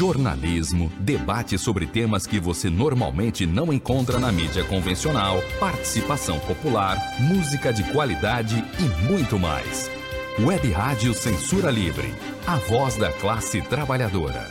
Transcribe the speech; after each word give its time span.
jornalismo, 0.00 0.90
debate 0.98 1.58
sobre 1.58 1.86
temas 1.86 2.26
que 2.26 2.40
você 2.40 2.70
normalmente 2.70 3.44
não 3.44 3.70
encontra 3.70 4.18
na 4.18 4.32
mídia 4.32 4.64
convencional, 4.64 5.42
participação 5.58 6.38
popular, 6.38 6.96
música 7.20 7.70
de 7.70 7.84
qualidade 7.92 8.64
e 8.78 9.12
muito 9.12 9.38
mais. 9.38 9.90
Web 10.38 10.70
Rádio 10.70 11.12
Censura 11.12 11.70
Livre, 11.70 12.14
a 12.46 12.56
voz 12.56 12.96
da 12.96 13.12
classe 13.12 13.60
trabalhadora. 13.60 14.50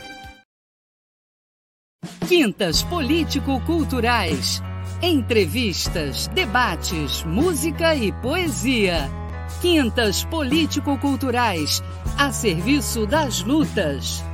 Quintas 2.28 2.84
Político-Culturais. 2.84 4.62
Entrevistas, 5.02 6.28
debates, 6.28 7.24
música 7.24 7.96
e 7.96 8.12
poesia. 8.12 9.10
Quintas 9.60 10.24
Político-Culturais, 10.26 11.82
a 12.16 12.30
serviço 12.30 13.04
das 13.04 13.42
lutas. 13.42 14.29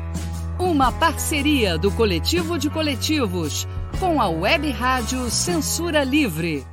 Uma 0.58 0.90
parceria 0.90 1.76
do 1.76 1.92
Coletivo 1.92 2.58
de 2.58 2.70
Coletivos 2.70 3.66
com 4.00 4.18
a 4.18 4.26
Web 4.30 4.70
Rádio 4.70 5.28
Censura 5.30 6.02
Livre. 6.02 6.64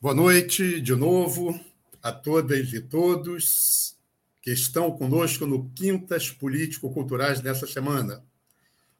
Boa 0.00 0.14
noite 0.14 0.80
de 0.80 0.94
novo 0.94 1.60
a 2.02 2.10
todas 2.10 2.72
e 2.72 2.80
todos 2.80 3.94
que 4.40 4.50
estão 4.50 4.90
conosco 4.90 5.44
no 5.44 5.68
Quintas 5.72 6.30
Político-Culturais 6.30 7.40
dessa 7.40 7.66
semana. 7.66 8.24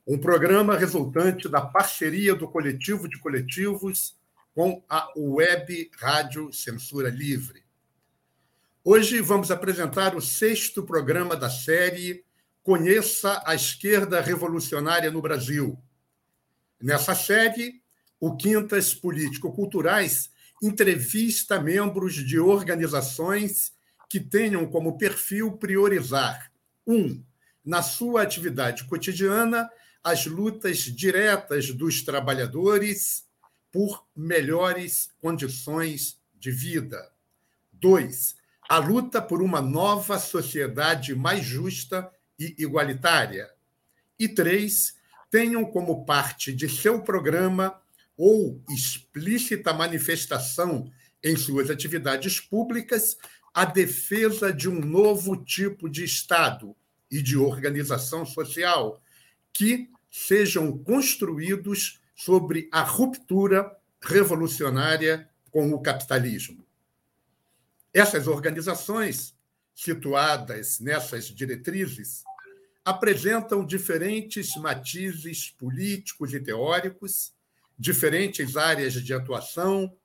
Um 0.07 0.19
programa 0.19 0.77
resultante 0.77 1.49
da 1.49 1.61
parceria 1.61 2.35
do 2.35 2.49
Coletivo 2.49 3.09
de 3.09 3.19
Coletivos 3.19 4.17
com 4.55 4.83
a 4.89 5.13
Web 5.17 5.91
Rádio 5.99 6.53
Censura 6.53 7.11
Livre. 7.11 7.63
Hoje 8.83 9.21
vamos 9.21 9.51
apresentar 9.51 10.17
o 10.17 10.21
sexto 10.21 10.83
programa 10.83 11.37
da 11.37 11.51
série 11.51 12.25
Conheça 12.63 13.43
a 13.45 13.55
Esquerda 13.55 14.21
Revolucionária 14.21 15.11
no 15.11 15.21
Brasil. 15.21 15.79
Nessa 16.81 17.15
série, 17.15 17.83
o 18.19 18.37
Quintas 18.37 18.95
Político-Culturais 18.95 20.31
entrevista 20.63 21.61
membros 21.61 22.15
de 22.15 22.39
organizações 22.39 23.73
que 24.09 24.19
tenham 24.19 24.67
como 24.67 24.99
perfil 24.99 25.53
priorizar, 25.53 26.51
um, 26.87 27.23
na 27.65 27.83
sua 27.83 28.23
atividade 28.23 28.85
cotidiana, 28.85 29.71
as 30.03 30.27
lutas 30.27 30.79
diretas 30.79 31.71
dos 31.73 32.03
trabalhadores 32.03 33.25
por 33.73 34.07
melhores 34.17 35.11
condições 35.21 36.19
de 36.39 36.51
vida. 36.51 37.13
Dois, 37.73 38.35
a 38.69 38.79
luta 38.79 39.21
por 39.21 39.43
uma 39.43 39.61
nova 39.61 40.19
sociedade 40.19 41.15
mais 41.15 41.45
justa 41.45 42.11
e 42.39 42.55
igualitária. 42.59 43.51
E 44.19 44.29
três, 44.29 44.95
tenham 45.31 45.65
como 45.65 46.05
parte 46.05 46.53
de 46.53 46.69
seu 46.69 47.03
programa 47.03 47.81
ou 48.17 48.63
explícita 48.69 49.73
manifestação 49.73 50.91
em 51.23 51.37
suas 51.37 51.71
atividades 51.71 52.41
públicas 52.41 53.17
a 53.55 53.65
defesa 53.65 54.53
de 54.53 54.69
um 54.69 54.81
novo 54.81 55.37
tipo 55.37 55.89
de 55.89 56.05
Estado 56.05 56.77
e 57.11 57.23
de 57.23 57.37
organização 57.37 58.25
social 58.25 59.03
que 59.53 59.91
sejam 60.11 60.77
construídos 60.79 62.01
sobre 62.15 62.69
a 62.73 62.83
ruptura 62.83 63.77
revolucionária 64.01 65.29
com 65.51 65.73
o 65.73 65.81
capitalismo. 65.81 66.67
Essas 67.93 68.27
organizações, 68.27 69.35
situadas 69.75 70.81
nessas 70.81 71.27
diretrizes, 71.27 72.23
apresentam 72.85 73.65
diferentes 73.65 74.55
matizes 74.57 75.51
políticos 75.51 76.33
e 76.35 76.41
teóricos 76.41 77.33
diferentes 77.79 78.57
áreas 78.57 78.93
de 78.93 79.15
atuação, 79.15 79.97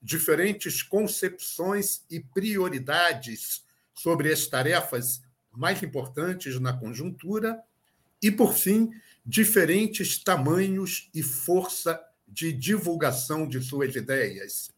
diferentes 0.00 0.82
concepções 0.82 2.02
e 2.08 2.20
prioridades 2.20 3.64
sobre 3.92 4.32
as 4.32 4.46
tarefas 4.46 5.20
mais 5.50 5.82
importantes 5.82 6.58
na 6.58 6.72
conjuntura 6.72 7.62
e, 8.22 8.30
por 8.30 8.54
fim, 8.54 8.90
diferentes 9.24 10.22
tamanhos 10.22 11.10
e 11.14 11.22
força 11.22 12.00
de 12.26 12.52
divulgação 12.52 13.48
de 13.48 13.60
suas 13.60 13.94
ideias. 13.94 14.70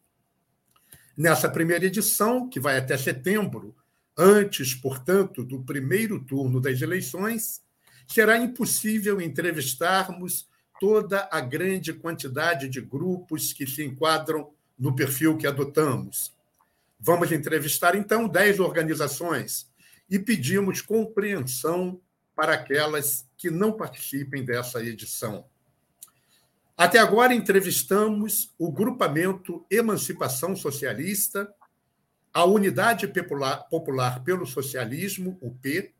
Nessa 1.17 1.49
primeira 1.49 1.85
edição, 1.85 2.49
que 2.49 2.59
vai 2.59 2.77
até 2.77 2.97
setembro, 2.97 3.75
antes, 4.17 4.73
portanto, 4.73 5.43
do 5.43 5.63
primeiro 5.63 6.23
turno 6.23 6.59
das 6.61 6.81
eleições, 6.81 7.61
será 8.07 8.37
impossível 8.37 9.21
entrevistarmos 9.21 10.47
toda 10.79 11.29
a 11.31 11.39
grande 11.39 11.93
quantidade 11.93 12.67
de 12.67 12.81
grupos 12.81 13.53
que 13.53 13.67
se 13.67 13.83
enquadram 13.83 14.51
no 14.77 14.95
perfil 14.95 15.37
que 15.37 15.45
adotamos. 15.45 16.33
Vamos 16.99 17.31
entrevistar, 17.31 17.95
então, 17.95 18.27
10 18.27 18.59
organizações 18.59 19.69
e 20.09 20.17
pedimos 20.19 20.81
compreensão 20.81 22.01
para 22.35 22.53
aquelas 22.53 23.27
que 23.37 23.49
não 23.49 23.71
participem 23.71 24.43
dessa 24.43 24.83
edição. 24.83 25.45
Até 26.77 26.99
agora, 26.99 27.33
entrevistamos 27.33 28.53
o 28.57 28.71
Grupamento 28.71 29.65
Emancipação 29.69 30.55
Socialista, 30.55 31.53
a 32.33 32.45
Unidade 32.45 33.11
Popular 33.69 34.23
pelo 34.23 34.45
Socialismo, 34.45 35.37
o 35.41 35.51
P, 35.51 35.93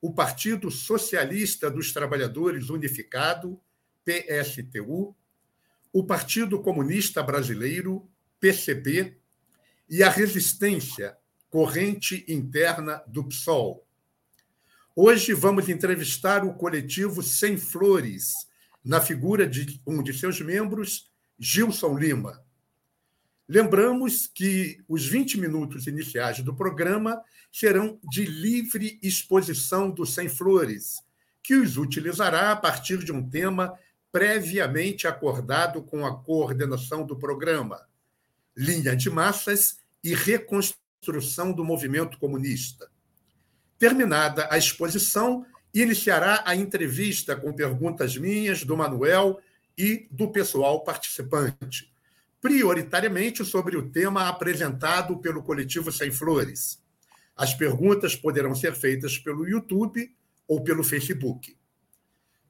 o 0.00 0.12
Partido 0.12 0.70
Socialista 0.70 1.70
dos 1.70 1.92
Trabalhadores 1.92 2.68
Unificado, 2.68 3.60
PSTU, 4.04 5.16
o 5.92 6.04
Partido 6.04 6.60
Comunista 6.60 7.22
Brasileiro, 7.22 8.08
PCB, 8.38 9.18
e 9.88 10.02
a 10.02 10.10
Resistência, 10.10 11.16
corrente 11.48 12.24
interna 12.28 13.02
do 13.06 13.24
PSOL. 13.24 13.85
Hoje 14.98 15.34
vamos 15.34 15.68
entrevistar 15.68 16.42
o 16.42 16.54
coletivo 16.54 17.22
Sem 17.22 17.58
Flores, 17.58 18.32
na 18.82 18.98
figura 18.98 19.46
de 19.46 19.78
um 19.86 20.02
de 20.02 20.18
seus 20.18 20.40
membros, 20.40 21.10
Gilson 21.38 21.98
Lima. 21.98 22.42
Lembramos 23.46 24.26
que 24.26 24.82
os 24.88 25.06
20 25.06 25.38
minutos 25.38 25.86
iniciais 25.86 26.40
do 26.40 26.56
programa 26.56 27.22
serão 27.52 28.00
de 28.04 28.24
livre 28.24 28.98
exposição 29.02 29.90
do 29.90 30.06
Sem 30.06 30.30
Flores, 30.30 31.02
que 31.42 31.56
os 31.56 31.76
utilizará 31.76 32.50
a 32.50 32.56
partir 32.56 33.04
de 33.04 33.12
um 33.12 33.28
tema 33.28 33.78
previamente 34.10 35.06
acordado 35.06 35.82
com 35.82 36.06
a 36.06 36.16
coordenação 36.22 37.04
do 37.04 37.18
programa, 37.18 37.86
linha 38.56 38.96
de 38.96 39.10
massas 39.10 39.78
e 40.02 40.14
reconstrução 40.14 41.52
do 41.52 41.62
movimento 41.62 42.18
comunista. 42.18 42.95
Terminada 43.78 44.48
a 44.50 44.56
exposição, 44.56 45.44
iniciará 45.72 46.42
a 46.46 46.56
entrevista 46.56 47.36
com 47.36 47.52
perguntas 47.52 48.16
minhas, 48.16 48.64
do 48.64 48.76
Manuel 48.76 49.38
e 49.76 50.08
do 50.10 50.28
pessoal 50.28 50.82
participante, 50.82 51.92
prioritariamente 52.40 53.44
sobre 53.44 53.76
o 53.76 53.90
tema 53.90 54.28
apresentado 54.28 55.18
pelo 55.18 55.42
coletivo 55.42 55.92
Sem 55.92 56.10
Flores. 56.10 56.82
As 57.36 57.52
perguntas 57.52 58.16
poderão 58.16 58.54
ser 58.54 58.74
feitas 58.74 59.18
pelo 59.18 59.46
YouTube 59.46 60.10
ou 60.48 60.64
pelo 60.64 60.82
Facebook. 60.82 61.54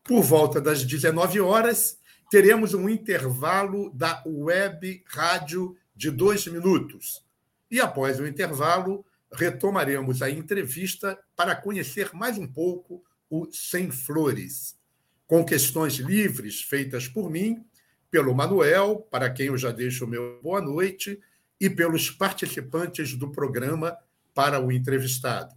Por 0.04 0.22
volta 0.22 0.60
das 0.60 0.84
19 0.84 1.40
horas, 1.40 1.98
teremos 2.30 2.74
um 2.74 2.88
intervalo 2.88 3.90
da 3.90 4.22
web 4.24 5.02
rádio 5.06 5.76
de 5.96 6.12
dois 6.12 6.46
minutos. 6.46 7.24
E 7.68 7.80
após 7.80 8.20
o 8.20 8.26
intervalo, 8.26 9.04
retomaremos 9.36 10.22
a 10.22 10.30
entrevista 10.30 11.18
para 11.36 11.54
conhecer 11.54 12.10
mais 12.14 12.38
um 12.38 12.46
pouco 12.46 13.04
o 13.28 13.46
Sem 13.52 13.90
Flores, 13.90 14.78
com 15.26 15.44
questões 15.44 15.94
livres 15.94 16.62
feitas 16.62 17.06
por 17.06 17.30
mim, 17.30 17.64
pelo 18.10 18.34
Manuel, 18.34 19.06
para 19.10 19.28
quem 19.28 19.48
eu 19.48 19.58
já 19.58 19.70
deixo 19.70 20.04
o 20.06 20.08
meu 20.08 20.40
boa 20.42 20.60
noite, 20.60 21.20
e 21.60 21.68
pelos 21.68 22.10
participantes 22.10 23.14
do 23.14 23.30
programa 23.30 23.96
para 24.34 24.58
o 24.58 24.72
entrevistado. 24.72 25.54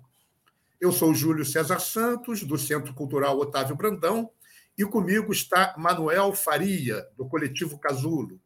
Eu 0.79 0.91
sou 0.91 1.13
Júlio 1.13 1.45
César 1.45 1.79
Santos, 1.79 2.43
do 2.43 2.57
Centro 2.57 2.93
Cultural 2.93 3.37
Otávio 3.37 3.75
Brandão, 3.75 4.29
e 4.77 4.83
comigo 4.83 5.31
está 5.31 5.73
Manuel 5.77 6.33
Faria, 6.33 7.05
do 7.17 7.25
Coletivo 7.25 7.77
Casulo. 7.77 8.39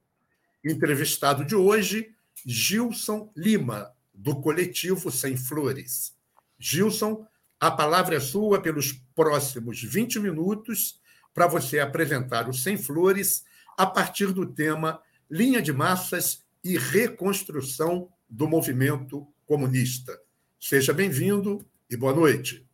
Entrevistado 0.63 1.44
de 1.44 1.56
hoje, 1.56 2.13
Gilson 2.45 3.31
Lima, 3.36 3.94
do 4.24 4.40
Coletivo 4.40 5.12
Sem 5.12 5.36
Flores. 5.36 6.16
Gilson, 6.58 7.28
a 7.60 7.70
palavra 7.70 8.16
é 8.16 8.20
sua 8.22 8.62
pelos 8.62 8.94
próximos 9.14 9.84
20 9.84 10.18
minutos 10.22 10.98
para 11.34 11.46
você 11.46 11.81
apresentar 11.81 12.48
o 12.48 12.54
Sem 12.54 12.78
Flores 12.78 13.44
a 13.78 13.86
partir 13.86 14.31
do 14.31 14.46
tema 14.46 15.02
Linha 15.30 15.62
de 15.62 15.74
Massas 15.74 16.42
e 16.64 16.78
Reconstrução 16.78 18.10
do 18.30 18.48
Movimento 18.48 19.28
Comunista. 19.46 20.18
Seja 20.58 20.94
bem-vindo 20.94 21.60
e 21.90 21.98
boa 21.98 22.14
noite. 22.14 22.66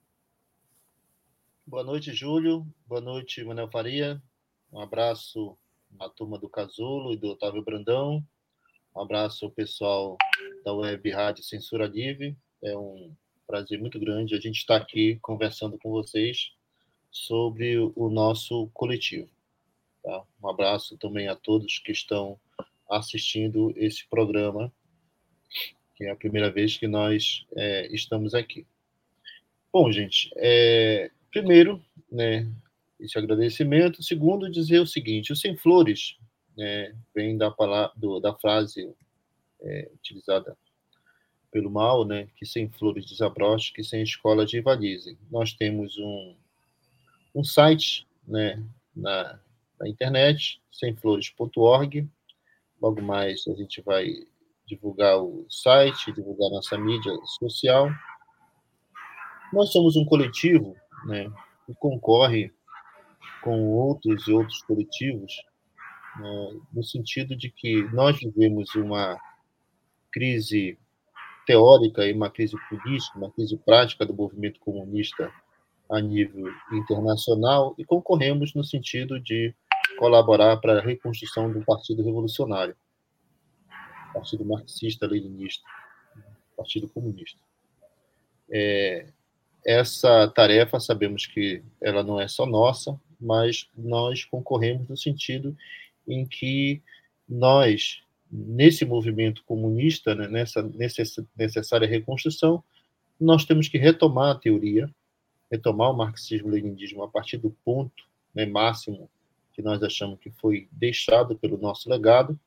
Boa 1.65 1.83
noite, 1.83 2.13
Júlio. 2.13 2.67
Boa 2.85 3.01
noite, 3.01 3.43
Manuel 3.43 3.71
Faria. 3.71 4.21
Um 4.71 4.79
abraço 4.79 5.57
à 5.99 6.07
turma 6.09 6.37
do 6.37 6.47
Casulo 6.47 7.11
e 7.11 7.17
do 7.17 7.29
Otávio 7.29 7.63
Brandão. 7.63 8.23
Um 8.95 9.01
abraço 9.01 9.45
ao 9.45 9.51
pessoal 9.51 10.17
da 10.65 10.73
Web 10.73 11.09
Rádio 11.11 11.43
Censura 11.43 11.85
Livre. 11.85 12.35
É 12.63 12.75
um 12.77 13.13
prazer 13.47 13.79
muito 13.79 13.99
grande 13.99 14.35
a 14.35 14.39
gente 14.39 14.57
estar 14.57 14.77
aqui 14.77 15.17
conversando 15.21 15.77
com 15.77 15.89
vocês 15.91 16.51
sobre 17.11 17.77
o 17.77 18.09
nosso 18.09 18.69
coletivo. 18.73 19.29
Tá? 20.03 20.23
Um 20.41 20.49
abraço 20.49 20.97
também 20.97 21.27
a 21.27 21.35
todos 21.35 21.79
que 21.79 21.91
estão 21.91 22.39
assistindo 22.89 23.73
esse 23.75 24.07
programa, 24.07 24.71
que 25.95 26.05
é 26.05 26.11
a 26.11 26.15
primeira 26.15 26.51
vez 26.51 26.77
que 26.77 26.87
nós 26.87 27.45
é, 27.55 27.87
estamos 27.93 28.33
aqui. 28.33 28.65
Bom, 29.71 29.91
gente, 29.91 30.31
é, 30.35 31.11
primeiro, 31.31 31.83
né, 32.11 32.51
esse 32.99 33.17
agradecimento. 33.17 34.01
Segundo, 34.01 34.49
dizer 34.49 34.79
o 34.79 34.87
seguinte: 34.87 35.31
o 35.31 35.35
Sem 35.35 35.55
Flores 35.55 36.17
né, 36.59 36.93
vem 37.15 37.37
da, 37.37 37.49
palavra, 37.49 37.93
do, 37.95 38.19
da 38.19 38.33
frase 38.33 38.93
é, 39.61 39.89
utilizada 39.93 40.57
pelo 41.49 41.71
mal, 41.71 42.05
né, 42.05 42.27
que 42.35 42.45
sem 42.45 42.69
flores 42.69 43.05
desabroche, 43.05 43.73
que 43.73 43.81
sem 43.81 44.03
escola 44.03 44.45
rivalizem. 44.45 45.17
Nós 45.31 45.53
temos 45.53 45.97
um, 45.97 46.35
um 47.33 47.43
site 47.45 48.05
né, 48.27 48.61
na, 48.93 49.39
na 49.79 49.87
internet, 49.87 50.61
semflores.org. 50.69 52.07
Logo 52.81 53.01
mais 53.01 53.47
a 53.47 53.53
gente 53.55 53.81
vai 53.81 54.13
divulgar 54.65 55.17
o 55.17 55.47
site, 55.49 56.11
divulgar 56.11 56.51
nossa 56.51 56.77
mídia 56.77 57.13
social. 57.39 57.89
Nós 59.53 59.71
somos 59.71 59.95
um 59.95 60.05
coletivo 60.05 60.75
né, 61.05 61.31
que 61.65 61.73
concorre 61.75 62.53
com 63.41 63.69
outros 63.69 64.27
e 64.27 64.33
outros 64.33 64.61
coletivos, 64.63 65.41
no 66.73 66.83
sentido 66.83 67.35
de 67.35 67.49
que 67.49 67.83
nós 67.93 68.17
vivemos 68.19 68.73
uma 68.75 69.19
crise 70.11 70.77
teórica 71.45 72.05
e 72.05 72.13
uma 72.13 72.29
crise 72.29 72.55
política, 72.69 73.17
uma 73.17 73.31
crise 73.31 73.57
prática 73.57 74.05
do 74.05 74.13
movimento 74.13 74.59
comunista 74.59 75.31
a 75.89 75.99
nível 75.99 76.45
internacional 76.71 77.73
e 77.77 77.83
concorremos 77.83 78.53
no 78.53 78.63
sentido 78.63 79.19
de 79.19 79.53
colaborar 79.97 80.57
para 80.57 80.77
a 80.77 80.81
reconstrução 80.81 81.51
do 81.51 81.65
Partido 81.65 82.03
Revolucionário, 82.03 82.75
Partido 84.13 84.45
Marxista-Leninista, 84.45 85.67
Partido 86.55 86.87
Comunista. 86.87 87.39
É, 88.51 89.07
essa 89.65 90.27
tarefa 90.27 90.79
sabemos 90.79 91.25
que 91.25 91.63
ela 91.81 92.03
não 92.03 92.21
é 92.21 92.27
só 92.27 92.45
nossa, 92.45 92.99
mas 93.19 93.67
nós 93.75 94.23
concorremos 94.23 94.87
no 94.87 94.95
sentido 94.95 95.55
em 96.09 96.25
que 96.25 96.81
nós, 97.27 98.01
nesse 98.29 98.83
movimento 98.83 99.43
comunista, 99.45 100.15
né, 100.15 100.27
nessa 100.27 100.67
necessária 101.37 101.87
reconstrução, 101.87 102.63
nós 103.19 103.45
temos 103.45 103.67
que 103.67 103.77
retomar 103.77 104.31
a 104.31 104.39
teoria, 104.39 104.89
retomar 105.51 105.91
o 105.91 105.97
marxismo-leninismo 105.97 107.03
a 107.03 107.07
partir 107.07 107.37
do 107.37 107.51
ponto 107.63 108.03
né, 108.33 108.45
máximo 108.45 109.09
que 109.53 109.61
nós 109.61 109.83
achamos 109.83 110.19
que 110.19 110.31
foi 110.31 110.67
deixado 110.71 111.37
pelo 111.37 111.57
nosso 111.57 111.89
legado, 111.89 112.39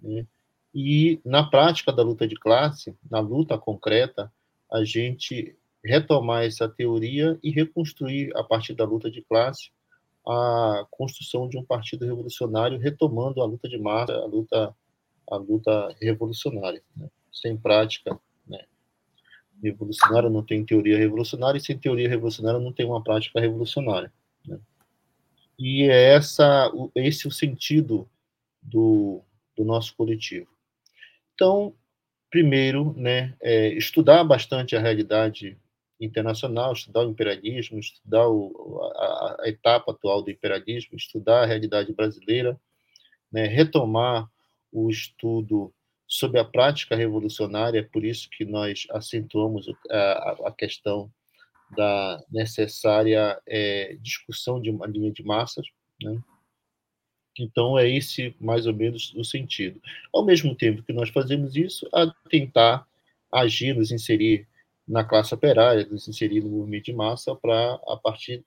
né, 0.00 0.26
e 0.74 1.20
na 1.24 1.44
prática 1.44 1.92
da 1.92 2.02
luta 2.02 2.26
de 2.26 2.34
classe, 2.34 2.96
na 3.10 3.20
luta 3.20 3.58
concreta, 3.58 4.32
a 4.70 4.84
gente 4.84 5.54
retomar 5.84 6.44
essa 6.44 6.68
teoria 6.68 7.38
e 7.42 7.50
reconstruir 7.50 8.34
a 8.36 8.42
partir 8.42 8.74
da 8.74 8.84
luta 8.84 9.10
de 9.10 9.20
classe 9.22 9.70
a 10.26 10.86
construção 10.90 11.48
de 11.48 11.58
um 11.58 11.64
partido 11.64 12.06
revolucionário, 12.06 12.78
retomando 12.78 13.42
a 13.42 13.44
luta 13.44 13.68
de 13.68 13.78
massa, 13.78 14.12
a 14.14 14.24
luta, 14.24 14.74
a 15.30 15.36
luta 15.36 15.96
revolucionária. 16.00 16.82
Né? 16.96 17.08
Sem 17.32 17.56
prática 17.56 18.18
né? 18.46 18.64
revolucionária 19.62 20.30
não 20.30 20.42
tem 20.42 20.64
teoria 20.64 20.96
revolucionária, 20.96 21.58
e 21.58 21.62
sem 21.62 21.76
teoria 21.76 22.08
revolucionária 22.08 22.60
não 22.60 22.72
tem 22.72 22.86
uma 22.86 23.02
prática 23.02 23.40
revolucionária. 23.40 24.12
Né? 24.46 24.58
E 25.58 25.82
é 25.84 26.14
essa, 26.14 26.70
esse 26.94 27.26
o 27.26 27.32
sentido 27.32 28.08
do, 28.62 29.22
do 29.56 29.64
nosso 29.64 29.94
coletivo. 29.96 30.48
Então, 31.34 31.74
primeiro, 32.30 32.94
né, 32.96 33.34
é 33.40 33.68
estudar 33.74 34.22
bastante 34.22 34.76
a 34.76 34.80
realidade 34.80 35.58
internacional, 36.04 36.72
estudar 36.72 37.06
o 37.06 37.10
imperialismo, 37.10 37.78
estudar 37.78 38.28
o, 38.28 38.80
a, 38.96 39.36
a, 39.42 39.48
etapa 39.48 39.92
atual 39.92 40.22
do 40.22 40.30
imperialismo, 40.30 40.96
estudar 40.96 41.42
a 41.42 41.46
realidade 41.46 41.92
brasileira, 41.92 42.58
né, 43.30 43.46
retomar 43.46 44.28
o 44.72 44.90
estudo 44.90 45.72
sobre 46.06 46.38
a 46.38 46.44
prática 46.44 46.96
revolucionária, 46.96 47.78
é 47.78 47.82
por 47.82 48.04
isso 48.04 48.28
que 48.30 48.44
nós 48.44 48.86
acentuamos 48.90 49.66
a, 49.90 50.36
a 50.46 50.52
questão 50.52 51.10
da 51.74 52.22
necessária 52.30 53.40
é, 53.46 53.96
discussão 54.00 54.60
de 54.60 54.70
uma 54.70 54.86
linha 54.86 55.10
de 55.10 55.22
massas, 55.22 55.66
né? 56.02 56.20
Então, 57.38 57.78
é 57.78 57.88
esse 57.88 58.36
mais 58.38 58.66
ou 58.66 58.74
menos 58.74 59.14
o 59.14 59.24
sentido. 59.24 59.80
Ao 60.12 60.22
mesmo 60.22 60.54
tempo 60.54 60.82
que 60.82 60.92
nós 60.92 61.08
fazemos 61.08 61.56
isso, 61.56 61.88
a 61.94 62.12
tentar 62.28 62.86
agir, 63.32 63.74
nos 63.74 63.90
inserir 63.90 64.46
na 64.86 65.04
classe 65.04 65.34
operária, 65.34 65.86
nos 65.86 66.08
inserir 66.08 66.42
no 66.42 66.50
movimento 66.50 66.84
de 66.84 66.92
massa, 66.92 67.34
para, 67.34 67.74
a 67.86 67.96
partir 67.96 68.44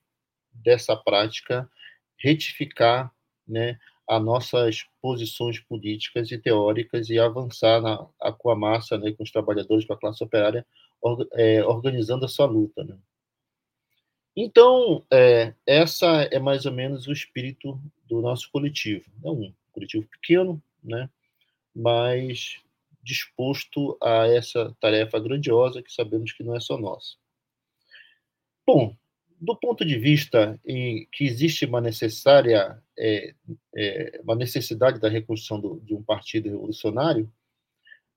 dessa 0.52 0.96
prática, 0.96 1.68
retificar 2.18 3.12
né, 3.46 3.78
as 4.08 4.22
nossas 4.22 4.84
posições 5.00 5.58
políticas 5.60 6.30
e 6.30 6.38
teóricas 6.38 7.10
e 7.10 7.18
avançar 7.18 7.80
na, 7.80 8.06
a, 8.20 8.32
com 8.32 8.50
a 8.50 8.56
massa, 8.56 8.96
né, 8.96 9.12
com 9.12 9.22
os 9.22 9.30
trabalhadores, 9.30 9.84
com 9.84 9.92
a 9.92 9.98
classe 9.98 10.22
operária, 10.22 10.66
or, 11.00 11.26
é, 11.32 11.64
organizando 11.64 12.24
a 12.24 12.28
sua 12.28 12.46
luta. 12.46 12.84
Né. 12.84 12.96
Então, 14.36 15.04
é, 15.12 15.54
essa 15.66 16.06
é 16.30 16.38
mais 16.38 16.66
ou 16.66 16.72
menos 16.72 17.06
o 17.06 17.12
espírito 17.12 17.80
do 18.04 18.20
nosso 18.20 18.50
coletivo. 18.50 19.04
É 19.24 19.30
um 19.30 19.52
coletivo 19.72 20.06
pequeno, 20.08 20.62
né, 20.82 21.10
mas 21.74 22.60
disposto 23.06 23.96
a 24.02 24.26
essa 24.26 24.76
tarefa 24.80 25.20
grandiosa 25.20 25.80
que 25.80 25.92
sabemos 25.92 26.32
que 26.32 26.42
não 26.42 26.56
é 26.56 26.60
só 26.60 26.76
nossa. 26.76 27.14
Bom, 28.66 28.96
do 29.40 29.54
ponto 29.54 29.84
de 29.84 29.96
vista 29.96 30.58
em 30.66 31.06
que 31.12 31.24
existe 31.24 31.64
uma 31.66 31.80
necessária 31.80 32.82
é, 32.98 33.32
é, 33.76 34.20
uma 34.24 34.34
necessidade 34.34 34.98
da 34.98 35.08
reconstrução 35.08 35.60
do, 35.60 35.80
de 35.80 35.94
um 35.94 36.02
partido 36.02 36.48
revolucionário, 36.48 37.30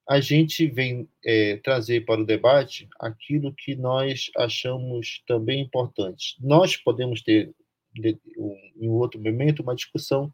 a 0.07 0.19
gente 0.19 0.65
vem 0.65 1.07
é, 1.23 1.57
trazer 1.57 2.03
para 2.03 2.21
o 2.21 2.25
debate 2.25 2.89
aquilo 2.99 3.53
que 3.53 3.75
nós 3.75 4.31
achamos 4.35 5.21
também 5.27 5.61
importante. 5.61 6.35
Nós 6.39 6.75
podemos 6.75 7.21
ter, 7.21 7.53
em 7.95 8.89
outro 8.89 9.21
momento, 9.21 9.61
uma 9.61 9.75
discussão 9.75 10.33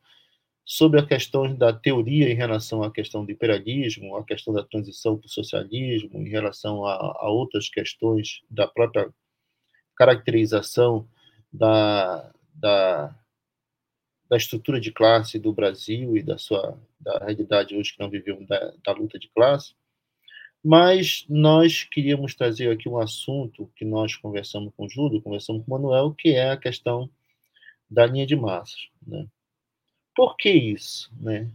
sobre 0.65 0.99
a 0.99 1.05
questão 1.05 1.55
da 1.55 1.71
teoria 1.71 2.29
em 2.29 2.35
relação 2.35 2.81
à 2.81 2.91
questão 2.91 3.23
do 3.23 3.31
imperialismo, 3.31 4.15
a 4.15 4.25
questão 4.25 4.51
da 4.53 4.63
transição 4.63 5.15
para 5.15 5.27
o 5.27 5.29
socialismo, 5.29 6.19
em 6.19 6.27
relação 6.27 6.85
a, 6.85 6.95
a 6.95 7.29
outras 7.29 7.69
questões 7.69 8.41
da 8.49 8.67
própria 8.67 9.13
caracterização 9.95 11.07
da, 11.53 12.33
da, 12.53 13.15
da 14.27 14.37
estrutura 14.37 14.81
de 14.81 14.91
classe 14.91 15.37
do 15.37 15.53
Brasil 15.53 16.17
e 16.17 16.23
da 16.23 16.37
sua 16.37 16.77
da 16.99 17.19
realidade 17.19 17.75
hoje 17.75 17.93
que 17.93 17.99
não 17.99 18.09
vivemos 18.09 18.47
da, 18.47 18.73
da 18.83 18.91
luta 18.91 19.19
de 19.19 19.29
classe. 19.29 19.75
Mas 20.63 21.23
nós 21.29 21.83
queríamos 21.83 22.33
trazer 22.33 22.71
aqui 22.71 22.89
um 22.89 22.97
assunto 22.97 23.71
que 23.75 23.85
nós 23.85 24.15
conversamos 24.15 24.73
com 24.75 24.87
o 24.87 24.89
Júlio, 24.89 25.21
conversamos 25.21 25.63
com 25.63 25.75
o 25.75 25.79
Manuel, 25.79 26.15
que 26.17 26.29
é 26.29 26.49
a 26.49 26.57
questão 26.57 27.07
da 27.87 28.07
linha 28.07 28.25
de 28.25 28.35
massas. 28.35 28.89
Né? 29.05 29.27
Por 30.15 30.37
que 30.37 30.49
isso? 30.49 31.11
Né? 31.19 31.51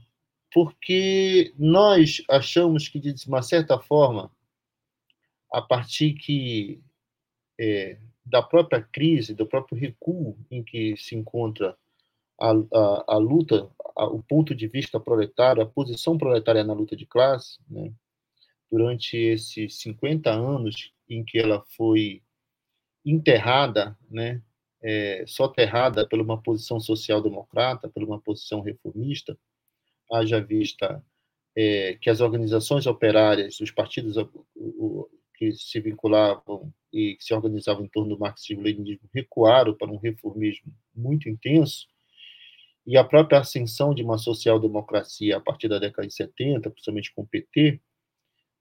Porque 0.53 1.55
nós 1.59 2.23
achamos 2.29 2.89
que, 2.89 3.01
de 3.01 3.15
uma 3.27 3.43
certa 3.43 3.79
forma, 3.79 4.31
a 5.53 5.63
partir 5.63 6.15
que 6.15 6.81
é, 7.59 7.99
da 8.25 8.43
própria 8.43 8.83
crise, 8.83 9.35
do 9.35 9.47
próprio 9.47 9.79
recuo 9.79 10.37
em 10.51 10.63
que 10.63 10.97
se 10.97 11.17
encontra 11.17 11.77
a, 12.41 12.51
a, 12.51 13.05
a 13.15 13.17
luta, 13.19 13.69
a, 13.97 14.07
o 14.07 14.23
ponto 14.23 14.55
de 14.55 14.69
vista 14.69 15.01
proletário, 15.01 15.63
a 15.63 15.67
posição 15.67 16.17
proletária 16.17 16.65
na 16.65 16.73
luta 16.73 16.95
de 16.95 17.07
classe, 17.07 17.59
né, 17.69 17.93
durante 18.71 19.17
esses 19.17 19.81
50 19.81 20.31
anos 20.31 20.93
em 21.09 21.25
que 21.25 21.39
ela 21.39 21.65
foi 21.77 22.23
enterrada, 23.05 23.97
né, 24.09 24.41
é, 24.83 25.25
soterrada 25.27 26.07
por 26.09 26.21
uma 26.21 26.41
posição 26.41 26.81
social-democrata, 26.81 27.89
por 27.89 28.03
uma 28.03 28.21
posição 28.21 28.61
reformista, 28.61 29.39
haja 30.11 30.41
vista 30.41 31.03
é, 31.57 31.97
que 32.01 32.11
as 32.11 32.21
organizações 32.21 32.87
operárias, 32.87 33.61
os 33.61 33.71
partidos 33.71 34.17
o, 34.57 35.09
que 35.35 35.53
se 35.53 35.81
vinculavam 35.81 36.73
e 36.93 37.17
que 37.17 37.25
se 37.25 37.33
organizavam 37.33 37.85
em 37.85 37.89
torno 37.89 38.15
do 38.15 38.19
marxismo-leninismo 38.19 39.09
recuaram 39.15 39.75
para 39.75 39.91
um 39.91 39.97
reformismo 39.97 40.73
muito 40.95 41.29
intenso, 41.29 41.87
e 42.87 42.97
a 42.97 43.05
própria 43.05 43.39
ascensão 43.39 43.95
de 43.95 44.03
uma 44.03 44.19
social-democracia 44.19 45.37
a 45.37 45.41
partir 45.41 45.69
da 45.69 45.79
década 45.79 46.09
de 46.09 46.15
70, 46.15 46.71
principalmente 46.71 47.13
com 47.15 47.23
o 47.23 47.27
PT, 47.27 47.81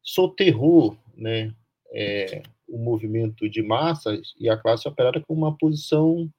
soterrou 0.04 0.98
né, 1.16 1.54
é, 1.92 2.44
o 2.68 2.78
movimento 2.78 3.50
de 3.50 3.62
massas 3.62 4.34
e 4.40 4.50
a 4.50 4.58
classe 4.58 4.88
operária 4.88 5.24
com 5.26 5.34
uma 5.34 5.56
posição 5.58 6.30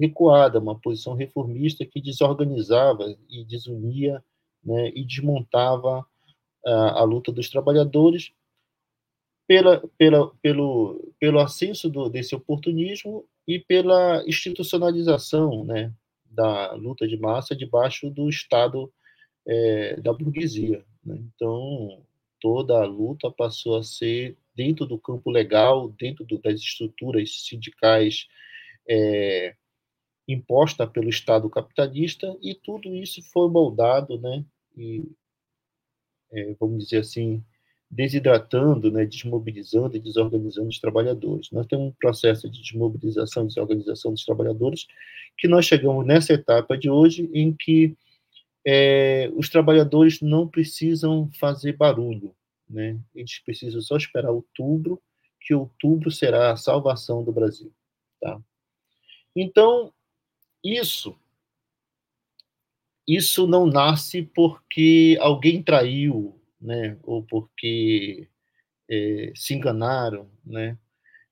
recuada, 0.00 0.60
uma 0.60 0.78
posição 0.78 1.14
reformista 1.14 1.84
que 1.84 2.00
desorganizava 2.00 3.16
e 3.28 3.44
desunia 3.44 4.22
né, 4.62 4.90
e 4.94 5.04
desmontava 5.04 6.06
a, 6.64 7.00
a 7.00 7.02
luta 7.04 7.32
dos 7.32 7.48
trabalhadores 7.48 8.32
pela, 9.46 9.82
pela, 9.96 10.30
pelo, 10.42 11.12
pelo 11.18 11.40
ascenso 11.40 11.88
do, 11.88 12.08
desse 12.08 12.34
oportunismo 12.34 13.24
e 13.46 13.58
pela 13.58 14.22
institucionalização 14.26 15.64
né, 15.64 15.92
da 16.30 16.72
luta 16.74 17.08
de 17.08 17.16
massa 17.16 17.56
debaixo 17.56 18.10
do 18.10 18.28
Estado 18.28 18.92
é, 19.46 19.96
da 20.00 20.12
burguesia. 20.12 20.84
Né? 21.02 21.18
Então, 21.34 22.02
toda 22.38 22.82
a 22.82 22.84
luta 22.84 23.30
passou 23.30 23.78
a 23.78 23.82
ser 23.82 24.36
dentro 24.58 24.84
do 24.84 24.98
campo 24.98 25.30
legal, 25.30 25.88
dentro 25.90 26.24
do, 26.24 26.36
das 26.38 26.60
estruturas 26.60 27.46
sindicais 27.46 28.26
é, 28.90 29.54
imposta 30.26 30.84
pelo 30.84 31.08
Estado 31.08 31.48
capitalista, 31.48 32.36
e 32.42 32.56
tudo 32.56 32.92
isso 32.92 33.22
foi 33.32 33.48
moldado, 33.48 34.18
né, 34.18 34.44
e, 34.76 35.04
é, 36.32 36.56
vamos 36.58 36.82
dizer 36.82 36.98
assim, 36.98 37.40
desidratando, 37.88 38.90
né, 38.90 39.06
desmobilizando 39.06 39.96
e 39.96 40.00
desorganizando 40.00 40.68
os 40.68 40.80
trabalhadores. 40.80 41.52
Nós 41.52 41.66
temos 41.68 41.86
um 41.86 41.92
processo 41.92 42.50
de 42.50 42.60
desmobilização 42.60 43.44
e 43.44 43.46
desorganização 43.46 44.10
dos 44.10 44.24
trabalhadores 44.24 44.88
que 45.38 45.46
nós 45.46 45.66
chegamos 45.66 46.04
nessa 46.04 46.32
etapa 46.32 46.76
de 46.76 46.90
hoje 46.90 47.30
em 47.32 47.54
que 47.54 47.96
é, 48.66 49.30
os 49.36 49.48
trabalhadores 49.48 50.20
não 50.20 50.48
precisam 50.48 51.30
fazer 51.38 51.74
barulho, 51.74 52.34
né? 52.68 52.98
Eles 53.14 53.38
precisam 53.40 53.80
só 53.80 53.96
esperar 53.96 54.30
outubro, 54.30 55.00
que 55.40 55.54
outubro 55.54 56.10
será 56.10 56.52
a 56.52 56.56
salvação 56.56 57.24
do 57.24 57.32
Brasil, 57.32 57.72
tá? 58.20 58.40
Então, 59.34 59.92
isso 60.62 61.16
isso 63.08 63.46
não 63.46 63.64
nasce 63.64 64.22
porque 64.34 65.16
alguém 65.18 65.62
traiu, 65.62 66.38
né? 66.60 66.98
Ou 67.02 67.22
porque 67.22 68.28
é, 68.86 69.32
se 69.34 69.54
enganaram, 69.54 70.30
né? 70.44 70.78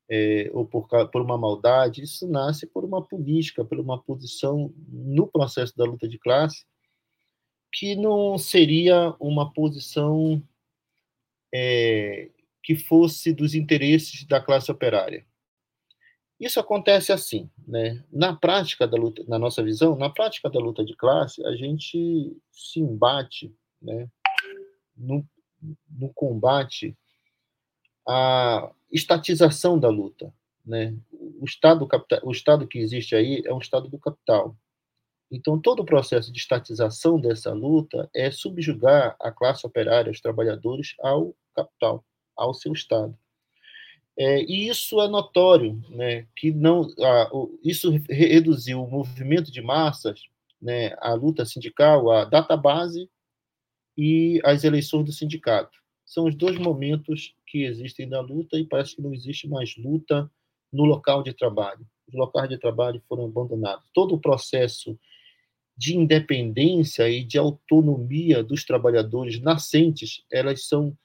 É, 0.09 0.51
ou 0.55 0.65
por, 0.65 0.89
por 1.11 1.21
uma 1.21 1.37
maldade, 1.37 2.03
isso 2.03 2.27
nasce 2.29 2.67
por 2.67 2.85
uma 2.85 3.03
política, 3.03 3.65
por 3.65 3.79
uma 3.79 4.01
posição 4.01 4.73
no 4.89 5.27
processo 5.27 5.77
da 5.77 5.85
luta 5.85 6.09
de 6.09 6.19
classe 6.19 6.65
que 7.73 7.95
não 7.95 8.39
seria 8.39 9.15
uma 9.21 9.53
posição 9.53 10.43
é, 11.59 12.29
que 12.63 12.77
fosse 12.77 13.33
dos 13.33 13.55
interesses 13.55 14.25
da 14.25 14.41
classe 14.41 14.71
operária. 14.71 15.25
Isso 16.39 16.61
acontece 16.61 17.13
assim, 17.13 17.49
né? 17.67 18.05
Na 18.13 18.37
prática 18.37 18.87
da 18.87 18.97
luta, 18.99 19.25
na 19.27 19.39
nossa 19.39 19.63
visão, 19.63 19.97
na 19.97 20.11
prática 20.11 20.51
da 20.51 20.61
luta 20.61 20.85
de 20.85 20.95
classe, 20.95 21.45
a 21.47 21.57
gente 21.57 22.37
se 22.51 22.79
embate, 22.79 23.55
né? 23.81 24.07
No, 24.95 25.27
no 25.89 26.13
combate 26.13 26.95
à 28.07 28.71
estatização 28.93 29.79
da 29.79 29.89
luta, 29.89 30.33
né? 30.65 30.95
O 31.41 31.45
estado 31.45 31.87
capital, 31.87 32.21
o 32.23 32.33
estado 32.33 32.69
que 32.69 32.79
existe 32.79 33.15
aí 33.17 33.43
é 33.47 33.55
um 33.55 33.59
estado 33.59 33.89
do 33.89 33.99
capital. 33.99 34.55
Então, 35.31 35.61
todo 35.61 35.81
o 35.81 35.85
processo 35.85 36.33
de 36.33 36.39
estatização 36.39 37.21
dessa 37.21 37.53
luta 37.53 38.09
é 38.15 38.31
subjugar 38.31 39.17
a 39.21 39.33
classe 39.33 39.67
operária, 39.67 40.13
os 40.13 40.21
trabalhadores, 40.21 40.95
ao 41.01 41.35
capital, 41.55 42.05
ao 42.37 42.55
seu 42.55 42.73
Estado. 42.73 43.17
É, 44.19 44.41
e 44.43 44.69
isso 44.69 45.01
é 45.01 45.09
notório, 45.09 45.83
né, 45.91 46.27
que 46.35 46.51
não, 46.51 46.89
a, 46.99 47.31
o, 47.37 47.59
isso 47.63 47.91
reduziu 48.09 48.83
o 48.83 48.91
movimento 48.91 49.53
de 49.53 49.61
massas, 49.61 50.23
né, 50.61 50.95
a 51.01 51.13
luta 51.13 51.45
sindical, 51.45 52.11
a 52.11 52.25
database 52.25 53.11
e 53.97 54.41
as 54.43 54.65
eleições 54.65 55.05
do 55.05 55.13
sindicato. 55.13 55.79
São 56.05 56.27
os 56.27 56.35
dois 56.35 56.57
momentos 56.57 57.35
que 57.47 57.65
existem 57.65 58.07
na 58.07 58.21
luta 58.21 58.57
e 58.59 58.65
parece 58.65 58.97
que 58.97 59.03
não 59.03 59.13
existe 59.13 59.49
mais 59.49 59.77
luta 59.77 60.31
no 60.73 60.85
local 60.85 61.23
de 61.23 61.35
trabalho. 61.35 61.87
Os 62.09 62.15
locais 62.15 62.49
de 62.49 62.57
trabalho 62.57 63.03
foram 63.09 63.25
abandonados. 63.27 63.85
Todo 63.93 64.15
o 64.15 64.21
processo 64.21 64.99
de 65.77 65.97
independência 65.97 67.09
e 67.09 67.23
de 67.23 67.37
autonomia 67.39 68.43
dos 68.43 68.65
trabalhadores 68.65 69.41
nascentes, 69.41 70.25
elas 70.33 70.67
são 70.67 70.97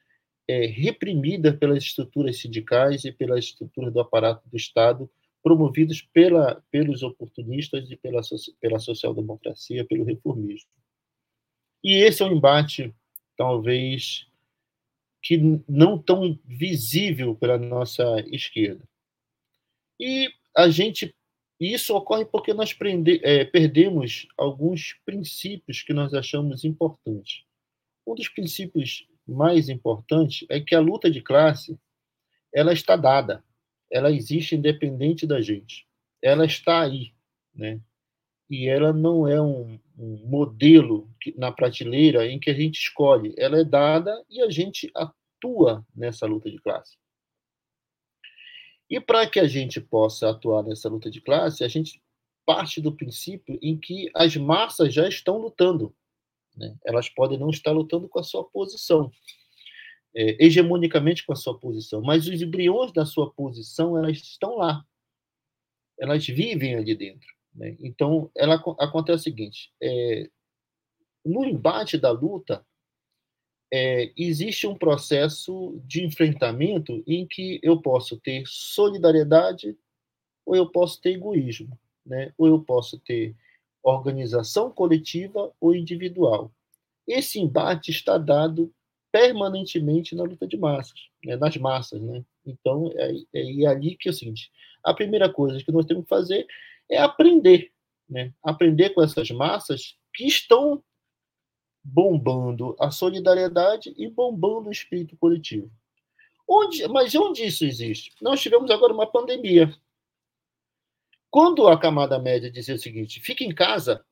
é, 0.47 0.65
reprimidas 0.65 1.55
pelas 1.57 1.83
estruturas 1.83 2.37
sindicais 2.37 3.03
e 3.03 3.11
pelas 3.11 3.45
estruturas 3.45 3.93
do 3.93 3.99
aparato 3.99 4.47
do 4.49 4.55
Estado, 4.55 5.09
promovidos 5.43 6.01
pela, 6.01 6.63
pelos 6.71 7.03
oportunistas 7.03 7.89
e 7.89 7.97
pela, 7.97 8.21
pela 8.59 8.79
social-democracia, 8.79 9.85
pelo 9.85 10.05
reformismo. 10.05 10.69
E 11.83 11.95
esse 11.95 12.21
é 12.21 12.25
um 12.25 12.33
embate, 12.33 12.93
talvez, 13.35 14.27
que 15.21 15.37
não 15.67 15.97
tão 15.97 16.39
visível 16.45 17.35
pela 17.35 17.57
nossa 17.57 18.03
esquerda. 18.27 18.87
E 19.99 20.29
a 20.55 20.69
gente 20.69 21.13
e 21.61 21.75
isso 21.75 21.95
ocorre 21.95 22.25
porque 22.25 22.55
nós 22.55 22.73
prende, 22.73 23.21
é, 23.23 23.45
perdemos 23.45 24.27
alguns 24.35 24.99
princípios 25.05 25.83
que 25.83 25.93
nós 25.93 26.11
achamos 26.11 26.65
importantes. 26.65 27.43
Um 28.05 28.15
dos 28.15 28.27
princípios 28.27 29.07
mais 29.27 29.69
importantes 29.69 30.43
é 30.49 30.59
que 30.59 30.73
a 30.73 30.79
luta 30.79 31.09
de 31.11 31.21
classe 31.21 31.79
ela 32.51 32.73
está 32.73 32.95
dada, 32.95 33.43
ela 33.91 34.11
existe 34.11 34.55
independente 34.55 35.27
da 35.27 35.39
gente, 35.39 35.87
ela 36.19 36.47
está 36.47 36.81
aí, 36.81 37.13
né? 37.53 37.79
E 38.49 38.67
ela 38.67 38.91
não 38.91 39.27
é 39.27 39.39
um, 39.39 39.79
um 39.95 40.17
modelo 40.25 41.07
que, 41.21 41.31
na 41.37 41.51
prateleira 41.51 42.25
em 42.25 42.39
que 42.39 42.49
a 42.49 42.55
gente 42.55 42.79
escolhe, 42.79 43.35
ela 43.37 43.59
é 43.59 43.63
dada 43.63 44.11
e 44.27 44.41
a 44.41 44.49
gente 44.49 44.91
atua 44.95 45.85
nessa 45.95 46.25
luta 46.25 46.49
de 46.49 46.57
classe. 46.57 46.97
E 48.91 48.99
para 48.99 49.25
que 49.25 49.39
a 49.39 49.47
gente 49.47 49.79
possa 49.79 50.29
atuar 50.29 50.63
nessa 50.63 50.89
luta 50.89 51.09
de 51.09 51.21
classe, 51.21 51.63
a 51.63 51.67
gente 51.69 52.03
parte 52.45 52.81
do 52.81 52.91
princípio 52.91 53.57
em 53.61 53.77
que 53.77 54.11
as 54.13 54.35
massas 54.35 54.93
já 54.93 55.07
estão 55.07 55.37
lutando. 55.37 55.95
Né? 56.57 56.75
Elas 56.85 57.07
podem 57.07 57.39
não 57.39 57.49
estar 57.49 57.71
lutando 57.71 58.09
com 58.09 58.19
a 58.19 58.23
sua 58.23 58.43
posição, 58.43 59.09
é, 60.13 60.45
hegemonicamente 60.45 61.25
com 61.25 61.31
a 61.31 61.37
sua 61.37 61.57
posição, 61.57 62.01
mas 62.01 62.27
os 62.27 62.41
embriões 62.41 62.91
da 62.91 63.05
sua 63.05 63.31
posição 63.31 63.97
elas 63.97 64.17
estão 64.17 64.57
lá. 64.57 64.85
Elas 65.97 66.27
vivem 66.27 66.75
ali 66.75 66.93
dentro. 66.93 67.27
Né? 67.55 67.77
Então, 67.79 68.29
ela, 68.35 68.55
acontece 68.77 69.21
o 69.21 69.23
seguinte: 69.23 69.71
é, 69.81 70.29
no 71.23 71.45
embate 71.45 71.97
da 71.97 72.11
luta, 72.11 72.65
é, 73.71 74.11
existe 74.17 74.67
um 74.67 74.75
processo 74.75 75.81
de 75.85 76.03
enfrentamento 76.03 77.01
em 77.07 77.25
que 77.25 77.59
eu 77.63 77.81
posso 77.81 78.17
ter 78.17 78.43
solidariedade 78.45 79.77
ou 80.45 80.55
eu 80.55 80.69
posso 80.69 80.99
ter 80.99 81.11
egoísmo, 81.11 81.79
né? 82.05 82.33
ou 82.37 82.47
eu 82.47 82.61
posso 82.61 82.99
ter 82.99 83.33
organização 83.81 84.69
coletiva 84.69 85.53
ou 85.59 85.73
individual. 85.73 86.51
Esse 87.07 87.39
embate 87.39 87.91
está 87.91 88.17
dado 88.17 88.73
permanentemente 89.11 90.15
na 90.15 90.23
luta 90.23 90.45
de 90.45 90.57
massas, 90.57 90.99
né? 91.23 91.37
nas 91.37 91.55
massas. 91.55 92.01
Né? 92.01 92.25
Então, 92.45 92.91
é, 92.95 93.11
é, 93.33 93.61
é 93.61 93.65
ali 93.67 93.95
que 93.95 94.09
é 94.09 94.11
o 94.11 94.13
seguinte: 94.13 94.51
a 94.83 94.93
primeira 94.93 95.31
coisa 95.31 95.63
que 95.63 95.71
nós 95.71 95.85
temos 95.85 96.03
que 96.03 96.09
fazer 96.09 96.45
é 96.89 96.97
aprender. 96.97 97.71
Né? 98.09 98.33
Aprender 98.43 98.89
com 98.89 99.01
essas 99.01 99.31
massas 99.31 99.95
que 100.13 100.25
estão 100.25 100.83
bombando 101.83 102.75
a 102.79 102.91
solidariedade 102.91 103.93
e 103.97 104.07
bombando 104.07 104.69
o 104.69 104.71
espírito 104.71 105.17
coletivo. 105.17 105.71
Onde, 106.47 106.87
mas 106.87 107.15
onde 107.15 107.45
isso 107.45 107.65
existe? 107.65 108.11
Nós 108.21 108.41
tivemos 108.41 108.69
agora 108.69 108.93
uma 108.93 109.07
pandemia. 109.09 109.73
Quando 111.29 111.67
a 111.67 111.79
camada 111.79 112.19
média 112.19 112.51
dizia 112.51 112.75
o 112.75 112.79
seguinte, 112.79 113.21
fique 113.21 113.45
em 113.45 113.55
casa, 113.55 114.05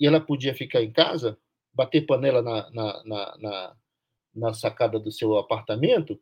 e 0.00 0.06
ela 0.06 0.20
podia 0.20 0.54
ficar 0.54 0.82
em 0.82 0.90
casa, 0.90 1.38
bater 1.72 2.06
panela 2.06 2.42
na, 2.42 2.70
na, 2.70 3.04
na, 3.04 3.36
na, 3.38 3.76
na 4.34 4.54
sacada 4.54 4.98
do 4.98 5.10
seu 5.10 5.36
apartamento, 5.36 6.20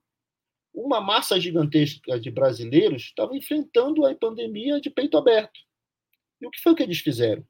uma 0.72 1.00
massa 1.00 1.38
gigantesca 1.40 2.18
de 2.18 2.30
brasileiros 2.30 3.04
estava 3.04 3.36
enfrentando 3.36 4.04
a 4.04 4.14
pandemia 4.14 4.80
de 4.80 4.90
peito 4.90 5.16
aberto. 5.16 5.60
E 6.40 6.46
o 6.46 6.50
que 6.50 6.60
foi 6.60 6.74
que 6.74 6.82
eles 6.82 6.98
fizeram? 6.98 7.44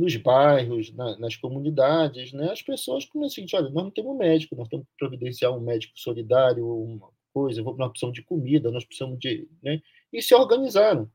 Nos 0.00 0.16
bairros, 0.16 0.92
na, 0.94 1.18
nas 1.18 1.36
comunidades, 1.36 2.32
né, 2.32 2.50
as 2.50 2.62
pessoas 2.62 3.04
começaram 3.04 3.26
a 3.26 3.34
seguinte, 3.34 3.56
olha, 3.56 3.70
nós 3.70 3.84
não 3.84 3.90
temos 3.90 4.16
médico, 4.16 4.56
nós 4.56 4.68
temos 4.68 4.86
que 4.86 4.92
providenciar 4.98 5.52
um 5.52 5.60
médico 5.60 5.92
solidário, 5.98 6.66
uma 6.66 7.10
coisa, 7.34 7.62
nós 7.62 7.90
precisamos 7.90 8.14
de 8.14 8.22
comida, 8.22 8.70
nós 8.70 8.84
precisamos 8.84 9.18
de... 9.18 9.46
Né, 9.62 9.82
e 10.12 10.22
se 10.22 10.34
organizaram. 10.34 11.10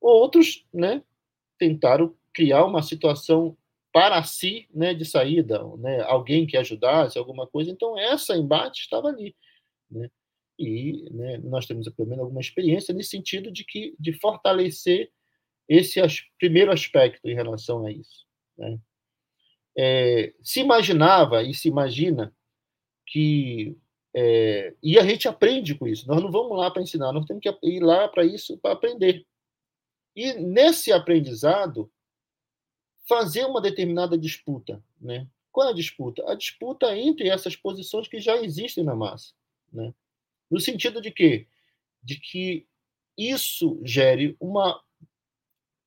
Outros 0.00 0.66
né, 0.72 1.02
tentaram 1.58 2.14
criar 2.32 2.64
uma 2.64 2.82
situação 2.82 3.56
para 3.92 4.22
si 4.22 4.66
né, 4.72 4.94
de 4.94 5.04
saída, 5.04 5.62
né, 5.76 6.00
alguém 6.02 6.46
que 6.46 6.56
ajudasse, 6.56 7.18
alguma 7.18 7.46
coisa. 7.46 7.70
Então, 7.70 7.98
essa 7.98 8.36
embate 8.36 8.80
estava 8.80 9.08
ali. 9.08 9.36
Né? 9.90 10.08
E 10.58 11.08
né, 11.10 11.38
nós 11.38 11.66
temos, 11.66 11.88
pelo 11.88 12.08
menos, 12.08 12.24
alguma 12.24 12.40
experiência 12.40 12.94
nesse 12.94 13.10
sentido 13.10 13.50
de 13.50 13.64
que 13.64 13.94
de 13.98 14.12
fortalecer 14.12 15.10
esse 15.70 16.00
as, 16.00 16.20
primeiro 16.36 16.72
aspecto 16.72 17.28
em 17.28 17.34
relação 17.34 17.86
a 17.86 17.92
isso. 17.92 18.26
Né? 18.58 18.76
É, 19.78 20.34
se 20.42 20.58
imaginava 20.58 21.44
e 21.44 21.54
se 21.54 21.68
imagina 21.68 22.34
que 23.06 23.78
é, 24.12 24.74
e 24.82 24.98
a 24.98 25.04
gente 25.04 25.28
aprende 25.28 25.76
com 25.76 25.86
isso. 25.86 26.08
Nós 26.08 26.20
não 26.20 26.32
vamos 26.32 26.58
lá 26.58 26.68
para 26.68 26.82
ensinar, 26.82 27.12
nós 27.12 27.24
temos 27.24 27.40
que 27.40 27.56
ir 27.62 27.80
lá 27.80 28.08
para 28.08 28.24
isso 28.24 28.58
para 28.58 28.72
aprender. 28.72 29.24
E 30.16 30.32
nesse 30.34 30.92
aprendizado 30.92 31.88
fazer 33.08 33.44
uma 33.44 33.60
determinada 33.60 34.18
disputa, 34.18 34.82
né? 35.00 35.28
Qual 35.52 35.68
é 35.68 35.70
a 35.70 35.74
disputa? 35.74 36.28
A 36.28 36.34
disputa 36.34 36.96
entre 36.96 37.28
essas 37.28 37.54
posições 37.54 38.08
que 38.08 38.20
já 38.20 38.36
existem 38.36 38.82
na 38.82 38.96
massa, 38.96 39.32
né? 39.72 39.94
No 40.50 40.58
sentido 40.58 41.00
de 41.00 41.12
que 41.12 41.46
de 42.02 42.18
que 42.18 42.66
isso 43.16 43.80
gere 43.84 44.36
uma 44.40 44.82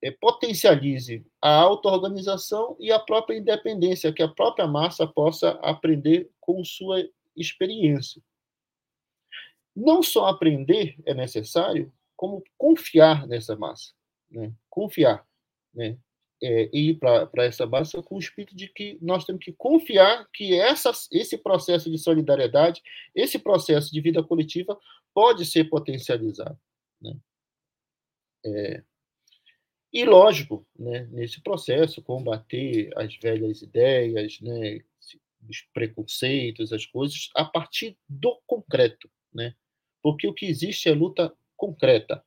é, 0.04 0.12
potencialize 0.12 1.26
a 1.42 1.50
auto-organização 1.56 2.76
e 2.78 2.92
a 2.92 3.00
própria 3.00 3.38
independência, 3.38 4.12
que 4.12 4.22
a 4.22 4.28
própria 4.28 4.68
massa 4.68 5.08
possa 5.08 5.52
aprender 5.62 6.30
com 6.42 6.62
sua 6.66 7.10
experiência. 7.38 8.22
Não 9.74 10.04
só 10.04 10.28
aprender 10.28 10.96
é 11.06 11.14
necessário, 11.14 11.92
como 12.18 12.44
confiar 12.58 13.26
nessa 13.26 13.56
massa, 13.56 13.94
né? 14.30 14.54
Confiar, 14.70 15.26
né? 15.74 15.98
É, 16.42 16.70
ir 16.74 17.00
para 17.00 17.46
essa 17.46 17.66
massa 17.66 18.04
com 18.04 18.16
o 18.16 18.20
espírito 18.20 18.54
de 18.54 18.68
que 18.68 18.98
nós 19.02 19.24
temos 19.24 19.46
que 19.46 19.54
confiar 19.54 20.28
que 20.34 20.54
essa, 20.54 20.92
esse 21.10 21.38
processo 21.38 21.90
de 21.90 21.98
solidariedade, 21.98 22.82
esse 23.16 23.40
processo 23.40 23.90
de 23.90 24.02
vida 24.02 24.22
coletiva 24.22 24.78
pode 25.14 25.46
ser 25.46 25.70
potencializado. 25.70 26.60
Né? 27.02 27.16
É, 28.46 28.84
e, 29.94 30.04
lógico, 30.06 30.66
né, 30.78 31.08
nesse 31.12 31.40
processo, 31.42 32.02
combater 32.02 32.90
as 32.98 33.16
velhas 33.18 33.62
ideias, 33.62 34.42
né, 34.42 34.80
os 35.48 35.62
preconceitos, 35.72 36.74
as 36.74 36.86
coisas, 36.86 37.30
a 37.36 37.46
partir 37.46 37.96
do 38.10 38.42
concreto. 38.48 39.08
Né? 39.32 39.54
Porque 40.02 40.28
o 40.28 40.34
que 40.34 40.48
existe 40.48 40.90
é 40.90 40.94
luta 40.94 41.32
concreta. 41.56 42.24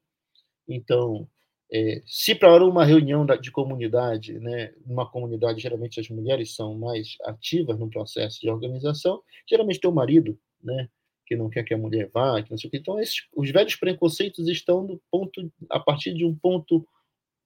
Então, 0.68 1.28
é, 1.73 2.02
se 2.06 2.37
para 2.37 2.64
uma 2.64 2.85
reunião 2.85 3.26
de 3.26 3.50
comunidade, 3.50 4.38
né, 4.38 4.73
uma 4.85 5.11
comunidade, 5.11 5.61
geralmente 5.61 5.99
as 5.99 6.08
mulheres 6.08 6.54
são 6.54 6.78
mais 6.78 7.16
ativas 7.25 7.76
no 7.78 7.90
processo 7.90 8.40
de 8.40 8.49
organização, 8.49 9.20
geralmente 9.49 9.80
tem 9.80 9.90
o 9.90 9.94
marido, 9.94 10.38
né, 10.62 10.88
que 11.26 11.35
não 11.35 11.50
quer 11.50 11.64
que 11.64 11.75
a 11.75 11.78
mulher 11.78 12.08
vá, 12.14 12.40
que 12.40 12.50
não 12.50 12.58
sei 12.58 12.68
o 12.68 12.70
que. 12.70 12.76
Então, 12.76 13.00
esses, 13.00 13.26
os 13.35 13.50
velhos 13.50 13.75
preconceitos 13.75 14.46
estão 14.46 14.87
no 14.87 15.02
ponto, 15.11 15.52
a 15.68 15.80
partir 15.80 16.14
de 16.14 16.25
um 16.25 16.35
ponto 16.37 16.87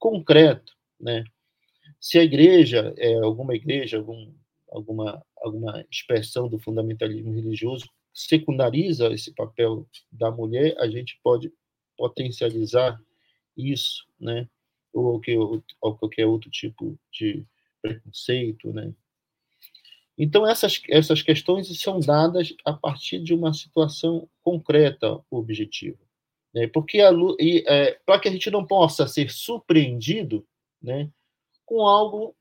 concreto, 0.00 0.74
né? 0.98 1.22
Se 2.00 2.18
a 2.18 2.24
igreja, 2.24 2.94
é, 2.96 3.14
alguma 3.16 3.54
igreja, 3.54 3.98
algum, 3.98 4.32
alguma, 4.70 5.22
alguma 5.36 5.86
expressão 5.90 6.48
do 6.48 6.58
fundamentalismo 6.58 7.32
religioso 7.32 7.86
secundariza 8.12 9.12
esse 9.12 9.32
papel 9.32 9.86
da 10.10 10.30
mulher, 10.30 10.74
a 10.78 10.88
gente 10.88 11.20
pode 11.22 11.52
potencializar 11.96 12.98
isso, 13.56 14.06
né? 14.18 14.48
Ou, 14.92 15.20
que, 15.20 15.36
ou 15.36 15.62
qualquer 15.96 16.26
outro 16.26 16.50
tipo 16.50 16.98
de 17.12 17.44
preconceito, 17.80 18.72
né? 18.72 18.92
Então, 20.18 20.46
essas, 20.46 20.82
essas 20.88 21.22
questões 21.22 21.68
são 21.80 22.00
dadas 22.00 22.54
a 22.64 22.72
partir 22.72 23.20
de 23.20 23.32
uma 23.32 23.54
situação 23.54 24.28
concreta 24.42 25.20
objetiva. 25.30 25.98
Né? 26.54 26.66
Porque 26.68 26.98
é, 27.00 27.98
para 28.04 28.18
que 28.20 28.28
a 28.28 28.32
gente 28.32 28.50
não 28.50 28.66
possa 28.66 29.06
ser 29.06 29.30
surpreendido 29.30 30.46
né, 30.82 31.10
com 31.64 31.86
algo 31.86 32.34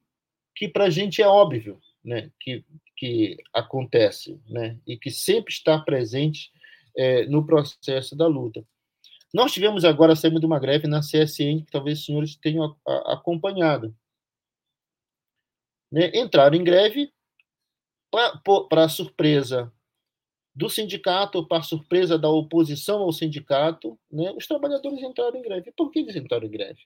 que 0.56 0.68
para 0.68 0.86
a 0.86 0.90
gente 0.90 1.22
é 1.22 1.28
óbvio, 1.28 1.80
né, 2.04 2.32
que, 2.40 2.66
que 2.98 3.38
acontece 3.54 4.40
né, 4.48 4.78
e 4.86 4.98
que 4.98 5.12
sempre 5.12 5.54
está 5.54 5.80
presente 5.80 6.52
é, 6.96 7.26
no 7.26 7.46
processo 7.46 8.16
da 8.16 8.28
luta. 8.28 8.66
Nós 9.34 9.52
tivemos 9.52 9.86
agora 9.86 10.16
saindo 10.16 10.40
de 10.40 10.46
uma 10.46 10.60
greve 10.60 10.88
na 10.88 11.02
CSN, 11.02 11.64
que 11.64 11.72
talvez 11.72 12.00
os 12.00 12.06
senhores 12.06 12.36
tenham 12.36 12.76
acompanhado. 13.06 13.96
Né? 15.92 16.12
Entraram 16.16 16.58
em 16.58 16.64
greve 16.64 17.14
para 18.70 18.90
surpresa 18.90 19.72
do 20.60 20.70
sindicato, 20.70 21.48
para 21.48 21.64
surpresa 21.64 22.20
da 22.20 22.30
oposição 22.30 23.00
ao 23.00 23.14
sindicato, 23.14 23.98
né, 24.12 24.30
os 24.34 24.46
trabalhadores 24.46 25.02
entraram 25.02 25.38
em 25.38 25.42
greve. 25.42 25.72
Por 25.72 25.90
que 25.90 26.00
eles 26.00 26.18
entraram 26.18 26.46
em 26.46 26.52
greve? 26.52 26.82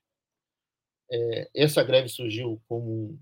É, 1.12 1.50
essa 1.56 1.84
greve 1.84 2.08
surgiu 2.08 2.62
como 2.68 2.92
um, 2.92 3.20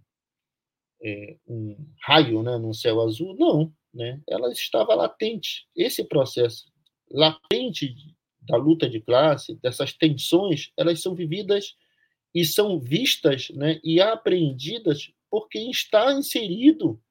é, 1.01 1.37
um 1.47 1.77
raio 2.01 2.43
né, 2.43 2.57
no 2.57 2.73
céu 2.73 2.99
azul? 2.99 3.33
Não, 3.39 3.73
né, 3.93 4.21
ela 4.27 4.51
estava 4.51 4.93
latente. 4.93 5.69
Esse 5.73 6.03
processo 6.03 6.69
latente 7.09 7.95
da 8.41 8.57
luta 8.57 8.89
de 8.89 8.99
classe, 8.99 9.55
dessas 9.55 9.93
tensões, 9.93 10.73
elas 10.75 11.01
são 11.01 11.15
vividas 11.15 11.77
e 12.35 12.43
são 12.43 12.77
vistas 12.77 13.49
né, 13.51 13.79
e 13.85 14.01
apreendidas 14.01 15.13
por 15.29 15.47
quem 15.47 15.71
está 15.71 16.11
inserido 16.11 17.01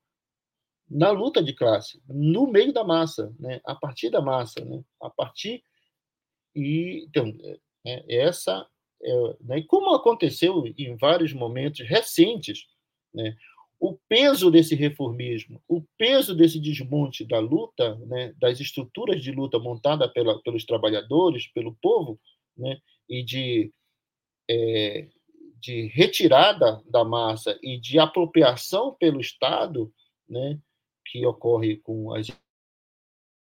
na 0.91 1.11
luta 1.11 1.43
de 1.43 1.55
classe, 1.55 2.03
no 2.09 2.49
meio 2.49 2.73
da 2.73 2.83
massa, 2.83 3.33
né? 3.39 3.61
a 3.65 3.75
partir 3.75 4.11
da 4.11 4.21
massa, 4.21 4.65
né? 4.65 4.83
a 5.01 5.09
partir. 5.09 5.63
E, 6.55 7.05
então, 7.09 7.33
é, 7.43 7.59
é 7.87 8.17
essa. 8.23 8.67
É, 9.03 9.37
né? 9.41 9.63
Como 9.63 9.95
aconteceu 9.95 10.65
em 10.77 10.97
vários 10.97 11.33
momentos 11.33 11.87
recentes, 11.87 12.67
né? 13.15 13.37
o 13.79 13.97
peso 14.09 14.51
desse 14.51 14.75
reformismo, 14.75 15.63
o 15.69 15.83
peso 15.97 16.35
desse 16.35 16.59
desmonte 16.59 17.25
da 17.25 17.39
luta, 17.39 17.95
né? 18.07 18.35
das 18.39 18.59
estruturas 18.59 19.23
de 19.23 19.31
luta 19.31 19.59
montada 19.61 20.09
pela, 20.09 20.43
pelos 20.43 20.65
trabalhadores, 20.65 21.47
pelo 21.53 21.77
povo, 21.81 22.19
né? 22.57 22.79
e 23.09 23.23
de. 23.23 23.73
É, 24.51 25.09
de 25.61 25.89
retirada 25.89 26.83
da 26.87 27.05
massa 27.05 27.59
e 27.63 27.79
de 27.79 27.99
apropriação 27.99 28.97
pelo 28.99 29.21
Estado, 29.21 29.93
né, 30.27 30.59
que 31.11 31.27
ocorre 31.27 31.77
com 31.79 32.15
as, 32.15 32.29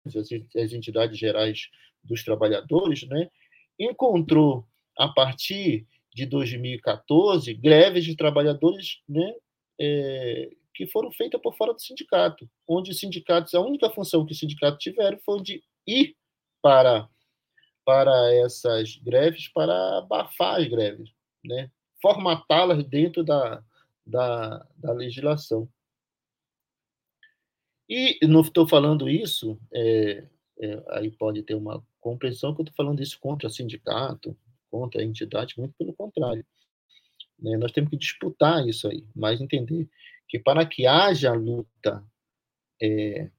as 0.05 0.73
entidades 0.73 1.19
gerais 1.19 1.71
dos 2.05 2.23
trabalhadores, 2.23 3.07
né, 3.09 3.31
encontrou, 3.79 4.67
a 4.99 5.09
partir 5.09 5.87
de 6.15 6.25
2014, 6.27 7.53
greves 7.55 8.05
de 8.05 8.17
trabalhadores 8.17 9.03
né, 9.09 9.35
é, 9.79 10.51
que 10.75 10.87
foram 10.87 11.11
feitas 11.11 11.41
por 11.41 11.57
fora 11.57 11.73
do 11.75 11.81
sindicato, 11.81 12.49
onde 12.69 12.91
os 12.91 12.99
sindicatos, 12.99 13.55
a 13.55 13.61
única 13.61 13.91
função 13.91 14.25
que 14.25 14.33
os 14.33 14.39
sindicatos 14.39 14.79
tiveram 14.83 15.19
foi 15.25 15.43
de 15.43 15.63
ir 15.87 16.17
para, 16.63 17.09
para 17.85 18.35
essas 18.37 18.97
greves, 18.97 19.49
para 19.49 19.99
abafar 19.99 20.61
as 20.61 20.69
greves, 20.69 21.11
né, 21.45 21.71
formatá-las 22.01 22.85
dentro 22.85 23.25
da, 23.25 23.63
da, 24.07 24.67
da 24.77 24.93
legislação. 24.93 25.69
E 27.89 28.19
não 28.27 28.41
estou 28.41 28.67
falando 28.67 29.09
isso, 29.09 29.59
é, 29.73 30.25
é, 30.59 30.83
aí 30.91 31.11
pode 31.11 31.43
ter 31.43 31.55
uma 31.55 31.85
compreensão 32.01 32.55
que 32.55 32.61
eu 32.61 32.65
estou 32.65 32.77
falando 32.77 33.03
isso 33.03 33.19
contra 33.21 33.49
sindicato, 33.49 34.37
contra 34.71 35.01
a 35.01 35.05
entidade, 35.05 35.55
muito 35.57 35.75
pelo 35.79 35.95
contrário. 35.95 36.45
Né? 37.39 37.57
Nós 37.57 37.73
temos 37.73 37.91
que 37.91 37.97
disputar 37.97 38.67
isso 38.67 38.89
aí, 38.89 39.07
mas 39.15 39.41
entender 39.41 39.89
que 40.29 40.39
para 40.39 40.67
que 40.67 40.87
haja 40.87 41.33
luta, 41.33 42.03
é, 42.83 43.31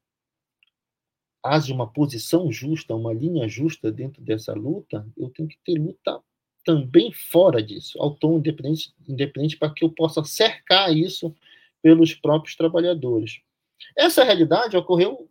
haja 1.43 1.73
uma 1.73 1.91
posição 1.91 2.51
justa, 2.51 2.95
uma 2.95 3.13
linha 3.13 3.47
justa 3.47 3.91
dentro 3.91 4.21
dessa 4.21 4.53
luta, 4.53 5.05
eu 5.17 5.29
tenho 5.29 5.49
que 5.49 5.57
ter 5.65 5.77
luta 5.77 6.21
também 6.63 7.11
fora 7.13 7.63
disso, 7.63 7.97
autônomo, 8.01 8.39
independente, 8.39 8.93
independente 9.07 9.57
para 9.57 9.73
que 9.73 9.83
eu 9.83 9.89
possa 9.89 10.23
cercar 10.23 10.95
isso 10.95 11.33
pelos 11.81 12.13
próprios 12.13 12.55
trabalhadores. 12.55 13.39
Essa 13.97 14.23
realidade 14.23 14.77
ocorreu 14.77 15.29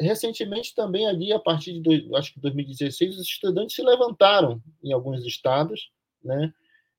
recentemente 0.00 0.74
também 0.74 1.06
ali, 1.06 1.32
a 1.32 1.38
partir 1.38 1.80
de, 1.80 2.08
acho 2.14 2.32
que 2.32 2.40
2016, 2.40 3.18
os 3.18 3.26
estudantes 3.26 3.74
se 3.74 3.82
levantaram 3.82 4.62
em 4.82 4.92
alguns 4.92 5.24
estados, 5.26 5.90
né, 6.22 6.52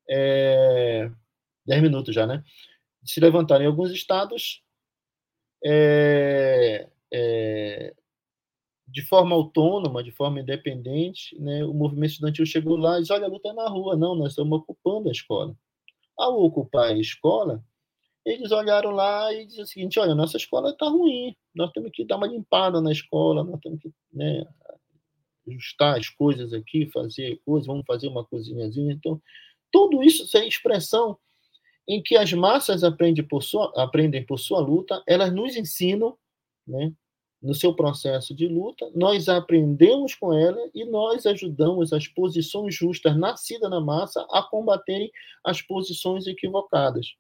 é, 0.10 1.10
10 1.66 1.82
minutos 1.82 2.14
já, 2.16 2.26
né? 2.26 2.44
Se 3.04 3.20
levantaram 3.20 3.64
em 3.64 3.68
alguns 3.68 3.92
estados 3.92 4.62
é, 5.64 6.88
é, 7.12 7.94
de 8.88 9.02
forma 9.02 9.36
autônoma, 9.36 10.04
de 10.04 10.12
forma 10.12 10.40
independente, 10.40 11.38
né? 11.40 11.64
O 11.66 11.74
movimento 11.74 12.12
estudantil 12.12 12.46
chegou 12.46 12.78
lá 12.78 12.98
e 12.98 13.02
disse: 13.02 13.14
olha, 13.14 13.26
a 13.26 13.30
luta 13.30 13.50
é 13.50 13.54
na 13.54 13.68
rua, 13.68 13.96
não, 13.98 14.16
nós 14.16 14.30
estamos 14.30 14.60
ocupando 14.60 15.10
a 15.10 15.12
escola. 15.12 15.56
Ao 16.18 16.42
ocupar 16.42 16.92
a 16.92 16.98
escola, 16.98 17.64
eles 18.28 18.52
olharam 18.52 18.92
lá 18.92 19.34
e 19.34 19.46
disseram 19.46 19.64
o 19.64 19.68
seguinte: 19.68 20.00
olha, 20.00 20.14
nossa 20.14 20.36
escola 20.36 20.72
está 20.72 20.88
ruim, 20.88 21.36
nós 21.56 21.72
temos 21.72 21.92
que 21.94 22.06
dar 22.06 22.18
uma 22.18 22.28
limpada 22.28 22.82
na 22.82 22.92
escola, 22.92 23.44
nós 23.44 23.60
temos 23.62 23.82
que 23.82 23.90
né, 24.12 24.44
ajustar 25.48 25.98
as 25.98 26.10
coisas 26.10 26.52
aqui, 26.54 26.90
fazer 26.92 27.40
coisas, 27.46 27.66
vamos 27.66 27.86
fazer 27.86 28.10
uma 28.10 28.26
cozinhazinha. 28.26 28.94
Então, 28.94 29.22
tudo 29.72 30.04
isso 30.04 30.38
é 30.38 30.46
expressão 30.46 31.18
em 31.88 32.04
que 32.04 32.18
as 32.18 32.34
massas 32.34 32.84
aprendem 32.84 33.26
por 33.26 33.42
sua, 33.42 33.72
aprendem 33.82 34.26
por 34.26 34.38
sua 34.38 34.60
luta, 34.60 35.02
elas 35.08 35.32
nos 35.34 35.56
ensinam, 35.56 36.18
né, 36.68 36.92
no 37.42 37.54
seu 37.54 37.74
processo 37.74 38.36
de 38.36 38.46
luta, 38.46 38.92
nós 38.94 39.30
aprendemos 39.30 40.16
com 40.16 40.34
ela 40.34 40.60
e 40.74 40.84
nós 40.84 41.26
ajudamos 41.26 41.94
as 41.94 42.08
posições 42.08 42.76
justas 42.76 43.16
nascidas 43.16 43.70
na 43.70 43.80
massa 43.80 44.28
a 44.32 44.44
combaterem 44.44 45.10
as 45.46 45.62
posições 45.62 46.28
equivocadas. 46.28 47.16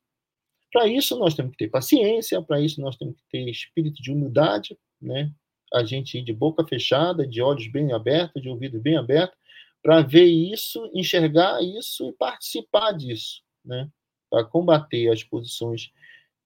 Para 0.71 0.87
isso, 0.87 1.17
nós 1.17 1.33
temos 1.33 1.51
que 1.51 1.57
ter 1.57 1.69
paciência, 1.69 2.41
para 2.41 2.59
isso, 2.59 2.81
nós 2.81 2.95
temos 2.97 3.15
que 3.15 3.23
ter 3.31 3.49
espírito 3.49 4.01
de 4.01 4.11
humildade, 4.11 4.77
né? 5.01 5.31
a 5.73 5.83
gente 5.83 6.17
ir 6.17 6.23
de 6.23 6.33
boca 6.33 6.65
fechada, 6.65 7.27
de 7.27 7.41
olhos 7.41 7.67
bem 7.67 7.91
abertos, 7.91 8.41
de 8.41 8.49
ouvido 8.49 8.79
bem 8.79 8.97
aberto, 8.97 9.35
para 9.81 10.01
ver 10.01 10.25
isso, 10.25 10.89
enxergar 10.93 11.61
isso 11.61 12.09
e 12.09 12.13
participar 12.13 12.91
disso, 12.91 13.41
né? 13.63 13.89
para 14.29 14.43
combater 14.43 15.09
as 15.09 15.23
posições 15.23 15.91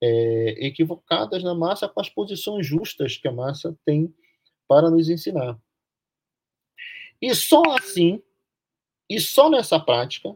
é, 0.02 0.68
equivocadas 0.68 1.44
na 1.44 1.54
massa 1.54 1.88
com 1.88 2.00
as 2.00 2.10
posições 2.10 2.66
justas 2.66 3.18
que 3.18 3.28
a 3.28 3.32
massa 3.32 3.78
tem 3.86 4.14
para 4.68 4.90
nos 4.90 5.10
ensinar. 5.10 5.60
E 7.22 7.34
só 7.36 7.62
assim, 7.78 8.22
e 9.10 9.20
só 9.20 9.50
nessa 9.50 9.80
prática, 9.80 10.36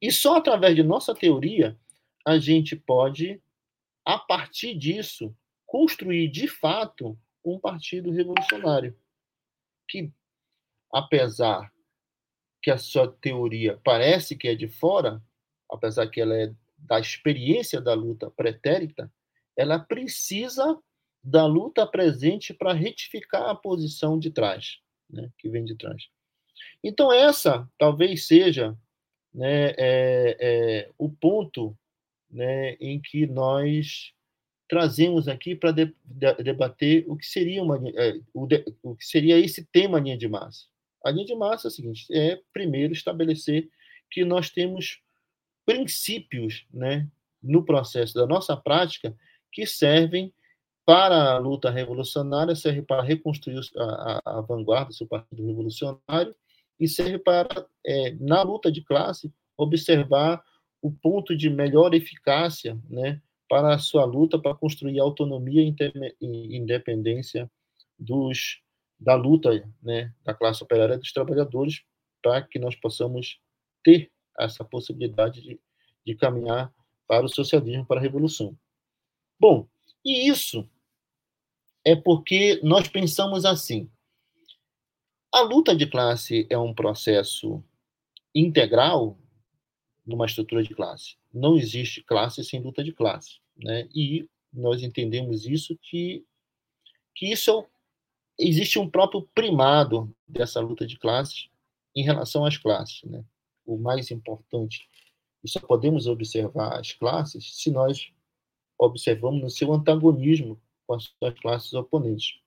e 0.00 0.10
só 0.10 0.36
através 0.36 0.74
de 0.74 0.82
nossa 0.82 1.14
teoria, 1.14 1.78
a 2.28 2.38
gente 2.38 2.76
pode, 2.76 3.40
a 4.04 4.18
partir 4.18 4.74
disso, 4.74 5.34
construir 5.64 6.28
de 6.28 6.46
fato 6.46 7.18
um 7.42 7.58
partido 7.58 8.10
revolucionário. 8.10 8.94
Que, 9.88 10.12
apesar 10.92 11.72
que 12.62 12.70
a 12.70 12.76
sua 12.76 13.10
teoria 13.10 13.80
parece 13.82 14.36
que 14.36 14.46
é 14.46 14.54
de 14.54 14.68
fora, 14.68 15.22
apesar 15.72 16.06
que 16.08 16.20
ela 16.20 16.36
é 16.36 16.52
da 16.76 17.00
experiência 17.00 17.80
da 17.80 17.94
luta 17.94 18.30
pretérita, 18.30 19.10
ela 19.56 19.78
precisa 19.78 20.78
da 21.24 21.46
luta 21.46 21.86
presente 21.86 22.52
para 22.52 22.74
retificar 22.74 23.48
a 23.48 23.54
posição 23.54 24.18
de 24.18 24.30
trás, 24.30 24.80
né, 25.08 25.32
que 25.38 25.48
vem 25.48 25.64
de 25.64 25.74
trás. 25.76 26.10
Então, 26.84 27.10
essa 27.10 27.66
talvez 27.78 28.26
seja 28.26 28.76
né, 29.32 29.70
é, 29.78 30.36
é, 30.38 30.90
o 30.98 31.10
ponto 31.10 31.74
né, 32.30 32.74
em 32.74 33.00
que 33.00 33.26
nós 33.26 34.12
trazemos 34.68 35.28
aqui 35.28 35.54
para 35.54 35.72
de, 35.72 35.94
de, 36.04 36.34
debater 36.42 37.04
o 37.08 37.16
que 37.16 37.26
seria 37.26 37.62
uma 37.62 37.76
é, 37.96 38.20
o, 38.34 38.46
de, 38.46 38.64
o, 38.82 38.94
que 38.94 39.04
seria 39.04 39.38
esse 39.38 39.64
tema 39.64 39.98
linha 39.98 40.16
de 40.16 40.28
massa. 40.28 40.66
A 41.04 41.10
linha 41.10 41.26
de 41.26 41.34
massa 41.34 41.68
é 41.68 41.70
o 41.70 41.72
seguinte: 41.72 42.06
é 42.12 42.40
primeiro 42.52 42.92
estabelecer 42.92 43.68
que 44.10 44.24
nós 44.24 44.50
temos 44.50 45.00
princípios, 45.64 46.66
né, 46.72 47.08
no 47.42 47.64
processo 47.64 48.14
da 48.14 48.26
nossa 48.26 48.56
prática 48.56 49.14
que 49.52 49.66
servem 49.66 50.32
para 50.84 51.32
a 51.32 51.38
luta 51.38 51.70
revolucionária, 51.70 52.56
serve 52.56 52.82
para 52.82 53.02
reconstruir 53.02 53.60
a, 53.76 53.82
a, 54.24 54.38
a 54.38 54.40
vanguarda, 54.40 54.92
seu 54.92 55.06
partido 55.06 55.46
revolucionário, 55.46 56.34
e 56.80 56.88
serve 56.88 57.18
para, 57.18 57.66
é, 57.84 58.12
na 58.12 58.42
luta 58.42 58.72
de 58.72 58.82
classe, 58.82 59.32
observar 59.56 60.42
o 60.80 60.90
ponto 60.90 61.36
de 61.36 61.50
melhor 61.50 61.94
eficácia 61.94 62.78
né, 62.88 63.20
para 63.48 63.74
a 63.74 63.78
sua 63.78 64.04
luta 64.04 64.38
para 64.38 64.54
construir 64.54 65.00
autonomia 65.00 65.62
e 65.62 66.56
independência 66.56 67.50
dos, 67.98 68.60
da 68.98 69.14
luta 69.14 69.50
né, 69.82 70.12
da 70.24 70.34
classe 70.34 70.62
operária 70.62 70.98
dos 70.98 71.12
trabalhadores 71.12 71.82
para 72.22 72.42
que 72.42 72.58
nós 72.58 72.76
possamos 72.76 73.40
ter 73.82 74.10
essa 74.38 74.64
possibilidade 74.64 75.40
de, 75.40 75.60
de 76.06 76.14
caminhar 76.14 76.72
para 77.06 77.24
o 77.24 77.28
socialismo, 77.28 77.86
para 77.86 77.98
a 77.98 78.02
revolução. 78.02 78.56
Bom, 79.40 79.66
e 80.04 80.28
isso 80.28 80.68
é 81.84 81.96
porque 81.96 82.60
nós 82.62 82.88
pensamos 82.88 83.44
assim: 83.44 83.90
a 85.32 85.40
luta 85.40 85.74
de 85.74 85.86
classe 85.86 86.46
é 86.50 86.58
um 86.58 86.74
processo 86.74 87.62
integral 88.34 89.18
numa 90.08 90.26
estrutura 90.26 90.62
de 90.62 90.74
classe. 90.74 91.16
Não 91.32 91.56
existe 91.56 92.02
classe 92.02 92.42
sem 92.42 92.60
luta 92.60 92.82
de 92.82 92.92
classe, 92.92 93.38
né? 93.56 93.86
E 93.94 94.26
nós 94.52 94.82
entendemos 94.82 95.46
isso 95.46 95.78
que 95.82 96.24
que 97.14 97.30
isso 97.32 97.50
é, 97.50 97.66
existe 98.38 98.78
um 98.78 98.88
próprio 98.88 99.28
primado 99.34 100.14
dessa 100.26 100.60
luta 100.60 100.86
de 100.86 100.96
classes 100.96 101.48
em 101.94 102.02
relação 102.02 102.44
às 102.44 102.56
classes, 102.56 103.02
né? 103.04 103.24
O 103.66 103.76
mais 103.76 104.10
importante, 104.10 104.88
e 105.44 105.48
só 105.48 105.60
podemos 105.60 106.06
observar 106.06 106.78
as 106.78 106.92
classes 106.92 107.56
se 107.56 107.70
nós 107.70 108.10
observamos 108.78 109.42
no 109.42 109.50
seu 109.50 109.72
antagonismo 109.72 110.58
com 110.86 110.94
as 110.94 111.04
suas 111.04 111.38
classes 111.40 111.74
oponentes. 111.74 112.40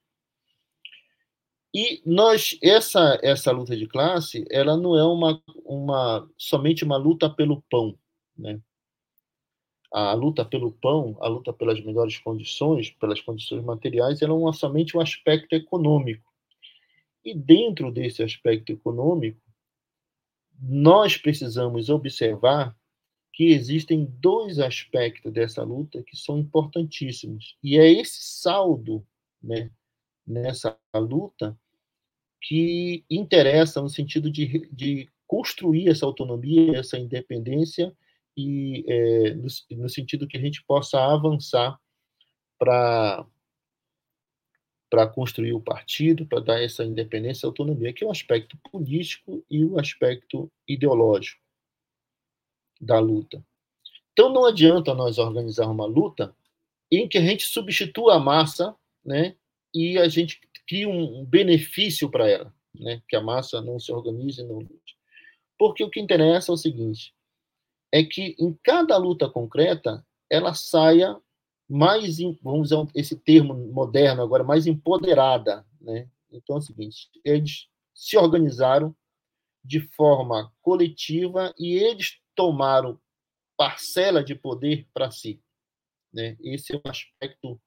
E 1.74 2.02
nós 2.04 2.58
essa 2.62 3.18
essa 3.22 3.50
luta 3.50 3.74
de 3.76 3.86
classe, 3.86 4.44
ela 4.50 4.76
não 4.76 4.96
é 4.96 5.04
uma, 5.04 5.42
uma 5.64 6.28
somente 6.36 6.84
uma 6.84 6.96
luta 6.98 7.30
pelo 7.30 7.62
pão, 7.70 7.98
né? 8.36 8.60
A 9.90 10.12
luta 10.14 10.44
pelo 10.44 10.72
pão, 10.72 11.16
a 11.20 11.28
luta 11.28 11.52
pelas 11.52 11.80
melhores 11.82 12.18
condições, 12.18 12.90
pelas 12.90 13.20
condições 13.20 13.62
materiais, 13.64 14.22
ela 14.22 14.34
é 14.48 14.52
somente 14.52 14.96
um 14.96 15.00
aspecto 15.00 15.54
econômico. 15.54 16.30
E 17.24 17.34
dentro 17.34 17.92
desse 17.92 18.22
aspecto 18.22 18.72
econômico, 18.72 19.40
nós 20.58 21.16
precisamos 21.16 21.88
observar 21.88 22.76
que 23.32 23.44
existem 23.44 24.04
dois 24.18 24.58
aspectos 24.58 25.32
dessa 25.32 25.62
luta 25.62 26.02
que 26.02 26.16
são 26.16 26.38
importantíssimos. 26.38 27.56
E 27.62 27.78
é 27.78 27.90
esse 27.90 28.22
saldo 28.22 29.06
né, 29.42 29.70
nessa 30.26 30.78
luta 30.94 31.58
que 32.42 33.04
interessa 33.08 33.80
no 33.80 33.88
sentido 33.88 34.30
de, 34.30 34.68
de 34.72 35.08
construir 35.26 35.88
essa 35.88 36.04
autonomia, 36.04 36.78
essa 36.78 36.98
independência, 36.98 37.96
e 38.36 38.84
é, 38.88 39.34
no, 39.34 39.46
no, 39.70 39.88
sentido 39.88 40.26
que 40.26 40.36
a 40.36 40.40
gente 40.40 40.64
possa 40.64 41.02
avançar 41.02 41.78
para 42.58 43.26
para 44.90 45.06
construir 45.06 45.54
o 45.54 45.60
partido, 45.60 46.26
para 46.26 46.40
dar 46.40 46.62
essa 46.62 46.84
independência 46.84 47.46
e 47.46 47.48
autonomia, 47.48 47.94
que 47.94 48.04
é 48.04 48.06
o 48.06 48.10
aspecto 48.10 48.58
político 48.70 49.42
e 49.50 49.64
o 49.64 49.78
aspecto 49.78 50.52
ideológico 50.68 51.40
da 52.78 52.98
luta. 52.98 53.42
Então 54.12 54.30
não 54.30 54.44
adianta 54.44 54.92
nós 54.92 55.16
organizar 55.16 55.66
uma 55.66 55.86
luta 55.86 56.36
em 56.90 57.08
que 57.08 57.16
a 57.16 57.22
gente 57.22 57.46
substitua 57.46 58.16
a 58.16 58.20
massa, 58.20 58.76
né, 59.02 59.34
e 59.74 59.96
a 59.96 60.08
gente 60.08 60.38
cria 60.66 60.88
um 60.88 61.24
benefício 61.24 62.10
para 62.10 62.28
ela, 62.28 62.54
né? 62.74 63.02
Que 63.08 63.16
a 63.16 63.20
massa 63.20 63.60
não 63.60 63.78
se 63.78 63.92
organize 63.92 64.40
e 64.40 64.44
não 64.44 64.58
lute. 64.58 64.96
Porque 65.58 65.84
o 65.84 65.90
que 65.90 66.00
interessa 66.00 66.52
é 66.52 66.54
o 66.54 66.58
seguinte: 66.58 67.14
é 67.92 68.02
que 68.02 68.34
em 68.38 68.52
cada 68.62 68.96
luta 68.96 69.28
concreta 69.28 70.04
ela 70.30 70.54
saia 70.54 71.16
mais, 71.68 72.18
vamos 72.42 72.72
usar 72.72 72.86
esse 72.94 73.16
termo 73.16 73.54
moderno 73.54 74.22
agora, 74.22 74.44
mais 74.44 74.66
empoderada, 74.66 75.66
né? 75.80 76.08
Então 76.30 76.56
é 76.56 76.58
o 76.58 76.62
seguinte: 76.62 77.08
eles 77.24 77.68
se 77.94 78.16
organizaram 78.16 78.94
de 79.64 79.80
forma 79.80 80.52
coletiva 80.60 81.54
e 81.58 81.74
eles 81.74 82.20
tomaram 82.34 82.98
parcela 83.56 84.24
de 84.24 84.34
poder 84.34 84.88
para 84.92 85.10
si. 85.10 85.40
Né? 86.12 86.36
Esse 86.42 86.74
é 86.74 86.76
um 86.76 86.90
aspecto 86.90 87.60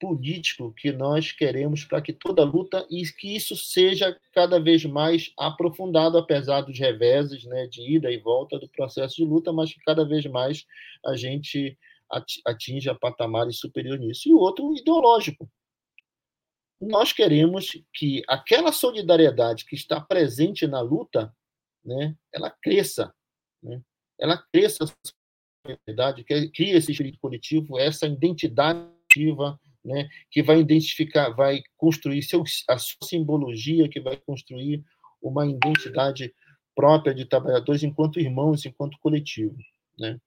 político 0.00 0.72
que 0.72 0.90
nós 0.90 1.30
queremos 1.30 1.84
para 1.84 2.00
que 2.00 2.12
toda 2.12 2.42
luta 2.42 2.86
e 2.90 3.02
que 3.04 3.36
isso 3.36 3.54
seja 3.54 4.18
cada 4.32 4.58
vez 4.58 4.84
mais 4.84 5.32
aprofundado, 5.38 6.16
apesar 6.16 6.62
dos 6.62 6.78
reveses 6.78 7.44
né, 7.44 7.66
de 7.66 7.82
ida 7.82 8.10
e 8.10 8.18
volta 8.18 8.58
do 8.58 8.68
processo 8.68 9.16
de 9.16 9.24
luta, 9.24 9.52
mas 9.52 9.72
que 9.72 9.80
cada 9.80 10.04
vez 10.04 10.24
mais 10.26 10.64
a 11.04 11.14
gente 11.14 11.78
atinja 12.44 12.94
patamares 12.94 13.58
superiores 13.58 14.00
nisso. 14.00 14.28
E 14.28 14.34
o 14.34 14.38
outro, 14.38 14.74
ideológico. 14.74 15.48
Nós 16.80 17.12
queremos 17.12 17.70
que 17.92 18.22
aquela 18.26 18.72
solidariedade 18.72 19.66
que 19.66 19.76
está 19.76 20.00
presente 20.00 20.66
na 20.66 20.80
luta, 20.80 21.32
né, 21.84 22.16
ela 22.32 22.50
cresça, 22.50 23.14
né, 23.62 23.82
ela 24.18 24.38
cresça 24.52 24.86
verdade, 25.86 26.24
cria 26.24 26.76
esse 26.76 26.92
espírito 26.92 27.18
coletivo, 27.20 27.78
essa 27.78 28.06
identidade 28.06 28.80
ativa, 29.04 29.60
né, 29.84 30.08
que 30.30 30.42
vai 30.42 30.60
identificar, 30.60 31.30
vai 31.30 31.62
construir 31.76 32.22
seu, 32.22 32.44
a 32.68 32.78
sua 32.78 32.98
simbologia, 33.04 33.88
que 33.88 34.00
vai 34.00 34.16
construir 34.16 34.84
uma 35.22 35.46
identidade 35.46 36.34
própria 36.74 37.14
de 37.14 37.24
trabalhadores 37.24 37.82
enquanto 37.82 38.20
irmãos, 38.20 38.64
enquanto 38.64 38.98
coletivo. 39.00 39.56
Né? 39.98 40.18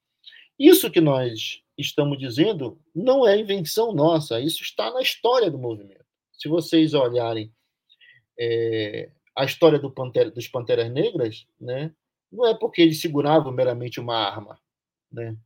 Isso 0.58 0.92
que 0.92 1.02
nós 1.02 1.62
estamos 1.78 2.18
dizendo 2.18 2.80
não 2.94 3.28
é 3.28 3.38
invenção 3.38 3.94
nossa, 3.94 4.39
isso 4.39 4.62
está 4.62 4.92
na 4.92 5.02
história 5.02 5.50
do 5.50 5.58
movimento. 5.58 6.06
Se 6.32 6.48
vocês 6.48 6.94
olharem 6.94 7.52
é, 8.39 9.10
a 9.36 9.46
história 9.46 9.80
do 9.80 9.92
Pantera, 9.92 10.30
dos 10.30 10.48
Panteras 10.48 10.92
Negras, 10.92 11.48
né, 11.60 11.94
não 12.32 12.48
é 12.48 12.54
porque 12.54 12.82
eles 12.82 13.00
seguravam 13.00 13.52
meramente 13.52 14.00
uma 14.00 14.16
arma, 14.16 14.60
né? 15.12 15.38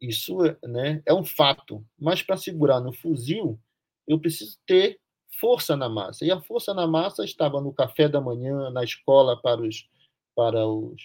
Isso 0.00 0.38
né, 0.64 1.02
é 1.06 1.12
um 1.12 1.24
fato. 1.24 1.84
Mas 1.98 2.22
para 2.22 2.36
segurar 2.36 2.80
no 2.80 2.92
fuzil, 2.92 3.58
eu 4.06 4.18
preciso 4.18 4.58
ter 4.66 5.00
força 5.40 5.76
na 5.76 5.88
massa. 5.88 6.24
E 6.24 6.30
a 6.30 6.40
força 6.40 6.72
na 6.74 6.86
massa 6.86 7.24
estava 7.24 7.60
no 7.60 7.72
café 7.72 8.08
da 8.08 8.20
manhã, 8.20 8.70
na 8.70 8.84
escola 8.84 9.40
para 9.40 9.60
os 9.60 9.88
para 10.34 10.66
os 10.66 11.02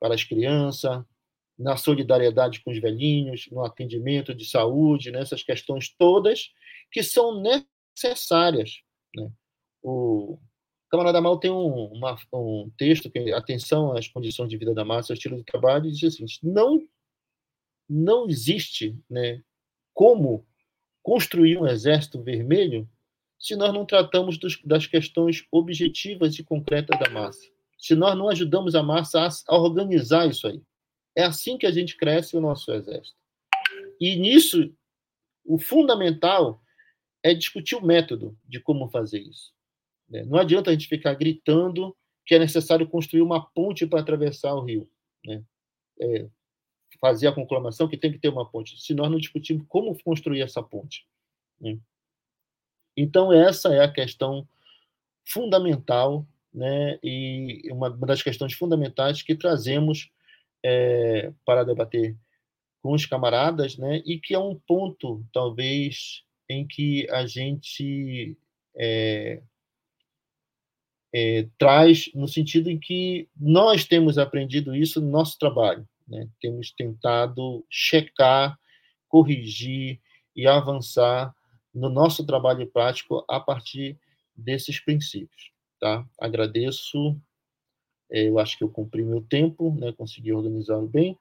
para 0.00 0.14
as 0.14 0.22
crianças, 0.22 1.04
na 1.58 1.76
solidariedade 1.76 2.62
com 2.62 2.70
os 2.70 2.78
velhinhos, 2.78 3.48
no 3.50 3.64
atendimento 3.64 4.32
de 4.32 4.44
saúde, 4.44 5.10
nessas 5.10 5.42
questões 5.42 5.92
todas 5.98 6.52
que 6.92 7.02
são 7.02 7.42
necessárias. 7.42 8.80
Né? 9.14 9.28
O 9.82 10.38
Camarada 10.88 11.20
Mal 11.20 11.38
tem 11.38 11.50
um, 11.50 11.86
uma, 11.86 12.16
um 12.32 12.70
texto 12.78 13.10
que 13.10 13.32
atenção 13.32 13.96
às 13.96 14.06
condições 14.06 14.48
de 14.48 14.56
vida 14.56 14.72
da 14.72 14.84
massa, 14.84 15.12
ao 15.12 15.14
estilo 15.14 15.36
de 15.36 15.44
trabalho, 15.44 15.86
e 15.86 15.92
diz 15.92 16.14
assim: 16.14 16.24
não 16.42 16.80
não 17.88 18.28
existe 18.28 18.98
né, 19.08 19.42
como 19.94 20.46
construir 21.02 21.58
um 21.58 21.66
exército 21.66 22.22
vermelho 22.22 22.88
se 23.38 23.54
nós 23.56 23.72
não 23.72 23.86
tratamos 23.86 24.36
dos, 24.36 24.60
das 24.62 24.86
questões 24.86 25.46
objetivas 25.50 26.38
e 26.38 26.44
concretas 26.44 26.98
da 26.98 27.08
massa. 27.08 27.40
Se 27.78 27.94
nós 27.94 28.16
não 28.18 28.28
ajudamos 28.28 28.74
a 28.74 28.82
massa 28.82 29.26
a, 29.46 29.56
organizar 29.56 30.28
isso 30.28 30.46
aí. 30.46 30.60
É 31.16 31.22
assim 31.24 31.56
que 31.56 31.66
a 31.66 31.70
gente 31.70 31.96
cresce 31.96 32.36
o 32.36 32.40
nosso 32.40 32.72
exército. 32.72 33.16
E 34.00 34.16
nisso, 34.16 34.74
o 35.44 35.58
fundamental 35.58 36.60
é 37.22 37.32
discutir 37.32 37.76
o 37.76 37.84
método 37.84 38.36
de 38.44 38.60
como 38.60 38.88
fazer 38.88 39.20
isso. 39.20 39.52
Né. 40.08 40.24
Não 40.24 40.38
adianta 40.38 40.70
a 40.70 40.72
gente 40.72 40.88
ficar 40.88 41.14
gritando 41.14 41.96
que 42.26 42.34
é 42.34 42.38
necessário 42.38 42.88
construir 42.88 43.22
uma 43.22 43.48
ponte 43.50 43.86
para 43.86 44.00
atravessar 44.00 44.54
o 44.54 44.64
rio. 44.64 44.90
Né? 45.24 45.42
É, 46.00 46.28
fazer 47.00 47.28
a 47.28 47.32
conclamação 47.32 47.88
que 47.88 47.96
tem 47.96 48.12
que 48.12 48.18
ter 48.18 48.28
uma 48.28 48.48
ponte, 48.48 48.80
se 48.80 48.94
nós 48.94 49.10
não 49.10 49.18
discutirmos 49.18 49.66
como 49.68 49.96
construir 50.02 50.42
essa 50.42 50.62
ponte. 50.62 51.06
Né? 51.60 51.78
Então, 52.96 53.32
essa 53.32 53.72
é 53.72 53.80
a 53.82 53.92
questão 53.92 54.46
fundamental, 55.26 56.26
né, 56.52 56.98
e 57.02 57.62
uma, 57.70 57.90
das 57.90 58.22
questões 58.22 58.54
fundamentais 58.54 59.22
que 59.22 59.36
trazemos 59.36 60.10
é, 60.64 61.32
para 61.44 61.62
debater 61.62 62.16
com 62.82 62.92
os 62.92 63.06
camaradas, 63.06 63.76
né, 63.76 64.02
e 64.04 64.18
que 64.18 64.34
é 64.34 64.38
um 64.38 64.58
ponto, 64.58 65.24
talvez, 65.32 66.24
em 66.48 66.66
que 66.66 67.08
a 67.10 67.26
gente 67.26 68.36
é, 68.76 69.42
é, 71.12 71.48
traz 71.58 72.10
no 72.14 72.26
sentido 72.26 72.70
em 72.70 72.78
que 72.78 73.28
nós 73.36 73.84
temos 73.84 74.18
aprendido 74.18 74.74
isso 74.74 75.00
no 75.00 75.10
nosso 75.10 75.38
trabalho. 75.38 75.86
Né? 76.08 76.28
Temos 76.40 76.72
tentado 76.72 77.64
checar, 77.70 78.58
corrigir 79.08 80.00
e 80.34 80.46
avançar 80.46 81.34
no 81.74 81.88
nosso 81.88 82.24
trabalho 82.24 82.66
prático 82.70 83.24
a 83.28 83.38
partir 83.38 83.98
desses 84.34 84.80
princípios. 84.80 85.52
Tá? 85.80 86.06
Agradeço, 86.18 87.20
é, 88.10 88.28
eu 88.28 88.38
acho 88.38 88.56
que 88.56 88.64
eu 88.64 88.70
cumpri 88.70 89.02
meu 89.04 89.22
tempo, 89.22 89.74
né? 89.78 89.92
consegui 89.92 90.32
organizá-lo 90.32 90.88
bem, 90.88 91.18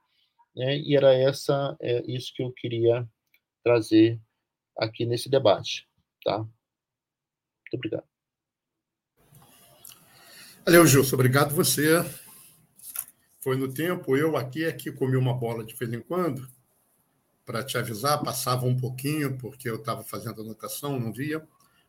né? 0.55 0.77
e 0.77 0.95
era 0.95 1.13
essa, 1.13 1.75
é, 1.81 2.03
isso 2.07 2.33
que 2.33 2.41
eu 2.41 2.51
queria 2.51 3.07
trazer 3.63 4.19
aqui 4.77 5.05
nesse 5.05 5.29
debate. 5.29 5.87
Tá? 6.23 6.37
Muito 6.39 7.73
obrigado. 7.73 8.07
Valeu, 10.65 10.85
Gilson. 10.85 11.15
Obrigado 11.15 11.55
você 11.55 12.03
foi 13.47 13.55
no 13.55 13.73
tempo. 13.73 14.17
Eu 14.17 14.35
aqui 14.35 14.65
é 14.65 14.73
que 14.73 14.91
comi 14.91 15.15
uma 15.15 15.33
bola 15.33 15.63
de 15.63 15.73
vez 15.73 15.93
em 15.93 16.01
quando, 16.01 16.45
para 17.45 17.63
te 17.63 17.77
avisar, 17.77 18.21
passava 18.21 18.65
um 18.65 18.75
pouquinho, 18.75 19.37
porque 19.37 19.69
eu 19.69 19.77
estava 19.77 20.03
fazendo 20.03 20.41
anotação, 20.41 20.99
não 20.99 21.13
via. 21.13 21.41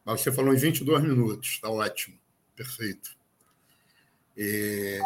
Mas 0.05 0.21
você 0.21 0.31
falou 0.31 0.55
em 0.55 0.57
22 0.57 1.03
minutos, 1.03 1.49
está 1.49 1.69
ótimo, 1.69 2.17
perfeito. 2.55 3.11
E... 4.37 5.01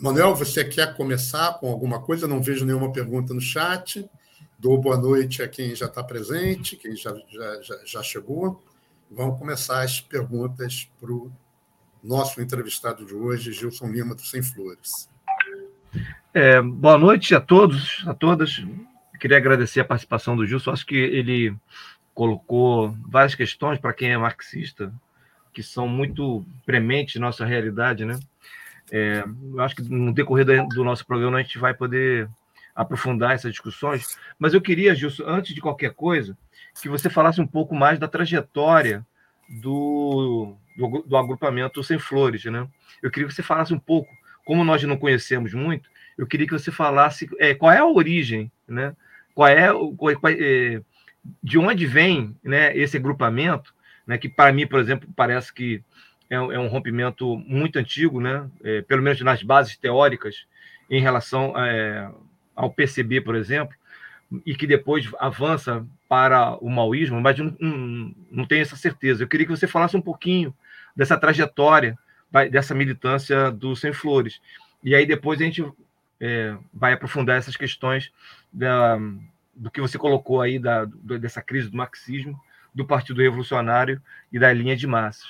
Manuel, 0.00 0.34
você 0.34 0.64
quer 0.64 0.96
começar 0.96 1.58
com 1.58 1.70
alguma 1.70 2.00
coisa? 2.00 2.26
Não 2.26 2.42
vejo 2.42 2.64
nenhuma 2.64 2.90
pergunta 2.90 3.34
no 3.34 3.40
chat. 3.40 4.08
Dou 4.58 4.80
boa 4.80 4.96
noite 4.96 5.42
a 5.42 5.48
quem 5.48 5.74
já 5.74 5.84
está 5.84 6.02
presente, 6.02 6.74
quem 6.78 6.96
já, 6.96 7.14
já, 7.28 7.60
já, 7.60 7.84
já 7.84 8.02
chegou. 8.02 8.64
Vamos 9.10 9.38
começar 9.38 9.82
as 9.82 10.00
perguntas 10.00 10.90
para 10.98 11.12
o 11.12 11.30
nosso 12.02 12.40
entrevistado 12.40 13.04
de 13.04 13.12
hoje, 13.12 13.52
Gilson 13.52 13.88
Lima, 13.88 14.14
do 14.14 14.22
Sem 14.22 14.42
Flores. 14.42 15.06
É, 16.34 16.60
boa 16.60 16.98
noite 16.98 17.34
a 17.34 17.40
todos, 17.40 18.04
a 18.06 18.14
todas. 18.14 18.64
Queria 19.18 19.36
agradecer 19.36 19.80
a 19.80 19.84
participação 19.84 20.36
do 20.36 20.46
Gilson. 20.46 20.70
Acho 20.70 20.86
que 20.86 20.96
ele 20.96 21.54
colocou 22.14 22.96
várias 23.08 23.34
questões 23.34 23.78
para 23.78 23.92
quem 23.92 24.10
é 24.10 24.18
marxista, 24.18 24.92
que 25.52 25.62
são 25.62 25.88
muito 25.88 26.44
prementes 26.66 27.20
nossa 27.20 27.44
realidade, 27.44 28.04
né? 28.04 28.18
É, 28.90 29.24
eu 29.52 29.60
acho 29.60 29.76
que 29.76 29.82
no 29.82 30.12
decorrer 30.12 30.46
do 30.68 30.84
nosso 30.84 31.06
programa 31.06 31.38
a 31.38 31.42
gente 31.42 31.58
vai 31.58 31.74
poder 31.74 32.28
aprofundar 32.74 33.32
essas 33.32 33.52
discussões. 33.52 34.16
Mas 34.38 34.54
eu 34.54 34.60
queria, 34.60 34.94
Gilson, 34.94 35.24
antes 35.26 35.54
de 35.54 35.60
qualquer 35.60 35.92
coisa, 35.94 36.36
que 36.80 36.88
você 36.88 37.10
falasse 37.10 37.40
um 37.40 37.46
pouco 37.46 37.74
mais 37.74 37.98
da 37.98 38.06
trajetória 38.06 39.04
do, 39.48 40.54
do, 40.76 41.02
do 41.02 41.16
agrupamento 41.16 41.82
Sem 41.82 41.98
Flores, 41.98 42.44
né? 42.44 42.66
Eu 43.02 43.10
queria 43.10 43.28
que 43.28 43.34
você 43.34 43.42
falasse 43.42 43.72
um 43.74 43.78
pouco, 43.78 44.08
como 44.48 44.64
nós 44.64 44.82
não 44.82 44.96
conhecemos 44.96 45.52
muito, 45.52 45.90
eu 46.16 46.26
queria 46.26 46.46
que 46.46 46.54
você 46.54 46.72
falasse 46.72 47.28
é, 47.38 47.52
qual 47.52 47.70
é 47.70 47.76
a 47.76 47.84
origem, 47.84 48.50
né? 48.66 48.96
Qual 49.34 49.46
é, 49.46 49.68
qual, 49.94 50.32
é 50.32 50.80
de 51.42 51.58
onde 51.58 51.84
vem, 51.84 52.34
né, 52.42 52.74
esse 52.74 52.96
agrupamento, 52.96 53.74
né? 54.06 54.16
Que 54.16 54.26
para 54.26 54.50
mim, 54.50 54.66
por 54.66 54.80
exemplo, 54.80 55.06
parece 55.14 55.52
que 55.52 55.84
é, 56.30 56.36
é 56.36 56.58
um 56.58 56.66
rompimento 56.66 57.36
muito 57.46 57.78
antigo, 57.78 58.22
né? 58.22 58.48
É, 58.64 58.80
pelo 58.80 59.02
menos 59.02 59.20
nas 59.20 59.42
bases 59.42 59.76
teóricas 59.76 60.46
em 60.88 61.02
relação 61.02 61.52
é, 61.54 62.10
ao 62.56 62.70
PCB, 62.70 63.20
por 63.20 63.36
exemplo, 63.36 63.76
e 64.46 64.54
que 64.54 64.66
depois 64.66 65.10
avança 65.18 65.86
para 66.08 66.56
o 66.56 66.70
maoísmo, 66.70 67.20
mas 67.20 67.36
não 67.38 68.46
tenho 68.48 68.62
essa 68.62 68.76
certeza. 68.76 69.24
Eu 69.24 69.28
queria 69.28 69.44
que 69.44 69.54
você 69.54 69.66
falasse 69.66 69.94
um 69.94 70.00
pouquinho 70.00 70.54
dessa 70.96 71.18
trajetória 71.18 71.98
dessa 72.50 72.74
militância 72.74 73.50
do 73.50 73.74
Sem 73.74 73.92
Flores. 73.92 74.40
E 74.82 74.94
aí 74.94 75.06
depois 75.06 75.40
a 75.40 75.44
gente 75.44 75.64
é, 76.20 76.56
vai 76.72 76.92
aprofundar 76.92 77.38
essas 77.38 77.56
questões 77.56 78.12
da, 78.52 78.98
do 79.54 79.70
que 79.70 79.80
você 79.80 79.98
colocou 79.98 80.40
aí, 80.40 80.58
da, 80.58 80.84
dessa 80.84 81.42
crise 81.42 81.70
do 81.70 81.76
marxismo, 81.76 82.38
do 82.74 82.86
Partido 82.86 83.22
Revolucionário 83.22 84.00
e 84.32 84.38
da 84.38 84.52
linha 84.52 84.76
de 84.76 84.86
massas. 84.86 85.26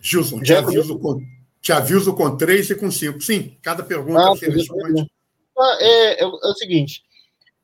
Gilson, 0.00 0.40
te 0.40 0.52
aviso, 0.52 0.98
com, 0.98 1.24
te 1.60 1.72
aviso 1.72 2.12
com 2.14 2.36
três 2.36 2.68
e 2.68 2.74
com 2.74 2.90
cinco. 2.90 3.20
Sim, 3.20 3.56
cada 3.62 3.84
pergunta 3.84 4.20
ah, 4.20 4.28
você 4.30 4.50
responde. 4.50 5.08
Ah, 5.56 5.78
é, 5.80 6.20
é, 6.20 6.22
é, 6.22 6.26
o 6.26 6.54
seguinte, 6.54 7.04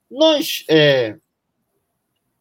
nós, 0.09 0.65
é, 0.69 1.17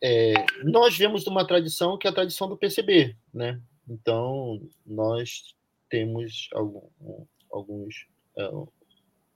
é, 0.02 0.34
nós 0.64 0.98
vemos 0.98 1.26
uma 1.28 1.46
tradição 1.46 1.98
que 1.98 2.08
é 2.08 2.10
a 2.10 2.14
tradição 2.14 2.48
do 2.48 2.58
PCB, 2.58 3.16
né? 3.34 3.60
Então, 3.88 4.62
nós 4.86 5.56
temos 5.90 6.50
algum, 6.54 7.26
alguns 7.52 8.08
é, 8.38 8.52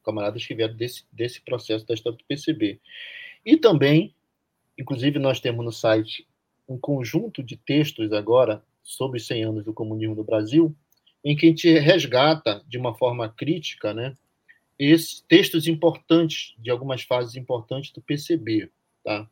camaradas 0.03 0.45
que 0.45 0.53
vieram 0.53 0.75
desse, 0.75 1.05
desse 1.11 1.41
processo 1.41 1.85
da 1.85 1.93
história 1.93 2.17
do 2.17 2.25
PCB. 2.25 2.79
E 3.45 3.57
também, 3.57 4.13
inclusive, 4.77 5.19
nós 5.19 5.39
temos 5.39 5.63
no 5.63 5.71
site 5.71 6.27
um 6.67 6.77
conjunto 6.77 7.41
de 7.41 7.57
textos 7.57 8.11
agora 8.11 8.63
sobre 8.83 9.17
os 9.17 9.27
100 9.27 9.43
anos 9.43 9.65
do 9.65 9.73
comunismo 9.73 10.15
no 10.15 10.23
Brasil, 10.23 10.75
em 11.23 11.35
que 11.35 11.45
a 11.45 11.49
gente 11.49 11.79
resgata 11.79 12.63
de 12.67 12.77
uma 12.77 12.95
forma 12.95 13.29
crítica 13.29 13.93
né, 13.93 14.15
esses 14.77 15.21
textos 15.21 15.67
importantes, 15.67 16.55
de 16.57 16.71
algumas 16.71 17.03
fases 17.03 17.35
importantes 17.35 17.91
do 17.91 18.01
PCB. 18.01 18.69
Tá? 19.03 19.29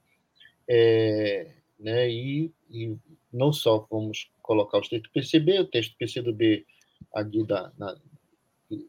É, 0.70 1.52
né, 1.80 2.10
e, 2.10 2.54
e 2.70 2.96
não 3.34 3.52
só 3.52 3.88
vamos 3.90 4.30
colocar 4.42 4.80
os 4.80 4.88
textos 4.88 5.12
PCB, 5.12 5.60
o 5.62 5.66
texto 5.66 5.92
do 5.92 5.98
PCdoB 5.98 6.66
ali 7.14 7.44
da, 7.44 7.72
na, 7.78 7.98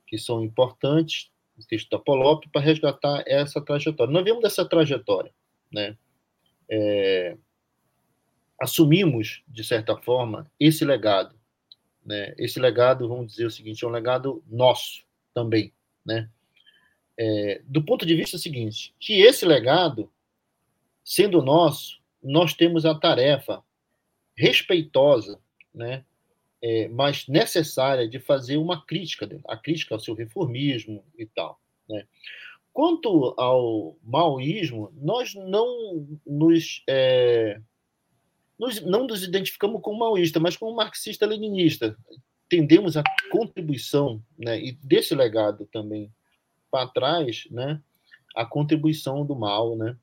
que 0.06 0.18
são 0.18 0.44
importantes, 0.44 1.30
o 1.58 1.66
texto 1.66 1.90
da 1.90 1.98
Polop, 1.98 2.44
para 2.52 2.60
resgatar 2.60 3.22
essa 3.26 3.60
trajetória. 3.60 4.12
Nós 4.12 4.24
vemos 4.24 4.42
dessa 4.42 4.64
trajetória, 4.64 5.32
né? 5.72 5.96
É, 6.68 7.36
assumimos, 8.60 9.42
de 9.48 9.64
certa 9.64 9.96
forma, 9.96 10.50
esse 10.60 10.84
legado. 10.84 11.34
Né? 12.04 12.34
Esse 12.38 12.60
legado, 12.60 13.08
vamos 13.08 13.28
dizer 13.28 13.46
o 13.46 13.50
seguinte, 13.50 13.84
é 13.84 13.88
um 13.88 13.90
legado 13.90 14.44
nosso 14.46 15.04
também. 15.34 15.72
Né? 16.04 16.28
É, 17.18 17.62
do 17.64 17.82
ponto 17.82 18.04
de 18.04 18.14
vista 18.14 18.38
seguinte, 18.38 18.94
que 19.00 19.20
esse 19.20 19.44
legado, 19.44 20.10
sendo 21.04 21.42
nosso, 21.42 22.00
nós 22.22 22.54
temos 22.54 22.84
a 22.84 22.94
tarefa 22.94 23.62
respeitosa, 24.36 25.38
né? 25.74 26.04
É, 26.62 26.88
mas 26.88 27.26
necessária 27.26 28.06
de 28.06 28.18
fazer 28.18 28.58
uma 28.58 28.84
crítica, 28.84 29.26
a 29.48 29.56
crítica 29.56 29.94
ao 29.94 30.00
seu 30.00 30.14
reformismo 30.14 31.02
e 31.18 31.24
tal. 31.24 31.58
Né? 31.88 32.06
Quanto 32.70 33.34
ao 33.38 33.96
maoísmo, 34.04 34.92
nós 34.94 35.34
não 35.34 36.06
nos 36.26 36.82
é, 36.86 37.58
nos, 38.60 38.78
não 38.82 39.06
nos 39.06 39.22
identificamos 39.22 39.80
como 39.80 39.98
maoísta, 39.98 40.38
mas 40.38 40.54
como 40.54 40.76
marxista-leninista. 40.76 41.96
Entendemos 42.44 42.94
a 42.94 43.02
contribuição, 43.30 44.22
né, 44.38 44.60
e 44.60 44.72
desse 44.72 45.14
legado 45.14 45.66
também 45.72 46.12
para 46.70 46.86
trás, 46.88 47.48
né, 47.50 47.80
a 48.36 48.44
contribuição 48.44 49.24
do 49.24 49.34
mal, 49.34 49.76
né, 49.76 49.96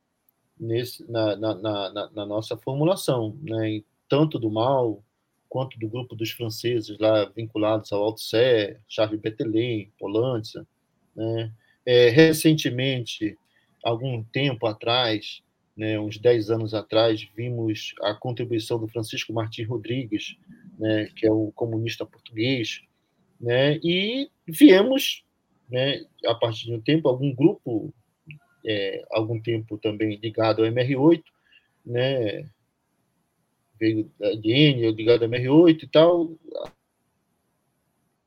nesse, 0.59 1.09
na, 1.09 1.35
na, 1.35 1.55
na, 1.55 2.09
na 2.11 2.25
nossa 2.25 2.57
formulação, 2.57 3.37
né, 3.41 3.81
tanto 4.09 4.39
do 4.39 4.49
mal 4.49 5.03
quanto 5.49 5.79
do 5.79 5.87
grupo 5.87 6.15
dos 6.15 6.31
franceses 6.31 6.97
lá 6.99 7.25
vinculados 7.25 7.91
ao 7.91 8.03
Althusser, 8.03 8.81
Charles 8.87 9.19
Berthelin, 9.19 9.91
Polanyi, 9.97 10.41
né, 11.15 11.51
é, 11.85 12.09
recentemente, 12.09 13.37
algum 13.83 14.23
tempo 14.23 14.67
atrás, 14.67 15.41
né, 15.75 15.99
uns 15.99 16.17
10 16.17 16.49
anos 16.49 16.73
atrás, 16.73 17.25
vimos 17.35 17.93
a 18.01 18.13
contribuição 18.13 18.79
do 18.79 18.87
Francisco 18.87 19.31
Martins 19.31 19.67
Rodrigues, 19.67 20.35
né, 20.77 21.09
que 21.15 21.25
é 21.25 21.31
o 21.31 21.51
comunista 21.55 22.05
português, 22.05 22.81
né, 23.39 23.79
e 23.83 24.29
viemos, 24.47 25.23
né, 25.69 26.03
a 26.25 26.35
partir 26.35 26.65
de 26.65 26.73
um 26.73 26.81
tempo, 26.81 27.07
algum 27.07 27.33
grupo, 27.33 27.93
é, 28.67 29.05
algum 29.09 29.39
tempo 29.39 29.77
também 29.77 30.17
ligado 30.17 30.63
ao 30.63 30.69
MR8, 30.69 31.23
né, 31.85 32.49
veio 33.79 34.11
da 34.19 34.31
DN, 34.33 34.91
ligado 34.91 35.23
ao 35.23 35.29
MR8 35.29 35.83
e 35.83 35.87
tal, 35.87 36.31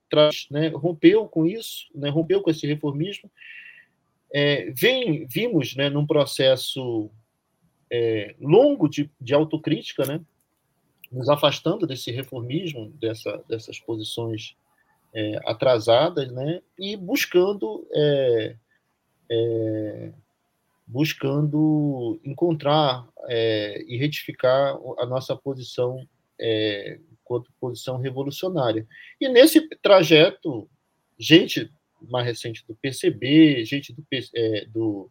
traz, 0.09 0.47
né, 0.51 0.69
rompeu 0.69 1.29
com 1.29 1.47
isso, 1.47 1.87
né, 1.95 2.09
rompeu 2.09 2.41
com 2.41 2.51
esse 2.51 2.67
reformismo, 2.67 3.31
é, 4.33 4.71
vem, 4.71 5.27
vimos 5.27 5.77
né, 5.77 5.91
num 5.91 6.07
processo 6.07 7.11
é, 7.91 8.35
longo 8.41 8.89
de, 8.89 9.11
de 9.21 9.35
autocrítica, 9.35 10.07
né? 10.07 10.21
nos 11.11 11.29
afastando 11.29 11.87
desse 11.87 12.13
reformismo, 12.13 12.91
dessa, 12.91 13.43
dessas 13.49 13.81
posições 13.81 14.57
é, 15.13 15.41
atrasadas, 15.45 16.31
né? 16.31 16.63
e 16.79 16.97
buscando 16.97 17.85
é, 17.93 18.57
é 19.29 20.13
buscando 20.91 22.21
encontrar 22.25 23.07
é, 23.29 23.83
e 23.87 23.97
retificar 23.97 24.77
a 24.99 25.07
nossa 25.07 25.37
posição 25.37 26.05
é, 26.39 26.99
quanto 27.25 27.53
posição 27.61 27.99
revolucionária. 27.99 28.87
E 29.21 29.29
nesse 29.29 29.69
trajeto, 29.81 30.69
gente 31.19 31.71
mais 32.09 32.27
recente 32.27 32.65
do 32.67 32.75
PCB, 32.75 33.65
gente 33.65 33.93
do, 33.93 34.05
do 34.73 35.11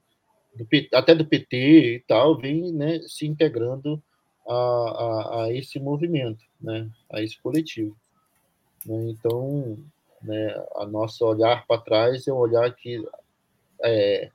do, 0.56 0.68
até 0.94 1.16
do 1.16 1.26
PT 1.26 1.96
e 1.96 2.00
tal, 2.02 2.38
vem 2.38 2.74
né, 2.74 3.00
se 3.08 3.26
integrando 3.26 4.02
a, 4.48 4.54
a, 4.54 5.44
a, 5.44 5.54
esse 5.54 5.80
movimento, 5.80 6.44
né, 6.60 6.90
a 7.12 7.22
esse 7.22 7.40
coletivo. 7.40 7.96
Né, 8.86 9.10
então, 9.10 9.78
né, 10.22 10.66
a 10.76 10.86
nosso 10.86 11.26
olhar 11.26 11.66
para 11.68 11.82
trás 11.82 12.28
é 12.28 12.34
um 12.34 12.38
olhar 12.38 12.74
que 12.76 13.06
é, 13.84 14.32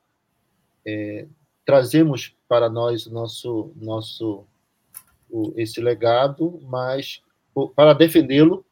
é, 0.86 1.26
trazemos 1.64 2.34
para 2.48 2.68
nós 2.68 3.06
nosso 3.06 3.72
nosso 3.76 4.46
o, 5.30 5.52
esse 5.56 5.80
legado, 5.80 6.60
mas 6.62 7.22
para 7.74 7.92
defendê-lo, 7.92 8.64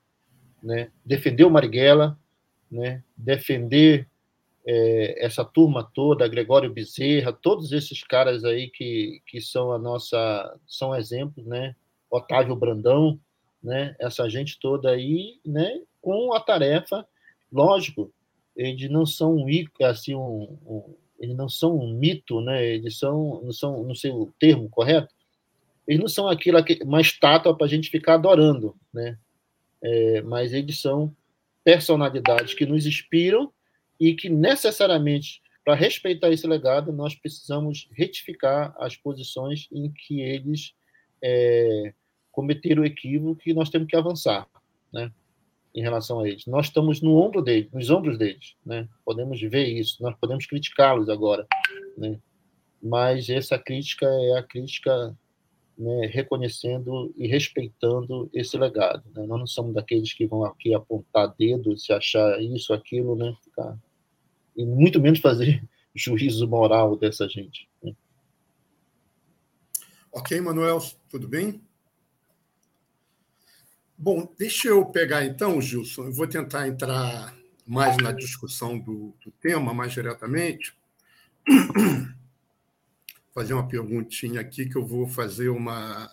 né, 0.62 0.90
defender 1.04 1.44
o 1.44 1.50
Marighella, 1.50 2.18
né, 2.70 3.02
defender 3.16 4.08
é, 4.66 5.24
essa 5.24 5.44
turma 5.44 5.82
toda, 5.82 6.28
Gregório 6.28 6.72
Bezerra, 6.72 7.32
todos 7.32 7.72
esses 7.72 8.02
caras 8.04 8.44
aí 8.44 8.68
que, 8.68 9.20
que 9.26 9.40
são 9.40 9.72
a 9.72 9.78
nossa 9.78 10.56
são 10.66 10.94
exemplos, 10.94 11.44
né? 11.46 11.74
Otávio 12.10 12.54
Brandão, 12.54 13.18
né? 13.62 13.96
Essa 13.98 14.28
gente 14.28 14.58
toda 14.60 14.90
aí, 14.90 15.40
né? 15.44 15.82
Com 16.00 16.32
a 16.32 16.40
tarefa, 16.40 17.06
lógico, 17.50 18.12
eles 18.54 18.88
não 18.90 19.04
são 19.04 19.34
um 19.34 19.46
assim 19.82 20.14
um, 20.14 20.58
um 20.64 20.94
eles 21.22 21.36
não 21.36 21.48
são 21.48 21.78
um 21.78 21.94
mito, 21.94 22.40
né? 22.40 22.66
Eles 22.66 22.98
são 22.98 23.40
não 23.44 23.52
são 23.52 23.84
não 23.84 23.94
sei 23.94 24.10
o 24.10 24.34
termo 24.40 24.68
correto. 24.68 25.14
Eles 25.86 26.00
não 26.00 26.08
são 26.08 26.28
aquilo 26.28 26.58
uma 26.82 27.00
estátua 27.00 27.56
para 27.56 27.64
a 27.64 27.68
gente 27.68 27.88
ficar 27.88 28.14
adorando, 28.14 28.74
né? 28.92 29.16
É, 29.80 30.20
mas 30.22 30.52
eles 30.52 30.80
são 30.80 31.14
personalidades 31.64 32.54
que 32.54 32.66
nos 32.66 32.86
inspiram 32.86 33.52
e 34.00 34.14
que 34.14 34.28
necessariamente, 34.28 35.40
para 35.64 35.74
respeitar 35.74 36.30
esse 36.30 36.46
legado, 36.46 36.92
nós 36.92 37.14
precisamos 37.14 37.88
retificar 37.92 38.74
as 38.78 38.96
posições 38.96 39.68
em 39.70 39.92
que 39.92 40.20
eles 40.20 40.74
é, 41.22 41.94
cometeram 42.32 42.82
o 42.82 42.86
equívoco 42.86 43.40
e 43.46 43.54
nós 43.54 43.70
temos 43.70 43.86
que 43.86 43.96
avançar, 43.96 44.48
né? 44.92 45.12
Em 45.74 45.80
relação 45.80 46.20
a 46.20 46.28
eles, 46.28 46.46
nós 46.46 46.66
estamos 46.66 47.00
no 47.00 47.16
ombro 47.16 47.40
deles, 47.40 47.70
nos 47.72 47.88
ombros 47.88 48.18
deles, 48.18 48.54
né? 48.64 48.86
Podemos 49.04 49.40
ver 49.40 49.66
isso, 49.66 50.02
nós 50.02 50.14
podemos 50.20 50.44
criticá-los 50.46 51.08
agora, 51.08 51.46
né? 51.96 52.18
Mas 52.82 53.30
essa 53.30 53.58
crítica 53.58 54.06
é 54.06 54.38
a 54.38 54.42
crítica 54.42 55.16
né, 55.78 56.06
reconhecendo 56.06 57.14
e 57.16 57.26
respeitando 57.26 58.28
esse 58.34 58.58
legado. 58.58 59.02
Né? 59.14 59.24
Nós 59.26 59.38
não 59.38 59.46
somos 59.46 59.72
daqueles 59.72 60.12
que 60.12 60.26
vão 60.26 60.44
aqui 60.44 60.74
apontar 60.74 61.34
dedos, 61.38 61.84
se 61.84 61.92
achar 61.92 62.40
isso, 62.42 62.74
aquilo, 62.74 63.16
né? 63.16 63.34
Ficar 63.42 63.78
e 64.56 64.64
muito 64.64 65.00
menos 65.00 65.20
fazer 65.20 65.62
juízo 65.94 66.46
moral 66.46 66.96
dessa 66.96 67.28
gente. 67.28 67.68
Né? 67.82 67.94
Ok, 70.12 70.40
Manuel, 70.40 70.78
tudo 71.08 71.26
bem? 71.26 71.62
Bom, 74.04 74.28
deixa 74.36 74.66
eu 74.66 74.84
pegar 74.84 75.24
então, 75.24 75.60
Gilson, 75.60 76.06
eu 76.06 76.12
vou 76.12 76.26
tentar 76.26 76.66
entrar 76.66 77.32
mais 77.64 77.96
na 77.98 78.10
discussão 78.10 78.76
do, 78.76 79.14
do 79.24 79.30
tema, 79.40 79.72
mais 79.72 79.92
diretamente. 79.92 80.74
Fazer 83.32 83.54
uma 83.54 83.68
perguntinha 83.68 84.40
aqui 84.40 84.68
que 84.68 84.74
eu 84.74 84.84
vou 84.84 85.06
fazer 85.06 85.50
uma, 85.50 86.10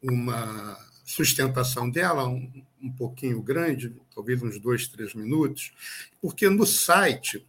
uma 0.00 0.78
sustentação 1.04 1.90
dela, 1.90 2.28
um, 2.28 2.62
um 2.80 2.92
pouquinho 2.92 3.42
grande, 3.42 3.92
talvez 4.14 4.40
uns 4.40 4.60
dois, 4.60 4.86
três 4.86 5.14
minutos, 5.14 5.72
porque 6.22 6.48
no 6.48 6.64
site, 6.64 7.44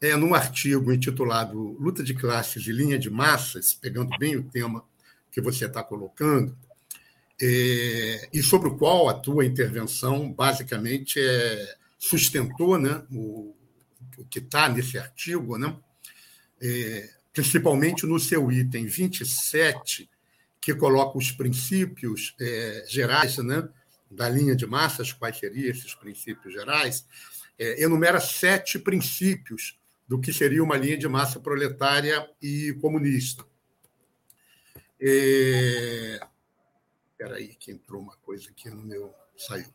é, 0.00 0.14
num 0.14 0.32
artigo 0.32 0.92
intitulado 0.92 1.76
Luta 1.80 2.04
de 2.04 2.14
Classes 2.14 2.64
e 2.68 2.72
Linha 2.72 3.00
de 3.00 3.10
Massas, 3.10 3.74
pegando 3.74 4.16
bem 4.16 4.36
o 4.36 4.44
tema 4.44 4.84
que 5.32 5.40
você 5.40 5.66
está 5.66 5.82
colocando, 5.82 6.56
e 7.40 8.42
sobre 8.42 8.68
o 8.68 8.76
qual 8.76 9.08
a 9.08 9.14
tua 9.14 9.46
intervenção 9.46 10.32
basicamente 10.32 11.20
é, 11.20 11.76
sustentou 11.98 12.78
né, 12.78 13.02
o, 13.12 13.54
o 14.16 14.24
que 14.24 14.40
está 14.40 14.68
nesse 14.68 14.98
artigo, 14.98 15.56
né, 15.56 15.76
é, 16.60 17.08
principalmente 17.32 18.06
no 18.06 18.18
seu 18.18 18.50
item 18.50 18.86
27, 18.86 20.10
que 20.60 20.74
coloca 20.74 21.16
os 21.16 21.30
princípios 21.30 22.34
é, 22.40 22.84
gerais 22.88 23.36
né, 23.38 23.68
da 24.10 24.28
linha 24.28 24.56
de 24.56 24.66
massas, 24.66 25.12
quais 25.12 25.38
seriam 25.38 25.70
esses 25.70 25.94
princípios 25.94 26.52
gerais, 26.52 27.06
é, 27.58 27.82
enumera 27.82 28.20
sete 28.20 28.78
princípios 28.78 29.78
do 30.08 30.18
que 30.18 30.32
seria 30.32 30.64
uma 30.64 30.76
linha 30.76 30.96
de 30.96 31.06
massa 31.06 31.38
proletária 31.38 32.28
e 32.40 32.72
comunista. 32.80 33.44
É... 35.00 36.18
Espera 37.20 37.34
aí, 37.34 37.48
que 37.48 37.72
entrou 37.72 38.00
uma 38.00 38.16
coisa 38.18 38.48
aqui 38.48 38.70
no 38.70 38.80
meu... 38.80 39.12
Saiu. 39.36 39.66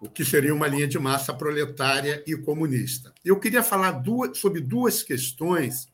O 0.00 0.10
que 0.10 0.24
seria 0.24 0.52
uma 0.52 0.66
linha 0.66 0.88
de 0.88 0.98
massa 0.98 1.32
proletária 1.32 2.24
e 2.26 2.36
comunista. 2.36 3.14
Eu 3.24 3.38
queria 3.38 3.62
falar 3.62 3.92
duas, 3.92 4.36
sobre 4.36 4.60
duas 4.60 5.00
questões 5.04 5.88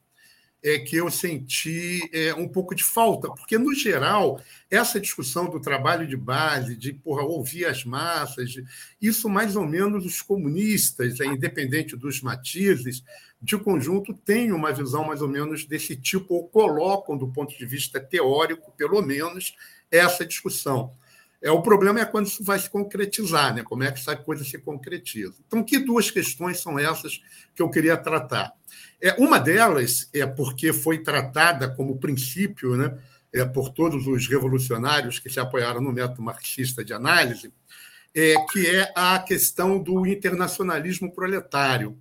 é 0.63 0.79
que 0.79 0.97
eu 0.97 1.11
senti 1.11 2.09
é, 2.13 2.33
um 2.35 2.49
pouco 2.49 2.75
de 2.75 2.85
falta, 2.85 3.29
porque, 3.29 3.59
no 3.59 3.75
geral, 3.75 4.41
essa 4.71 4.99
discussão 4.99 5.51
do 5.51 5.61
trabalho 5.61 6.07
de 6.07 6.17
base, 6.17 6.75
de 6.75 6.93
porra, 6.93 7.23
ouvir 7.23 7.67
as 7.67 7.85
massas, 7.85 8.55
isso 9.01 9.29
mais 9.29 9.57
ou 9.57 9.67
menos 9.67 10.07
os 10.07 10.23
comunistas, 10.23 11.21
é, 11.21 11.27
independente 11.27 11.97
dos 11.97 12.23
matizes, 12.23 13.03
de 13.43 13.59
conjunto, 13.59 14.15
têm 14.15 14.53
uma 14.53 14.73
visão 14.73 15.05
mais 15.05 15.21
ou 15.21 15.29
menos 15.29 15.67
desse 15.67 15.97
tipo, 15.97 16.35
ou 16.35 16.49
colocam, 16.49 17.19
do 17.19 17.27
ponto 17.29 17.59
de 17.59 17.67
vista 17.67 18.01
teórico, 18.01 18.73
pelo 18.73 19.03
menos, 19.03 19.55
essa 19.93 20.25
discussão. 20.25 20.95
É, 21.43 21.51
o 21.51 21.61
problema 21.61 22.01
é 22.01 22.05
quando 22.05 22.27
isso 22.27 22.45
vai 22.45 22.59
se 22.59 22.71
concretizar, 22.71 23.53
né? 23.53 23.63
como 23.63 23.83
é 23.83 23.91
que 23.91 23.99
essa 23.99 24.17
coisa 24.17 24.45
se 24.45 24.59
concretiza. 24.59 25.35
Então, 25.47 25.63
que 25.65 25.79
duas 25.79 26.09
questões 26.09 26.61
são 26.61 26.79
essas 26.79 27.21
que 27.55 27.61
eu 27.61 27.69
queria 27.69 27.97
tratar? 27.97 28.53
É, 29.01 29.15
uma 29.19 29.41
delas 29.41 30.09
é 30.13 30.25
porque 30.25 30.73
foi 30.73 31.03
tratada 31.03 31.69
como 31.69 31.99
princípio 31.99 32.77
né, 32.77 32.97
é, 33.33 33.45
por 33.45 33.71
todos 33.71 34.07
os 34.07 34.29
revolucionários 34.29 35.19
que 35.19 35.29
se 35.29 35.41
apoiaram 35.41 35.81
no 35.81 35.93
método 35.93 36.23
marxista 36.23 36.85
de 36.85 36.93
análise, 36.93 37.53
é, 38.15 38.37
que 38.53 38.65
é 38.65 38.93
a 38.95 39.19
questão 39.19 39.83
do 39.83 40.07
internacionalismo 40.07 41.13
proletário. 41.13 41.99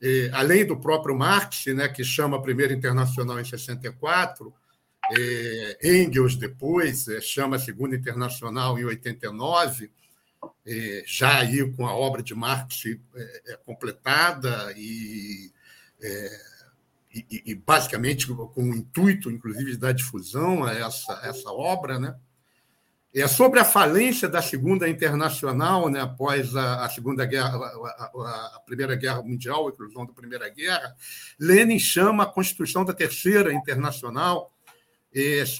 É, 0.00 0.30
além 0.32 0.64
do 0.64 0.76
próprio 0.76 1.16
Marx, 1.16 1.66
né, 1.66 1.88
que 1.88 2.04
chama 2.04 2.36
a 2.36 2.42
Primeira 2.42 2.72
Internacional 2.72 3.40
em 3.40 3.44
64, 3.44 4.54
é, 5.18 5.78
Engels 5.82 6.36
depois 6.36 7.08
é, 7.08 7.20
chama 7.20 7.56
a 7.56 7.60
Segunda 7.60 7.96
Internacional 7.96 8.78
em 8.78 8.84
89, 8.84 9.90
é, 10.66 11.04
já 11.06 11.38
aí 11.38 11.70
com 11.72 11.86
a 11.86 11.94
obra 11.94 12.22
de 12.22 12.34
Marx 12.34 12.84
é, 13.14 13.58
completada 13.64 14.72
e 14.76 15.52
é, 16.02 16.52
e, 17.14 17.42
e, 17.46 17.54
basicamente 17.54 18.26
com 18.26 18.50
o 18.56 18.74
intuito, 18.74 19.30
inclusive, 19.30 19.72
de 19.72 19.76
dar 19.76 19.92
difusão 19.92 20.64
a 20.64 20.72
essa, 20.72 21.20
essa 21.24 21.50
obra, 21.50 21.98
né? 21.98 22.16
É 23.14 23.28
sobre 23.28 23.60
a 23.60 23.64
falência 23.64 24.26
da 24.26 24.40
Segunda 24.40 24.88
Internacional, 24.88 25.90
né, 25.90 26.00
após 26.00 26.56
a, 26.56 26.86
a 26.86 26.88
Segunda 26.88 27.26
Guerra, 27.26 27.54
a, 27.58 28.04
a, 28.04 28.56
a, 28.56 28.60
Primeira 28.64 28.96
Guerra 28.96 29.22
Mundial, 29.22 29.66
a 29.66 29.70
inclusão 29.70 30.06
da 30.06 30.14
Primeira 30.14 30.48
Guerra, 30.48 30.96
Lenin 31.38 31.78
chama 31.78 32.22
a 32.22 32.26
constituição 32.26 32.86
da 32.86 32.94
Terceira 32.94 33.52
Internacional, 33.52 34.50
é, 34.50 34.51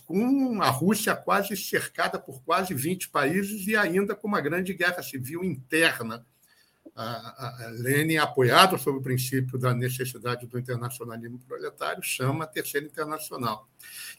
com 0.06 0.62
a 0.62 0.70
Rússia 0.70 1.14
quase 1.14 1.56
cercada 1.56 2.18
por 2.18 2.42
quase 2.42 2.72
20 2.72 3.10
países 3.10 3.66
e 3.66 3.76
ainda 3.76 4.14
com 4.14 4.26
uma 4.26 4.40
grande 4.40 4.72
guerra 4.72 5.02
civil 5.02 5.44
interna 5.44 6.24
Lenin, 7.78 8.16
apoiado 8.16 8.78
sobre 8.78 9.00
o 9.00 9.02
princípio 9.02 9.58
da 9.58 9.72
necessidade 9.72 10.46
do 10.46 10.58
internacionalismo 10.58 11.38
proletário, 11.40 12.02
chama 12.02 12.44
a 12.44 12.46
Terceira 12.46 12.86
Internacional. 12.86 13.68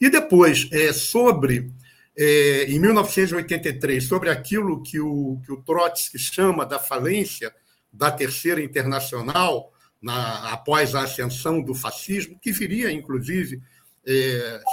E 0.00 0.10
depois, 0.10 0.68
é, 0.72 0.92
sobre, 0.92 1.70
é, 2.16 2.64
em 2.64 2.80
1983, 2.80 4.04
sobre 4.04 4.28
aquilo 4.28 4.82
que 4.82 4.98
o, 4.98 5.40
que 5.44 5.52
o 5.52 5.62
Trotsky 5.62 6.18
chama 6.18 6.66
da 6.66 6.78
falência 6.78 7.54
da 7.92 8.10
Terceira 8.10 8.62
Internacional, 8.62 9.72
na, 10.02 10.52
após 10.52 10.94
a 10.94 11.02
ascensão 11.02 11.62
do 11.62 11.74
fascismo, 11.74 12.38
que 12.40 12.52
viria, 12.52 12.90
inclusive, 12.90 13.62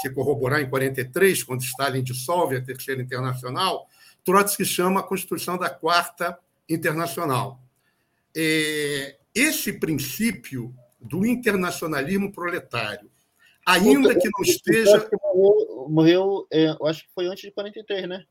se 0.01 0.09
corroborar 0.13 0.61
em 0.61 0.69
43, 0.69 1.43
quando 1.43 1.61
Stalin 1.61 2.03
dissolve 2.03 2.57
a 2.57 2.61
Terceira 2.61 3.01
Internacional, 3.01 3.87
Trotsky 4.23 4.65
chama 4.65 4.99
a 4.99 5.03
Constituição 5.03 5.57
da 5.57 5.69
Quarta 5.69 6.37
Internacional 6.69 7.61
é, 8.35 9.17
esse 9.33 9.73
princípio 9.73 10.73
do 10.99 11.25
internacionalismo 11.25 12.31
proletário, 12.31 13.09
ainda 13.65 14.13
que 14.17 14.29
não 14.29 14.43
esteja. 14.43 15.09
Morreu, 15.33 15.89
morreu 15.89 16.47
é, 16.51 16.69
eu 16.69 16.85
acho 16.87 17.03
que 17.03 17.13
foi 17.13 17.27
antes 17.27 17.41
de 17.41 17.51
43, 17.51 18.07
né? 18.07 18.25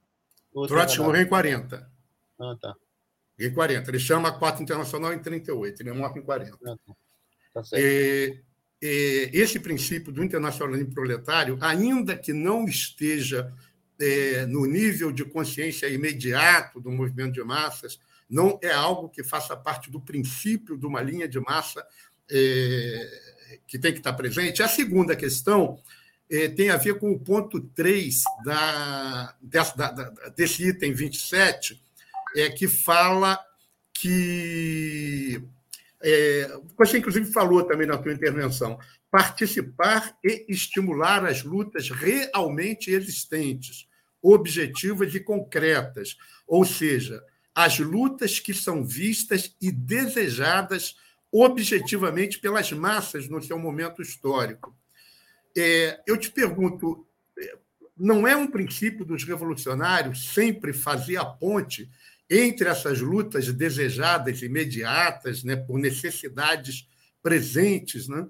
Trotsky 0.67 1.01
morreu 1.01 1.23
em 1.23 1.29
40. 1.29 1.91
Ah, 2.41 2.57
tá. 2.61 2.75
Em 3.39 3.53
40. 3.53 3.91
Ele 3.91 3.99
chama 3.99 4.29
a 4.29 4.33
Quarta 4.33 4.63
Internacional 4.63 5.13
em 5.13 5.19
38, 5.19 5.83
ele 5.83 5.93
morre 5.93 6.21
em 6.21 6.23
40. 6.23 6.57
Ah, 6.67 6.77
tá. 6.87 6.95
Tá 7.53 7.63
é, 7.75 8.27
é, 8.27 8.41
esse 8.83 9.61
princípio 9.61 10.11
do 10.11 10.25
internacionalismo 10.25 10.95
proletário, 10.95 11.59
ainda 11.61 12.17
que 12.17 12.33
não 12.33 12.65
esteja 12.65 13.53
é, 14.01 14.47
no 14.47 14.65
nível 14.65 15.13
de 15.13 15.25
consciência 15.25 15.87
imediato 15.89 16.81
do 16.81 16.91
movimento 16.91 17.33
de 17.33 17.45
massas, 17.45 18.01
não 18.29 18.59
é 18.63 18.73
algo 18.73 19.09
que 19.09 19.23
faça 19.23 19.57
parte 19.57 19.91
do 19.91 20.01
princípio 20.01 20.79
de 20.79 20.87
uma 20.87 21.03
linha 21.03 21.29
de 21.29 21.39
massa 21.41 21.85
é, 22.31 23.21
que 23.67 23.79
tem 23.79 23.93
que 23.93 23.99
estar 23.99 24.13
presente. 24.13 24.63
A 24.63 24.69
segunda 24.69 25.15
questão 25.15 25.79
é, 26.31 26.49
tem 26.49 26.71
a 26.71 26.77
ver 26.77 26.99
com 26.99 27.11
o 27.11 27.19
ponto 27.19 27.61
3 27.61 28.23
da, 28.45 29.35
desse, 29.43 29.77
da, 29.77 29.91
desse 30.37 30.69
item 30.69 30.93
27, 30.93 31.83
é, 32.37 32.49
que 32.51 32.69
fala 32.69 33.39
que. 33.93 35.43
É, 36.03 36.59
você, 36.77 36.99
inclusive, 36.99 37.31
falou 37.31 37.63
também 37.65 37.87
na 37.87 38.03
sua 38.03 38.13
intervenção, 38.13 38.79
participar 39.11 40.17
e 40.25 40.47
estimular 40.49 41.25
as 41.25 41.43
lutas 41.43 41.91
realmente 41.91 42.91
existentes, 42.91 43.87
objetivas 44.23 45.15
e 45.15 45.21
concretas. 45.21 46.17
Ou 46.47 46.65
seja, 46.65 47.23
as 47.55 47.79
lutas 47.79 48.39
que 48.39 48.55
são 48.55 48.85
vistas 48.85 49.55
e 49.61 49.71
desejadas 49.71 50.97
objetivamente 51.33 52.39
pelas 52.39 52.73
massas 52.73 53.29
no 53.29 53.43
seu 53.43 53.59
momento 53.59 54.03
histórico. 54.03 54.75
É, 55.57 56.01
eu 56.07 56.17
te 56.17 56.31
pergunto, 56.31 57.07
não 57.97 58.27
é 58.27 58.35
um 58.35 58.47
princípio 58.47 59.05
dos 59.05 59.25
revolucionários 59.25 60.33
sempre 60.33 60.73
fazer 60.73 61.19
a 61.19 61.25
ponte 61.25 61.91
entre 62.31 62.69
essas 62.69 63.01
lutas 63.01 63.53
desejadas, 63.53 64.41
imediatas, 64.41 65.43
né, 65.43 65.57
por 65.57 65.79
necessidades 65.79 66.89
presentes, 67.21 68.07
né, 68.07 68.27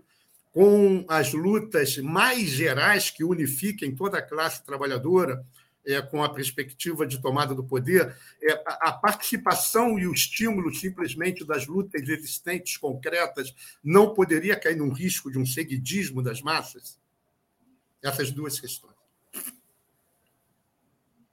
com 0.52 1.04
as 1.06 1.32
lutas 1.34 1.98
mais 1.98 2.48
gerais 2.48 3.10
que 3.10 3.22
unifiquem 3.22 3.94
toda 3.94 4.18
a 4.18 4.22
classe 4.22 4.64
trabalhadora, 4.64 5.44
é, 5.86 6.00
com 6.02 6.22
a 6.22 6.28
perspectiva 6.28 7.06
de 7.06 7.20
tomada 7.20 7.54
do 7.54 7.64
poder, 7.64 8.14
é, 8.42 8.62
a, 8.66 8.92
participação 8.92 9.98
e 9.98 10.06
o 10.06 10.12
estímulo 10.12 10.74
simplesmente 10.74 11.44
das 11.44 11.66
lutas 11.66 12.06
existentes, 12.08 12.76
concretas, 12.76 13.54
não 13.82 14.12
poderia 14.12 14.58
cair 14.58 14.76
num 14.76 14.92
risco 14.92 15.30
de 15.30 15.38
um 15.38 15.46
seguidismo 15.46 16.22
das 16.22 16.42
massas? 16.42 16.98
Essas 18.02 18.30
duas 18.30 18.58
questões. 18.58 18.99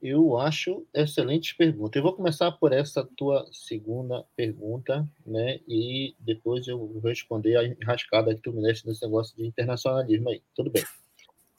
Eu 0.01 0.37
acho 0.37 0.85
excelente 0.93 1.55
pergunta. 1.55 1.97
Eu 1.97 2.03
vou 2.03 2.13
começar 2.13 2.51
por 2.51 2.71
essa 2.71 3.03
tua 3.03 3.47
segunda 3.51 4.23
pergunta, 4.35 5.07
né? 5.25 5.59
E 5.67 6.15
depois 6.19 6.67
eu 6.67 6.77
vou 6.77 7.01
responder 7.01 7.57
a 7.57 7.65
enrascada 7.65 8.35
que 8.35 8.41
tu 8.41 8.53
me 8.53 8.61
deste 8.61 8.85
nesse 8.87 9.03
negócio 9.03 9.35
de 9.35 9.45
internacionalismo 9.45 10.29
aí. 10.29 10.41
Tudo 10.55 10.69
bem. 10.69 10.83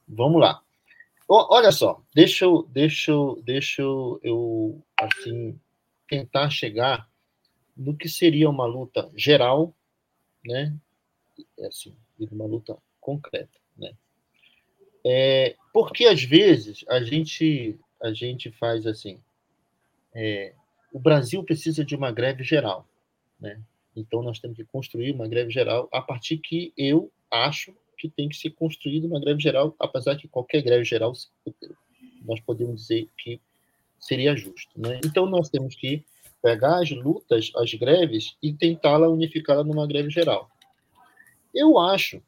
Vamos 0.07 0.41
lá. 0.41 0.63
Olha 1.29 1.71
só, 1.73 2.03
deixa 2.15 2.47
eu, 2.47 2.63
deixa 2.71 3.11
eu, 3.11 3.43
deixa 3.45 3.83
eu, 3.83 4.83
assim, 4.97 5.61
tentar 6.09 6.49
chegar 6.49 7.07
no 7.77 7.95
que 7.95 8.09
seria 8.09 8.49
uma 8.49 8.65
luta 8.65 9.11
geral, 9.15 9.75
né? 10.43 10.75
É 11.59 11.67
assim, 11.67 11.95
uma 12.19 12.47
luta 12.47 12.79
concreta, 12.99 13.59
né? 13.77 13.93
É, 15.05 15.55
porque 15.73 16.07
às 16.07 16.23
vezes 16.23 16.85
a 16.89 17.03
gente 17.03 17.79
a 18.03 18.13
gente 18.13 18.51
faz 18.53 18.87
assim, 18.87 19.21
é, 20.15 20.55
o 20.93 20.99
Brasil 20.99 21.43
precisa 21.45 21.85
de 21.85 21.95
uma 21.95 22.11
greve 22.11 22.43
geral, 22.43 22.87
né? 23.41 23.61
Então 23.97 24.23
nós 24.23 24.39
temos 24.39 24.57
que 24.57 24.65
construir 24.65 25.13
uma 25.13 25.27
greve 25.27 25.51
geral 25.51 25.89
a 25.93 26.01
partir 26.01 26.39
que 26.39 26.73
eu 26.77 27.11
acho 27.31 27.75
que 27.97 28.09
tem 28.09 28.29
que 28.29 28.37
ser 28.37 28.51
construído 28.51 29.07
uma 29.07 29.21
greve 29.21 29.41
geral, 29.41 29.75
apesar 29.79 30.15
de 30.15 30.29
qualquer 30.29 30.63
greve 30.63 30.85
geral 30.85 31.13
nós 32.25 32.41
podemos 32.41 32.83
dizer 32.83 33.09
que 33.19 33.41
seria 33.99 34.37
justo. 34.37 34.71
Né? 34.81 35.01
Então, 35.05 35.27
nós 35.27 35.49
temos 35.49 35.75
que 35.75 36.05
pegar 36.43 36.81
as 36.81 36.91
lutas, 36.91 37.51
as 37.57 37.75
greves, 37.75 38.37
e 38.43 38.53
tentá-la 38.53 39.09
unificá-la 39.09 39.65
numa 39.65 39.87
greve 39.87 40.11
geral. 40.11 40.49
Eu 41.55 41.79
acho 41.79 42.23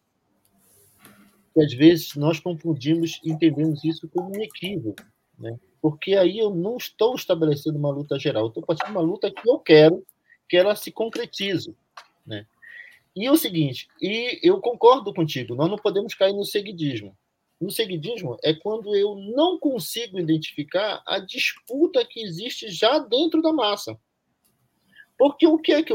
que, 1.55 1.61
às 1.63 1.73
vezes, 1.73 2.17
nós 2.17 2.41
confundimos 2.41 3.21
entendemos 3.25 3.85
isso 3.85 4.09
como 4.09 4.37
um 4.37 4.43
equívoco, 4.43 5.03
né? 5.41 5.59
porque 5.81 6.15
aí 6.15 6.39
eu 6.39 6.51
não 6.55 6.77
estou 6.77 7.15
estabelecendo 7.15 7.79
uma 7.79 7.91
luta 7.91 8.19
geral, 8.19 8.45
eu 8.45 8.49
estou 8.49 8.75
de 8.75 8.91
uma 8.91 9.01
luta 9.01 9.31
que 9.31 9.49
eu 9.49 9.59
quero 9.59 10.05
que 10.49 10.57
ela 10.57 10.77
se 10.77 10.93
concretize. 10.93 11.75
Né? 12.27 12.47
E 13.17 13.27
é 13.27 13.33
o 13.33 13.37
seguinte, 13.37 13.89
e 14.01 14.39
eu 14.43 14.61
concordo 14.61 15.13
contigo, 15.15 15.55
nós 15.55 15.71
não 15.71 15.77
podemos 15.77 16.15
cair 16.15 16.35
no 16.35 16.45
seguidismo. 16.45 17.17
No 17.61 17.71
seguidismo 17.71 18.39
é 18.43 18.55
quando 18.55 18.95
eu 18.95 19.15
não 19.15 19.59
consigo 19.59 20.19
identificar 20.19 21.03
a 21.07 21.19
disputa 21.19 22.05
que 22.05 22.23
existe 22.23 22.71
já 22.71 22.99
dentro 22.99 23.43
da 23.43 23.53
massa. 23.53 23.99
Porque 25.19 25.47
o 25.47 25.59
que 25.59 25.73
é 25.73 25.83
que 25.83 25.93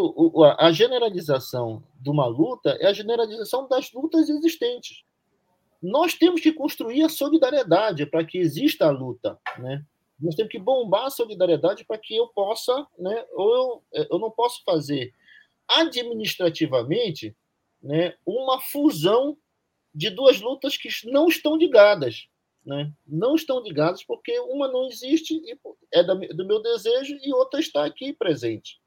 a 0.59 0.71
generalização 0.71 1.83
de 1.99 2.11
uma 2.11 2.27
luta 2.27 2.77
é 2.79 2.85
a 2.85 2.93
generalização 2.93 3.67
das 3.67 3.91
lutas 3.91 4.29
existentes. 4.29 5.03
Nós 5.85 6.15
temos 6.15 6.41
que 6.41 6.51
construir 6.51 7.03
a 7.03 7.09
solidariedade 7.09 8.05
para 8.07 8.25
que 8.25 8.39
exista 8.39 8.87
a 8.87 8.91
luta, 8.91 9.39
né? 9.59 9.85
Nós 10.19 10.33
temos 10.33 10.51
que 10.51 10.57
bombar 10.57 11.05
a 11.05 11.09
solidariedade 11.11 11.85
para 11.85 11.97
que 11.97 12.15
eu 12.15 12.27
possa, 12.29 12.87
né? 12.97 13.25
Ou 13.33 13.83
eu, 13.93 14.07
eu 14.11 14.19
não 14.19 14.31
posso 14.31 14.63
fazer 14.63 15.13
administrativamente, 15.67 17.35
né? 17.83 18.15
Uma 18.25 18.59
fusão 18.59 19.37
de 19.93 20.09
duas 20.09 20.41
lutas 20.41 20.75
que 20.75 20.89
não 21.05 21.27
estão 21.27 21.55
ligadas, 21.55 22.27
né? 22.65 22.91
Não 23.05 23.35
estão 23.35 23.61
ligadas 23.61 24.03
porque 24.03 24.39
uma 24.39 24.67
não 24.67 24.87
existe 24.87 25.35
e 25.35 25.59
é 25.93 26.03
do 26.03 26.45
meu 26.45 26.63
desejo 26.63 27.15
e 27.21 27.31
outra 27.31 27.59
está 27.59 27.85
aqui 27.85 28.11
presente. 28.11 28.79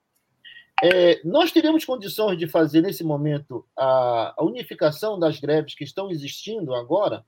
É, 0.83 1.21
nós 1.25 1.51
teríamos 1.51 1.85
condições 1.85 2.39
de 2.39 2.47
fazer, 2.47 2.81
nesse 2.81 3.03
momento, 3.03 3.67
a, 3.77 4.35
a, 4.37 4.45
unificação 4.45 5.19
das 5.19 5.41
greves 5.41 5.75
que 5.75 5.83
estão 5.83 6.11
existindo 6.11 6.73
agora? 6.73 7.25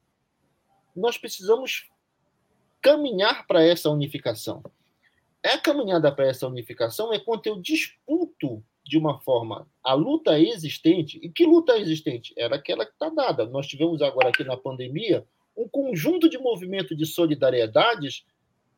Nós 0.95 1.19
precisamos 1.19 1.89
caminhar 2.81 3.47
para 3.47 3.63
essa 3.63 3.91
unificação. 3.91 4.63
É 5.43 5.55
a 5.55 5.59
caminhada 5.59 6.13
para 6.13 6.27
essa 6.27 6.47
unificação 6.47 7.13
é 7.13 7.19
quando 7.19 7.47
eu 7.47 7.61
disputo 7.61 8.63
de 8.85 8.97
uma 8.97 9.19
forma 9.21 9.67
a 9.83 9.95
luta 9.95 10.39
existente. 10.39 11.19
E 11.23 11.29
que 11.29 11.45
luta 11.45 11.77
existente? 11.77 12.33
Era 12.37 12.57
aquela 12.57 12.87
que 12.87 12.93
está 12.93 13.09
dada. 13.09 13.47
Nós 13.47 13.67
tivemos 13.67 14.01
agora 14.01 14.29
aqui 14.29 14.45
na 14.45 14.57
pandemia 14.57 15.27
um 15.57 15.69
conjunto 15.69 16.29
de 16.29 16.39
movimento 16.39 16.95
de 16.95 17.05
solidariedades 17.05 18.25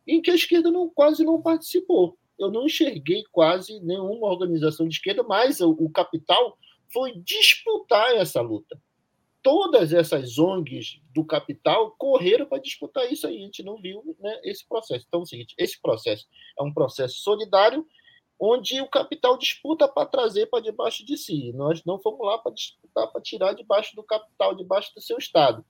em 0.07 0.23
que 0.23 0.31
a 0.31 0.35
esquerda 0.35 0.71
não, 0.71 0.89
quase 0.89 1.25
não 1.25 1.41
participou 1.43 2.17
eu 2.43 2.51
não 2.51 2.67
enxerguei 2.67 3.25
quase 3.31 3.81
nenhuma 3.81 4.27
organização 4.27 4.87
de 4.87 4.95
esquerda, 4.95 5.23
mas 5.23 5.61
o, 5.61 5.71
o 5.71 5.91
capital 5.91 6.59
foi 6.93 7.13
disputar 7.17 8.17
essa 8.17 8.41
luta. 8.41 8.81
Todas 9.43 9.93
essas 9.93 10.39
ONGs 10.39 11.01
do 11.13 11.25
capital 11.25 11.93
correram 11.99 12.47
para 12.47 12.63
disputar 12.63 13.11
isso 13.11 13.27
aí. 13.27 13.39
A 13.39 13.45
gente 13.45 13.63
não 13.63 13.81
viu 13.81 14.17
né, 14.21 14.41
esse 14.45 14.67
processo. 14.69 15.05
Então, 15.09 15.21
é 15.21 15.23
o 15.25 15.27
seguinte: 15.27 15.55
esse 15.59 15.81
processo 15.81 16.27
é 16.59 16.63
um 16.63 16.73
processo 16.73 17.17
solidário, 17.21 17.87
onde 18.39 18.81
o 18.81 18.89
capital 18.89 19.37
disputa 19.37 19.89
para 19.89 20.07
trazer 20.07 20.47
para 20.47 20.63
debaixo 20.63 21.05
de 21.05 21.17
si. 21.17 21.53
Nós 21.55 21.85
não 21.85 21.99
fomos 21.99 22.25
lá 22.27 22.39
para 22.39 22.53
disputar 22.53 23.11
para 23.11 23.21
tirar 23.21 23.53
debaixo 23.53 23.97
do 23.97 24.03
capital, 24.03 24.55
debaixo 24.55 24.95
do 24.95 25.01
seu 25.01 25.19
Estado. 25.19 25.65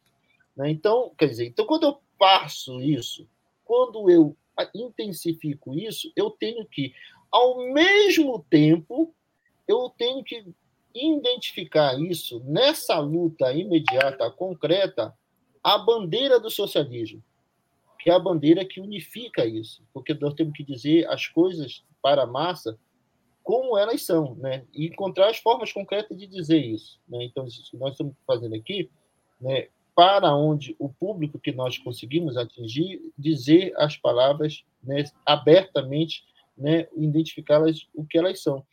Né? 0.56 0.70
Então, 0.70 1.12
quer 1.16 1.28
dizer, 1.28 1.46
então 1.46 1.64
quando 1.64 1.84
eu 1.84 1.98
passo 2.18 2.80
isso, 2.80 3.26
quando 3.64 4.10
eu 4.10 4.36
intensifico 4.74 5.74
isso, 5.74 6.12
eu 6.16 6.30
tenho 6.30 6.64
que, 6.66 6.92
ao 7.30 7.72
mesmo 7.72 8.44
tempo, 8.50 9.14
eu 9.66 9.90
tenho 9.96 10.22
que 10.22 10.44
identificar 10.94 11.98
isso 11.98 12.40
nessa 12.44 12.98
luta 12.98 13.52
imediata, 13.52 14.30
concreta, 14.30 15.16
a 15.62 15.78
bandeira 15.78 16.38
do 16.38 16.50
socialismo, 16.50 17.22
que 17.98 18.10
é 18.10 18.14
a 18.14 18.18
bandeira 18.18 18.64
que 18.64 18.80
unifica 18.80 19.46
isso, 19.46 19.82
porque 19.92 20.12
nós 20.14 20.34
temos 20.34 20.54
que 20.54 20.64
dizer 20.64 21.08
as 21.08 21.26
coisas 21.26 21.84
para 22.02 22.24
a 22.24 22.26
massa 22.26 22.78
como 23.42 23.76
elas 23.76 24.02
são, 24.02 24.34
né? 24.36 24.64
E 24.72 24.86
encontrar 24.86 25.28
as 25.28 25.38
formas 25.38 25.72
concretas 25.72 26.16
de 26.16 26.26
dizer 26.26 26.58
isso, 26.58 27.00
né? 27.08 27.24
Então, 27.24 27.46
isso 27.46 27.70
que 27.70 27.76
nós 27.76 27.92
estamos 27.92 28.14
fazendo 28.26 28.54
aqui, 28.54 28.90
né? 29.40 29.68
Para 29.94 30.34
onde 30.34 30.74
o 30.78 30.88
público 30.88 31.38
que 31.38 31.52
nós 31.52 31.76
conseguimos 31.78 32.36
atingir 32.36 33.00
dizer 33.16 33.72
as 33.76 33.96
palavras 33.96 34.64
né, 34.82 35.04
abertamente, 35.24 36.24
né, 36.56 36.88
identificá-las 36.96 37.86
o 37.94 38.04
que 38.04 38.18
elas 38.18 38.42
são. 38.42 38.64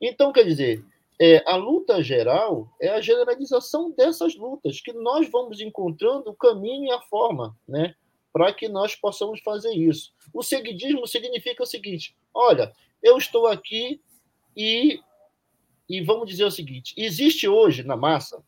Então, 0.00 0.32
quer 0.32 0.44
dizer, 0.44 0.84
é, 1.20 1.42
a 1.50 1.56
luta 1.56 2.02
geral 2.02 2.68
é 2.80 2.88
a 2.88 3.00
generalização 3.00 3.90
dessas 3.90 4.36
lutas, 4.36 4.80
que 4.80 4.92
nós 4.92 5.28
vamos 5.30 5.60
encontrando 5.60 6.30
o 6.30 6.36
caminho 6.36 6.86
e 6.86 6.92
a 6.92 7.00
forma, 7.02 7.56
né, 7.66 7.94
para 8.32 8.52
que 8.52 8.68
nós 8.68 8.94
possamos 8.94 9.40
fazer 9.40 9.72
isso. 9.72 10.12
O 10.32 10.42
seguidismo 10.42 11.06
significa 11.06 11.62
o 11.62 11.66
seguinte: 11.66 12.16
olha, 12.32 12.72
eu 13.02 13.16
estou 13.16 13.46
aqui 13.46 14.00
e, 14.56 15.00
e 15.88 16.00
vamos 16.02 16.28
dizer 16.28 16.44
o 16.44 16.50
seguinte: 16.50 16.94
existe 16.96 17.48
hoje 17.48 17.82
na 17.82 17.96
massa 17.96 18.42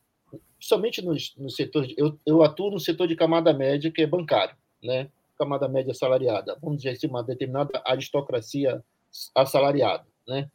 somente 0.61 1.01
no, 1.01 1.13
no 1.37 1.49
setor, 1.49 1.87
de, 1.87 1.95
eu, 1.97 2.17
eu 2.25 2.43
atuo 2.43 2.71
no 2.71 2.79
setor 2.79 3.07
de 3.07 3.15
camada 3.15 3.51
média, 3.53 3.91
que 3.91 4.01
é 4.01 4.07
bancário, 4.07 4.55
né? 4.81 5.09
camada 5.41 5.67
média 5.67 5.91
assalariada, 5.91 6.55
vamos 6.61 6.77
dizer 6.77 6.91
assim, 6.91 7.07
uma 7.07 7.23
determinada 7.23 7.81
aristocracia 7.83 8.83
assalariada, 9.33 10.05
né? 10.27 10.47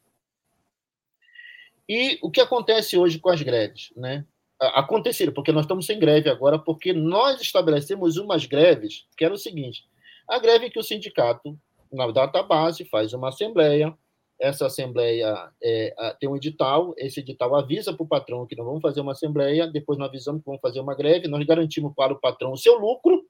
E 1.89 2.17
o 2.21 2.31
que 2.31 2.39
acontece 2.39 2.97
hoje 2.97 3.19
com 3.19 3.29
as 3.29 3.41
greves, 3.41 3.91
né? 3.97 4.25
Aconteceram, 4.59 5.33
porque 5.33 5.51
nós 5.51 5.65
estamos 5.65 5.85
sem 5.85 5.99
greve 5.99 6.29
agora, 6.29 6.57
porque 6.57 6.93
nós 6.93 7.41
estabelecemos 7.41 8.17
umas 8.17 8.45
greves, 8.45 9.05
que 9.17 9.25
era 9.25 9.33
o 9.33 9.37
seguinte, 9.37 9.85
a 10.27 10.39
greve 10.39 10.69
que 10.69 10.79
o 10.79 10.83
sindicato, 10.83 11.59
na 11.91 12.09
data 12.09 12.41
base, 12.41 12.85
faz 12.85 13.13
uma 13.13 13.27
assembleia, 13.27 13.93
essa 14.39 14.67
assembleia 14.67 15.51
é, 15.61 16.15
tem 16.19 16.29
um 16.29 16.35
edital, 16.35 16.93
esse 16.97 17.19
edital 17.19 17.55
avisa 17.55 17.93
para 17.93 18.03
o 18.03 18.07
patrão 18.07 18.45
que 18.45 18.55
nós 18.55 18.65
vamos 18.65 18.81
fazer 18.81 19.01
uma 19.01 19.13
assembleia, 19.13 19.67
depois 19.67 19.97
nós 19.97 20.09
avisamos 20.09 20.41
que 20.41 20.45
vamos 20.45 20.61
fazer 20.61 20.79
uma 20.79 20.95
greve, 20.95 21.27
nós 21.27 21.43
garantimos 21.45 21.93
para 21.95 22.13
o 22.13 22.19
patrão 22.19 22.51
o 22.51 22.57
seu 22.57 22.77
lucro 22.77 23.25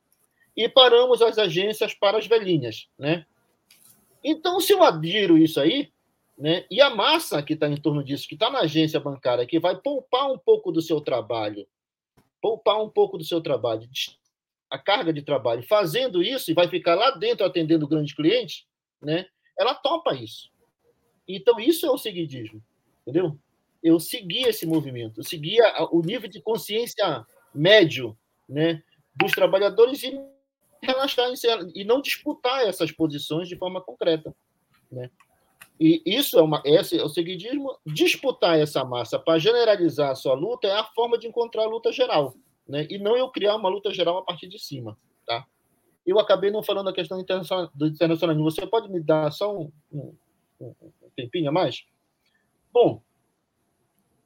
e 0.55 0.67
paramos 0.67 1.21
as 1.21 1.37
agências 1.37 1.93
para 1.93 2.17
as 2.17 2.27
velhinhas, 2.27 2.87
né? 2.97 3.25
Então, 4.23 4.59
se 4.59 4.73
eu 4.73 4.83
adiro 4.83 5.37
isso 5.37 5.59
aí, 5.59 5.89
né, 6.37 6.65
e 6.69 6.81
a 6.81 6.89
massa 6.89 7.41
que 7.41 7.53
está 7.53 7.67
em 7.67 7.77
torno 7.77 8.03
disso, 8.03 8.27
que 8.27 8.35
está 8.35 8.49
na 8.49 8.59
agência 8.59 8.99
bancária, 8.99 9.45
que 9.45 9.59
vai 9.59 9.75
poupar 9.75 10.29
um 10.31 10.37
pouco 10.37 10.71
do 10.71 10.81
seu 10.81 10.99
trabalho, 10.99 11.65
poupar 12.41 12.81
um 12.81 12.89
pouco 12.89 13.17
do 13.17 13.23
seu 13.23 13.39
trabalho, 13.41 13.87
a 14.69 14.77
carga 14.77 15.13
de 15.13 15.21
trabalho, 15.21 15.63
fazendo 15.63 16.21
isso, 16.21 16.51
e 16.51 16.53
vai 16.53 16.67
ficar 16.67 16.95
lá 16.95 17.11
dentro 17.11 17.45
atendendo 17.45 17.87
grandes 17.87 18.13
clientes, 18.13 18.65
né, 19.01 19.25
ela 19.57 19.73
topa 19.73 20.13
isso. 20.13 20.49
Então, 21.27 21.59
isso 21.59 21.85
é 21.85 21.91
o 21.91 21.97
seguidismo, 21.97 22.61
entendeu? 23.01 23.37
Eu 23.83 23.99
segui 23.99 24.43
esse 24.43 24.65
movimento, 24.65 25.19
eu 25.19 25.23
seguia 25.23 25.63
o 25.91 26.01
nível 26.01 26.29
de 26.29 26.41
consciência 26.41 27.25
médio 27.53 28.17
né, 28.47 28.81
dos 29.15 29.31
trabalhadores 29.31 30.01
e 30.03 30.19
relaxar 30.81 31.29
e 31.75 31.83
não 31.83 32.01
disputar 32.01 32.65
essas 32.65 32.91
posições 32.91 33.47
de 33.47 33.55
forma 33.55 33.81
concreta. 33.81 34.33
Né? 34.91 35.09
E 35.79 36.01
isso 36.05 36.39
é 36.39 36.41
uma, 36.41 36.61
esse 36.65 36.97
é 36.97 37.03
o 37.03 37.09
seguidismo. 37.09 37.77
Disputar 37.85 38.59
essa 38.59 38.83
massa 38.83 39.19
para 39.19 39.37
generalizar 39.37 40.11
a 40.11 40.15
sua 40.15 40.33
luta 40.33 40.67
é 40.67 40.71
a 40.71 40.83
forma 40.83 41.17
de 41.17 41.27
encontrar 41.27 41.63
a 41.63 41.69
luta 41.69 41.91
geral, 41.91 42.35
né? 42.67 42.87
E 42.89 42.97
não 42.97 43.15
eu 43.15 43.29
criar 43.29 43.55
uma 43.55 43.69
luta 43.69 43.93
geral 43.93 44.17
a 44.17 44.23
partir 44.23 44.47
de 44.47 44.57
cima, 44.57 44.97
tá? 45.25 45.45
Eu 46.05 46.19
acabei 46.19 46.49
não 46.49 46.63
falando 46.63 46.85
da 46.85 46.93
questão 46.93 47.23
do 47.75 47.85
internacionalismo. 47.85 48.49
Você 48.49 48.65
pode 48.65 48.89
me 48.89 48.99
dar 48.99 49.31
só 49.31 49.55
um, 49.55 49.71
um, 49.91 50.15
um 50.59 50.73
tempinho 51.17 51.49
a 51.49 51.51
mais? 51.51 51.83
Bom, 52.71 53.01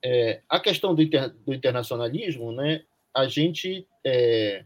é, 0.03 0.41
a 0.49 0.59
questão 0.59 0.93
do, 0.93 1.01
inter, 1.01 1.33
do, 1.45 1.53
internacionalismo, 1.53 2.51
né, 2.51 2.83
a 3.15 3.27
gente, 3.27 3.87
é, 4.05 4.65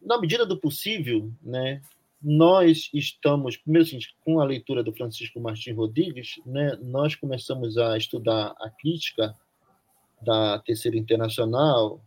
na 0.00 0.20
medida 0.20 0.46
do 0.46 0.58
possível, 0.58 1.32
né, 1.42 1.82
nós 2.22 2.90
estamos, 2.94 3.56
primeiro, 3.56 3.86
assim, 3.86 3.98
com 4.24 4.40
a 4.40 4.44
leitura 4.44 4.82
do 4.82 4.92
Francisco 4.92 5.40
Martins 5.40 5.76
Rodrigues, 5.76 6.40
né, 6.46 6.78
nós 6.80 7.14
começamos 7.14 7.76
a 7.76 7.98
estudar 7.98 8.54
a 8.60 8.70
crítica 8.70 9.36
da 10.22 10.58
Terceira 10.60 10.96
Internacional, 10.96 12.02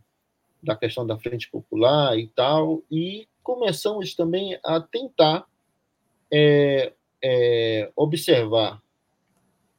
da 0.62 0.74
questão 0.74 1.06
da 1.06 1.18
Frente 1.18 1.48
Popular 1.50 2.18
e 2.18 2.26
tal, 2.28 2.82
e 2.90 3.28
começamos 3.42 4.14
também 4.14 4.58
a 4.64 4.80
tentar 4.80 5.46
é, 6.32 6.92
é, 7.22 7.90
observar 7.96 8.82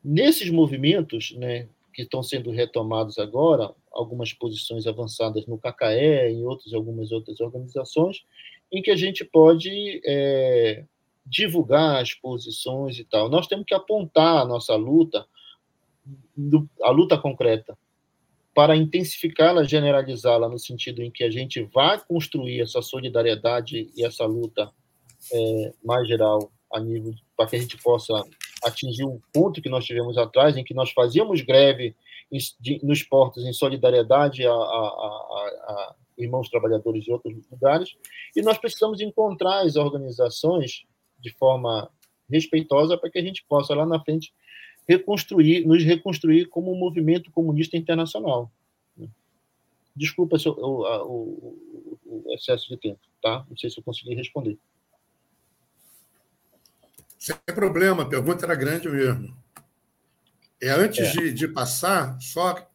nesses 0.04 0.50
movimentos, 0.50 1.32
né, 1.38 1.68
que 1.94 2.04
estão 2.04 2.24
sendo 2.24 2.52
retomados 2.52 3.18
agora, 3.18 3.74
algumas 3.92 4.32
posições 4.34 4.88
avançadas 4.88 5.46
no 5.46 5.58
CACAE, 5.58 6.32
em 6.32 6.46
outras 6.46 6.74
algumas 6.74 7.12
outras 7.12 7.40
organizações, 7.40 8.24
em 8.72 8.82
que 8.82 8.92
a 8.92 8.96
gente 8.96 9.26
pode 9.26 10.02
é, 10.06 10.86
divulgar 11.26 12.02
as 12.02 12.14
posições 12.14 12.98
e 13.00 13.04
tal. 13.04 13.30
Nós 13.30 13.48
temos 13.48 13.66
que 13.66 13.74
apontar 13.74 14.42
a 14.42 14.46
nossa 14.46 14.76
luta, 14.76 15.26
a 16.82 16.92
luta 16.92 17.18
concreta, 17.18 17.78
para 18.54 18.76
intensificá-la, 18.76 19.64
generalizá-la 19.64 20.50
no 20.50 20.60
sentido 20.60 21.02
em 21.02 21.12
que 21.12 21.24
a 21.24 21.30
gente 21.30 21.62
vai 21.64 22.00
construir 22.06 22.62
essa 22.62 22.82
solidariedade 22.82 23.92
e 23.96 24.06
essa 24.06 24.26
luta 24.26 24.72
é, 25.32 25.74
mais 25.84 26.08
geral 26.08 26.52
a 26.74 26.80
nível 26.80 27.14
para 27.36 27.48
que 27.50 27.56
a 27.56 27.60
gente 27.60 27.78
possa 27.82 28.14
atingir 28.64 29.06
um 29.06 29.20
ponto 29.34 29.62
que 29.62 29.70
nós 29.70 29.86
tivemos 29.86 30.18
atrás, 30.18 30.58
em 30.58 30.64
que 30.64 30.74
nós 30.74 30.92
fazíamos 30.92 31.42
greve 31.42 31.96
nos 32.84 33.02
portos 33.04 33.46
em 33.46 33.54
solidariedade 33.54 34.46
a, 34.46 34.52
a, 34.52 34.54
a, 34.54 35.66
a 35.68 35.96
irmãos 36.18 36.50
trabalhadores 36.50 37.04
de 37.04 37.12
outros 37.12 37.34
lugares, 37.50 37.96
e 38.36 38.42
nós 38.42 38.58
precisamos 38.58 39.02
encontrar 39.02 39.62
as 39.66 39.76
organizações 39.76 40.84
de 41.20 41.32
forma 41.32 41.90
respeitosa 42.30 42.98
para 42.98 43.10
que 43.10 43.18
a 43.18 43.24
gente 43.24 43.44
possa 43.48 43.74
lá 43.74 43.86
na 43.86 44.00
frente 44.00 44.34
reconstruir, 44.88 45.66
nos 45.66 45.84
reconstruir 45.84 46.46
como 46.48 46.72
um 46.72 46.78
movimento 46.78 47.32
comunista 47.32 47.78
internacional. 47.78 48.52
Desculpa 49.96 50.38
o, 50.46 50.50
o, 50.50 51.96
o, 52.06 52.34
excesso 52.34 52.70
de 52.70 52.78
tempo, 52.78 53.00
tá? 53.22 53.46
Não 53.50 53.58
sei 53.58 53.70
se 53.70 53.80
eu 53.80 53.84
consegui 53.84 54.16
responder. 54.16 54.58
Sem 57.20 57.36
problema, 57.54 58.04
a 58.04 58.06
pergunta 58.06 58.46
era 58.46 58.56
grande 58.56 58.88
mesmo. 58.88 59.38
É 60.62 60.70
antes 60.70 61.06
é. 61.06 61.12
De, 61.12 61.34
de 61.34 61.48
passar, 61.50 62.18
só. 62.22 62.66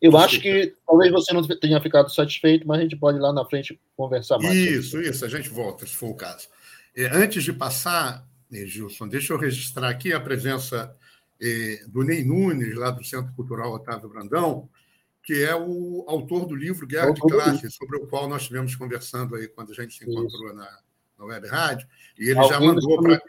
Eu 0.00 0.16
acho 0.18 0.38
que 0.40 0.74
talvez 0.86 1.10
você 1.10 1.32
não 1.32 1.42
tenha 1.42 1.80
ficado 1.80 2.12
satisfeito, 2.12 2.68
mas 2.68 2.78
a 2.78 2.82
gente 2.82 2.96
pode 2.96 3.16
ir 3.16 3.20
lá 3.20 3.32
na 3.32 3.44
frente 3.46 3.80
conversar 3.96 4.38
mais. 4.38 4.54
Isso, 4.54 5.00
isso, 5.00 5.24
a 5.24 5.28
gente 5.28 5.48
volta, 5.48 5.86
se 5.86 5.96
for 5.96 6.10
o 6.10 6.14
caso. 6.14 6.48
É, 6.94 7.06
antes 7.06 7.42
de 7.42 7.52
passar, 7.52 8.26
eh, 8.52 8.66
Gilson, 8.66 9.08
deixa 9.08 9.32
eu 9.32 9.38
registrar 9.38 9.88
aqui 9.88 10.12
a 10.12 10.20
presença 10.20 10.94
é, 11.40 11.84
do 11.88 12.02
Ney 12.02 12.22
Nunes, 12.22 12.74
lá 12.76 12.90
do 12.90 13.02
Centro 13.04 13.32
Cultural 13.34 13.72
Otávio 13.72 14.08
Brandão, 14.08 14.68
que 15.22 15.42
é 15.42 15.54
o 15.54 16.04
autor 16.06 16.46
do 16.46 16.54
livro 16.54 16.86
Guerra 16.86 17.12
de 17.12 17.20
Classes, 17.20 17.74
sobre 17.74 17.96
o 17.96 18.06
qual 18.06 18.28
nós 18.28 18.42
estivemos 18.42 18.74
conversando 18.74 19.34
aí 19.36 19.48
quando 19.48 19.70
a 19.70 19.74
gente 19.74 19.94
se 19.94 20.04
encontrou 20.04 20.54
na, 20.54 20.78
na 21.20 21.26
Web 21.26 21.46
Rádio. 21.46 21.86
E 22.18 22.30
ele 22.30 22.42
já 22.44 22.58
mandou 22.58 23.02
para 23.02 23.20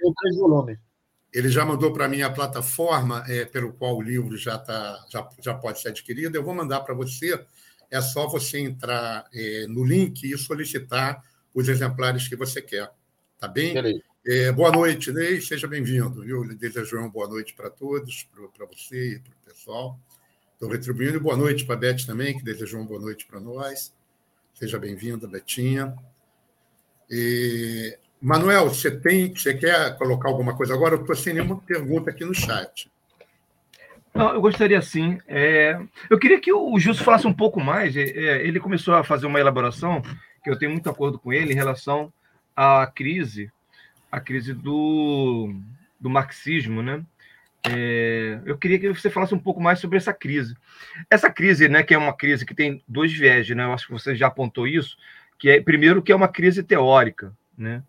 ele 1.33 1.49
já 1.49 1.65
mandou 1.65 1.93
para 1.93 2.09
mim 2.09 2.21
a 2.21 2.29
plataforma 2.29 3.23
é, 3.27 3.45
pelo 3.45 3.71
qual 3.71 3.95
o 3.95 4.01
livro 4.01 4.35
já, 4.35 4.57
tá, 4.57 5.05
já, 5.09 5.29
já 5.41 5.53
pode 5.53 5.79
ser 5.79 5.89
adquirido. 5.89 6.35
Eu 6.35 6.43
vou 6.43 6.53
mandar 6.53 6.81
para 6.81 6.93
você. 6.93 7.41
É 7.89 8.01
só 8.01 8.27
você 8.27 8.59
entrar 8.59 9.25
é, 9.33 9.65
no 9.67 9.83
link 9.83 10.23
e 10.23 10.37
solicitar 10.37 11.23
os 11.53 11.69
exemplares 11.69 12.27
que 12.27 12.35
você 12.35 12.61
quer. 12.61 12.91
Tá 13.39 13.47
bem? 13.47 13.73
É, 14.25 14.51
boa 14.51 14.71
noite, 14.71 15.11
Ney. 15.11 15.41
Seja 15.41 15.67
bem-vindo. 15.67 16.23
Eu 16.25 16.45
desejo 16.55 16.97
uma 16.97 17.09
boa 17.09 17.27
noite 17.29 17.53
para 17.53 17.69
todos, 17.69 18.27
para 18.53 18.65
você 18.65 19.15
e 19.15 19.19
para 19.19 19.31
o 19.31 19.45
pessoal. 19.45 19.99
Estou 20.53 20.69
retribuindo. 20.69 21.19
Boa 21.19 21.37
noite 21.37 21.65
para 21.65 21.75
a 21.75 21.77
Beth 21.77 22.05
também, 22.05 22.37
que 22.37 22.43
desejou 22.43 22.81
uma 22.81 22.87
boa 22.87 22.99
noite 22.99 23.25
para 23.25 23.39
nós. 23.39 23.93
Seja 24.53 24.77
bem-vinda, 24.77 25.27
Betinha. 25.27 25.95
E, 27.11 27.97
Manuel, 28.21 28.69
você 28.69 28.89
tem, 28.89 29.35
você 29.35 29.53
quer 29.53 29.97
colocar 29.97 30.29
alguma 30.29 30.55
coisa 30.55 30.73
agora? 30.73 30.95
Eu 30.95 31.01
estou 31.01 31.15
sem 31.15 31.33
nenhuma 31.33 31.57
pergunta 31.57 32.09
aqui 32.09 32.23
no 32.23 32.33
chat. 32.33 32.89
Não, 34.13 34.33
eu 34.33 34.41
gostaria 34.41 34.81
sim. 34.81 35.19
É, 35.27 35.77
eu 36.09 36.17
queria 36.17 36.39
que 36.39 36.53
o 36.53 36.79
Justo 36.79 37.03
falasse 37.03 37.27
um 37.27 37.33
pouco 37.33 37.59
mais. 37.59 37.95
É, 37.97 38.03
é, 38.03 38.47
ele 38.47 38.59
começou 38.59 38.93
a 38.93 39.03
fazer 39.03 39.25
uma 39.25 39.39
elaboração 39.39 40.01
que 40.41 40.49
eu 40.49 40.57
tenho 40.57 40.71
muito 40.71 40.89
acordo 40.89 41.19
com 41.19 41.33
ele 41.33 41.51
em 41.51 41.55
relação 41.55 42.11
à 42.55 42.87
crise, 42.87 43.51
a 44.09 44.19
crise 44.19 44.53
do, 44.53 45.53
do 45.99 46.09
marxismo, 46.09 46.81
né? 46.81 47.03
É, 47.63 48.39
eu 48.45 48.57
queria 48.57 48.79
que 48.79 48.89
você 48.89 49.09
falasse 49.09 49.35
um 49.35 49.39
pouco 49.39 49.61
mais 49.61 49.79
sobre 49.79 49.97
essa 49.97 50.13
crise. 50.13 50.55
Essa 51.09 51.29
crise, 51.29 51.69
né, 51.69 51.83
que 51.83 51.93
é 51.93 51.97
uma 51.97 52.13
crise 52.13 52.45
que 52.45 52.55
tem 52.55 52.83
dois 52.87 53.13
viés, 53.13 53.47
né? 53.49 53.63
Eu 53.65 53.73
acho 53.73 53.85
que 53.85 53.93
você 53.93 54.15
já 54.15 54.27
apontou 54.27 54.67
isso, 54.67 54.97
que 55.41 55.49
é 55.49 55.59
primeiro 55.59 56.03
que 56.03 56.11
é 56.11 56.15
uma 56.15 56.27
crise 56.27 56.61
teórica, 56.61 57.35
né? 57.57 57.81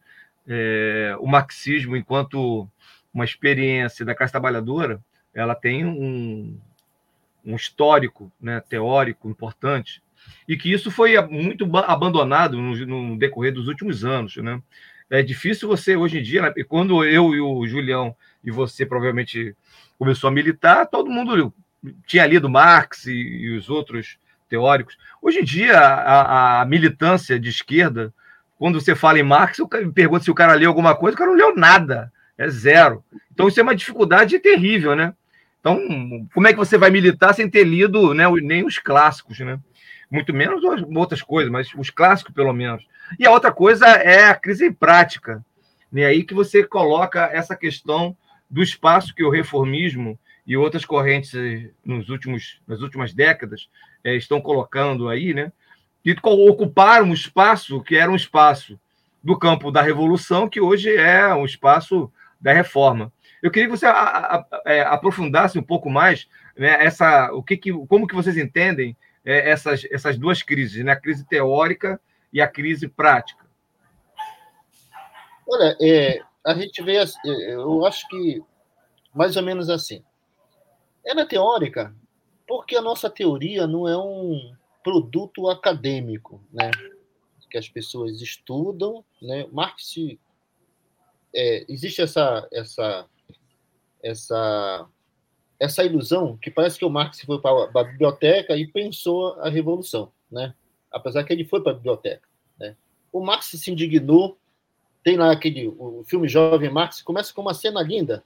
É, 0.48 1.14
o 1.20 1.26
marxismo, 1.26 1.94
enquanto 1.94 2.66
uma 3.12 3.26
experiência 3.26 4.06
da 4.06 4.14
classe 4.14 4.32
trabalhadora, 4.32 5.04
ela 5.34 5.54
tem 5.54 5.84
um, 5.84 6.58
um 7.44 7.54
histórico, 7.54 8.32
né, 8.40 8.58
teórico 8.66 9.28
importante, 9.28 10.02
e 10.48 10.56
que 10.56 10.72
isso 10.72 10.90
foi 10.90 11.20
muito 11.26 11.68
abandonado 11.76 12.56
no, 12.56 12.74
no 12.86 13.18
decorrer 13.18 13.52
dos 13.52 13.68
últimos 13.68 14.02
anos, 14.02 14.34
né? 14.38 14.62
É 15.10 15.22
difícil 15.22 15.68
você 15.68 15.94
hoje 15.94 16.20
em 16.20 16.22
dia, 16.22 16.40
né? 16.40 16.54
quando 16.66 17.04
eu 17.04 17.34
e 17.34 17.40
o 17.40 17.66
Julião 17.66 18.16
e 18.42 18.50
você 18.50 18.86
provavelmente 18.86 19.54
começou 19.98 20.28
a 20.28 20.32
militar, 20.32 20.86
todo 20.86 21.10
mundo 21.10 21.52
tinha 22.06 22.24
lido 22.24 22.48
Marx 22.48 23.04
e, 23.04 23.12
e 23.12 23.56
os 23.58 23.68
outros 23.68 24.16
teóricos. 24.52 24.98
Hoje 25.22 25.40
em 25.40 25.44
dia, 25.44 25.78
a, 25.78 26.60
a, 26.60 26.64
militância 26.66 27.40
de 27.40 27.48
esquerda, 27.48 28.12
quando 28.58 28.78
você 28.78 28.94
fala 28.94 29.18
em 29.18 29.22
Marx, 29.22 29.58
eu 29.58 29.66
pergunto 29.66 30.24
se 30.24 30.30
o 30.30 30.34
cara 30.34 30.52
leu 30.52 30.68
alguma 30.68 30.94
coisa, 30.94 31.14
o 31.14 31.18
cara 31.18 31.30
não 31.30 31.38
leu 31.38 31.56
nada, 31.56 32.12
é 32.36 32.46
zero. 32.50 33.02
Então 33.32 33.48
isso 33.48 33.58
é 33.58 33.62
uma 33.62 33.74
dificuldade 33.74 34.38
terrível, 34.38 34.94
né? 34.94 35.14
Então, 35.58 35.80
como 36.34 36.46
é 36.46 36.52
que 36.52 36.58
você 36.58 36.76
vai 36.76 36.90
militar 36.90 37.32
sem 37.32 37.48
ter 37.48 37.64
lido 37.64 38.12
né, 38.12 38.30
nem 38.42 38.62
os 38.62 38.78
clássicos, 38.78 39.38
né? 39.38 39.58
Muito 40.10 40.34
menos 40.34 40.62
outras 40.94 41.22
coisas, 41.22 41.50
mas 41.50 41.72
os 41.74 41.88
clássicos, 41.88 42.34
pelo 42.34 42.52
menos. 42.52 42.86
E 43.18 43.26
a 43.26 43.30
outra 43.30 43.50
coisa 43.50 43.86
é 43.86 44.24
a 44.24 44.34
crise 44.34 44.70
prática. 44.70 45.42
Né? 45.90 46.04
Aí 46.04 46.24
que 46.24 46.34
você 46.34 46.62
coloca 46.62 47.30
essa 47.32 47.56
questão 47.56 48.14
do 48.50 48.62
espaço 48.62 49.14
que 49.14 49.24
o 49.24 49.30
reformismo 49.30 50.18
e 50.46 50.58
outras 50.58 50.84
correntes 50.84 51.32
nos 51.82 52.10
últimos, 52.10 52.60
nas 52.68 52.82
últimas 52.82 53.14
décadas 53.14 53.68
é, 54.04 54.14
estão 54.16 54.40
colocando 54.40 55.08
aí, 55.08 55.34
né? 55.34 55.52
E 56.04 56.16
ocuparam 56.22 57.06
um 57.06 57.14
espaço 57.14 57.82
que 57.82 57.96
era 57.96 58.10
um 58.10 58.16
espaço 58.16 58.78
do 59.22 59.38
campo 59.38 59.70
da 59.70 59.80
revolução, 59.80 60.48
que 60.48 60.60
hoje 60.60 60.94
é 60.94 61.32
um 61.34 61.44
espaço 61.44 62.12
da 62.40 62.52
reforma. 62.52 63.12
Eu 63.40 63.50
queria 63.50 63.68
que 63.68 63.76
você 63.76 63.86
a, 63.86 63.92
a, 63.92 64.46
é, 64.66 64.82
aprofundasse 64.82 65.58
um 65.58 65.62
pouco 65.62 65.88
mais 65.88 66.28
né, 66.56 66.84
essa, 66.84 67.32
o 67.32 67.42
que, 67.42 67.56
que 67.56 67.72
como 67.86 68.06
que 68.06 68.14
vocês 68.14 68.36
entendem 68.36 68.96
é, 69.24 69.50
essas, 69.50 69.86
essas 69.90 70.18
duas 70.18 70.42
crises, 70.42 70.84
né, 70.84 70.92
a 70.92 71.00
crise 71.00 71.24
teórica 71.24 72.00
e 72.32 72.40
a 72.40 72.48
crise 72.48 72.88
prática. 72.88 73.44
Olha, 75.48 75.76
é, 75.80 76.20
a 76.44 76.54
gente 76.54 76.82
vê, 76.82 76.98
eu 77.24 77.84
acho 77.86 78.08
que 78.08 78.42
mais 79.14 79.36
ou 79.36 79.42
menos 79.42 79.68
assim. 79.68 80.02
É 81.04 81.14
teórica 81.26 81.94
porque 82.52 82.76
a 82.76 82.82
nossa 82.82 83.08
teoria 83.08 83.66
não 83.66 83.88
é 83.88 83.96
um 83.96 84.54
produto 84.84 85.48
acadêmico, 85.48 86.38
né? 86.52 86.70
Que 87.50 87.56
as 87.56 87.66
pessoas 87.66 88.20
estudam, 88.20 89.02
né? 89.22 89.48
Marx 89.50 89.94
é, 91.34 91.64
existe 91.66 92.02
essa 92.02 92.46
essa 92.52 93.06
essa 94.02 94.86
essa 95.58 95.82
ilusão 95.82 96.36
que 96.36 96.50
parece 96.50 96.78
que 96.78 96.84
o 96.84 96.90
Marx 96.90 97.22
foi 97.22 97.40
para 97.40 97.70
a 97.74 97.84
biblioteca 97.84 98.54
e 98.54 98.66
pensou 98.66 99.32
a 99.40 99.48
revolução, 99.48 100.12
né? 100.30 100.54
Apesar 100.90 101.24
que 101.24 101.32
ele 101.32 101.46
foi 101.46 101.62
para 101.62 101.72
a 101.72 101.76
biblioteca, 101.76 102.28
né? 102.60 102.76
O 103.10 103.24
Marx 103.24 103.46
se 103.46 103.70
indignou 103.70 104.36
tem 105.02 105.16
lá 105.16 105.32
aquele 105.32 105.68
o 105.68 106.04
filme 106.06 106.28
Jovem 106.28 106.68
Marx, 106.68 107.00
começa 107.00 107.32
com 107.32 107.40
uma 107.40 107.54
cena 107.54 107.80
linda 107.80 108.22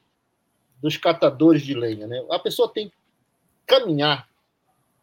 dos 0.83 0.97
catadores 0.97 1.63
de 1.63 1.75
lenha. 1.75 2.09
Né? 2.09 2.27
A 2.29 2.41
pessoa 2.41 2.69
tem 2.69 2.91
caminhar. 3.67 4.29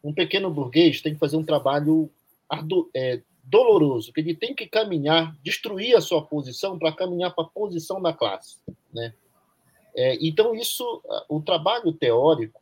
Um 0.03 0.13
pequeno 0.13 0.49
burguês 0.49 1.01
tem 1.01 1.13
que 1.13 1.19
fazer 1.19 1.37
um 1.37 1.43
trabalho 1.43 2.09
ardu, 2.49 2.89
é, 2.93 3.21
doloroso, 3.43 4.11
que 4.11 4.21
ele 4.21 4.35
tem 4.35 4.53
que 4.53 4.67
caminhar, 4.67 5.35
destruir 5.43 5.95
a 5.95 6.01
sua 6.01 6.21
posição 6.21 6.77
para 6.77 6.91
caminhar 6.91 7.33
para 7.33 7.45
a 7.45 7.49
posição 7.49 8.01
da 8.01 8.13
classe. 8.13 8.57
Né? 8.93 9.13
É, 9.95 10.17
então, 10.25 10.55
isso, 10.55 11.01
o 11.29 11.41
trabalho 11.41 11.91
teórico 11.93 12.61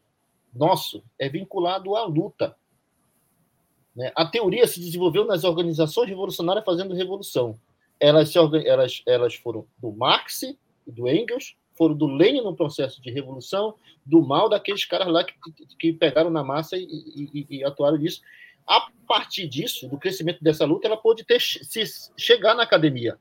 nosso 0.54 1.04
é 1.18 1.30
vinculado 1.30 1.96
à 1.96 2.04
luta. 2.04 2.56
Né? 3.96 4.12
A 4.16 4.26
teoria 4.26 4.68
se 4.68 4.80
desenvolveu 4.80 5.26
nas 5.26 5.44
organizações 5.44 6.10
revolucionárias 6.10 6.66
fazendo 6.66 6.94
revolução 6.94 7.58
elas, 8.02 8.30
se, 8.30 8.40
elas, 8.40 9.04
elas 9.06 9.36
foram 9.36 9.66
do 9.78 9.92
Marx 9.92 10.42
e 10.42 10.58
do 10.88 11.08
Engels, 11.08 11.56
foram 11.82 11.96
do 11.96 12.06
Lenin 12.06 12.42
no 12.42 12.56
processo 12.56 13.02
de 13.02 13.10
revolução, 13.10 13.74
do 14.06 14.22
mal 14.22 14.48
daqueles 14.48 14.86
caras 14.86 15.08
lá 15.08 15.24
que, 15.24 15.34
que 15.80 15.92
pegaram 15.92 16.30
na 16.30 16.44
massa 16.44 16.78
e, 16.78 16.84
e, 16.86 17.48
e, 17.50 17.64
atuaram 17.64 17.98
nisso. 17.98 18.22
A 18.68 18.88
partir 19.08 19.48
disso, 19.48 19.88
do 19.88 19.98
crescimento 19.98 20.44
dessa 20.44 20.64
luta, 20.64 20.86
ela 20.86 20.96
pode 20.96 21.24
ter 21.24 21.42
se 21.42 21.84
chegar 22.16 22.54
na 22.54 22.62
academia, 22.62 23.18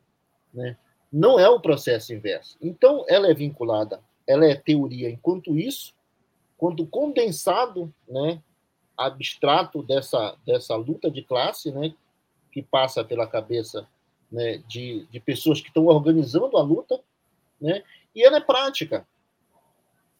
né? 0.52 0.76
Não 1.10 1.40
é 1.40 1.48
um 1.48 1.58
processo 1.58 2.12
inverso. 2.12 2.58
Então, 2.60 3.02
ela 3.08 3.30
é 3.30 3.34
vinculada, 3.34 4.02
ela 4.26 4.44
é 4.44 4.54
teoria 4.54 5.08
enquanto 5.08 5.58
isso, 5.58 5.94
quanto 6.58 6.86
condensado, 6.86 7.90
né, 8.06 8.42
abstrato 8.94 9.82
dessa 9.82 10.36
dessa 10.44 10.76
luta 10.76 11.10
de 11.10 11.22
classe, 11.22 11.72
né, 11.72 11.94
que 12.52 12.60
passa 12.62 13.02
pela 13.02 13.26
cabeça 13.26 13.88
né, 14.30 14.58
de, 14.68 15.06
de 15.10 15.18
pessoas 15.18 15.62
que 15.62 15.68
estão 15.68 15.86
organizando 15.86 16.58
a 16.58 16.62
luta, 16.62 17.00
né, 17.58 17.82
e 18.14 18.22
ela 18.24 18.38
é 18.38 18.40
prática, 18.40 19.06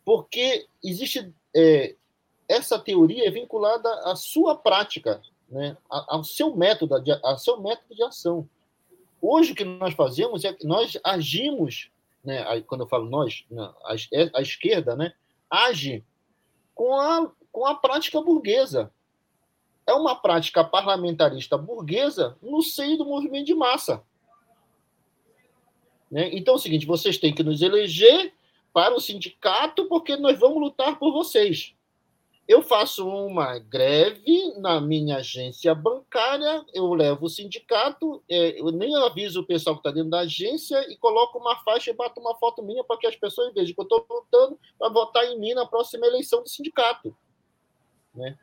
porque 0.04 0.66
existe 0.82 1.32
é, 1.54 1.96
essa 2.48 2.78
teoria 2.78 3.28
é 3.28 3.30
vinculada 3.30 3.88
à 4.04 4.16
sua 4.16 4.56
prática, 4.56 5.22
né, 5.48 5.76
ao 5.88 6.24
seu 6.24 6.56
método, 6.56 7.00
de, 7.00 7.12
ao 7.22 7.38
seu 7.38 7.60
método 7.60 7.94
de 7.94 8.02
ação. 8.02 8.48
Hoje 9.22 9.52
o 9.52 9.54
que 9.54 9.64
nós 9.64 9.94
fazemos 9.94 10.44
é 10.44 10.52
que 10.52 10.66
nós 10.66 10.98
agimos, 11.04 11.90
né, 12.24 12.60
quando 12.62 12.82
eu 12.82 12.88
falo 12.88 13.08
nós, 13.08 13.44
a, 13.84 13.94
é, 14.12 14.30
a 14.34 14.40
esquerda, 14.40 14.96
né, 14.96 15.12
age 15.48 16.04
com 16.74 16.94
a, 16.94 17.30
com 17.52 17.66
a 17.66 17.74
prática 17.74 18.20
burguesa, 18.20 18.90
é 19.86 19.92
uma 19.92 20.14
prática 20.14 20.64
parlamentarista 20.64 21.58
burguesa 21.58 22.36
no 22.40 22.62
seio 22.62 22.96
do 22.96 23.04
movimento 23.04 23.46
de 23.46 23.54
massa. 23.54 24.02
Né? 26.10 26.30
Então 26.32 26.54
é 26.54 26.56
o 26.56 26.60
seguinte: 26.60 26.86
vocês 26.86 27.18
têm 27.18 27.34
que 27.34 27.42
nos 27.42 27.62
eleger 27.62 28.32
para 28.72 28.94
o 28.94 29.00
sindicato, 29.00 29.86
porque 29.86 30.16
nós 30.16 30.38
vamos 30.38 30.60
lutar 30.60 30.98
por 30.98 31.12
vocês. 31.12 31.74
eu 32.48 32.62
faço 32.62 33.06
uma 33.08 33.60
greve 33.60 34.54
na 34.58 34.80
minha 34.80 35.18
agência 35.18 35.72
bancária, 35.72 36.64
eu 36.74 36.92
levo 36.94 37.26
o 37.26 37.28
sindicato, 37.28 38.24
é, 38.28 38.60
eu 38.60 38.72
nem 38.72 38.92
aviso 38.96 39.40
o 39.40 39.46
pessoal 39.46 39.76
que 39.76 39.80
está 39.80 39.92
dentro 39.92 40.10
da 40.10 40.20
agência 40.20 40.76
e 40.90 40.96
coloco 40.96 41.38
uma 41.38 41.56
faixa 41.62 41.90
e 41.92 41.94
bato 41.94 42.20
uma 42.20 42.34
foto 42.38 42.60
minha 42.60 42.82
para 42.82 42.98
que 42.98 43.06
as 43.06 43.14
pessoas 43.14 43.54
vejam 43.54 43.72
que 43.72 43.80
eu 43.80 43.84
estou 43.84 44.04
lutando 44.10 44.58
para 44.76 44.88
votar 44.88 45.24
em 45.26 45.38
mim 45.38 45.54
na 45.54 45.64
próxima 45.64 46.06
eleição 46.08 46.42
do 46.42 46.48
sindicato. 46.48 47.16
Né? 48.12 48.36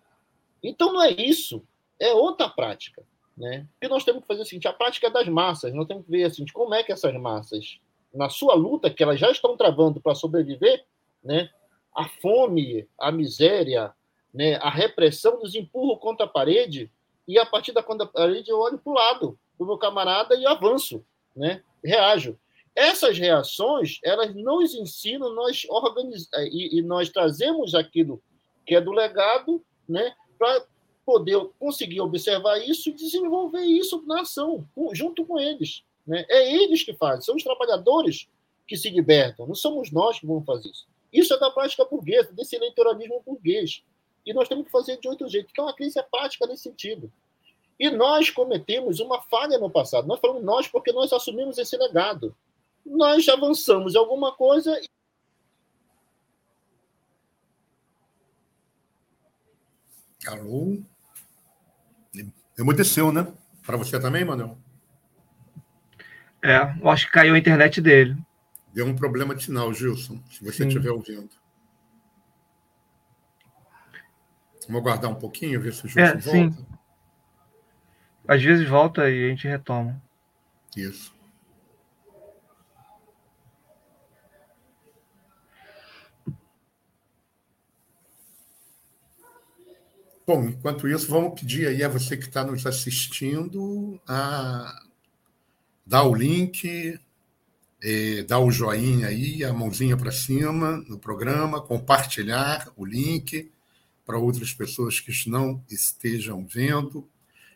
Então 0.63 0.93
não 0.93 1.03
é 1.03 1.11
isso, 1.11 1.61
é 1.99 2.13
outra 2.13 2.47
prática. 2.47 3.05
Né? 3.37 3.67
Nós 3.89 4.03
temos 4.03 4.21
que 4.21 4.27
fazer 4.27 4.41
o 4.41 4.45
seguinte: 4.45 4.67
a 4.67 4.73
prática 4.73 5.09
das 5.09 5.27
massas, 5.27 5.73
nós 5.73 5.87
temos 5.87 6.05
que 6.05 6.11
ver 6.11 6.23
assim, 6.23 6.45
como 6.51 6.73
é 6.73 6.83
que 6.83 6.91
essas 6.91 7.13
massas, 7.15 7.79
na 8.13 8.29
sua 8.29 8.55
luta, 8.55 8.89
que 8.89 9.03
elas 9.03 9.19
já 9.19 9.29
estão 9.29 9.55
travando 9.55 10.01
para 10.01 10.15
sobreviver, 10.15 10.83
né? 11.23 11.49
a 11.97 12.07
fome, 12.07 12.87
a 12.99 13.11
miséria, 13.11 13.91
né, 14.31 14.55
a 14.57 14.69
repressão 14.69 15.39
nos 15.39 15.55
empurra 15.55 15.97
contra 15.97 16.27
a 16.27 16.29
parede 16.29 16.91
e 17.27 17.39
a 17.39 17.45
partir 17.45 17.71
da 17.71 17.81
contra 17.81 18.05
a 18.05 18.07
parede 18.07 18.51
eu 18.51 18.59
olho 18.59 18.77
para 18.77 18.91
o 18.91 18.93
lado 18.93 19.39
do 19.57 19.65
meu 19.65 19.79
camarada 19.79 20.35
e 20.35 20.45
avanço, 20.45 21.03
né, 21.35 21.63
reajo. 21.83 22.37
Essas 22.75 23.17
reações, 23.17 23.99
elas 24.03 24.35
nos 24.35 24.75
ensinam, 24.75 25.33
nós 25.33 25.65
organiz... 25.67 26.29
e, 26.51 26.77
e 26.77 26.81
nós 26.83 27.09
trazemos 27.09 27.73
aquilo 27.73 28.21
que 28.63 28.75
é 28.75 28.81
do 28.81 28.91
legado, 28.91 29.65
né, 29.89 30.13
para 30.37 30.63
poder 31.07 31.39
conseguir 31.57 32.01
observar 32.01 32.57
isso 32.57 32.89
e 32.89 32.93
desenvolver 32.93 33.61
isso 33.61 34.03
na 34.05 34.23
ação, 34.23 34.67
junto 34.91 35.25
com 35.25 35.39
eles. 35.39 35.81
Né? 36.05 36.25
É 36.27 36.53
eles 36.53 36.83
que 36.83 36.93
fazem, 36.93 37.21
são 37.21 37.37
os 37.37 37.45
trabalhadores 37.45 38.27
que 38.67 38.75
se 38.75 38.89
libertam, 38.89 39.47
não 39.47 39.55
somos 39.55 39.89
nós 39.89 40.19
que 40.19 40.27
vamos 40.27 40.45
fazer 40.45 40.69
isso. 40.69 40.85
Isso 41.13 41.33
é 41.33 41.39
da 41.39 41.49
prática 41.49 41.85
burguesa, 41.85 42.33
desse 42.33 42.57
eleitoralismo 42.57 43.23
burguês. 43.25 43.81
E 44.25 44.33
nós 44.33 44.49
temos 44.49 44.65
que 44.65 44.71
fazer 44.71 44.99
de 44.99 45.07
outro 45.07 45.29
jeito. 45.29 45.47
Então, 45.49 45.69
a 45.69 45.73
crise 45.73 45.97
é 45.97 46.03
prática 46.03 46.45
nesse 46.45 46.63
sentido. 46.63 47.09
E 47.79 47.89
nós 47.89 48.29
cometemos 48.29 48.99
uma 48.99 49.21
falha 49.21 49.57
no 49.57 49.69
passado. 49.69 50.05
Nós 50.05 50.19
falamos 50.19 50.43
nós 50.43 50.67
porque 50.67 50.91
nós 50.91 51.13
assumimos 51.13 51.57
esse 51.57 51.77
legado. 51.77 52.35
Nós 52.85 53.25
avançamos 53.29 53.95
alguma 53.95 54.35
coisa. 54.35 54.77
Alô? 60.27 60.83
Emudeceu, 62.57 63.11
né? 63.11 63.27
Para 63.65 63.77
você 63.77 63.99
também, 63.99 64.25
Manuel? 64.25 64.57
É, 66.41 66.57
eu 66.81 66.89
acho 66.89 67.05
que 67.07 67.11
caiu 67.11 67.35
a 67.35 67.37
internet 67.37 67.81
dele. 67.81 68.17
Deu 68.73 68.85
um 68.85 68.95
problema 68.95 69.35
de 69.35 69.43
sinal, 69.43 69.73
Gilson, 69.73 70.21
se 70.29 70.43
você 70.43 70.63
Sim. 70.63 70.67
estiver 70.67 70.91
ouvindo. 70.91 71.29
Vamos 74.67 74.81
aguardar 74.81 75.09
um 75.09 75.15
pouquinho, 75.15 75.61
ver 75.61 75.73
se 75.73 75.85
o 75.85 75.87
Gilson 75.87 76.01
é, 76.01 76.17
volta. 76.17 76.29
Sim. 76.31 76.65
Às 78.27 78.43
vezes 78.43 78.67
volta 78.67 79.09
e 79.09 79.25
a 79.25 79.29
gente 79.29 79.47
retoma. 79.47 80.01
Isso. 80.75 81.16
Bom, 90.27 90.43
enquanto 90.43 90.89
isso, 90.89 91.07
vamos 91.07 91.39
pedir 91.39 91.69
aí 91.69 91.81
a 91.81 91.87
você 91.87 92.17
que 92.17 92.25
está 92.25 92.43
nos 92.43 92.65
assistindo 92.65 93.97
a 94.05 94.77
dar 95.85 96.03
o 96.03 96.13
link, 96.13 96.99
é, 97.81 98.23
dar 98.23 98.39
o 98.39 98.51
joinha 98.51 99.07
aí, 99.07 99.45
a 99.45 99.53
mãozinha 99.53 99.95
para 99.95 100.11
cima 100.11 100.83
no 100.89 100.99
programa, 100.99 101.61
compartilhar 101.61 102.69
o 102.75 102.83
link 102.85 103.49
para 104.05 104.17
outras 104.17 104.51
pessoas 104.51 104.99
que 104.99 105.13
não 105.29 105.63
estejam 105.71 106.45
vendo. 106.45 107.07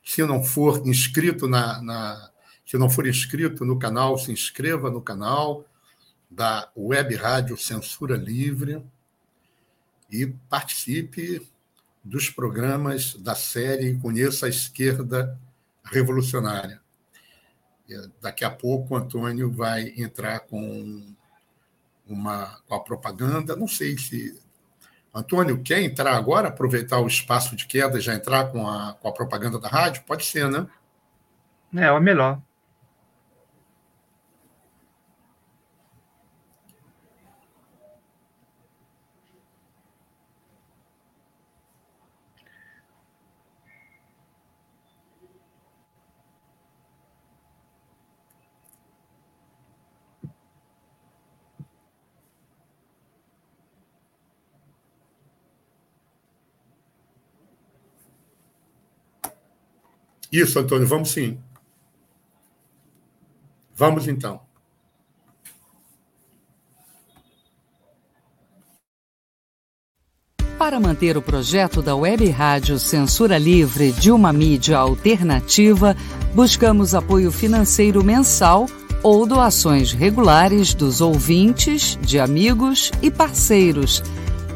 Se 0.02 0.24
não 0.24 0.42
for 0.42 0.88
inscrito 0.88 1.50
na, 1.50 1.82
na, 1.82 2.32
se 2.66 2.78
não 2.78 2.90
for 2.90 3.06
inscrito 3.06 3.66
no 3.66 3.78
canal, 3.78 4.18
se 4.18 4.32
inscreva 4.32 4.90
no 4.90 5.02
canal 5.02 5.66
da 6.30 6.72
Web 6.78 7.16
Rádio 7.16 7.58
Censura 7.58 8.16
Livre 8.16 8.82
e 10.10 10.26
participe 10.50 11.46
dos 12.04 12.30
programas 12.30 13.16
da 13.16 13.36
série 13.36 13.98
Conheça 14.00 14.46
a 14.46 14.50
Esquerda 14.50 15.38
Revolucionária. 15.84 16.82
Daqui 18.22 18.46
a 18.46 18.50
pouco 18.50 18.94
o 18.94 18.98
Antônio 18.98 19.52
vai 19.52 19.94
entrar 19.98 20.40
com 20.42 21.14
uma 22.08 22.60
com 22.68 22.76
a 22.76 22.80
propaganda. 22.80 23.56
Não 23.56 23.68
sei 23.68 23.98
se 23.98 24.42
Antônio, 25.14 25.62
quer 25.62 25.82
entrar 25.82 26.16
agora, 26.16 26.48
aproveitar 26.48 27.00
o 27.00 27.08
espaço 27.08 27.56
de 27.56 27.68
queda 27.68 27.98
e 27.98 28.02
já 28.02 28.14
entrar 28.14 28.46
com 28.46 28.66
a, 28.68 28.94
com 28.94 29.10
a 29.10 29.12
propaganda 29.12 29.60
da 29.60 29.68
rádio? 29.68 30.04
Pode 30.04 30.26
ser, 30.26 30.50
né? 30.50 30.66
É, 31.76 31.86
é 31.86 32.00
melhor. 32.00 32.42
Isso, 60.32 60.60
Antônio, 60.60 60.88
vamos 60.88 61.12
sim. 61.12 61.38
Vamos 63.76 64.08
então. 64.08 64.40
Para 70.58 70.80
manter 70.80 71.18
o 71.18 71.22
projeto 71.22 71.82
da 71.82 71.96
Web 71.96 72.30
Rádio 72.30 72.78
Censura 72.78 73.38
Livre 73.38 73.92
de 73.92 74.12
uma 74.12 74.32
mídia 74.32 74.78
alternativa, 74.78 75.98
buscamos 76.36 76.94
apoio 76.94 77.32
financeiro 77.32 78.04
mensal 78.04 78.68
ou 79.04 79.26
doações 79.26 79.92
regulares 79.92 80.76
dos 80.76 81.02
ouvintes, 81.02 81.98
de 82.02 82.20
amigos 82.20 82.92
e 83.02 83.10
parceiros 83.10 84.04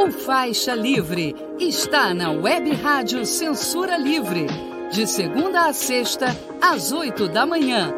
o 0.00 0.10
Faixa 0.10 0.74
Livre 0.74 1.36
está 1.58 2.14
na 2.14 2.30
Web 2.30 2.72
Rádio 2.72 3.26
Censura 3.26 3.98
Livre, 3.98 4.46
de 4.90 5.06
segunda 5.06 5.66
a 5.66 5.74
sexta, 5.74 6.34
às 6.58 6.90
oito 6.90 7.28
da 7.28 7.44
manhã. 7.44 7.92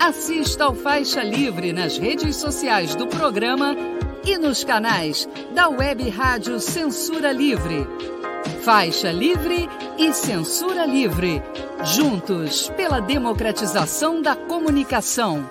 Assista 0.00 0.64
ao 0.64 0.74
Faixa 0.74 1.22
Livre 1.22 1.70
nas 1.70 1.98
redes 1.98 2.36
sociais 2.36 2.94
do 2.94 3.06
programa 3.06 3.76
e 4.24 4.38
nos 4.38 4.64
canais 4.64 5.28
da 5.54 5.68
Web 5.68 6.08
Rádio 6.08 6.58
Censura 6.58 7.30
Livre. 7.32 7.86
Faixa 8.62 9.12
Livre 9.12 9.68
e 9.98 10.10
Censura 10.14 10.86
Livre, 10.86 11.42
juntos 11.84 12.70
pela 12.70 12.98
democratização 12.98 14.22
da 14.22 14.34
comunicação. 14.34 15.50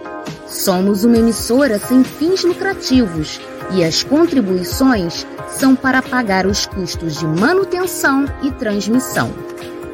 Somos 0.51 1.05
uma 1.05 1.17
emissora 1.17 1.79
sem 1.79 2.03
fins 2.03 2.43
lucrativos 2.43 3.39
e 3.73 3.85
as 3.85 4.03
contribuições 4.03 5.25
são 5.49 5.77
para 5.77 6.01
pagar 6.01 6.45
os 6.45 6.65
custos 6.65 7.17
de 7.19 7.25
manutenção 7.25 8.25
e 8.43 8.51
transmissão. 8.51 9.33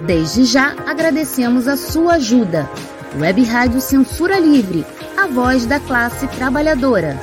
Desde 0.07 0.45
já 0.45 0.75
agradecemos 0.87 1.67
a 1.67 1.77
sua 1.77 2.15
ajuda. 2.15 2.67
Web 3.19 3.43
Rádio 3.43 3.79
Censura 3.79 4.39
Livre, 4.39 4.83
a 5.15 5.27
voz 5.27 5.67
da 5.67 5.79
classe 5.79 6.27
trabalhadora. 6.27 7.19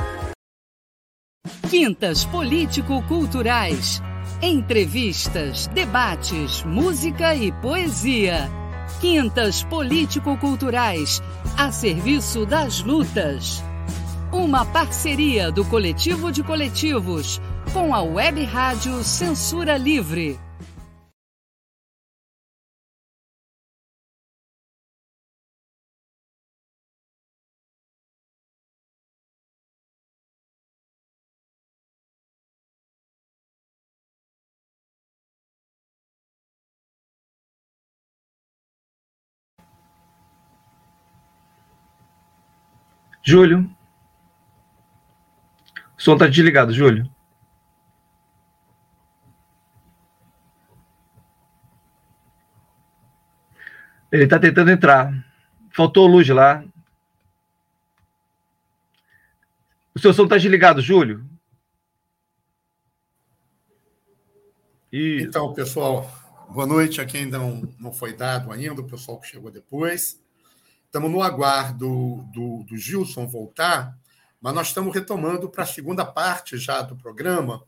Quintas 1.68 2.24
Político-Culturais. 2.26 4.00
Entrevistas, 4.40 5.66
debates, 5.68 6.62
música 6.62 7.34
e 7.34 7.50
poesia. 7.50 8.48
Quintas 9.00 9.62
Político-Culturais, 9.64 11.22
a 11.56 11.70
serviço 11.70 12.46
das 12.46 12.80
lutas. 12.80 13.62
Uma 14.32 14.64
parceria 14.64 15.50
do 15.50 15.64
Coletivo 15.64 16.32
de 16.32 16.42
Coletivos 16.42 17.40
com 17.72 17.94
a 17.94 18.02
Web 18.02 18.44
Rádio 18.44 19.02
Censura 19.02 19.76
Livre. 19.76 20.43
Júlio. 43.24 43.74
O 45.96 46.02
som 46.02 46.12
está 46.12 46.26
desligado, 46.26 46.74
Júlio. 46.74 47.10
Ele 54.12 54.24
está 54.24 54.38
tentando 54.38 54.70
entrar. 54.70 55.12
Faltou 55.70 56.06
luz 56.06 56.28
lá. 56.28 56.62
O 59.94 59.98
seu 59.98 60.12
som 60.12 60.24
está 60.24 60.36
desligado, 60.36 60.82
Júlio. 60.82 61.24
Isso. 64.92 65.26
Então, 65.26 65.52
pessoal, 65.54 66.08
boa 66.50 66.66
noite 66.66 67.00
a 67.00 67.06
quem 67.06 67.26
não, 67.26 67.62
não 67.80 67.92
foi 67.92 68.14
dado 68.14 68.52
ainda, 68.52 68.80
o 68.80 68.86
pessoal 68.86 69.18
que 69.18 69.26
chegou 69.26 69.50
depois. 69.50 70.23
Estamos 70.94 71.10
no 71.10 71.24
aguardo 71.24 72.22
do, 72.32 72.62
do 72.62 72.76
Gilson 72.76 73.26
voltar, 73.26 73.98
mas 74.40 74.54
nós 74.54 74.68
estamos 74.68 74.94
retomando 74.94 75.50
para 75.50 75.64
a 75.64 75.66
segunda 75.66 76.06
parte 76.06 76.56
já 76.56 76.82
do 76.82 76.94
programa. 76.94 77.64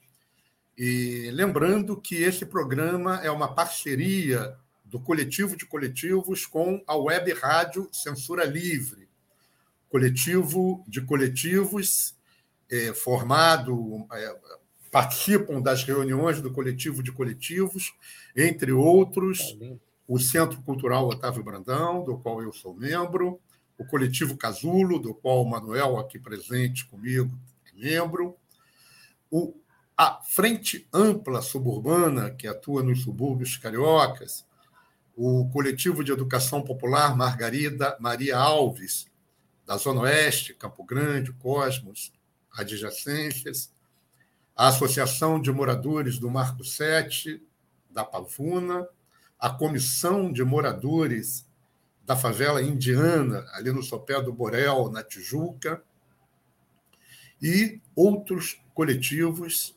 E 0.79 1.29
lembrando 1.33 2.01
que 2.01 2.14
esse 2.22 2.47
programa 2.47 3.16
é 3.24 3.31
uma 3.33 3.53
parceria 3.53 4.57
do 4.85 5.01
coletivo 5.01 5.57
de 5.57 5.66
coletivos 5.66 6.47
com 6.47 6.81
a 6.87 6.97
Web 6.97 7.33
Rádio 7.33 7.89
Censura 7.91 8.45
Livre, 8.45 9.09
coletivo 9.89 10.85
de 10.87 11.01
coletivos 11.01 12.14
é, 12.70 12.95
formado, 12.95 14.07
é, 14.12 14.37
participam 14.89 15.61
das 15.61 15.83
reuniões 15.83 16.41
do 16.41 16.53
coletivo 16.53 17.03
de 17.03 17.11
coletivos, 17.11 17.93
entre 18.37 18.70
outros, 18.70 19.59
tá 19.59 19.86
o 20.09 20.18
Centro 20.18 20.61
Cultural 20.62 21.09
Otávio 21.09 21.42
Brandão, 21.42 22.04
do 22.04 22.16
qual 22.18 22.42
eu 22.42 22.52
sou 22.52 22.74
membro, 22.74 23.40
o 23.78 23.84
Coletivo 23.84 24.36
Casulo, 24.36 24.98
do 24.98 25.14
qual 25.14 25.42
o 25.42 25.48
Manuel, 25.48 25.98
aqui 25.98 26.18
presente 26.18 26.86
comigo, 26.86 27.36
é 27.66 27.78
membro, 27.78 28.36
o, 29.30 29.54
a 29.96 30.20
Frente 30.22 30.88
Ampla 30.92 31.42
Suburbana, 31.42 32.30
que 32.30 32.46
atua 32.46 32.82
nos 32.82 33.02
subúrbios 33.02 33.57
cariocas, 33.57 34.46
o 35.16 35.48
Coletivo 35.50 36.04
de 36.04 36.12
Educação 36.12 36.62
Popular 36.62 37.16
Margarida 37.16 37.96
Maria 37.98 38.36
Alves, 38.36 39.07
da 39.66 39.76
Zona 39.76 40.02
Oeste, 40.02 40.54
Campo 40.54 40.84
Grande, 40.84 41.32
Cosmos, 41.32 42.12
adjacências, 42.52 43.72
a 44.54 44.68
Associação 44.68 45.40
de 45.40 45.50
Moradores 45.50 46.18
do 46.18 46.30
Marco 46.30 46.64
7, 46.64 47.42
da 47.90 48.04
Pavuna, 48.04 48.88
a 49.39 49.51
comissão 49.51 50.32
de 50.32 50.43
moradores 50.43 51.47
da 52.05 52.16
favela 52.16 52.62
indiana, 52.62 53.45
ali 53.53 53.72
no 53.72 53.82
sopé 53.82 54.20
do 54.22 54.32
Borel, 54.32 54.91
na 54.91 55.03
Tijuca, 55.03 55.82
e 57.43 57.80
outros 57.95 58.61
coletivos 58.72 59.76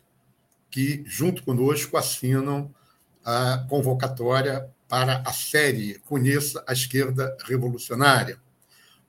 que, 0.70 1.04
junto 1.06 1.44
conosco, 1.44 1.98
assinam 1.98 2.74
a 3.26 3.66
convocatória 3.70 4.70
para 4.88 5.24
a 5.26 5.34
série 5.34 6.00
Conheça 6.00 6.64
a 6.68 6.74
Esquerda 6.74 7.36
Revolucionária. 7.46 8.40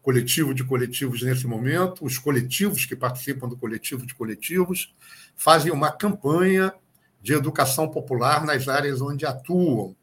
Coletivo 0.02 0.54
de 0.54 0.64
coletivos 0.64 1.22
nesse 1.22 1.46
momento, 1.46 2.04
os 2.04 2.18
coletivos 2.18 2.86
que 2.86 2.96
participam 2.96 3.48
do 3.48 3.56
coletivo 3.56 4.06
de 4.06 4.14
coletivos 4.14 4.94
fazem 5.36 5.70
uma 5.70 5.92
campanha 5.92 6.72
de 7.20 7.34
educação 7.34 7.88
popular 7.88 8.44
nas 8.44 8.66
áreas 8.66 9.02
onde 9.02 9.26
atuam, 9.26 9.94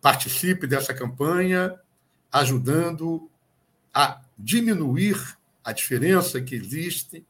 participe 0.00 0.66
dessa 0.66 0.94
campanha, 0.94 1.78
ajudando 2.32 3.30
a 3.92 4.20
diminuir 4.38 5.36
a 5.64 5.72
diferença 5.72 6.40
que 6.40 6.54
existe 6.54 7.24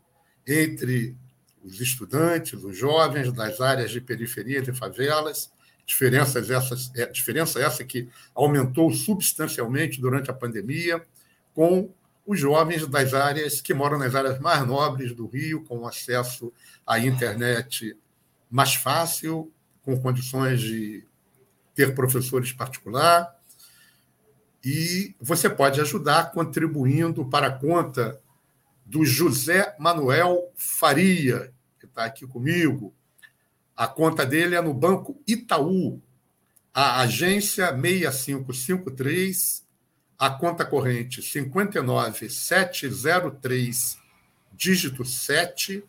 entre 0.46 1.16
os 1.62 1.80
estudantes, 1.80 2.62
os 2.64 2.76
jovens 2.76 3.32
das 3.32 3.60
áreas 3.60 3.90
de 3.90 4.00
periferia 4.00 4.60
e 4.60 4.72
favelas, 4.72 5.50
diferenças 5.84 6.50
essas, 6.50 6.90
é, 6.94 7.06
diferença 7.06 7.60
essa 7.60 7.84
que 7.84 8.08
aumentou 8.34 8.92
substancialmente 8.92 10.00
durante 10.00 10.30
a 10.30 10.34
pandemia, 10.34 11.04
com 11.54 11.92
os 12.26 12.38
jovens 12.38 12.86
das 12.86 13.12
áreas 13.12 13.60
que 13.60 13.74
moram 13.74 13.98
nas 13.98 14.14
áreas 14.14 14.38
mais 14.38 14.64
nobres 14.66 15.14
do 15.14 15.26
Rio, 15.26 15.64
com 15.64 15.86
acesso 15.86 16.52
à 16.86 16.98
internet 16.98 17.96
mais 18.48 18.74
fácil, 18.74 19.52
com 19.82 20.00
condições 20.00 20.60
de 20.60 21.04
ter 21.81 21.95
professores 21.95 22.53
particular. 22.53 23.35
E 24.62 25.14
você 25.18 25.49
pode 25.49 25.81
ajudar 25.81 26.31
contribuindo 26.33 27.24
para 27.24 27.47
a 27.47 27.59
conta 27.59 28.20
do 28.85 29.07
José 29.07 29.74
Manuel 29.78 30.53
Faria, 30.55 31.51
que 31.78 31.87
está 31.87 32.05
aqui 32.05 32.26
comigo. 32.26 32.95
A 33.74 33.87
conta 33.87 34.26
dele 34.26 34.57
é 34.57 34.61
no 34.61 34.74
Banco 34.74 35.18
Itaú, 35.26 36.03
a 36.74 37.01
agência 37.01 37.74
6553, 37.74 39.66
a 40.18 40.28
conta 40.28 40.66
corrente 40.66 41.22
59703, 41.22 43.99
dígito 44.53 45.03
7, 45.03 45.83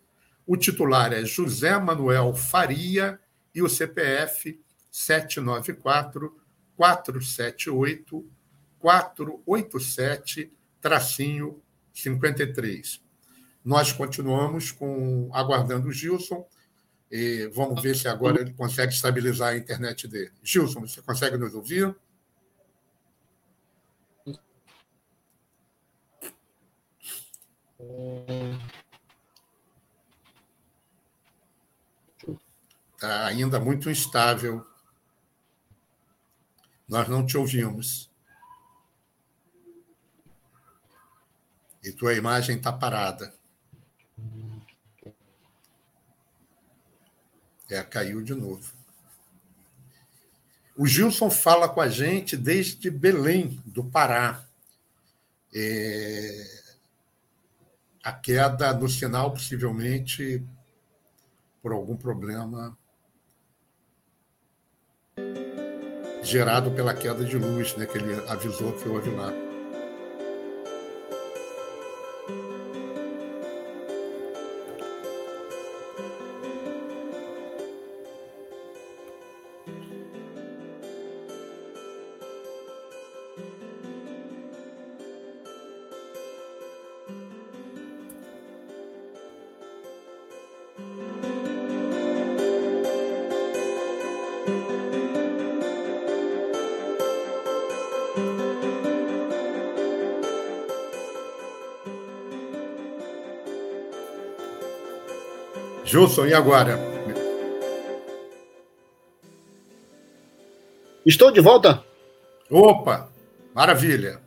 O 0.45 0.55
titular 0.55 1.11
é 1.13 1.26
José 1.26 1.78
Manuel 1.78 2.34
Faria 2.34 3.20
e 3.53 3.61
o 3.61 3.67
CPF 3.70 4.57
794 4.89 6.34
478 6.76 8.26
487 8.80 10.51
tracinho 10.82 11.61
53. 12.02 13.02
Nós 13.64 13.91
continuamos 13.91 14.72
com 14.72 15.30
aguardando 15.34 15.89
o 15.89 15.91
Gilson. 15.91 16.47
E 17.12 17.47
vamos 17.54 17.82
ver 17.82 17.95
se 17.95 18.08
agora 18.08 18.41
ele 18.41 18.54
consegue 18.54 18.93
estabilizar 18.93 19.50
a 19.50 19.58
internet 19.58 20.08
dele. 20.08 20.32
Gilson, 20.43 20.82
você 20.82 21.02
consegue 21.02 21.38
nos 21.38 21.56
ouvir? 21.56 21.95
Está 32.93 33.28
ainda 33.28 33.60
muito 33.60 33.89
instável. 33.89 34.66
Nós 36.88 37.08
não 37.08 37.26
te 37.26 37.38
ouvimos. 37.38 38.09
E 41.84 41.91
tua 41.91 42.13
imagem 42.13 42.57
está 42.57 42.71
parada. 42.71 43.34
É, 47.69 47.84
caiu 47.84 48.21
de 48.21 48.34
novo. 48.34 48.73
O 50.75 50.88
Gilson 50.88 51.30
fala 51.30 51.69
com 51.69 51.82
a 51.82 51.89
gente 51.89 52.36
desde 52.36 52.89
Belém, 52.89 53.61
do 53.65 53.84
Pará. 53.84 54.45
É... 55.53 56.59
A 58.03 58.13
queda 58.13 58.73
no 58.73 58.88
sinal, 58.88 59.32
possivelmente, 59.32 60.43
por 61.61 61.71
algum 61.71 61.95
problema 61.95 62.77
gerado 66.21 66.71
pela 66.71 66.93
queda 66.93 67.23
de 67.23 67.38
luz, 67.38 67.75
né, 67.75 67.86
que 67.86 67.97
ele 67.97 68.13
avisou 68.27 68.73
que 68.73 68.88
houve 68.88 69.09
lá. 69.09 69.49
Gilson, 106.00 106.28
e 106.28 106.34
agora? 106.34 106.80
Estou 111.06 111.30
de 111.30 111.41
volta. 111.41 111.84
Opa, 112.50 113.12
maravilha. 113.54 114.22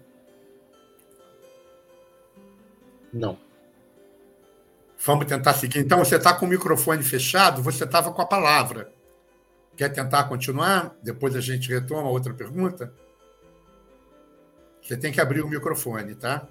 Não. 3.11 3.39
Vamos 4.99 5.25
tentar 5.25 5.55
seguir. 5.55 5.79
Então, 5.79 6.01
você 6.01 6.17
está 6.17 6.35
com 6.35 6.45
o 6.45 6.49
microfone 6.49 7.03
fechado, 7.03 7.63
você 7.63 7.85
estava 7.85 8.13
com 8.13 8.21
a 8.21 8.27
palavra. 8.27 8.93
Quer 9.75 9.89
tentar 9.89 10.25
continuar? 10.25 10.95
Depois 11.03 11.35
a 11.35 11.41
gente 11.41 11.71
retoma 11.71 12.11
outra 12.11 12.35
pergunta? 12.35 12.93
Você 14.83 14.95
tem 14.95 15.11
que 15.11 15.23
abrir 15.23 15.41
o 15.41 15.49
microfone, 15.49 16.15
tá? 16.15 16.47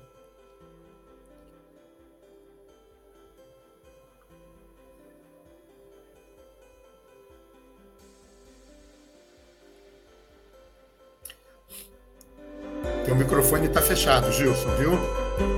Microfone 13.52 13.68
está 13.68 13.82
fechado, 13.82 14.32
Gilson, 14.32 14.70
viu? 14.78 14.92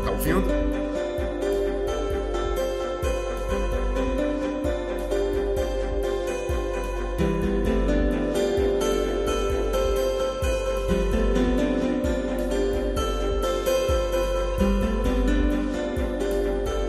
Tá 0.04 0.12
ouvindo? 0.12 0.48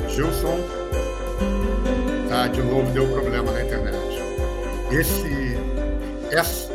Gilson, 0.09 0.59
tá, 2.31 2.47
de 2.49 2.63
novo 2.63 2.91
deu 2.93 3.07
problema 3.09 3.53
na 3.53 3.63
internet. 3.63 3.99
Esse, 4.91 5.59
essa, 6.31 6.73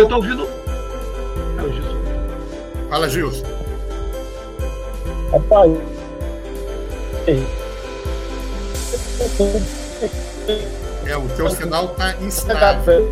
Eu 0.00 0.08
tô 0.08 0.16
ouvindo. 0.16 0.48
É 1.58 1.62
o 1.62 1.70
Gilson. 1.70 1.98
Fala, 2.88 3.08
Gilson. 3.10 3.44
Rapaz. 5.30 5.72
É, 11.06 11.16
o 11.18 11.28
teu 11.36 11.50
sinal 11.50 11.88
tá 11.88 12.14
instável. 12.22 13.10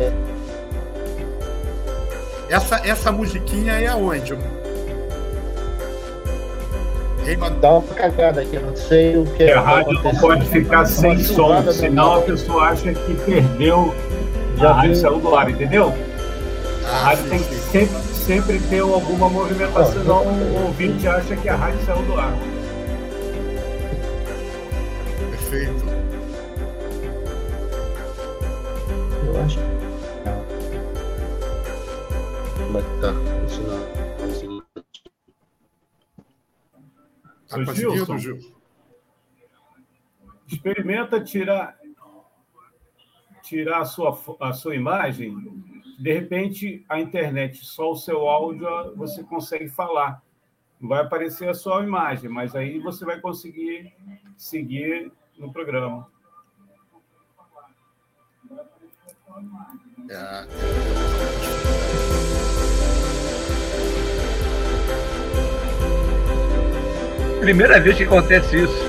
Essa, 2.49 2.81
essa 2.83 3.11
musiquinha 3.11 3.73
é 3.73 3.85
aonde? 3.85 4.35
Dá 7.61 7.73
uma 7.73 7.93
cagada 7.93 8.41
aqui, 8.41 8.57
não 8.57 8.75
sei 8.75 9.15
o 9.15 9.25
que. 9.27 9.51
A 9.51 9.61
rádio 9.61 9.93
não 10.03 10.15
pode 10.15 10.43
ficar 10.47 10.85
sem 10.85 11.19
som, 11.19 11.71
senão 11.71 12.15
a 12.15 12.21
pessoa 12.23 12.69
acha 12.69 12.91
que 12.95 13.13
perdeu. 13.13 13.93
Já 14.57 14.71
a 14.71 14.73
rádio 14.73 14.95
saiu 14.95 15.19
do 15.19 15.35
ar, 15.35 15.51
entendeu? 15.51 15.93
A 16.99 17.01
rádio 17.01 17.29
tem 17.29 17.39
que 17.39 17.55
sempre, 17.55 17.95
sempre 18.13 18.59
ter 18.67 18.81
alguma 18.81 19.29
movimentação, 19.29 20.01
senão 20.01 20.27
o 20.27 20.65
ouvinte 20.65 21.07
acha 21.07 21.33
que 21.33 21.47
a 21.47 21.55
rádio 21.55 21.79
saiu 21.85 22.05
do 22.05 22.19
ar. 22.19 22.33
Perfeito. 25.31 25.85
Eu 29.25 29.41
acho. 29.41 29.59
Como 32.57 32.77
é 32.77 32.81
que 32.81 32.99
tá? 32.99 33.13
Tá 37.47 37.65
conseguindo, 37.65 38.17
Gil? 38.19 38.39
Experimenta 40.49 41.23
tirar 41.23 41.79
tirar 43.41 43.79
a 43.79 43.85
sua, 43.85 44.19
a 44.41 44.51
sua 44.51 44.75
imagem 44.75 45.33
de 45.99 46.13
repente, 46.13 46.85
a 46.87 46.97
internet, 46.97 47.65
só 47.65 47.91
o 47.91 47.95
seu 47.95 48.27
áudio, 48.29 48.95
você 48.95 49.21
consegue 49.21 49.67
falar. 49.67 50.23
Vai 50.79 51.01
aparecer 51.01 51.49
a 51.49 51.53
sua 51.53 51.83
imagem, 51.83 52.29
mas 52.29 52.55
aí 52.55 52.79
você 52.79 53.03
vai 53.03 53.19
conseguir 53.19 53.93
seguir 54.37 55.11
no 55.37 55.51
programa. 55.51 56.07
É. 60.09 60.47
Primeira 67.41 67.81
vez 67.81 67.97
que 67.97 68.03
acontece 68.03 68.63
isso. 68.63 68.88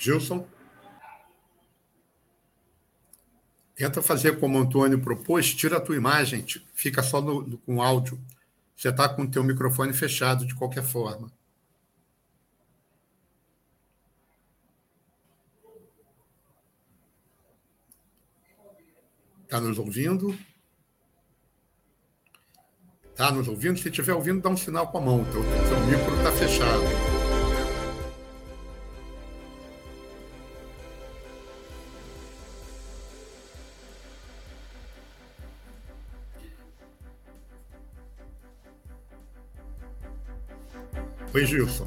Gilson? 0.00 0.48
Tenta 3.74 4.02
fazer 4.02 4.40
como 4.40 4.58
o 4.58 4.62
Antônio 4.62 5.00
propôs, 5.00 5.54
tira 5.54 5.76
a 5.76 5.80
tua 5.80 5.96
imagem, 5.96 6.44
fica 6.74 7.02
só 7.02 7.20
no, 7.20 7.42
no 7.42 7.58
com 7.58 7.82
áudio. 7.82 8.18
Você 8.74 8.88
está 8.88 9.08
com 9.08 9.22
o 9.22 9.30
teu 9.30 9.44
microfone 9.44 9.92
fechado 9.92 10.46
de 10.46 10.54
qualquer 10.54 10.82
forma. 10.82 11.30
Está 19.44 19.60
nos 19.60 19.78
ouvindo? 19.78 20.38
Está 23.10 23.30
nos 23.32 23.48
ouvindo? 23.48 23.78
Se 23.78 23.88
estiver 23.88 24.14
ouvindo, 24.14 24.40
dá 24.40 24.48
um 24.48 24.56
sinal 24.56 24.88
com 24.88 24.98
a 24.98 25.00
mão. 25.00 25.22
O 25.22 25.68
seu 25.68 25.86
micro 25.86 26.16
está 26.16 26.32
fechado. 26.32 27.09
Oi, 41.32 41.44
Gilson. 41.46 41.86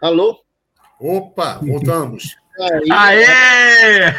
Alô? 0.00 0.42
Opa, 0.98 1.58
voltamos. 1.58 2.36
Aí, 2.58 2.90
Aê! 2.90 4.12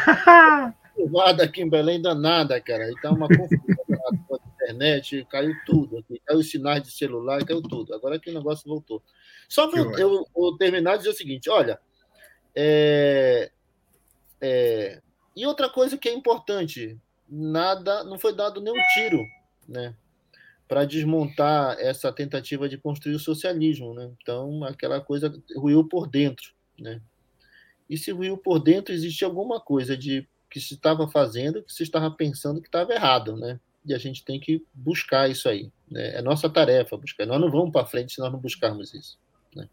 Nada 1.10 1.42
aqui 1.42 1.62
em 1.62 1.68
Belém 1.68 2.00
danada, 2.00 2.60
cara. 2.60 2.84
Aí 2.84 2.94
tá 3.02 3.10
uma 3.10 3.26
confusão 3.26 3.58
na 3.88 4.38
internet, 4.54 5.26
caiu 5.28 5.52
tudo 5.66 5.98
aqui. 5.98 6.22
Caiu 6.24 6.38
os 6.38 6.48
sinais 6.48 6.84
de 6.84 6.92
celular, 6.92 7.44
caiu 7.44 7.60
tudo. 7.60 7.92
Agora 7.94 8.18
que 8.18 8.30
o 8.30 8.34
negócio 8.34 8.68
voltou. 8.68 9.02
Só 9.48 9.68
para 9.68 9.80
eu, 10.00 10.24
eu 10.36 10.56
terminar 10.56 10.98
dizer 10.98 11.10
o 11.10 11.14
seguinte: 11.14 11.50
olha, 11.50 11.80
é, 12.54 13.50
é, 14.40 15.02
e 15.34 15.44
outra 15.46 15.68
coisa 15.68 15.98
que 15.98 16.08
é 16.08 16.12
importante, 16.12 16.96
nada, 17.28 18.04
não 18.04 18.18
foi 18.20 18.32
dado 18.34 18.60
nenhum 18.60 18.80
tiro, 18.94 19.26
né? 19.68 19.94
Para 20.72 20.86
desmontar 20.86 21.78
essa 21.78 22.10
tentativa 22.10 22.66
de 22.66 22.78
construir 22.78 23.14
o 23.14 23.18
socialismo. 23.18 23.92
Né? 23.92 24.10
Então, 24.22 24.64
aquela 24.64 25.02
coisa 25.02 25.30
ruiu 25.54 25.86
por 25.86 26.08
dentro. 26.08 26.54
Né? 26.78 26.98
E 27.90 27.98
se 27.98 28.10
ruiu 28.10 28.38
por 28.38 28.58
dentro, 28.58 28.94
existe 28.94 29.22
alguma 29.22 29.60
coisa 29.60 29.94
de 29.94 30.26
que 30.48 30.58
se 30.58 30.72
estava 30.72 31.06
fazendo, 31.06 31.62
que 31.62 31.70
se 31.70 31.82
estava 31.82 32.10
pensando 32.10 32.58
que 32.58 32.68
estava 32.68 32.94
errado. 32.94 33.36
Né? 33.36 33.60
E 33.84 33.92
a 33.92 33.98
gente 33.98 34.24
tem 34.24 34.40
que 34.40 34.64
buscar 34.72 35.28
isso 35.28 35.46
aí. 35.46 35.70
Né? 35.90 36.16
É 36.16 36.22
nossa 36.22 36.48
tarefa 36.48 36.96
buscar. 36.96 37.26
Nós 37.26 37.38
não 37.38 37.50
vamos 37.50 37.70
para 37.70 37.84
frente 37.84 38.14
se 38.14 38.20
nós 38.20 38.32
não 38.32 38.40
buscarmos 38.40 38.94
isso. 38.94 39.18
Né? 39.54 39.68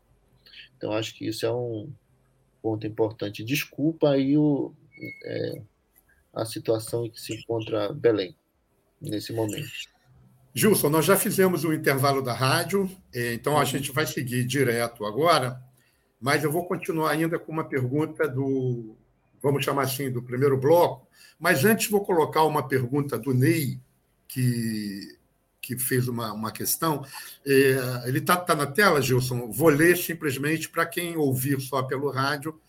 Então, 0.76 0.92
acho 0.92 1.16
que 1.16 1.26
isso 1.26 1.46
é 1.46 1.54
um 1.54 1.90
ponto 2.62 2.86
importante. 2.86 3.42
Desculpa 3.42 4.10
aí 4.10 4.38
o, 4.38 4.74
é, 5.24 5.62
a 6.34 6.44
situação 6.44 7.06
em 7.06 7.10
que 7.10 7.22
se 7.22 7.36
encontra 7.36 7.94
Belém 7.94 8.36
nesse 9.00 9.32
momento. 9.32 9.70
Gilson, 10.54 10.90
nós 10.90 11.06
já 11.06 11.16
fizemos 11.16 11.64
o 11.64 11.74
intervalo 11.74 12.22
da 12.22 12.34
rádio, 12.34 12.90
é, 13.14 13.34
então 13.34 13.58
a 13.58 13.66
gente 13.66 13.92
vai 13.92 14.06
seguir 14.06 14.44
direto 14.46 15.06
agora, 15.06 15.62
mas 16.20 16.44
eu 16.44 16.52
vou 16.52 16.66
continuar 16.68 17.12
ainda 17.12 17.38
com 17.38 17.52
uma 17.52 17.64
pergunta 17.64 18.28
do, 18.28 18.96
vamos 19.42 19.64
chamar 19.64 19.84
assim, 19.84 20.12
do 20.12 20.22
primeiro 20.22 20.58
bloco, 20.58 21.08
mas 21.40 21.64
antes 21.64 21.90
vou 21.90 22.04
colocar 22.04 22.44
uma 22.44 22.68
pergunta 22.68 23.18
do 23.18 23.34
Ney, 23.34 23.80
que, 24.28 25.18
que 25.62 25.78
fez 25.78 26.08
uma, 26.08 26.32
uma 26.34 26.52
questão. 26.52 27.06
É, 27.46 28.04
ele 28.06 28.20
está 28.20 28.38
tá 28.38 28.56
na 28.56 28.68
tela, 28.68 29.02
Gilson? 29.02 29.52
Vou 29.52 29.70
ler 29.70 29.98
simplesmente 29.98 30.70
para 30.70 30.86
quem 30.86 31.18
ouvir 31.18 31.60
só 31.60 31.84
pelo 31.84 32.12
rádio 32.12 32.60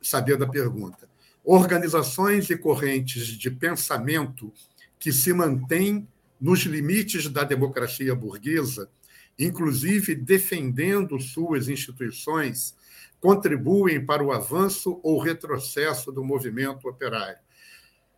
saber 0.00 0.36
da 0.36 0.46
pergunta. 0.46 1.08
Organizações 1.44 2.48
e 2.50 2.56
correntes 2.56 3.26
de 3.26 3.50
pensamento 3.50 4.52
que 4.98 5.12
se 5.12 5.32
mantêm 5.32 6.08
nos 6.44 6.60
limites 6.60 7.26
da 7.30 7.42
democracia 7.42 8.14
burguesa, 8.14 8.90
inclusive 9.38 10.14
defendendo 10.14 11.18
suas 11.18 11.68
instituições, 11.68 12.76
contribuem 13.18 14.04
para 14.04 14.22
o 14.22 14.30
avanço 14.30 15.00
ou 15.02 15.18
retrocesso 15.18 16.12
do 16.12 16.22
movimento 16.22 16.86
operário. 16.86 17.38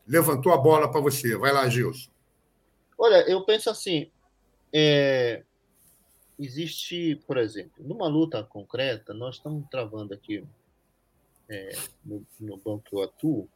Levantou 0.05 0.53
a 0.53 0.57
bola 0.57 0.91
para 0.91 1.01
você. 1.01 1.37
Vai 1.37 1.53
lá, 1.53 1.69
Gilson. 1.69 2.11
Olha, 2.99 3.25
eu 3.31 3.45
penso 3.45 3.71
assim: 3.71 4.11
é, 4.73 5.45
existe, 6.37 7.23
por 7.29 7.37
exemplo, 7.37 7.87
numa 7.87 8.09
luta 8.09 8.43
concreta, 8.43 9.15
nós 9.15 9.37
estamos 9.37 9.69
travando 9.71 10.13
aqui 10.13 10.45
é, 11.49 11.79
no, 12.05 12.27
no, 12.41 12.57
banco 12.57 12.83
que 12.91 12.97
eu 12.97 13.05
atuo, 13.05 13.49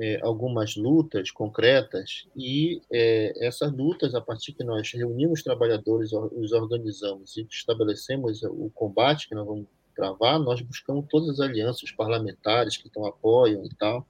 é, 0.00 0.18
algumas 0.22 0.76
lutas 0.76 1.30
concretas 1.30 2.26
e 2.34 2.80
é, 2.90 3.46
essas 3.46 3.70
lutas, 3.70 4.14
a 4.14 4.20
partir 4.20 4.54
que 4.54 4.64
nós 4.64 4.90
reunimos 4.92 5.42
trabalhadores, 5.42 6.10
os 6.12 6.52
organizamos 6.52 7.36
e 7.36 7.46
estabelecemos 7.50 8.42
o 8.42 8.70
combate 8.74 9.28
que 9.28 9.34
nós 9.34 9.46
vamos 9.46 9.66
travar, 9.94 10.38
nós 10.38 10.62
buscamos 10.62 11.04
todas 11.10 11.28
as 11.28 11.40
alianças 11.40 11.90
parlamentares 11.90 12.78
que 12.78 12.86
estão 12.86 13.04
apoiam 13.04 13.62
e 13.66 13.68
tal, 13.74 14.06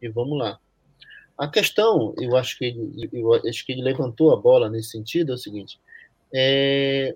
e 0.00 0.08
vamos 0.08 0.38
lá. 0.38 0.58
A 1.36 1.46
questão, 1.46 2.14
eu 2.18 2.34
acho 2.34 2.56
que 2.56 2.64
ele, 2.64 3.10
eu 3.12 3.34
acho 3.34 3.66
que 3.66 3.72
ele 3.72 3.82
levantou 3.82 4.32
a 4.32 4.36
bola 4.36 4.70
nesse 4.70 4.90
sentido, 4.90 5.32
é 5.32 5.34
o 5.34 5.38
seguinte: 5.38 5.78
é, 6.32 7.14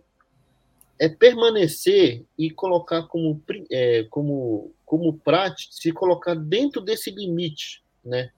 é 0.99 1.09
permanecer 1.09 2.25
e 2.39 2.51
colocar 2.51 3.05
como, 3.05 3.43
é, 3.71 4.05
como, 4.11 4.71
como 4.85 5.19
prática, 5.19 5.73
se 5.73 5.91
colocar 5.93 6.35
dentro 6.35 6.83
desse 6.83 7.11
limite 7.11 7.82
né, 8.05 8.31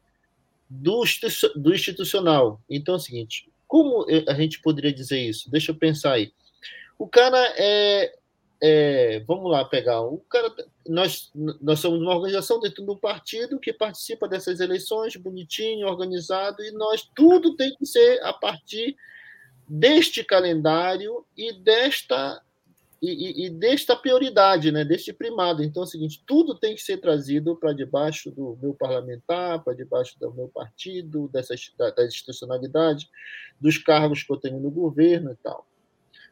do, 0.68 1.02
do 1.56 1.74
institucional. 1.74 2.60
Então 2.68 2.94
é 2.94 2.98
o 2.98 3.00
seguinte: 3.00 3.48
como 3.66 4.06
a 4.28 4.34
gente 4.34 4.60
poderia 4.60 4.92
dizer 4.92 5.20
isso? 5.20 5.50
Deixa 5.50 5.72
eu 5.72 5.76
pensar 5.76 6.12
aí. 6.12 6.32
O 6.98 7.08
cara 7.08 7.38
é, 7.56 8.16
é, 8.62 9.20
vamos 9.26 9.50
lá 9.50 9.64
pegar 9.64 10.00
o 10.00 10.18
cara 10.18 10.54
nós 10.88 11.30
nós 11.60 11.80
somos 11.80 12.00
uma 12.00 12.14
organização 12.14 12.60
dentro 12.60 12.84
do 12.84 12.96
partido 12.96 13.58
que 13.58 13.72
participa 13.72 14.28
dessas 14.28 14.60
eleições 14.60 15.16
bonitinho 15.16 15.86
organizado 15.86 16.62
e 16.62 16.70
nós 16.70 17.08
tudo 17.14 17.56
tem 17.56 17.74
que 17.76 17.84
ser 17.84 18.22
a 18.22 18.32
partir 18.32 18.96
deste 19.68 20.22
calendário 20.22 21.26
e 21.36 21.52
desta 21.52 22.40
e, 23.12 23.46
e, 23.46 23.50
desta 23.50 23.96
prioridade, 23.96 24.70
né, 24.70 24.84
deste 24.84 25.12
primado. 25.12 25.62
Então 25.62 25.82
é 25.82 25.86
o 25.86 25.88
seguinte, 25.88 26.22
tudo 26.26 26.54
tem 26.54 26.74
que 26.74 26.82
ser 26.82 26.98
trazido 26.98 27.56
para 27.56 27.72
debaixo 27.72 28.30
do 28.30 28.58
meu 28.60 28.74
parlamentar, 28.74 29.62
para 29.62 29.74
debaixo 29.74 30.18
do 30.18 30.32
meu 30.32 30.48
partido, 30.48 31.28
dessa, 31.28 31.54
da, 31.76 31.90
da 31.90 32.04
institucionalidade, 32.04 33.08
dos 33.60 33.78
cargos 33.78 34.22
que 34.22 34.32
eu 34.32 34.36
tenho 34.36 34.60
no 34.60 34.70
governo 34.70 35.32
e 35.32 35.36
tal. 35.36 35.66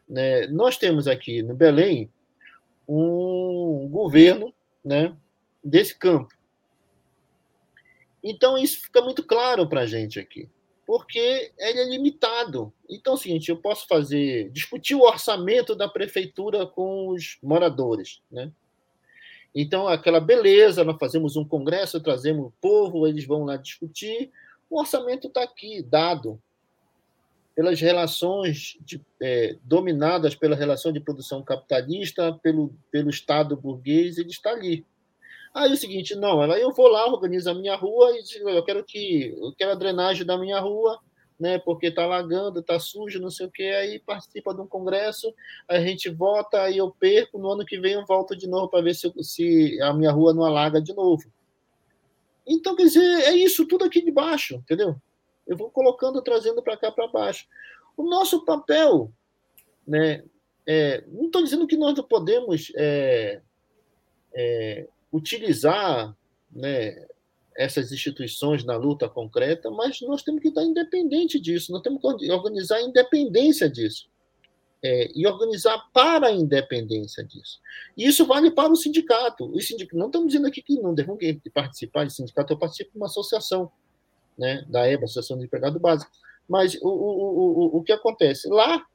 Né? 0.07 0.47
Nós 0.47 0.77
temos 0.77 1.07
aqui 1.07 1.41
no 1.41 1.53
Belém 1.53 2.11
um 2.87 3.87
governo 3.91 4.53
né, 4.83 5.15
desse 5.63 5.97
campo. 5.97 6.33
Então 8.23 8.57
isso 8.57 8.81
fica 8.81 9.01
muito 9.01 9.23
claro 9.23 9.67
para 9.67 9.81
a 9.81 9.85
gente 9.85 10.19
aqui 10.19 10.49
porque 10.85 11.51
ele 11.57 11.79
é 11.79 11.89
limitado. 11.89 12.73
Então, 12.89 13.13
é 13.13 13.15
o 13.15 13.19
seguinte, 13.19 13.49
eu 13.49 13.57
posso 13.57 13.87
fazer, 13.87 14.49
discutir 14.51 14.95
o 14.95 15.03
orçamento 15.03 15.75
da 15.75 15.87
prefeitura 15.87 16.65
com 16.65 17.09
os 17.09 17.37
moradores, 17.41 18.21
né? 18.31 18.51
Então, 19.55 19.87
aquela 19.87 20.19
beleza, 20.19 20.83
nós 20.83 20.97
fazemos 20.99 21.35
um 21.35 21.45
congresso, 21.45 22.01
trazemos 22.01 22.47
o 22.47 22.53
povo, 22.59 23.05
eles 23.07 23.25
vão 23.25 23.45
lá 23.45 23.55
discutir, 23.55 24.31
o 24.69 24.79
orçamento 24.79 25.27
está 25.27 25.43
aqui, 25.43 25.83
dado 25.83 26.41
pelas 27.55 27.79
relações 27.79 28.77
de, 28.81 28.99
é, 29.21 29.55
dominadas 29.63 30.33
pela 30.33 30.55
relação 30.55 30.91
de 30.91 30.99
produção 30.99 31.43
capitalista, 31.43 32.33
pelo, 32.41 32.73
pelo 32.89 33.11
Estado 33.11 33.55
burguês, 33.55 34.17
ele 34.17 34.29
está 34.29 34.49
ali. 34.49 34.83
Aí 35.53 35.69
é 35.69 35.73
o 35.73 35.77
seguinte, 35.77 36.15
não, 36.15 36.41
aí 36.41 36.61
eu 36.61 36.71
vou 36.71 36.87
lá, 36.87 37.05
organizo 37.05 37.49
a 37.49 37.53
minha 37.53 37.75
rua 37.75 38.17
e 38.17 38.23
digo, 38.23 38.49
eu 38.49 38.63
quero 38.63 38.83
que 38.83 39.35
eu 39.37 39.53
quero 39.55 39.71
a 39.71 39.75
drenagem 39.75 40.25
da 40.25 40.35
minha 40.35 40.59
rua, 40.59 40.99
né? 41.39 41.59
Porque 41.59 41.91
tá 41.91 42.07
lagando, 42.07 42.63
tá 42.63 42.79
sujo, 42.79 43.19
não 43.19 43.29
sei 43.29 43.45
o 43.45 43.51
que, 43.51 43.63
aí 43.63 43.99
participa 43.99 44.53
de 44.53 44.61
um 44.61 44.67
congresso, 44.67 45.33
a 45.67 45.79
gente 45.79 46.09
vota, 46.09 46.63
aí 46.63 46.77
eu 46.77 46.89
perco, 46.89 47.37
no 47.37 47.51
ano 47.51 47.65
que 47.65 47.79
vem 47.79 47.93
eu 47.93 48.05
volto 48.05 48.35
de 48.35 48.47
novo 48.47 48.67
para 48.67 48.81
ver 48.81 48.95
se, 48.95 49.11
se 49.21 49.79
a 49.81 49.93
minha 49.93 50.11
rua 50.11 50.33
não 50.33 50.43
alaga 50.43 50.81
de 50.81 50.93
novo. 50.93 51.31
Então, 52.47 52.75
quer 52.75 52.83
dizer, 52.83 53.03
é 53.23 53.35
isso 53.35 53.67
tudo 53.67 53.85
aqui 53.85 54.01
de 54.01 54.11
baixo, 54.11 54.55
entendeu? 54.55 54.95
Eu 55.45 55.55
vou 55.55 55.69
colocando, 55.69 56.21
trazendo 56.21 56.61
para 56.63 56.77
cá 56.77 56.91
para 56.91 57.07
baixo. 57.07 57.47
O 57.95 58.03
nosso 58.03 58.43
papel, 58.43 59.11
né? 59.87 60.23
É, 60.65 61.03
não 61.07 61.25
estou 61.25 61.43
dizendo 61.43 61.67
que 61.67 61.75
nós 61.75 61.93
não 61.93 62.03
podemos 62.03 62.71
é, 62.75 63.41
é, 64.33 64.87
utilizar 65.13 66.17
né, 66.51 67.05
essas 67.55 67.91
instituições 67.91 68.63
na 68.63 68.75
luta 68.75 69.07
concreta, 69.07 69.69
mas 69.69 70.01
nós 70.01 70.23
temos 70.23 70.41
que 70.41 70.47
estar 70.47 70.63
independente 70.63 71.39
disso, 71.39 71.71
nós 71.71 71.83
temos 71.83 72.01
que 72.01 72.31
organizar 72.31 72.77
a 72.77 72.81
independência 72.81 73.69
disso. 73.69 74.11
É, 74.85 75.09
e 75.15 75.25
organizar 75.25 75.81
para 75.93 76.27
a 76.27 76.31
independência 76.33 77.23
disso. 77.23 77.61
E 77.95 78.05
isso 78.05 78.25
vale 78.25 78.51
para 78.51 78.69
o 78.69 78.75
sindicato. 78.75 79.45
O 79.45 79.61
sindicato 79.61 79.97
não 79.97 80.07
estamos 80.07 80.27
dizendo 80.27 80.45
aqui 80.45 80.61
que 80.61 80.77
não 80.77 80.93
devem 80.93 81.15
participar 81.53 82.05
de 82.05 82.13
sindicato, 82.13 82.51
eu 82.51 82.59
participo 82.59 82.91
de 82.91 82.97
uma 82.97 83.05
associação, 83.05 83.71
né, 84.37 84.65
da 84.67 84.85
EBA, 84.85 85.05
Associação 85.05 85.37
de 85.37 85.45
Empregado 85.45 85.79
Básico. 85.79 86.11
Mas 86.49 86.75
o, 86.81 86.89
o, 86.89 87.75
o, 87.75 87.77
o 87.77 87.81
que 87.81 87.93
acontece? 87.93 88.49
Lá, 88.49 88.85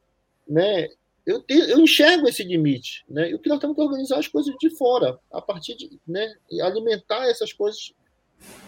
né, 0.47 0.91
eu, 1.29 1.45
eu 1.47 1.79
enxergo 1.81 2.27
esse 2.27 2.43
limite, 2.43 3.05
né? 3.07 3.31
E 3.31 3.35
o 3.35 3.39
que 3.39 3.51
nós 3.51 3.59
temos 3.59 3.77
que 3.77 3.83
organizar 3.83 4.19
as 4.19 4.27
coisas 4.27 4.55
de 4.59 4.71
fora, 4.71 5.21
a 5.31 5.43
partir 5.43 5.77
de, 5.77 6.01
né, 6.07 6.35
alimentar 6.63 7.29
essas 7.29 7.53
coisas 7.53 7.93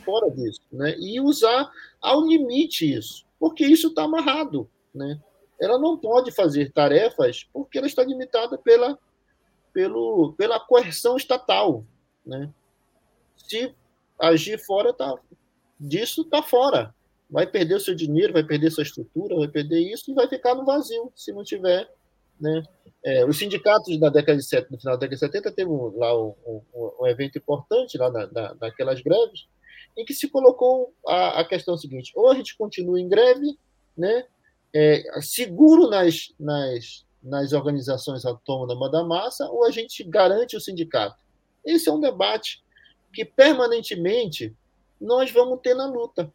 fora 0.05 0.31
disso, 0.31 0.61
né? 0.71 0.95
E 0.99 1.19
usar 1.23 1.73
ao 2.03 2.21
limite 2.27 2.93
isso, 2.93 3.25
porque 3.39 3.65
isso 3.65 3.89
está 3.89 4.03
amarrado, 4.03 4.69
né? 4.95 5.19
Ela 5.59 5.79
não 5.79 5.97
pode 5.97 6.33
fazer 6.33 6.71
tarefas 6.71 7.49
porque 7.51 7.79
ela 7.79 7.87
está 7.87 8.05
limitada 8.05 8.59
pela, 8.59 8.99
pelo, 9.73 10.35
pela 10.35 10.61
coerção 10.61 11.17
estatal, 11.17 11.83
né? 12.27 12.53
Se 13.39 13.75
agir 14.19 14.59
fora 14.59 14.93
tá, 14.93 15.15
disso, 15.79 16.23
está 16.23 16.43
fora. 16.43 16.95
Vai 17.31 17.47
perder 17.47 17.77
o 17.77 17.81
seu 17.81 17.95
dinheiro, 17.95 18.35
vai 18.35 18.45
perder 18.45 18.71
sua 18.71 18.83
estrutura, 18.83 19.37
vai 19.37 19.49
perder 19.49 19.81
isso 19.81 20.11
e 20.11 20.15
vai 20.15 20.29
ficar 20.29 20.55
no 20.55 20.67
vazio 20.67 21.11
se 21.17 21.33
não 21.33 21.43
tiver 21.43 21.89
né? 22.41 22.63
É, 23.05 23.25
os 23.25 23.39
sindicatos 23.39 23.99
da 23.99 24.11
década 24.11 24.37
de 24.37 24.45
70, 24.45 24.69
no 24.73 24.79
final 24.79 24.95
da 24.95 25.01
década 25.01 25.17
de 25.17 25.33
70 25.33 25.53
teve 25.53 25.71
lá 25.97 26.19
um, 26.19 26.35
um, 26.47 26.91
um 27.01 27.07
evento 27.07 27.39
importante 27.39 27.97
lá 27.97 28.11
na, 28.11 28.27
na, 28.27 28.55
naquelas 28.61 29.01
greves 29.01 29.47
em 29.97 30.05
que 30.05 30.15
se 30.15 30.29
colocou 30.29 30.95
a, 31.07 31.41
a, 31.41 31.45
questão 31.45 31.77
seguinte: 31.77 32.13
ou 32.15 32.31
a 32.31 32.35
gente 32.35 32.57
continua 32.57 33.01
em 33.01 33.09
greve, 33.09 33.59
né, 33.97 34.27
é, 34.75 35.03
seguro 35.21 35.89
nas, 35.89 36.33
nas, 36.39 37.05
nas 37.23 37.53
organizações 37.53 38.25
autônomas 38.25 38.91
da 38.91 39.05
massa, 39.05 39.49
ou 39.49 39.65
a 39.65 39.71
gente 39.71 40.03
garante 40.05 40.57
o 40.57 40.61
sindicato. 40.61 41.19
Esse 41.65 41.89
é 41.89 41.93
um 41.93 42.01
debate 42.01 42.63
que 43.13 43.25
permanentemente 43.25 44.55
nós 45.01 45.31
vamos 45.31 45.61
ter 45.61 45.75
na 45.75 45.87
luta. 45.87 46.33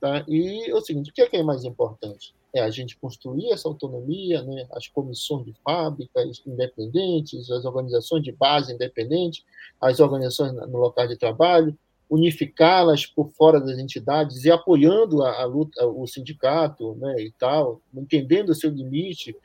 Tá? 0.00 0.24
E 0.28 0.70
é 0.70 0.74
o 0.74 0.80
seguinte: 0.80 1.10
o 1.10 1.12
que 1.12 1.22
é, 1.22 1.28
que 1.28 1.36
é 1.36 1.42
mais 1.42 1.64
importante? 1.64 2.34
É 2.56 2.62
a 2.62 2.70
gente 2.70 2.96
construir 2.96 3.50
essa 3.52 3.68
autonomia, 3.68 4.42
né, 4.42 4.66
as 4.72 4.88
comissões 4.88 5.44
de 5.44 5.54
fábricas 5.64 6.42
independentes, 6.46 7.50
as 7.50 7.64
organizações 7.64 8.22
de 8.22 8.32
base 8.32 8.72
independente, 8.72 9.44
as 9.80 10.00
organizações 10.00 10.52
no 10.52 10.78
local 10.78 11.06
de 11.06 11.16
trabalho, 11.16 11.76
unificá-las 12.08 13.04
por 13.04 13.30
fora 13.30 13.60
das 13.60 13.78
entidades 13.78 14.44
e 14.44 14.50
apoiando 14.50 15.22
a, 15.22 15.42
a 15.42 15.44
luta, 15.44 15.86
o 15.86 16.06
sindicato, 16.06 16.94
né, 16.96 17.20
e 17.20 17.32
tal, 17.32 17.80
entendendo 17.94 18.50
o 18.50 18.54
seu 18.54 18.70
limite, 18.70 19.36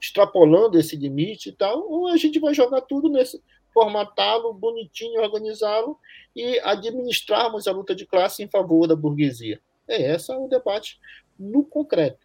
extrapolando 0.00 0.78
esse 0.78 0.96
limite 0.96 1.50
e 1.50 1.52
tal, 1.52 1.88
ou 1.88 2.08
a 2.08 2.16
gente 2.16 2.40
vai 2.40 2.54
jogar 2.54 2.80
tudo 2.80 3.08
nesse, 3.08 3.40
formatá-lo 3.72 4.52
bonitinho, 4.52 5.20
organizá-lo 5.20 5.98
e 6.34 6.58
administrarmos 6.60 7.66
a 7.66 7.72
luta 7.72 7.94
de 7.94 8.06
classe 8.06 8.42
em 8.42 8.48
favor 8.48 8.86
da 8.86 8.96
burguesia. 8.96 9.60
É 9.88 10.14
esse 10.14 10.32
é 10.32 10.36
o 10.36 10.48
debate 10.48 10.98
no 11.38 11.64
concreto 11.64 12.21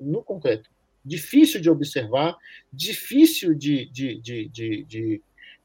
no 0.00 0.22
concreto. 0.22 0.70
Difícil 1.04 1.60
de 1.60 1.68
observar, 1.68 2.36
difícil 2.72 3.54
de, 3.54 3.86
de, 3.86 4.20
de, 4.20 4.48
de, 4.48 4.84
de, 4.84 5.22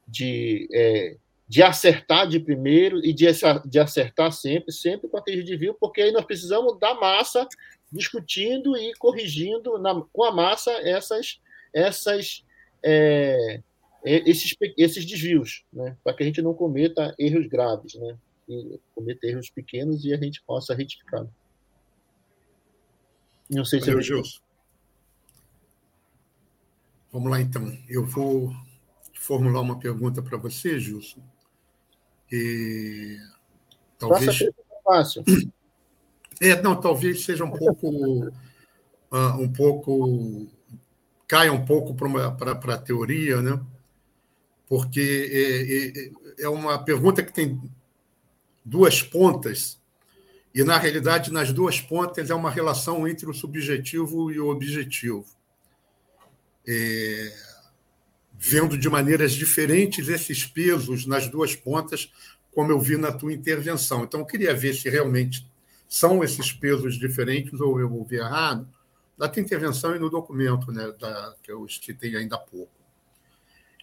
de, 0.07 0.69
é, 0.73 1.17
de 1.47 1.63
acertar 1.63 2.27
de 2.27 2.39
primeiro 2.39 3.03
e 3.05 3.13
de, 3.13 3.25
de 3.65 3.79
acertar 3.79 4.31
sempre, 4.31 4.71
sempre 4.71 5.07
com 5.07 5.17
a 5.17 5.23
crise 5.23 5.43
de 5.43 5.55
viu, 5.55 5.73
porque 5.75 6.01
aí 6.01 6.11
nós 6.11 6.25
precisamos 6.25 6.77
da 6.79 6.93
massa 6.95 7.47
discutindo 7.91 8.75
e 8.75 8.93
corrigindo 8.95 9.77
na, 9.77 10.01
com 10.11 10.23
a 10.23 10.31
massa 10.31 10.71
essas, 10.71 11.39
essas, 11.73 12.43
é, 12.83 13.61
esses, 14.03 14.55
esses 14.77 15.05
desvios, 15.05 15.63
né? 15.71 15.95
para 16.03 16.13
que 16.13 16.23
a 16.23 16.25
gente 16.25 16.41
não 16.41 16.53
cometa 16.53 17.15
erros 17.17 17.47
graves, 17.47 17.95
né? 17.95 18.17
e 18.49 18.79
cometa 18.95 19.27
erros 19.27 19.49
pequenos 19.49 20.03
e 20.05 20.13
a 20.13 20.17
gente 20.17 20.41
possa 20.43 20.73
retificar. 20.73 21.25
Não 23.49 23.63
sei 23.63 23.79
se 23.79 23.87
Valeu, 23.87 24.01
Gilson. 24.01 24.39
Vamos 27.11 27.31
lá, 27.31 27.41
então. 27.41 27.77
Eu 27.87 28.05
vou 28.05 28.53
formular 29.19 29.61
uma 29.61 29.79
pergunta 29.79 30.21
para 30.21 30.37
você, 30.37 30.79
Gilson. 30.79 31.21
E... 32.31 33.17
Talvez. 33.97 34.39
Fácil. 34.83 35.23
É, 36.39 36.61
não, 36.61 36.79
talvez 36.79 37.25
seja 37.25 37.43
um 37.43 37.49
pouco. 37.49 37.89
Uh, 37.89 39.41
um 39.41 39.51
pouco. 39.51 40.47
caia 41.27 41.51
um 41.51 41.65
pouco 41.65 41.95
para 41.95 42.51
a 42.51 42.77
teoria, 42.77 43.41
né? 43.41 43.59
Porque 44.67 45.01
é, 45.31 46.41
é, 46.41 46.43
é 46.45 46.47
uma 46.47 46.77
pergunta 46.77 47.23
que 47.23 47.33
tem 47.33 47.59
duas 48.63 49.01
pontas, 49.01 49.79
e, 50.57 50.63
na 50.63 50.75
realidade, 50.75 51.31
nas 51.31 51.53
duas 51.53 51.79
pontas 51.79 52.31
é 52.31 52.33
uma 52.33 52.49
relação 52.49 53.07
entre 53.07 53.29
o 53.29 53.33
subjetivo 53.33 54.31
e 54.31 54.39
o 54.39 54.49
objetivo. 54.49 55.23
É, 56.67 57.31
vendo 58.33 58.75
de 58.75 58.89
maneiras 58.89 59.33
diferentes 59.33 60.07
esses 60.07 60.47
pesos 60.47 61.05
nas 61.05 61.27
duas 61.27 61.55
pontas, 61.55 62.11
como 62.51 62.71
eu 62.71 62.79
vi 62.79 62.97
na 62.97 63.11
tua 63.11 63.31
intervenção. 63.31 64.03
Então, 64.03 64.21
eu 64.21 64.25
queria 64.25 64.51
ver 64.51 64.73
se 64.73 64.89
realmente 64.89 65.47
são 65.87 66.23
esses 66.23 66.51
pesos 66.51 66.97
diferentes 66.97 67.61
ou 67.61 67.79
eu 67.79 67.93
ouvi 67.93 68.15
errado 68.15 68.67
na 69.15 69.29
tua 69.29 69.43
intervenção 69.43 69.95
e 69.95 69.99
no 69.99 70.09
documento 70.09 70.71
né, 70.71 70.91
da, 70.99 71.35
que 71.43 71.51
eu 71.51 71.69
citei 71.69 72.15
ainda 72.15 72.35
há 72.35 72.39
pouco. 72.39 72.73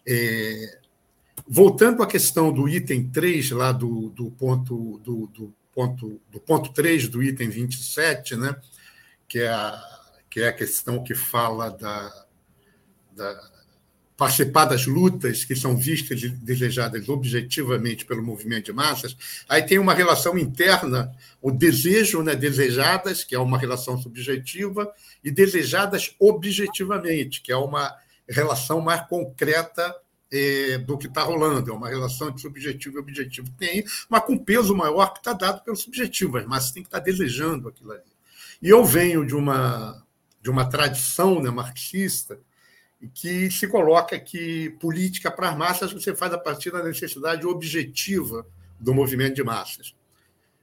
É, 0.05 0.81
voltando 1.47 2.03
à 2.03 2.07
questão 2.09 2.53
do 2.53 2.69
item 2.69 3.09
3, 3.11 3.53
lá 3.53 3.71
do, 3.71 4.11
do 4.11 4.29
ponto 4.33 4.99
do, 4.99 5.29
do, 5.29 5.55
ponto 5.75 6.21
do 6.31 6.41
ponto 6.41 6.73
3 6.73 7.09
do 7.09 7.23
item 7.23 7.49
27, 7.49 8.37
né, 8.37 8.57
que, 9.29 9.41
é 9.41 9.49
a, 9.49 9.83
que 10.31 10.41
é 10.41 10.49
a 10.49 10.53
questão 10.53 11.03
que 11.03 11.15
fala 11.15 11.71
da, 11.71 12.27
da 13.13 13.55
participar 14.17 14.67
das 14.67 14.87
lutas 14.87 15.45
que 15.45 15.57
são 15.57 15.77
vistas 15.77 16.23
e 16.23 16.29
desejadas 16.29 17.09
objetivamente 17.09 18.05
pelo 18.05 18.23
movimento 18.23 18.67
de 18.67 18.73
massas, 18.73 19.17
aí 19.49 19.63
tem 19.63 19.79
uma 19.79 19.93
relação 19.93 20.39
interna, 20.39 21.13
o 21.43 21.51
desejo, 21.51 22.23
né, 22.23 22.37
desejadas, 22.37 23.25
que 23.25 23.35
é 23.35 23.39
uma 23.39 23.59
relação 23.59 24.01
subjetiva, 24.01 24.93
e 25.23 25.31
desejadas 25.31 26.15
objetivamente, 26.21 27.43
que 27.43 27.51
é 27.51 27.57
uma 27.57 27.93
relação 28.29 28.81
mais 28.81 29.07
concreta 29.09 29.95
é, 30.35 30.79
do 30.79 30.99
que 30.99 31.07
está 31.07 31.23
rolando, 31.23 31.71
é 31.71 31.75
uma 31.75 31.89
relação 31.89 32.33
de 32.33 32.41
subjetivo 32.41 32.97
e 32.97 33.01
objetivo 33.01 33.47
que 33.53 33.57
tem, 33.57 33.85
mas 34.09 34.25
com 34.25 34.37
peso 34.37 34.75
maior 34.75 35.13
que 35.13 35.21
está 35.21 35.33
dado 35.33 35.63
pelo 35.63 35.77
subjetivo, 35.77 36.39
as 36.39 36.45
massas 36.45 36.73
têm 36.73 36.83
que 36.83 36.89
estar 36.89 36.99
tá 36.99 37.05
desejando 37.05 37.69
aquilo 37.69 37.93
ali. 37.93 38.03
E 38.61 38.69
eu 38.69 38.85
venho 38.85 39.25
de 39.25 39.35
uma, 39.35 40.05
de 40.43 40.51
uma 40.51 40.69
tradição 40.69 41.41
né, 41.41 41.51
marxista, 41.51 42.37
que 43.13 43.51
se 43.51 43.69
coloca 43.69 44.19
que 44.19 44.71
política 44.81 45.31
para 45.31 45.51
as 45.51 45.57
massas 45.57 45.93
você 45.93 46.17
faz 46.17 46.33
a 46.33 46.39
partir 46.39 46.73
da 46.73 46.83
necessidade 46.83 47.47
objetiva 47.47 48.47
do 48.81 48.95
movimento 48.95 49.37
de 49.37 49.45
massas. 49.45 49.95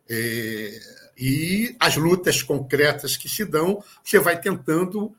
É, 0.10 0.80
e 1.18 1.76
as 1.80 1.96
lutas 1.96 2.42
concretas 2.42 3.16
que 3.16 3.30
se 3.30 3.46
dão, 3.46 3.82
você 4.04 4.20
vai 4.20 4.42
tentando 4.42 5.16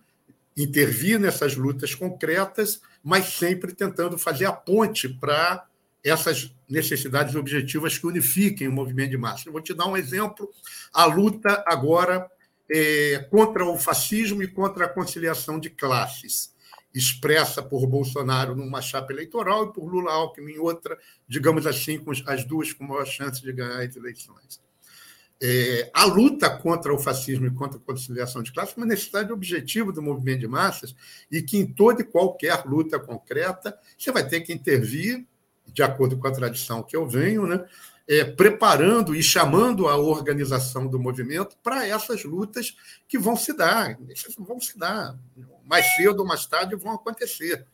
intervir 0.57 1.19
nessas 1.19 1.57
lutas 1.57 1.95
concretas, 1.95 2.81
mas 3.03 3.27
sempre 3.27 3.73
tentando 3.75 4.19
fazer 4.19 4.47
a 4.47 4.53
ponte 4.53 5.09
para 5.09 5.67
essas 6.05 6.55
necessidades 6.69 7.35
objetivas 7.35 7.97
que 7.97 8.07
unifiquem 8.07 8.69
o 8.69 8.73
movimento 8.73 9.11
de 9.11 9.17
massa. 9.17 9.49
Eu 9.49 9.53
vou 9.53 9.63
te 9.63 9.75
dar 9.75 9.87
um 9.87 9.97
exemplo: 9.97 10.51
a 10.93 11.05
luta 11.05 11.63
agora 11.67 12.31
é, 12.71 13.27
contra 13.31 13.65
o 13.65 13.79
fascismo 13.79 14.43
e 14.43 14.49
contra 14.49 14.87
a 14.87 14.89
conciliação 14.89 15.59
de 15.59 15.71
classes 15.71 16.53
expressa 16.95 17.63
por 17.63 17.87
Bolsonaro 17.87 18.55
numa 18.55 18.83
chapa 18.83 19.13
eleitoral 19.13 19.65
e 19.65 19.73
por 19.73 19.85
Lula 19.85 20.13
Alckmin 20.13 20.53
em 20.53 20.59
outra, 20.59 20.99
digamos 21.27 21.67
assim, 21.67 21.99
com 21.99 22.13
as 22.27 22.45
duas 22.45 22.73
com 22.73 22.85
maior 22.85 23.07
chance 23.07 23.41
de 23.41 23.53
ganhar 23.53 23.81
as 23.81 23.97
eleições. 23.97 24.61
É, 25.45 25.91
a 25.93 26.05
luta 26.05 26.49
contra 26.49 26.95
o 26.95 26.99
fascismo 26.99 27.49
e 27.49 27.51
contra 27.51 27.77
a 27.77 27.83
conciliação 27.83 28.45
de 28.45 28.53
classes 28.53 28.77
uma 28.77 28.87
necessidade 28.87 29.33
objetiva 29.33 29.91
do 29.91 30.01
movimento 30.01 30.39
de 30.39 30.47
massas 30.47 30.95
e 31.29 31.43
que 31.43 31.59
em 31.59 31.67
toda 31.67 32.03
e 32.03 32.05
qualquer 32.05 32.65
luta 32.65 32.97
concreta 32.97 33.77
você 33.99 34.13
vai 34.13 34.25
ter 34.25 34.43
que 34.43 34.53
intervir, 34.53 35.27
de 35.67 35.83
acordo 35.83 36.17
com 36.17 36.29
a 36.29 36.33
tradição 36.33 36.81
que 36.81 36.95
eu 36.95 37.09
venho, 37.09 37.45
né, 37.45 37.65
é, 38.09 38.23
preparando 38.23 39.17
e 39.17 39.23
chamando 39.23 39.89
a 39.89 39.97
organização 39.97 40.87
do 40.87 41.01
movimento 41.01 41.57
para 41.61 41.89
essas 41.89 42.23
lutas 42.23 42.77
que 43.09 43.19
vão 43.19 43.35
se 43.35 43.53
dar, 43.53 43.99
vão 44.39 44.61
se 44.61 44.79
dar 44.79 45.19
mais 45.65 45.85
cedo 45.97 46.21
ou 46.21 46.27
mais 46.27 46.47
tarde 46.47 46.77
vão 46.77 46.93
acontecer. 46.93 47.67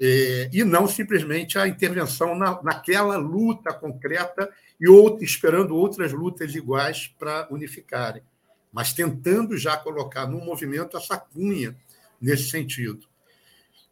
É, 0.00 0.48
e 0.52 0.64
não 0.64 0.86
simplesmente 0.88 1.58
a 1.58 1.66
intervenção 1.66 2.36
na, 2.36 2.62
naquela 2.62 3.16
luta 3.16 3.72
concreta 3.72 4.48
e 4.80 4.88
outra, 4.88 5.24
esperando 5.24 5.74
outras 5.74 6.12
lutas 6.12 6.54
iguais 6.54 7.12
para 7.18 7.48
unificarem, 7.50 8.22
mas 8.72 8.92
tentando 8.92 9.56
já 9.56 9.76
colocar 9.76 10.26
no 10.26 10.38
movimento 10.38 10.96
essa 10.96 11.16
cunha 11.16 11.76
nesse 12.20 12.50
sentido. 12.50 13.06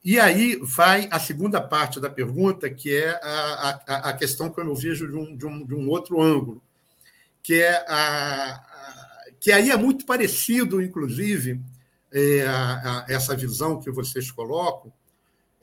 E 0.05 0.21
aí 0.21 0.57
vai 0.63 1.09
a 1.11 1.19
segunda 1.19 1.61
parte 1.61 1.99
da 2.01 2.09
pergunta, 2.09 2.71
que 2.71 2.95
é 2.95 3.19
a, 3.23 3.83
a, 3.87 4.11
a 4.11 4.13
questão 4.13 4.49
que 4.49 4.61
eu 4.61 4.75
vejo 4.75 5.09
de 5.09 5.17
um, 5.17 5.37
de, 5.37 5.47
um, 5.47 5.67
de 5.67 5.75
um 5.75 5.89
outro 5.89 6.23
ângulo, 6.23 6.63
que 7.43 7.55
é 7.55 7.85
a, 7.89 8.65
que 9.41 9.51
aí 9.51 9.71
é 9.71 9.77
muito 9.77 10.07
parecido, 10.07 10.81
inclusive, 10.81 11.61
é, 12.13 12.47
a, 12.47 13.05
a, 13.05 13.07
essa 13.09 13.37
visão 13.37 13.81
que 13.81 13.91
vocês 13.91 14.31
colocam 14.31 14.93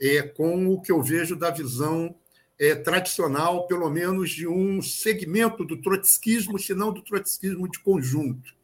é, 0.00 0.22
com 0.22 0.68
o 0.68 0.80
que 0.80 0.92
eu 0.92 1.02
vejo 1.02 1.36
da 1.36 1.50
visão 1.50 2.14
é, 2.58 2.74
tradicional, 2.74 3.66
pelo 3.66 3.90
menos 3.90 4.30
de 4.30 4.46
um 4.46 4.80
segmento 4.80 5.64
do 5.64 5.80
trotskismo, 5.80 6.58
se 6.58 6.74
não 6.74 6.92
do 6.92 7.02
trotskismo 7.02 7.68
de 7.68 7.78
conjunto, 7.80 8.54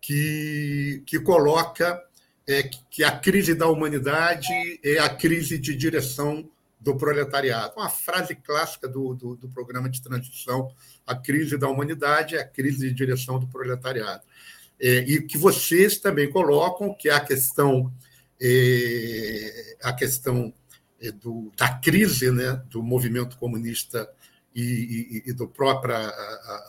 que, 0.00 1.02
que 1.06 1.18
coloca 1.20 2.02
é, 2.46 2.68
que 2.90 3.04
a 3.04 3.16
crise 3.16 3.54
da 3.54 3.68
humanidade 3.68 4.48
é 4.82 4.98
a 4.98 5.08
crise 5.08 5.58
de 5.58 5.74
direção 5.76 6.48
do 6.80 6.96
proletariado. 6.96 7.74
Uma 7.76 7.90
frase 7.90 8.34
clássica 8.34 8.88
do, 8.88 9.14
do, 9.14 9.36
do 9.36 9.48
programa 9.48 9.88
de 9.88 10.02
transição: 10.02 10.74
a 11.06 11.14
crise 11.14 11.58
da 11.58 11.68
humanidade 11.68 12.36
é 12.36 12.40
a 12.40 12.48
crise 12.48 12.88
de 12.88 12.94
direção 12.94 13.38
do 13.38 13.46
proletariado 13.46 14.22
é, 14.80 14.98
e 15.00 15.22
que 15.22 15.36
vocês 15.36 15.98
também 15.98 16.30
colocam, 16.30 16.94
que 16.94 17.10
a 17.10 17.20
questão, 17.20 17.92
é, 18.40 19.76
a 19.82 19.92
questão 19.92 20.52
do, 21.12 21.50
da 21.56 21.68
crise 21.74 22.30
né, 22.30 22.62
do 22.68 22.82
movimento 22.82 23.36
comunista 23.38 24.08
e, 24.54 25.22
e, 25.24 25.30
e 25.30 25.32
do, 25.32 25.46
próprio, 25.46 25.94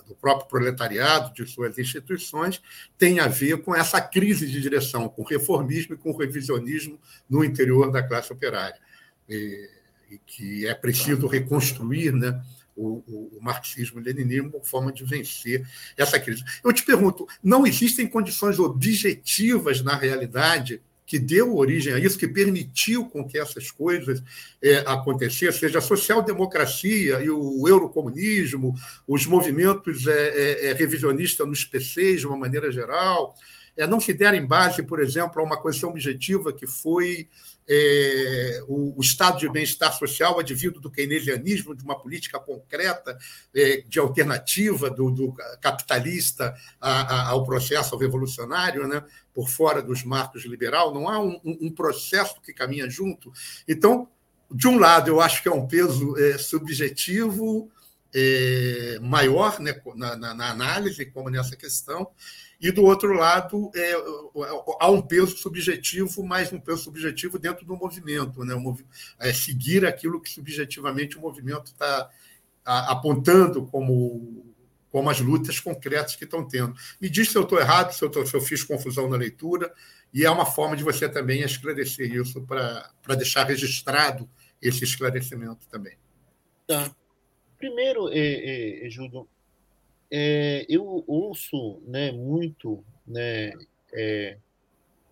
do 0.08 0.16
próprio 0.16 0.48
proletariado, 0.48 1.34
de 1.34 1.46
suas 1.50 1.78
instituições, 1.78 2.62
tem 2.98 3.20
a 3.20 3.28
ver 3.28 3.62
com 3.62 3.76
essa 3.76 4.00
crise 4.00 4.48
de 4.48 4.62
direção, 4.62 5.10
com 5.10 5.24
reformismo 5.24 5.96
e 5.96 5.98
com 5.98 6.16
revisionismo 6.16 7.00
no 7.30 7.44
interior 7.44 7.92
da 7.92 8.04
classe 8.04 8.32
operária. 8.32 8.80
E, 9.28 9.70
e 10.12 10.18
que 10.26 10.68
é 10.68 10.74
preciso 10.74 11.26
reconstruir 11.26 12.12
né, 12.14 12.42
o, 12.76 13.04
o, 13.08 13.38
o 13.38 13.42
marxismo-leninismo 13.42 14.52
como 14.52 14.64
forma 14.64 14.92
de 14.92 15.04
vencer 15.04 15.68
essa 15.98 16.20
crise. 16.20 16.44
Eu 16.64 16.72
te 16.74 16.84
pergunto, 16.84 17.28
não 17.44 17.66
existem 17.66 18.08
condições 18.08 18.60
objetivas 18.60 19.82
na 19.82 19.96
realidade 19.96 20.82
que 21.12 21.20
deu 21.20 21.58
origem 21.58 21.92
a 21.92 22.00
isso, 22.00 22.18
que 22.18 22.26
permitiu 22.26 23.04
com 23.04 23.28
que 23.28 23.38
essas 23.38 23.70
coisas 23.70 24.24
é, 24.64 24.78
acontecessem, 24.88 25.60
seja 25.60 25.80
a 25.80 25.82
social-democracia 25.82 27.22
e 27.22 27.30
o 27.30 27.68
eurocomunismo, 27.68 28.74
os 29.06 29.26
movimentos 29.26 30.08
é, 30.08 30.30
é, 30.30 30.66
é 30.68 30.74
revisionistas 30.74 31.46
nos 31.46 31.66
PCs, 31.66 32.22
de 32.22 32.28
uma 32.28 32.38
maneira 32.38 32.72
geral, 32.72 33.36
é, 33.76 33.86
não 33.86 34.00
se 34.00 34.14
derem 34.14 34.46
base, 34.46 34.84
por 34.84 35.02
exemplo, 35.02 35.42
a 35.42 35.44
uma 35.44 35.62
questão 35.62 35.90
objetiva 35.90 36.54
que 36.54 36.66
foi 36.66 37.28
é, 37.74 38.62
o, 38.68 38.98
o, 38.98 39.02
estado 39.02 39.40
de 39.40 39.50
bem-estar 39.50 39.98
social 39.98 40.38
advindo 40.38 40.82
do 40.82 40.92
keynesianismo, 40.92 41.74
de 41.74 41.86
uma 41.86 41.98
política 41.98 42.38
concreta 42.38 43.18
é, 43.56 43.82
de 43.88 43.98
alternativa 43.98 44.90
do, 44.90 45.10
do 45.10 45.34
capitalista 45.62 46.54
a, 46.82 47.02
a, 47.02 47.30
ao 47.30 47.46
processo 47.46 47.96
revolucionário, 47.96 48.86
né, 48.90 49.02
por 49.34 49.48
fora 49.48 49.82
dos 49.82 50.04
marcos 50.04 50.44
liberal, 50.44 50.94
não 50.94 51.08
há 51.08 51.18
um, 51.18 51.40
um, 51.46 51.72
processo 51.72 52.42
que 52.42 52.52
caminha 52.52 52.90
junto. 52.90 53.32
Então, 53.66 54.10
de 54.52 54.68
um 54.68 54.78
lado, 54.78 55.08
eu 55.08 55.22
acho 55.22 55.42
que 55.42 55.48
é 55.48 55.54
um 55.54 55.66
peso 55.66 56.18
é, 56.18 56.38
subjetivo 56.38 57.72
é, 58.14 59.00
maior 59.02 59.62
né, 59.62 59.80
na, 59.96 60.18
na, 60.18 60.34
na 60.34 60.52
análise, 60.52 61.06
como 61.06 61.30
nessa 61.30 61.56
questão, 61.56 62.12
e 62.62 62.72
do 62.72 62.84
outro 62.84 63.12
lado 63.14 63.72
é, 63.76 63.94
há 64.80 64.92
um 64.92 65.02
peso 65.02 65.36
subjetivo, 65.36 66.24
mas 66.24 66.54
um 66.54 66.60
peso 66.60 66.84
subjetivo 66.84 67.40
dentro 67.40 67.66
do 67.66 67.76
movimento, 67.76 68.46
né? 68.46 68.54
é 69.20 69.34
seguir 69.34 69.86
aquilo 69.86 70.22
que 70.22 70.30
subjetivamente 70.30 71.18
o 71.18 71.22
movimento 71.22 71.72
está 71.72 72.10
apontando 72.64 73.66
como 73.66 74.46
como 74.92 75.10
as 75.10 75.22
lutas 75.22 75.58
concretas 75.58 76.18
que 76.18 76.26
estão 76.26 76.46
tendo. 76.46 76.76
Me 77.00 77.10
diz 77.10 77.30
se 77.30 77.38
eu 77.38 77.44
estou 77.44 77.58
errado, 77.58 77.94
se 77.94 78.04
eu, 78.04 78.10
tô, 78.10 78.26
se 78.26 78.34
eu 78.36 78.42
fiz 78.42 78.62
confusão 78.62 79.10
na 79.10 79.16
leitura, 79.16 79.74
e 80.14 80.26
é 80.26 80.30
uma 80.30 80.46
forma 80.46 80.76
de 80.76 80.84
você 80.84 81.08
também 81.08 81.42
esclarecer 81.42 82.14
isso 82.14 82.42
para 82.42 83.16
deixar 83.16 83.46
registrado 83.46 84.30
esse 84.62 84.84
esclarecimento 84.84 85.66
também. 85.70 85.98
Tá. 86.68 86.94
Primeiro, 87.58 88.10
é, 88.10 88.86
é, 88.86 88.90
Júlio, 88.90 89.28
é, 90.12 90.66
eu 90.68 91.04
ouço 91.08 91.82
né, 91.88 92.12
muito, 92.12 92.84
né, 93.08 93.54
é, 93.94 94.38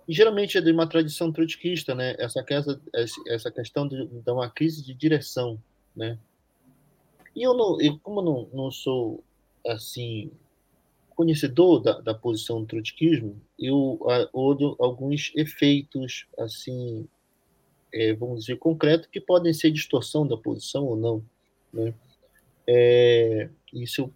e 0.08 0.14
geralmente 0.14 0.58
é 0.58 0.62
de 0.62 0.72
uma 0.72 0.88
tradição 0.88 1.32
trotskista, 1.32 1.96
né, 1.96 2.16
essa, 2.18 2.44
essa 3.28 3.52
questão 3.52 3.88
de, 3.88 4.08
de 4.08 4.32
uma 4.32 4.50
crise 4.50 4.84
de 4.84 4.94
direção. 4.94 5.62
Né? 5.96 6.18
E 7.36 7.44
eu, 7.44 7.54
não, 7.54 7.80
eu 7.80 7.98
como 8.00 8.22
não, 8.22 8.50
não 8.52 8.72
sou 8.72 9.24
assim 9.66 10.32
conhecedor 11.16 11.82
da, 11.82 12.00
da 12.00 12.14
posição 12.14 12.62
do 12.62 12.66
trotskismo, 12.66 13.42
eu 13.60 14.00
olho 14.32 14.76
alguns 14.80 15.34
efeitos 15.36 16.26
assim, 16.38 17.06
é, 17.94 18.14
vamos 18.14 18.46
dizer, 18.46 18.58
concretos 18.58 19.10
que 19.12 19.20
podem 19.20 19.54
ser 19.54 19.70
distorção 19.70 20.26
da 20.26 20.38
posição 20.38 20.86
ou 20.86 20.96
não. 20.96 21.24
Né? 21.74 21.94
É, 22.66 23.50
isso 23.74 24.12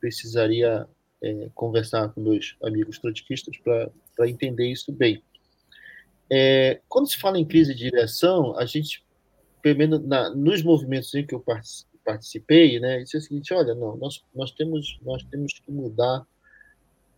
precisaria 0.00 0.88
é, 1.22 1.50
conversar 1.54 2.08
com 2.10 2.20
meus 2.20 2.56
amigos 2.62 2.98
trotskistas 2.98 3.56
para 3.58 4.28
entender 4.28 4.70
isso 4.70 4.92
bem. 4.92 5.22
É, 6.30 6.80
quando 6.88 7.08
se 7.08 7.16
fala 7.16 7.38
em 7.38 7.44
crise 7.44 7.74
de 7.74 7.84
direção, 7.84 8.56
a 8.58 8.66
gente, 8.66 9.04
pelo 9.62 9.78
menos 9.78 10.06
na, 10.06 10.30
nos 10.30 10.62
movimentos 10.62 11.14
em 11.14 11.26
que 11.26 11.34
eu 11.34 11.44
participei, 12.04 12.78
né, 12.78 12.98
disse 13.00 13.16
o 13.16 13.20
seguinte: 13.20 13.54
olha, 13.54 13.74
não, 13.74 13.96
nós, 13.96 14.22
nós, 14.34 14.50
temos, 14.50 14.98
nós 15.02 15.22
temos 15.24 15.54
que 15.54 15.70
mudar 15.70 16.26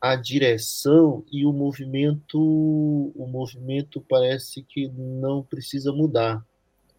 a 0.01 0.17
direção 0.17 1.25
e 1.31 1.45
o 1.45 1.53
movimento, 1.53 2.39
o 2.41 3.27
movimento 3.27 4.01
parece 4.09 4.63
que 4.63 4.89
não 4.89 5.43
precisa 5.43 5.93
mudar. 5.93 6.45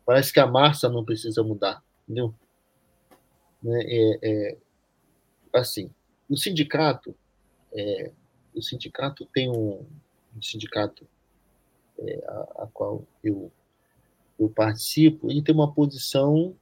Parece 0.06 0.34
que 0.34 0.40
a 0.40 0.46
massa 0.46 0.90
não 0.90 1.06
precisa 1.06 1.42
mudar, 1.42 1.82
entendeu? 2.04 2.34
Né, 3.64 3.84
é, 3.86 4.20
é 4.22 4.58
assim, 5.54 5.90
o 6.30 6.38
sindicato, 6.38 7.16
é, 7.74 8.12
o 8.56 8.62
sindicato 8.62 9.26
tem 9.34 9.50
um, 9.50 9.86
um 10.36 10.42
sindicato 10.42 11.06
é, 12.00 12.24
a, 12.28 12.64
a, 12.64 12.68
qual 12.74 13.04
eu, 13.24 13.52
eu 14.40 14.50
participo, 14.50 15.30
ele 15.30 15.42
tem 15.42 15.54
uma 15.54 15.72
posição 15.72 16.56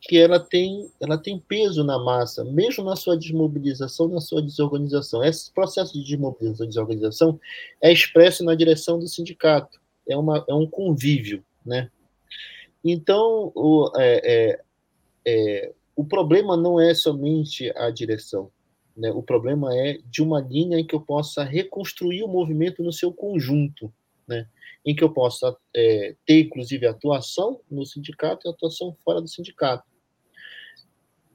que 0.00 0.18
ela 0.18 0.40
tem, 0.40 0.90
ela 1.00 1.16
tem 1.16 1.38
peso 1.38 1.84
na 1.84 1.96
massa, 1.96 2.44
mesmo 2.44 2.82
na 2.82 2.96
sua 2.96 3.16
desmobilização, 3.16 4.08
na 4.08 4.20
sua 4.20 4.42
desorganização. 4.42 5.22
Esse 5.22 5.52
processo 5.52 5.92
de 5.92 6.02
desmobilização 6.02 6.64
e 6.64 6.68
desorganização 6.68 7.40
é 7.80 7.92
expresso 7.92 8.44
na 8.44 8.56
direção 8.56 8.98
do 8.98 9.06
sindicato, 9.06 9.80
é, 10.08 10.16
uma, 10.16 10.44
é 10.48 10.54
um 10.54 10.66
convívio, 10.66 11.44
né? 11.64 11.88
Então, 12.84 13.52
o, 13.54 13.92
é, 13.96 14.20
é, 14.24 14.60
é 15.24 15.72
o 15.94 16.04
problema 16.04 16.56
não 16.56 16.80
é 16.80 16.94
somente 16.94 17.72
a 17.76 17.90
direção, 17.90 18.50
né? 18.96 19.10
O 19.10 19.22
problema 19.22 19.76
é 19.76 19.98
de 20.06 20.22
uma 20.22 20.40
linha 20.40 20.78
em 20.78 20.86
que 20.86 20.94
eu 20.94 21.00
possa 21.00 21.44
reconstruir 21.44 22.22
o 22.22 22.28
movimento 22.28 22.82
no 22.82 22.92
seu 22.92 23.12
conjunto, 23.12 23.92
né? 24.26 24.46
em 24.84 24.94
que 24.94 25.02
eu 25.02 25.12
possa 25.12 25.56
é, 25.74 26.14
ter, 26.26 26.40
inclusive, 26.40 26.86
atuação 26.86 27.60
no 27.70 27.86
sindicato 27.86 28.46
e 28.46 28.50
atuação 28.50 28.96
fora 29.04 29.20
do 29.20 29.28
sindicato. 29.28 29.84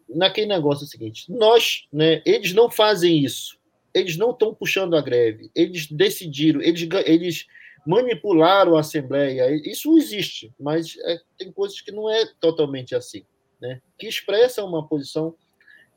Naquele 0.10 0.48
negócio 0.48 0.84
é 0.84 0.88
o 0.88 0.90
seguinte: 0.90 1.32
nós, 1.32 1.88
né, 1.92 2.22
eles 2.26 2.54
não 2.54 2.70
fazem 2.70 3.24
isso, 3.24 3.58
eles 3.94 4.18
não 4.18 4.32
estão 4.32 4.54
puxando 4.54 4.96
a 4.96 5.02
greve, 5.02 5.50
eles 5.56 5.88
decidiram, 5.88 6.62
eles, 6.62 6.88
eles 7.06 7.46
manipularam 7.86 8.76
a 8.76 8.82
Assembleia, 8.82 9.50
isso 9.70 9.98
existe, 9.98 10.54
mas 10.60 10.98
é, 11.06 11.22
tem 11.38 11.52
coisas 11.52 11.80
que 11.82 11.92
não 11.92 12.10
é 12.10 12.26
totalmente 12.40 12.96
assim, 12.96 13.26
né, 13.62 13.82
que 13.98 14.08
expressam 14.08 14.68
uma 14.68 14.88
posição 14.88 15.36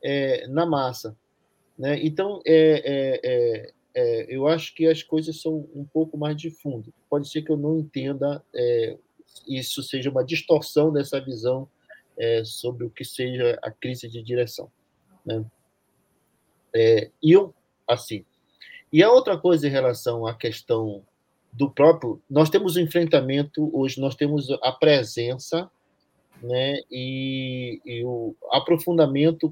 é, 0.03 0.47
na 0.47 0.65
massa. 0.65 1.15
Né? 1.77 1.99
Então, 2.03 2.41
é, 2.45 2.53
é, 2.53 3.21
é, 3.23 3.73
é, 3.93 4.25
eu 4.35 4.47
acho 4.47 4.73
que 4.75 4.87
as 4.87 5.03
coisas 5.03 5.41
são 5.41 5.67
um 5.73 5.85
pouco 5.85 6.17
mais 6.17 6.35
de 6.35 6.49
fundo. 6.49 6.93
Pode 7.09 7.29
ser 7.29 7.41
que 7.41 7.51
eu 7.51 7.57
não 7.57 7.79
entenda, 7.79 8.43
é, 8.53 8.97
isso 9.47 9.81
seja 9.83 10.09
uma 10.09 10.23
distorção 10.23 10.91
dessa 10.91 11.19
visão 11.19 11.67
sobre 12.45 12.85
o 12.85 12.89
que 12.91 13.03
seja 13.03 13.57
a 13.63 13.71
crise 13.71 14.07
de 14.07 14.21
direção. 14.21 14.71
Né? 15.25 15.43
e 17.23 17.31
eu, 17.31 17.51
assim. 17.87 18.23
E 18.93 19.01
a 19.01 19.11
outra 19.11 19.35
coisa 19.39 19.67
em 19.67 19.71
relação 19.71 20.27
à 20.27 20.35
questão 20.35 21.03
do 21.51 21.69
próprio. 21.69 22.21
Nós 22.29 22.49
temos 22.49 22.75
o 22.75 22.79
um 22.79 22.83
enfrentamento, 22.83 23.75
hoje 23.75 23.99
nós 23.99 24.15
temos 24.15 24.49
a 24.61 24.71
presença 24.71 25.69
né, 26.41 26.79
e, 26.89 27.79
e 27.85 28.03
o 28.03 28.35
aprofundamento, 28.51 29.51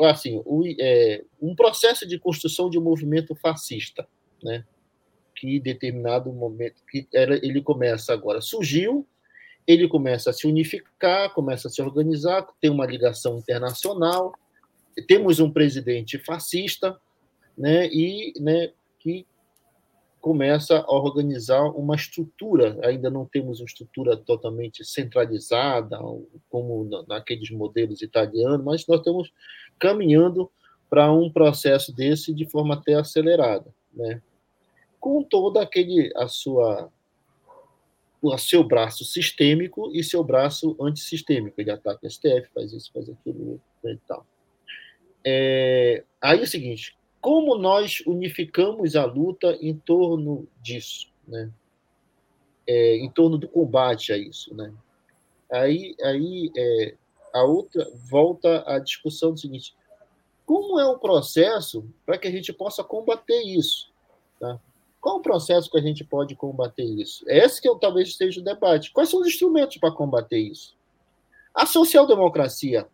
assim, 0.00 0.40
o, 0.44 0.64
é, 0.80 1.22
um 1.40 1.54
processo 1.54 2.06
de 2.06 2.18
construção 2.18 2.70
de 2.70 2.78
um 2.78 2.82
movimento 2.82 3.34
fascista, 3.34 4.06
né, 4.42 4.64
que 5.36 5.60
determinado 5.60 6.32
momento, 6.32 6.76
que 6.90 7.06
era, 7.12 7.34
ele 7.44 7.60
começa 7.60 8.12
agora, 8.12 8.40
surgiu, 8.40 9.06
ele 9.66 9.86
começa 9.88 10.30
a 10.30 10.32
se 10.32 10.46
unificar, 10.46 11.32
começa 11.34 11.68
a 11.68 11.70
se 11.70 11.82
organizar, 11.82 12.46
tem 12.60 12.70
uma 12.70 12.86
ligação 12.86 13.38
internacional, 13.38 14.34
temos 15.06 15.38
um 15.38 15.50
presidente 15.50 16.18
fascista, 16.18 16.98
né, 17.56 17.86
e 17.88 18.32
né, 18.40 18.72
que 18.98 19.26
começa 20.22 20.78
a 20.78 20.92
organizar 20.94 21.64
uma 21.72 21.96
estrutura. 21.96 22.78
Ainda 22.86 23.10
não 23.10 23.26
temos 23.26 23.58
uma 23.58 23.66
estrutura 23.66 24.16
totalmente 24.16 24.84
centralizada, 24.84 25.98
como 26.48 26.88
naqueles 27.08 27.50
modelos 27.50 28.00
italianos, 28.02 28.64
mas 28.64 28.86
nós 28.86 29.00
estamos 29.00 29.32
caminhando 29.80 30.48
para 30.88 31.12
um 31.12 31.28
processo 31.28 31.92
desse 31.92 32.32
de 32.32 32.48
forma 32.48 32.74
até 32.74 32.94
acelerada, 32.94 33.74
né? 33.92 34.22
Com 35.00 35.24
todo 35.24 35.58
aquele 35.58 36.12
a 36.14 36.28
sua 36.28 36.88
o 38.22 38.38
seu 38.38 38.62
braço 38.62 39.04
sistêmico 39.04 39.90
e 39.92 40.04
seu 40.04 40.22
braço 40.22 40.76
antissistêmico. 40.80 41.60
Ele 41.60 41.72
ataca 41.72 42.06
o 42.06 42.08
STF, 42.08 42.48
faz 42.54 42.72
isso, 42.72 42.92
faz 42.92 43.10
aquilo 43.10 43.60
e 43.84 43.96
tal. 44.06 44.24
É, 45.26 46.04
aí 46.20 46.38
é 46.38 46.42
o 46.42 46.46
seguinte, 46.46 46.96
como 47.22 47.56
nós 47.56 48.02
unificamos 48.04 48.96
a 48.96 49.04
luta 49.04 49.56
em 49.60 49.74
torno 49.74 50.46
disso, 50.60 51.08
né? 51.26 51.48
É, 52.66 52.96
em 52.96 53.08
torno 53.08 53.38
do 53.38 53.48
combate 53.48 54.12
a 54.12 54.18
isso, 54.18 54.52
né? 54.54 54.72
Aí, 55.50 55.94
aí 56.02 56.50
é, 56.56 56.94
a 57.32 57.44
outra 57.44 57.88
volta 58.10 58.64
à 58.66 58.80
discussão 58.80 59.32
do 59.32 59.38
seguinte: 59.38 59.72
como 60.44 60.80
é 60.80 60.86
o 60.86 60.98
processo 60.98 61.88
para 62.04 62.18
que 62.18 62.26
a 62.26 62.30
gente 62.30 62.52
possa 62.52 62.82
combater 62.82 63.40
isso? 63.42 63.92
Tá? 64.40 64.60
Qual 65.00 65.18
o 65.18 65.22
processo 65.22 65.70
que 65.70 65.78
a 65.78 65.82
gente 65.82 66.02
pode 66.02 66.34
combater 66.34 66.84
isso? 66.84 67.24
Esse 67.28 67.60
que 67.62 67.68
eu, 67.68 67.76
talvez 67.76 68.08
esteja 68.08 68.40
o 68.40 68.44
debate. 68.44 68.90
Quais 68.92 69.08
são 69.08 69.20
os 69.20 69.28
instrumentos 69.28 69.76
para 69.76 69.92
combater 69.92 70.38
isso? 70.38 70.76
A 71.54 71.66
social-democracia, 71.66 72.88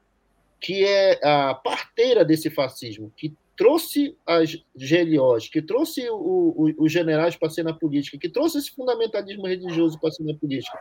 que 0.61 0.85
é 0.85 1.19
a 1.25 1.55
parteira 1.55 2.25
desse 2.25 2.51
fascismo, 2.51 3.13
que 3.17 3.35
trouxe 3.59 4.17
as 4.25 4.55
GLOs, 4.77 5.49
que 5.49 5.61
trouxe 5.61 6.07
os 6.09 6.93
generais 6.93 7.35
para 7.35 7.49
a 7.49 7.51
cena 7.51 7.77
política, 7.77 8.17
que 8.17 8.29
trouxe 8.29 8.59
esse 8.59 8.71
fundamentalismo 8.71 9.49
religioso 9.49 9.99
para 9.99 10.11
a 10.11 10.13
cena 10.13 10.33
política, 10.33 10.79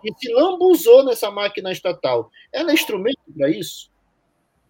que 0.00 0.14
se 0.16 0.32
lambuzou 0.32 1.04
nessa 1.04 1.28
máquina 1.28 1.72
estatal, 1.72 2.30
ela 2.52 2.70
é 2.70 2.74
instrumento 2.74 3.18
para 3.36 3.50
isso? 3.50 3.90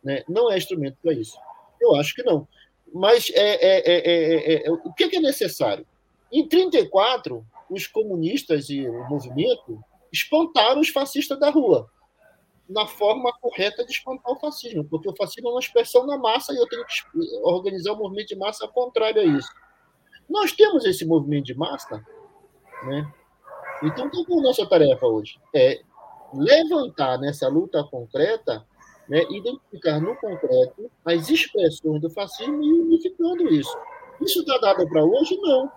Né? 0.02 0.24
Não 0.26 0.50
é 0.50 0.56
instrumento 0.56 0.96
para 1.02 1.12
isso. 1.12 1.36
Eu 1.78 1.94
acho 1.96 2.14
que 2.14 2.22
não. 2.22 2.48
Mas 2.94 3.30
é, 3.34 3.54
é, 3.54 4.54
é, 4.54 4.66
é 4.66 4.70
o 4.72 4.92
que 4.94 5.14
é 5.14 5.20
necessário? 5.20 5.86
Em 6.32 6.38
1934, 6.38 7.46
os 7.68 7.86
comunistas 7.86 8.70
e 8.70 8.88
o 8.88 9.06
movimento 9.06 9.78
espantaram 10.10 10.80
os 10.80 10.88
fascistas 10.88 11.38
da 11.38 11.50
rua 11.50 11.90
na 12.70 12.86
forma 12.86 13.32
correta 13.40 13.84
de 13.84 13.90
espantar 13.90 14.32
o 14.32 14.38
fascismo, 14.38 14.84
porque 14.84 15.08
o 15.08 15.16
fascismo 15.16 15.48
é 15.48 15.52
uma 15.52 15.60
expressão 15.60 16.06
na 16.06 16.16
massa 16.16 16.52
e 16.52 16.56
eu 16.56 16.68
tenho 16.68 16.84
que 16.86 16.92
organizar 17.42 17.92
um 17.92 17.98
movimento 17.98 18.28
de 18.28 18.36
massa 18.36 18.66
contrário 18.68 19.20
a 19.20 19.24
isso. 19.24 19.48
Nós 20.28 20.52
temos 20.52 20.84
esse 20.84 21.04
movimento 21.04 21.46
de 21.46 21.54
massa, 21.54 22.04
né? 22.84 23.12
Então, 23.82 24.08
qual 24.08 24.38
é 24.38 24.40
a 24.40 24.44
nossa 24.44 24.66
tarefa 24.66 25.04
hoje? 25.06 25.40
É 25.54 25.80
levantar 26.32 27.18
nessa 27.18 27.48
luta 27.48 27.82
concreta, 27.82 28.64
né, 29.08 29.24
identificar 29.30 30.00
no 30.00 30.14
concreto 30.16 30.88
as 31.04 31.28
expressões 31.28 32.00
do 32.00 32.08
fascismo 32.08 32.62
e 32.62 32.72
unificando 32.72 33.48
isso. 33.48 33.76
Isso 34.20 34.40
está 34.40 34.58
dado 34.58 34.88
para 34.88 35.04
hoje? 35.04 35.36
Não. 35.38 35.72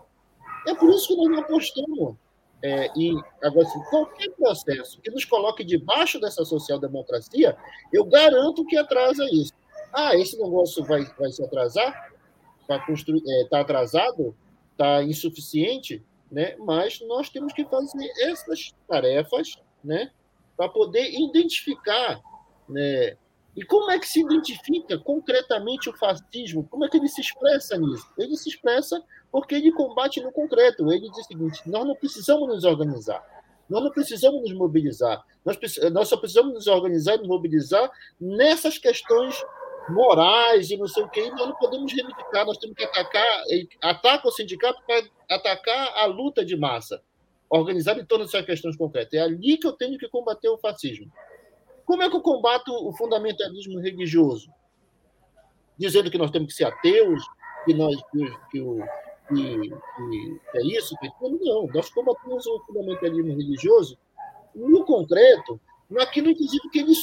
É 0.68 0.76
por 0.76 0.90
isso 0.92 1.08
que 1.08 1.16
nós 1.16 1.30
não 1.30 1.40
apostamos 1.40 2.16
é, 2.64 2.90
e 2.96 3.14
agora, 3.44 3.68
assim, 3.68 3.84
qualquer 3.90 4.30
processo 4.32 5.02
que 5.02 5.12
nos 5.12 5.26
coloque 5.26 5.64
debaixo 5.64 6.20
dessa 6.20 6.46
social-democracia, 6.46 7.58
eu 7.92 8.06
garanto 8.06 8.66
que 8.66 8.78
atrasa 8.78 9.26
isso. 9.32 9.54
Ah, 9.92 10.16
esse 10.16 10.42
negócio 10.42 10.84
vai, 10.84 11.04
vai 11.20 11.32
se 11.32 11.44
atrasar? 11.44 12.14
Está 12.62 12.76
é, 12.76 13.48
tá 13.50 13.60
atrasado? 13.60 14.36
Está 14.72 15.04
insuficiente? 15.04 16.04
Né? 16.32 16.56
Mas 16.58 17.00
nós 17.02 17.30
temos 17.30 17.54
que 17.54 17.66
fazer 17.66 18.10
essas 18.22 18.74
tarefas 18.88 19.62
né? 19.84 20.10
para 20.56 20.70
poder 20.70 21.12
identificar 21.12 22.20
né? 22.68 23.18
E 23.56 23.64
como 23.64 23.92
é 23.92 24.00
que 24.00 24.08
se 24.08 24.22
identifica 24.22 24.98
concretamente 24.98 25.90
o 25.90 25.94
fascismo? 25.94 26.68
Como 26.70 26.86
é 26.86 26.90
que 26.90 26.98
ele 26.98 27.08
se 27.08 27.22
expressa 27.22 27.78
nisso? 27.78 28.08
Ele 28.18 28.36
se 28.36 28.50
expressa 28.50 29.04
porque 29.34 29.56
ele 29.56 29.72
combate 29.72 30.22
no 30.22 30.32
concreto. 30.32 30.94
Ele 30.94 31.10
diz 31.10 31.26
o 31.26 31.28
seguinte: 31.28 31.62
nós 31.66 31.84
não 31.88 31.96
precisamos 31.96 32.48
nos 32.48 32.64
organizar, 32.64 33.26
nós 33.68 33.84
não 33.84 33.90
precisamos 33.90 34.42
nos 34.42 34.54
mobilizar, 34.54 35.26
nós, 35.44 35.58
nós 35.92 36.08
só 36.08 36.18
precisamos 36.18 36.54
nos 36.54 36.68
organizar 36.68 37.16
e 37.16 37.18
nos 37.18 37.28
mobilizar 37.28 37.92
nessas 38.22 38.78
questões 38.78 39.44
morais 39.90 40.70
e 40.70 40.78
não 40.78 40.88
sei 40.88 41.04
o 41.04 41.10
que, 41.10 41.32
nós 41.32 41.48
não 41.48 41.56
podemos 41.56 41.92
reivindicar, 41.92 42.46
nós 42.46 42.60
temos 42.60 42.76
que 42.76 42.84
atacar, 42.84 43.26
ataca 43.82 44.28
o 44.28 44.32
sindicato 44.32 44.80
para 44.86 45.04
atacar 45.30 45.98
a 45.98 46.06
luta 46.06 46.46
de 46.46 46.56
massa, 46.56 47.02
organizada 47.50 48.00
em 48.00 48.06
torno 48.06 48.26
dessas 48.26 48.46
questões 48.46 48.78
concretas. 48.78 49.14
É 49.16 49.24
ali 49.24 49.58
que 49.58 49.66
eu 49.66 49.74
tenho 49.74 49.98
que 49.98 50.08
combater 50.08 50.48
o 50.48 50.60
fascismo. 50.60 51.12
Como 51.86 52.04
é 52.04 52.10
que 52.10 52.16
eu 52.16 52.22
combato 52.22 52.72
o 52.72 52.94
fundamentalismo 52.94 53.80
religioso? 53.80 54.50
Dizendo 55.78 56.12
que 56.12 56.20
nós 56.20 56.32
temos 56.32 56.50
que 56.50 56.54
ser 56.54 56.66
ateus, 56.66 57.22
que 57.66 57.74
nós 57.74 57.96
que, 58.12 58.38
que, 58.52 58.62
que, 59.28 59.70
que 59.70 60.42
é 60.56 60.62
isso, 60.78 60.96
que 61.00 61.08
aquilo. 61.08 61.40
Não, 61.42 61.68
nós 61.68 61.90
combatemos 61.90 62.46
o 62.46 62.60
fundamentalismo 62.66 63.36
religioso 63.36 63.98
no 64.56 64.86
concreto, 64.86 65.60
naquilo, 65.90 66.30
inclusive, 66.30 66.70
que 66.70 66.80
ele 66.80 66.94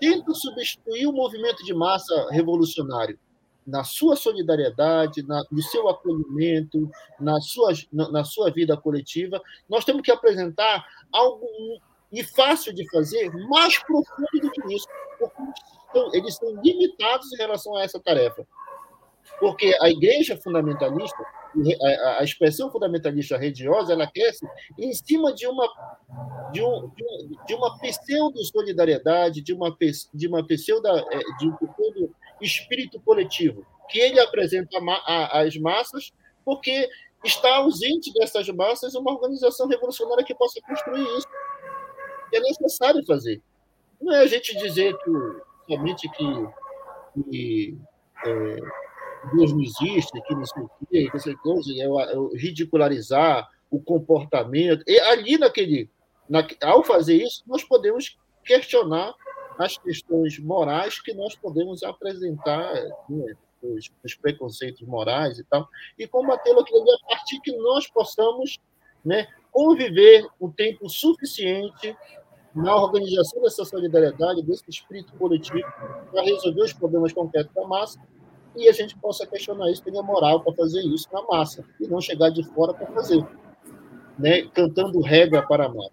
tenta 0.00 0.32
substituir 0.34 1.06
o 1.06 1.12
movimento 1.12 1.64
de 1.64 1.74
massa 1.74 2.28
revolucionário 2.30 3.18
na 3.66 3.82
sua 3.82 4.14
solidariedade, 4.14 5.26
na, 5.26 5.42
no 5.50 5.60
seu 5.60 5.88
acolhimento, 5.88 6.88
na 7.18 7.40
sua, 7.40 7.72
na, 7.92 8.10
na, 8.10 8.24
sua 8.24 8.50
vida 8.50 8.76
coletiva. 8.76 9.42
Nós 9.68 9.84
temos 9.84 10.02
que 10.02 10.12
apresentar 10.12 10.86
algo 11.12 11.46
e 12.12 12.22
fácil 12.22 12.72
de 12.72 12.88
fazer, 12.90 13.30
mais 13.48 13.78
profundo 13.82 14.40
do 14.40 14.50
que 14.50 14.74
isso, 14.74 14.86
porque 15.18 16.16
eles 16.16 16.34
estão 16.34 16.54
limitados 16.62 17.32
em 17.32 17.36
relação 17.36 17.74
a 17.74 17.82
essa 17.82 17.98
tarefa. 17.98 18.46
Porque 19.40 19.76
a 19.80 19.90
igreja 19.90 20.36
fundamentalista, 20.36 21.18
a 22.18 22.22
expressão 22.22 22.70
fundamentalista 22.70 23.36
religiosa, 23.36 23.92
ela 23.92 24.06
cresce 24.06 24.46
em 24.78 24.92
cima 24.92 25.32
de 25.32 25.46
uma 25.46 25.66
de, 26.52 26.62
um, 26.62 26.90
de 27.46 27.54
uma 27.54 27.78
pseudo-solidariedade, 27.78 29.40
de 29.40 29.52
uma, 29.52 29.76
de 30.14 30.28
uma 30.28 30.46
pseudo, 30.46 30.86
é, 30.88 31.02
de 31.38 31.48
um 31.48 31.56
pseudo 31.56 32.14
espírito 32.40 33.00
coletivo, 33.00 33.66
que 33.88 33.98
ele 33.98 34.20
apresenta 34.20 34.78
às 35.32 35.56
massas, 35.56 36.12
porque 36.44 36.88
está 37.24 37.56
ausente 37.56 38.12
dessas 38.12 38.48
massas 38.48 38.94
uma 38.94 39.12
organização 39.12 39.66
revolucionária 39.66 40.24
que 40.24 40.34
possa 40.34 40.60
construir 40.60 41.02
isso 41.16 41.26
é 42.32 42.40
necessário 42.40 43.04
fazer. 43.06 43.40
Não 44.00 44.14
é 44.14 44.20
a 44.20 44.26
gente 44.26 44.56
dizer 44.58 44.96
que 44.98 45.10
somente 45.68 46.08
que, 46.10 46.48
que 47.30 47.78
é, 48.26 48.56
Deus 49.34 49.52
não 49.52 49.60
existe, 49.60 50.20
que 50.22 50.34
não 50.34 50.44
sei 50.44 50.62
o 50.62 50.70
quê, 50.90 51.10
que 51.10 51.16
essa 51.16 51.34
coisa, 51.36 51.72
é, 51.72 51.84
é 51.84 52.36
ridicularizar 52.36 53.48
o 53.70 53.80
comportamento. 53.80 54.84
E 54.86 54.98
ali 55.00 55.38
naquele, 55.38 55.90
na, 56.28 56.46
ao 56.62 56.84
fazer 56.84 57.16
isso, 57.16 57.42
nós 57.46 57.64
podemos 57.64 58.16
questionar 58.44 59.14
as 59.58 59.78
questões 59.78 60.38
morais 60.38 61.00
que 61.00 61.14
nós 61.14 61.34
podemos 61.34 61.82
apresentar, 61.82 62.74
né, 63.08 63.34
os, 63.62 63.90
os, 64.04 64.14
preconceitos 64.14 64.82
morais 64.82 65.38
e 65.38 65.44
tal, 65.44 65.68
e 65.98 66.06
combatê-lo 66.06 66.60
a 66.60 67.08
partir 67.08 67.40
que 67.40 67.56
nós 67.56 67.86
possamos 67.88 68.58
né, 69.04 69.26
conviver 69.50 70.26
o 70.38 70.50
tempo 70.50 70.88
suficiente 70.88 71.96
na 72.54 72.74
organização 72.74 73.42
dessa 73.42 73.64
solidariedade, 73.64 74.42
desse 74.42 74.64
espírito 74.68 75.12
coletivo, 75.14 75.66
para 76.10 76.22
resolver 76.22 76.62
os 76.62 76.72
problemas 76.72 77.12
concretos 77.12 77.54
da 77.54 77.66
massa 77.66 78.00
e 78.56 78.68
a 78.68 78.72
gente 78.72 78.96
possa 78.98 79.26
questionar 79.26 79.70
isso, 79.70 79.82
ter 79.82 79.90
moral 80.02 80.40
para 80.40 80.52
fazer 80.54 80.82
isso 80.82 81.08
na 81.12 81.22
massa 81.22 81.64
e 81.80 81.86
não 81.86 82.00
chegar 82.00 82.30
de 82.30 82.42
fora 82.42 82.72
para 82.72 82.86
fazer, 82.88 83.24
né? 84.18 84.42
cantando 84.54 85.00
regra 85.00 85.42
para 85.42 85.66
a 85.66 85.68
massa. 85.68 85.92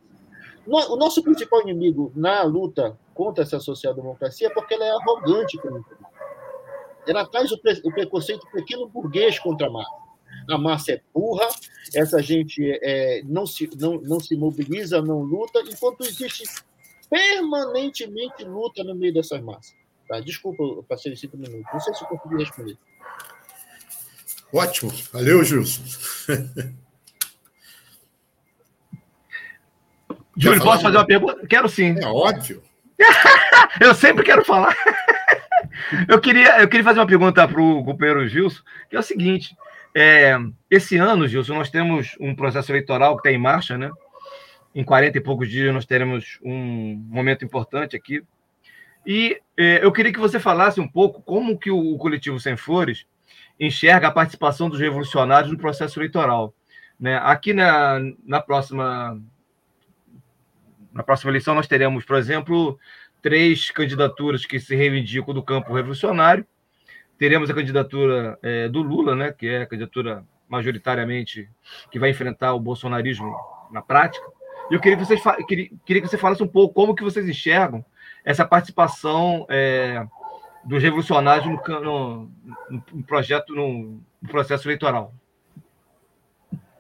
O 0.66 0.96
nosso 0.96 1.22
principal 1.22 1.62
inimigo 1.62 2.12
na 2.16 2.42
luta 2.44 2.98
contra 3.14 3.44
essa 3.44 3.60
social-democracia 3.60 4.48
é 4.48 4.50
porque 4.50 4.74
ela 4.74 4.86
é 4.86 4.92
arrogante. 4.92 5.60
Ela 7.06 7.26
traz 7.26 7.52
o, 7.52 7.58
preconceito 7.92 8.48
pequeno 8.50 8.88
burguês 8.88 9.38
contra 9.40 9.68
a 9.68 9.70
massa 9.70 10.04
a 10.50 10.58
massa 10.58 10.94
é 10.94 11.02
burra, 11.14 11.48
essa 11.94 12.22
gente 12.22 12.62
é, 12.82 13.22
não, 13.24 13.46
se, 13.46 13.70
não, 13.80 14.00
não 14.02 14.20
se 14.20 14.36
mobiliza, 14.36 15.02
não 15.02 15.22
luta, 15.22 15.62
enquanto 15.62 16.02
existe 16.02 16.44
permanentemente 17.10 18.44
luta 18.44 18.84
no 18.84 18.96
meio 18.96 19.14
dessas 19.14 19.42
massas. 19.42 19.76
Tá? 20.14 20.20
Desculpa, 20.20 20.62
eu 20.62 20.86
passei 20.88 21.16
cinco 21.16 21.36
minutos. 21.38 21.66
Não 21.74 21.80
sei 21.80 21.92
se 21.96 22.04
eu 22.04 22.08
consegui 22.08 22.44
responder. 22.44 22.78
Ótimo. 24.54 24.94
Valeu, 25.12 25.44
Gilson. 25.44 25.82
Júlio, 30.38 30.62
posso 30.62 30.84
fazer 30.84 30.98
uma 30.98 31.06
pergunta? 31.06 31.48
Quero 31.48 31.68
sim. 31.68 31.96
É 32.00 32.06
óbvio. 32.06 32.62
eu 33.82 33.96
sempre 33.96 34.24
quero 34.24 34.46
falar. 34.46 34.76
eu, 36.08 36.22
queria, 36.22 36.62
eu 36.62 36.68
queria 36.68 36.84
fazer 36.84 37.00
uma 37.00 37.08
pergunta 37.08 37.48
para 37.48 37.62
o 37.62 37.84
companheiro 37.84 38.28
Gilson, 38.28 38.62
que 38.90 38.96
é 38.96 39.00
o 39.00 39.04
seguinte: 39.04 39.58
é, 39.96 40.38
esse 40.70 40.96
ano, 40.98 41.28
Gilson, 41.28 41.56
nós 41.56 41.72
temos 41.72 42.16
um 42.20 42.36
processo 42.36 42.72
eleitoral 42.72 43.16
que 43.16 43.22
está 43.28 43.32
em 43.32 43.42
marcha, 43.42 43.80
né? 43.80 43.90
Em 44.76 44.84
40 44.84 45.18
e 45.18 45.22
poucos 45.22 45.50
dias 45.50 45.74
nós 45.74 45.88
teremos 45.88 46.38
um 46.44 47.04
momento 47.10 47.44
importante 47.44 47.96
aqui. 47.96 48.24
E 49.06 49.40
é, 49.58 49.84
eu 49.84 49.92
queria 49.92 50.14
que 50.14 50.20
você 50.20 50.40
falasse 50.40 50.80
um 50.80 50.88
pouco 50.88 51.22
como 51.22 51.58
que 51.58 51.72
o 51.72 51.98
coletivo 51.98 52.40
Sem 52.40 52.56
Flores 52.56 53.06
enxerga 53.60 54.08
a 54.08 54.12
participação 54.12 54.70
dos 54.70 54.80
revolucionários 54.80 55.52
no 55.52 55.58
processo 55.58 56.00
eleitoral. 56.00 56.54
Né? 57.00 57.18
Aqui 57.18 57.54
na, 57.54 58.00
na, 58.26 58.42
próxima, 58.42 59.22
na 60.92 61.04
próxima 61.04 61.32
eleição 61.32 61.54
nós 61.56 61.68
teremos, 61.68 62.06
por 62.06 62.18
exemplo, 62.18 62.80
três 63.22 63.72
candidaturas 63.72 64.46
que 64.46 64.60
se 64.60 64.76
reivindicam 64.76 65.34
do 65.34 65.44
campo 65.44 65.74
revolucionário 65.74 66.46
teremos 67.18 67.50
a 67.50 67.54
candidatura 67.54 68.38
é, 68.42 68.68
do 68.68 68.82
Lula, 68.82 69.16
né, 69.16 69.32
que 69.32 69.48
é 69.48 69.62
a 69.62 69.66
candidatura 69.66 70.26
majoritariamente 70.48 71.50
que 71.90 71.98
vai 71.98 72.10
enfrentar 72.10 72.54
o 72.54 72.60
bolsonarismo 72.60 73.34
na 73.72 73.82
prática. 73.82 74.26
E 74.70 74.74
eu 74.74 74.80
queria 74.82 74.98
que 74.98 75.06
vocês 75.06 75.22
queria, 75.48 75.70
queria 75.86 76.02
que 76.02 76.08
você 76.10 76.18
falasse 76.18 76.44
um 76.44 76.48
pouco 76.48 76.74
como 76.74 76.94
que 76.94 77.04
vocês 77.04 77.28
enxergam 77.28 77.84
essa 78.24 78.46
participação 78.46 79.46
é, 79.50 80.06
dos 80.64 80.82
revolucionários 80.82 81.46
no, 81.46 81.80
no, 81.82 82.32
no 82.92 83.04
projeto, 83.04 83.54
no, 83.54 84.02
no, 84.22 84.30
processo 84.30 84.68
eleitoral. 84.68 85.14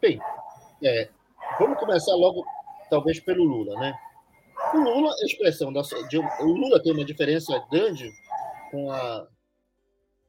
Bem, 0.01 0.19
é, 0.81 1.09
vamos 1.59 1.77
começar 1.79 2.15
logo, 2.15 2.45
talvez, 2.89 3.19
pelo 3.19 3.43
Lula, 3.43 3.79
né? 3.79 3.93
O 4.73 4.77
Lula, 4.77 5.11
a 5.11 5.25
expressão 5.25 5.71
da, 5.71 5.81
de, 6.09 6.17
o 6.17 6.45
Lula 6.45 6.81
tem 6.81 6.93
uma 6.93 7.05
diferença 7.05 7.61
grande 7.69 8.09
com 8.71 8.91
a 8.91 9.27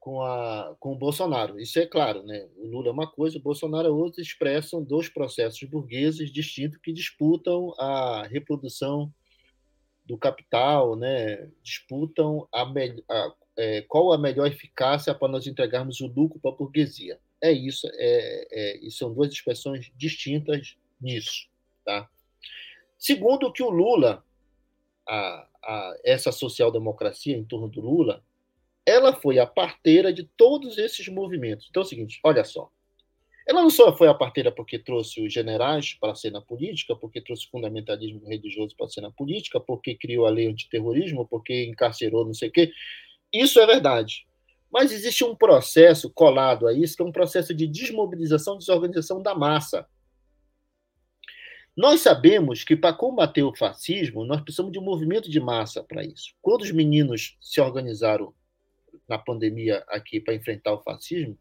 com, 0.04 0.20
a, 0.20 0.76
com 0.78 0.92
o 0.92 0.98
Bolsonaro. 0.98 1.58
Isso 1.58 1.78
é 1.78 1.86
claro, 1.86 2.22
né? 2.24 2.46
O 2.58 2.66
Lula 2.66 2.88
é 2.88 2.92
uma 2.92 3.10
coisa, 3.10 3.38
o 3.38 3.42
Bolsonaro 3.42 3.88
é 3.88 3.90
outra, 3.90 4.20
expressam 4.20 4.84
dois 4.84 5.08
processos 5.08 5.66
burgueses 5.66 6.30
distintos 6.30 6.76
que 6.76 6.92
disputam 6.92 7.72
a 7.78 8.26
reprodução 8.30 9.10
do 10.04 10.18
capital, 10.18 10.96
né? 10.96 11.48
disputam 11.62 12.46
a, 12.52 12.62
a 12.62 13.34
é, 13.56 13.82
qual 13.82 14.12
a 14.12 14.18
melhor 14.18 14.46
eficácia 14.46 15.14
para 15.14 15.28
nós 15.28 15.46
entregarmos 15.46 16.00
o 16.00 16.06
lucro 16.06 16.40
para 16.40 16.50
a 16.50 16.54
burguesia. 16.54 17.18
É 17.40 17.52
isso, 17.52 17.86
é, 17.92 18.84
é, 18.86 18.90
são 18.90 19.12
duas 19.12 19.32
expressões 19.32 19.92
distintas 19.96 20.76
nisso. 21.00 21.48
Tá? 21.84 22.08
Segundo, 22.98 23.52
que 23.52 23.62
o 23.62 23.70
Lula, 23.70 24.24
a, 25.06 25.48
a, 25.62 25.96
essa 26.04 26.32
social-democracia 26.32 27.36
em 27.36 27.44
torno 27.44 27.68
do 27.68 27.80
Lula, 27.80 28.24
ela 28.86 29.14
foi 29.14 29.38
a 29.38 29.46
parteira 29.46 30.12
de 30.12 30.24
todos 30.24 30.78
esses 30.78 31.08
movimentos. 31.08 31.66
Então 31.68 31.82
é 31.82 31.84
o 31.84 31.88
seguinte, 31.88 32.20
olha 32.22 32.44
só. 32.44 32.70
Ela 33.46 33.60
não 33.60 33.68
só 33.68 33.94
foi 33.94 34.08
a 34.08 34.14
parteira 34.14 34.50
porque 34.50 34.78
trouxe 34.78 35.20
os 35.20 35.32
generais 35.32 35.94
para 35.94 36.12
a 36.12 36.14
cena 36.14 36.40
política, 36.40 36.96
porque 36.96 37.20
trouxe 37.20 37.46
o 37.46 37.50
fundamentalismo 37.50 38.26
religioso 38.26 38.74
para 38.74 38.86
a 38.86 38.88
cena 38.90 39.10
política, 39.10 39.60
porque 39.60 39.94
criou 39.94 40.26
a 40.26 40.30
lei 40.30 40.46
antiterrorismo, 40.46 41.26
porque 41.26 41.64
encarcerou 41.64 42.24
não 42.24 42.32
sei 42.32 42.48
o 42.48 42.52
quê. 42.52 42.72
Isso 43.32 43.60
é 43.60 43.66
verdade. 43.66 44.26
Mas 44.72 44.92
existe 44.92 45.22
um 45.24 45.36
processo 45.36 46.10
colado 46.10 46.66
a 46.66 46.72
isso, 46.72 46.96
que 46.96 47.02
é 47.02 47.06
um 47.06 47.12
processo 47.12 47.54
de 47.54 47.66
desmobilização, 47.66 48.56
desorganização 48.56 49.22
da 49.22 49.34
massa. 49.34 49.86
Nós 51.76 52.00
sabemos 52.00 52.64
que 52.64 52.76
para 52.76 52.94
combater 52.94 53.42
o 53.42 53.54
fascismo, 53.54 54.24
nós 54.24 54.40
precisamos 54.40 54.72
de 54.72 54.78
um 54.78 54.82
movimento 54.82 55.30
de 55.30 55.40
massa 55.40 55.82
para 55.82 56.04
isso. 56.04 56.34
Quando 56.40 56.62
os 56.62 56.70
meninos 56.70 57.36
se 57.40 57.60
organizaram 57.60 58.32
na 59.08 59.18
pandemia 59.18 59.84
aqui 59.88 60.20
para 60.20 60.34
enfrentar 60.34 60.72
o 60.72 60.82
fascismo, 60.82 61.36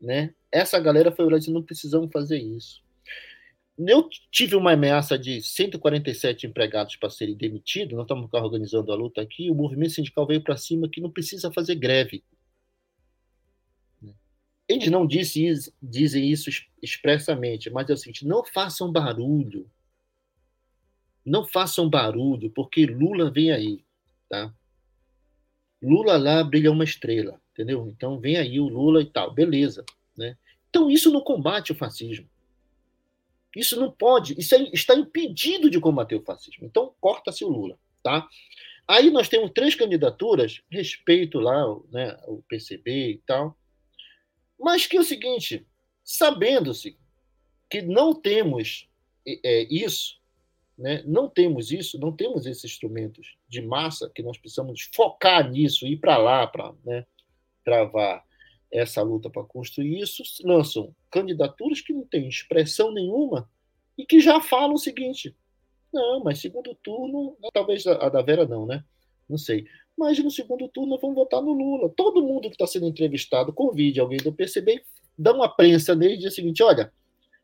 né? 0.00 0.34
Essa 0.50 0.78
galera 0.78 1.10
foi 1.12 1.24
olhar 1.24 1.36
e 1.36 1.40
disse, 1.40 1.52
não 1.52 1.62
precisamos 1.62 2.10
fazer 2.12 2.38
isso. 2.38 2.82
Eu 3.78 4.08
tive 4.30 4.56
uma 4.56 4.72
ameaça 4.72 5.18
de 5.18 5.42
147 5.42 6.46
empregados 6.46 6.96
para 6.96 7.10
serem 7.10 7.36
demitidos, 7.36 7.94
nós 7.94 8.04
estamos 8.04 8.32
organizando 8.32 8.90
a 8.90 8.94
luta 8.94 9.20
aqui, 9.20 9.50
o 9.50 9.54
movimento 9.54 9.92
sindical 9.92 10.26
veio 10.26 10.40
para 10.40 10.56
cima 10.56 10.88
que 10.88 11.00
não 11.00 11.10
precisa 11.10 11.52
fazer 11.52 11.74
greve. 11.74 12.24
Eles 14.68 14.90
não 14.90 15.06
dizem, 15.06 15.52
dizem 15.80 16.28
isso 16.28 16.50
expressamente, 16.82 17.70
mas 17.70 17.88
é 17.88 17.92
o 17.92 17.96
seguinte: 17.96 18.26
não 18.26 18.44
façam 18.44 18.90
barulho. 18.90 19.70
Não 21.24 21.46
façam 21.46 21.88
barulho, 21.88 22.50
porque 22.50 22.86
Lula 22.86 23.30
vem 23.30 23.52
aí. 23.52 23.84
Tá? 24.28 24.52
Lula 25.86 26.16
lá 26.16 26.42
brilha 26.42 26.72
uma 26.72 26.84
estrela, 26.84 27.40
entendeu? 27.52 27.88
Então 27.88 28.18
vem 28.18 28.36
aí 28.36 28.58
o 28.58 28.68
Lula 28.68 29.00
e 29.00 29.06
tal, 29.06 29.32
beleza. 29.32 29.84
Né? 30.16 30.36
Então 30.68 30.90
isso 30.90 31.12
não 31.12 31.20
combate 31.20 31.72
o 31.72 31.76
fascismo. 31.76 32.28
Isso 33.54 33.78
não 33.78 33.90
pode, 33.90 34.38
isso 34.38 34.54
é, 34.54 34.62
está 34.72 34.94
impedido 34.94 35.70
de 35.70 35.80
combater 35.80 36.16
o 36.16 36.22
fascismo. 36.22 36.66
Então 36.66 36.92
corta-se 37.00 37.44
o 37.44 37.48
Lula. 37.48 37.78
Tá? 38.02 38.28
Aí 38.86 39.10
nós 39.10 39.28
temos 39.28 39.50
três 39.52 39.74
candidaturas, 39.74 40.62
respeito 40.70 41.38
lá 41.38 41.64
né, 41.90 42.16
o 42.26 42.42
PCB 42.48 43.12
e 43.12 43.18
tal, 43.26 43.56
mas 44.58 44.86
que 44.86 44.96
é 44.96 45.00
o 45.00 45.04
seguinte, 45.04 45.66
sabendo-se 46.04 46.96
que 47.68 47.82
não 47.82 48.14
temos 48.14 48.88
é, 49.26 49.66
isso, 49.72 50.18
né, 50.76 51.02
não 51.06 51.28
temos 51.28 51.70
isso, 51.70 51.98
não 51.98 52.12
temos 52.12 52.46
esses 52.46 52.64
instrumentos 52.64 53.36
de 53.48 53.62
massa 53.62 54.10
que 54.14 54.22
nós 54.22 54.38
precisamos 54.38 54.88
focar 54.94 55.50
nisso, 55.50 55.86
ir 55.86 55.96
para 55.96 56.16
lá 56.16 56.46
para 56.46 56.74
né, 56.84 57.06
travar 57.64 58.24
essa 58.70 59.02
luta 59.02 59.30
para 59.30 59.44
construir 59.44 60.00
isso, 60.00 60.22
lançam 60.44 60.94
candidaturas 61.10 61.80
que 61.80 61.92
não 61.92 62.04
têm 62.04 62.28
expressão 62.28 62.92
nenhuma 62.92 63.48
e 63.96 64.04
que 64.04 64.20
já 64.20 64.40
falam 64.40 64.74
o 64.74 64.78
seguinte: 64.78 65.34
não, 65.92 66.22
mas 66.22 66.40
segundo 66.40 66.74
turno, 66.74 67.36
talvez 67.52 67.86
a 67.86 68.08
da 68.08 68.22
Vera 68.22 68.46
não, 68.46 68.66
né? 68.66 68.84
Não 69.28 69.38
sei 69.38 69.66
mas 69.96 70.22
no 70.22 70.30
segundo 70.30 70.68
turno 70.68 70.98
vamos 70.98 71.16
votar 71.16 71.40
no 71.40 71.52
Lula. 71.52 71.88
Todo 71.96 72.22
mundo 72.22 72.48
que 72.48 72.54
está 72.54 72.66
sendo 72.66 72.86
entrevistado, 72.86 73.52
convide 73.52 73.98
alguém 73.98 74.18
do 74.18 74.32
PCB, 74.32 74.82
dá 75.18 75.32
uma 75.32 75.48
prensa 75.48 75.94
nele 75.94 76.14
e 76.14 76.18
diz 76.18 76.32
o 76.32 76.36
seguinte: 76.36 76.62
olha, 76.62 76.92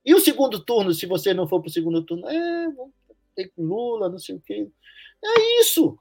e 0.04 0.14
o 0.14 0.20
segundo 0.20 0.62
turno, 0.62 0.92
se 0.92 1.06
você 1.06 1.32
não 1.32 1.48
for 1.48 1.60
para 1.60 1.68
o 1.68 1.72
segundo 1.72 2.02
turno? 2.02 2.28
É, 2.28 2.68
ter 3.34 3.52
Lula, 3.56 4.09
não 4.09 4.18
sei 4.18 4.36
o 4.36 4.40
quê. 4.40 4.68
É 5.24 5.60
isso. 5.60 5.98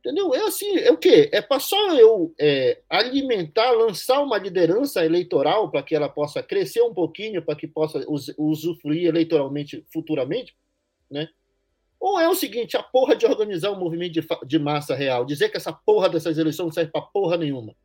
Entendeu? 0.00 0.34
É 0.34 0.46
assim, 0.46 0.76
é 0.78 0.90
o 0.90 0.96
quê? 0.96 1.28
É 1.30 1.42
para 1.42 1.60
só 1.60 1.94
eu 1.94 2.34
é, 2.40 2.80
alimentar, 2.88 3.70
lançar 3.72 4.22
uma 4.22 4.38
liderança 4.38 5.04
eleitoral 5.04 5.70
para 5.70 5.82
que 5.82 5.94
ela 5.94 6.08
possa 6.08 6.42
crescer 6.42 6.80
um 6.80 6.94
pouquinho, 6.94 7.44
para 7.44 7.54
que 7.54 7.68
possa 7.68 8.02
usufruir 8.38 9.06
eleitoralmente 9.06 9.84
futuramente, 9.92 10.56
né? 11.10 11.28
Ou 12.00 12.18
é 12.18 12.26
o 12.26 12.34
seguinte, 12.34 12.78
a 12.78 12.82
porra 12.82 13.14
de 13.14 13.26
organizar 13.26 13.70
um 13.72 13.78
movimento 13.78 14.12
de, 14.12 14.26
de 14.46 14.58
massa 14.58 14.94
real, 14.94 15.26
dizer 15.26 15.50
que 15.50 15.58
essa 15.58 15.70
porra 15.70 16.08
dessas 16.08 16.38
eleições 16.38 16.64
não 16.64 16.72
serve 16.72 16.90
para 16.90 17.02
porra 17.02 17.36
nenhuma. 17.36 17.76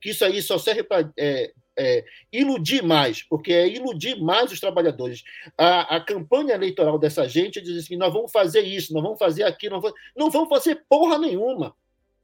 Que 0.00 0.10
isso 0.10 0.24
aí 0.24 0.40
só 0.40 0.56
serve 0.56 0.82
para 0.82 1.12
é, 1.18 1.52
é, 1.80 2.04
iludir 2.30 2.82
mais, 2.82 3.22
porque 3.22 3.52
é 3.52 3.66
iludir 3.66 4.20
mais 4.20 4.52
os 4.52 4.60
trabalhadores. 4.60 5.24
A, 5.56 5.96
a 5.96 6.00
campanha 6.00 6.54
eleitoral 6.54 6.98
dessa 6.98 7.26
gente 7.26 7.60
diz 7.60 7.84
assim: 7.84 7.96
nós 7.96 8.12
vamos 8.12 8.30
fazer 8.30 8.60
isso, 8.60 8.92
nós 8.92 9.02
vamos 9.02 9.18
fazer 9.18 9.44
aquilo, 9.44 9.76
não, 9.76 9.80
vamos, 9.80 10.00
não 10.14 10.30
vamos 10.30 10.48
fazer 10.48 10.84
porra 10.88 11.18
nenhuma. 11.18 11.74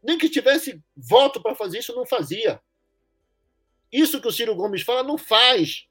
Nem 0.02 0.18
que 0.18 0.28
tivesse 0.28 0.80
voto 0.96 1.40
para 1.40 1.54
fazer 1.54 1.78
isso, 1.78 1.94
não 1.94 2.04
fazia. 2.04 2.60
Isso 3.90 4.20
que 4.20 4.28
o 4.28 4.32
Ciro 4.32 4.54
Gomes 4.54 4.82
fala, 4.82 5.02
não 5.02 5.16
faz. 5.16 5.86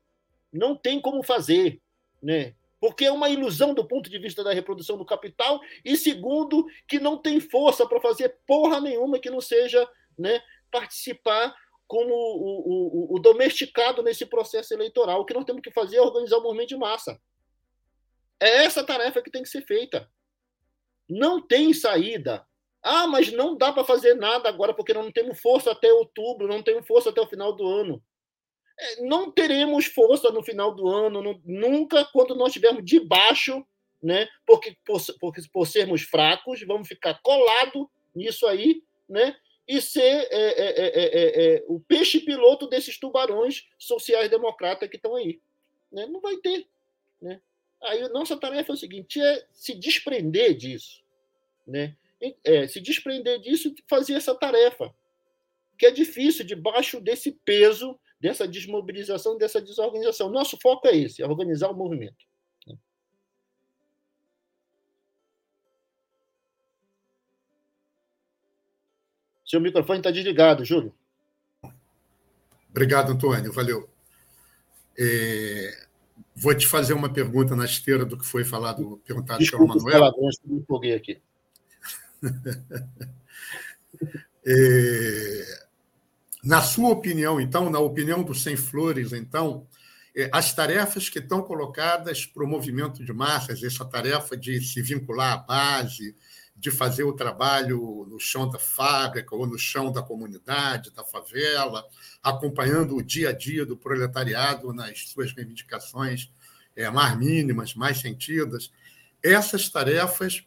Não 0.53 0.75
tem 0.75 1.01
como 1.01 1.23
fazer. 1.23 1.81
Né? 2.21 2.53
porque 2.79 3.05
é 3.05 3.11
uma 3.11 3.29
ilusão 3.29 3.73
do 3.73 3.83
ponto 3.83 4.11
de 4.11 4.19
vista 4.19 4.43
da 4.43 4.53
reprodução 4.53 4.95
do 4.95 5.03
capital, 5.03 5.59
e 5.83 5.97
segundo, 5.97 6.67
que 6.87 6.99
não 6.99 7.17
tem 7.17 7.39
força 7.39 7.83
para 7.87 7.99
fazer 7.99 8.37
porra 8.45 8.79
nenhuma 8.79 9.17
que 9.17 9.31
não 9.31 9.41
seja 9.41 9.89
né, 10.15 10.39
participar 10.69 11.55
como 11.87 12.13
o, 12.13 13.13
o, 13.13 13.15
o, 13.15 13.19
domesticado 13.19 14.01
nesse 14.01 14.25
processo 14.25 14.73
eleitoral. 14.73 15.21
O 15.21 15.25
que 15.25 15.33
nós 15.33 15.45
temos 15.45 15.61
que 15.61 15.71
fazer 15.71 15.97
é 15.97 16.01
organizar 16.01 16.37
o 16.37 16.43
movimento 16.43 16.69
de 16.69 16.77
massa. 16.77 17.19
É 18.39 18.65
essa 18.65 18.83
tarefa 18.83 19.21
que 19.21 19.31
tem 19.31 19.43
que 19.43 19.49
ser 19.49 19.61
feita. 19.61 20.09
Não 21.07 21.39
tem 21.39 21.73
saída. 21.73 22.45
Ah, 22.81 23.07
mas 23.07 23.31
não 23.31 23.55
dá 23.55 23.71
para 23.71 23.83
fazer 23.83 24.15
nada 24.15 24.49
agora 24.49 24.73
porque 24.73 24.93
não 24.93 25.11
temos 25.11 25.39
força 25.39 25.71
até 25.71 25.91
outubro, 25.91 26.47
não 26.47 26.61
temos 26.61 26.85
força 26.85 27.09
até 27.09 27.21
o 27.21 27.27
final 27.27 27.53
do 27.53 27.67
ano. 27.67 28.01
É, 28.79 29.01
não 29.03 29.31
teremos 29.31 29.85
força 29.85 30.29
no 30.31 30.43
final 30.43 30.75
do 30.75 30.87
ano, 30.87 31.41
nunca 31.45 32.05
quando 32.05 32.35
nós 32.35 32.49
estivermos 32.49 32.83
debaixo, 32.83 33.65
né? 34.03 34.27
Porque 34.45 34.77
por, 34.85 35.01
porque 35.19 35.41
por 35.51 35.65
sermos 35.65 36.03
fracos, 36.03 36.61
vamos 36.61 36.87
ficar 36.87 37.19
colado 37.23 37.89
nisso 38.13 38.45
aí, 38.45 38.83
né? 39.09 39.35
E 39.67 39.81
ser 39.81 40.01
é 40.01 40.27
é, 40.31 40.69
é, 40.69 40.87
é, 40.87 41.55
é, 41.55 41.65
o 41.67 41.79
peixe 41.79 42.19
piloto 42.19 42.67
desses 42.67 42.99
tubarões 42.99 43.67
sociais-democratas 43.79 44.89
que 44.89 44.95
estão 44.95 45.15
aí. 45.15 45.41
Né? 45.91 46.05
Não 46.05 46.21
vai 46.21 46.37
ter. 46.37 46.67
Né? 47.21 47.41
Aí 47.81 48.07
nossa 48.09 48.37
tarefa 48.37 48.71
é 48.71 48.75
o 48.75 48.77
seguinte: 48.77 49.19
é 49.19 49.45
se 49.51 49.73
desprender 49.73 50.55
disso. 50.55 51.03
Né? 51.65 51.95
se 52.69 52.79
desprender 52.79 53.39
disso 53.39 53.67
e 53.67 53.75
fazer 53.87 54.13
essa 54.13 54.33
tarefa. 54.33 54.93
Que 55.77 55.87
é 55.87 55.91
difícil, 55.91 56.45
debaixo 56.45 57.01
desse 57.01 57.31
peso 57.31 57.99
dessa 58.19 58.47
desmobilização, 58.47 59.37
dessa 59.37 59.61
desorganização. 59.61 60.29
Nosso 60.29 60.57
foco 60.61 60.87
é 60.87 60.95
esse, 60.95 61.21
é 61.21 61.27
organizar 61.27 61.69
o 61.69 61.75
movimento. 61.75 62.25
Seu 69.45 69.61
microfone 69.61 69.99
está 69.99 70.09
desligado, 70.09 70.65
Júlio. 70.65 70.93
Obrigado, 72.69 73.11
Antônio. 73.11 73.53
Valeu. 73.53 73.87
É, 74.97 75.85
vou 76.35 76.55
te 76.55 76.67
fazer 76.67 76.93
uma 76.93 77.11
pergunta 77.11 77.55
na 77.55 77.65
esteira 77.65 78.05
do 78.05 78.17
que 78.17 78.25
foi 78.25 78.43
falado, 78.43 79.01
perguntado 79.05 79.39
Desculpa 79.39 79.73
pelo 79.73 79.85
Manuel. 79.85 79.99
Palavrões, 79.99 80.35
me 80.43 80.57
empolguei 80.57 80.95
aqui. 80.95 81.21
é, 84.45 85.65
na 86.43 86.61
sua 86.61 86.89
opinião, 86.89 87.39
então, 87.39 87.69
na 87.69 87.79
opinião 87.79 88.23
do 88.23 88.33
Sem 88.33 88.55
Flores, 88.55 89.13
então, 89.13 89.67
é, 90.15 90.29
as 90.31 90.53
tarefas 90.53 91.09
que 91.09 91.19
estão 91.19 91.41
colocadas 91.41 92.25
para 92.25 92.43
o 92.43 92.47
movimento 92.47 93.03
de 93.03 93.13
massas, 93.13 93.63
essa 93.63 93.85
tarefa 93.85 94.35
de 94.35 94.61
se 94.61 94.81
vincular 94.81 95.33
à 95.33 95.37
base, 95.37 96.15
de 96.55 96.71
fazer 96.71 97.03
o 97.03 97.13
trabalho 97.13 98.07
no 98.09 98.19
chão 98.19 98.49
da 98.49 98.57
fábrica 98.57 99.35
ou 99.35 99.45
no 99.45 99.57
chão 99.57 99.91
da 99.91 100.01
comunidade, 100.01 100.91
da 100.91 101.03
favela, 101.03 101.85
acompanhando 102.23 102.95
o 102.95 103.03
dia 103.03 103.29
a 103.29 103.33
dia 103.33 103.65
do 103.65 103.75
proletariado 103.75 104.73
nas 104.73 105.09
suas 105.09 105.33
reivindicações 105.33 106.31
é, 106.75 106.89
mais 106.89 107.17
mínimas, 107.17 107.75
mais 107.75 107.99
sentidas, 107.99 108.71
essas 109.21 109.69
tarefas, 109.69 110.45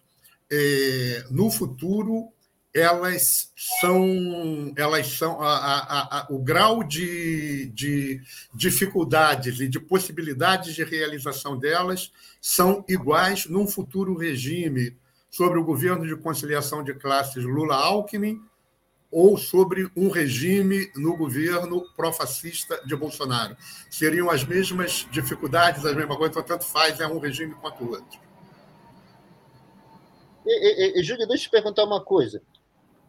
é, 0.50 1.24
no 1.30 1.50
futuro, 1.50 2.32
elas 2.72 3.52
são, 3.80 4.72
elas 4.76 5.06
são 5.08 5.42
a, 5.42 5.56
a, 5.56 6.20
a, 6.20 6.26
o 6.30 6.38
grau 6.38 6.84
de, 6.84 7.66
de 7.74 8.20
dificuldades 8.54 9.60
e 9.60 9.68
de 9.68 9.80
possibilidades 9.80 10.74
de 10.74 10.84
realização 10.84 11.58
delas 11.58 12.12
são 12.40 12.84
iguais 12.88 13.46
num 13.46 13.66
futuro 13.66 14.16
regime 14.16 14.96
sobre 15.30 15.58
o 15.58 15.64
governo 15.64 16.06
de 16.06 16.16
conciliação 16.16 16.82
de 16.82 16.94
classes 16.94 17.44
Lula-Alckmin 17.44 18.40
ou 19.10 19.38
sobre 19.38 19.90
um 19.96 20.10
regime 20.10 20.90
no 20.94 21.16
governo 21.16 21.82
pró-fascista 21.96 22.80
de 22.86 22.94
Bolsonaro. 22.94 23.56
Seriam 23.90 24.28
as 24.30 24.44
mesmas 24.44 25.06
dificuldades, 25.10 25.84
as 25.84 25.96
mesmas 25.96 26.16
coisas, 26.16 26.36
então 26.36 26.46
tanto 26.46 26.64
faz 26.66 27.00
é 27.00 27.06
um 27.06 27.18
regime 27.18 27.54
quanto 27.54 27.84
o 27.84 27.90
outro. 27.90 28.20
E, 30.44 30.96
e, 30.98 31.00
e, 31.00 31.02
Júlio, 31.02 31.26
deixa 31.26 31.44
eu 31.44 31.48
te 31.48 31.50
perguntar 31.50 31.84
uma 31.84 32.02
coisa. 32.02 32.42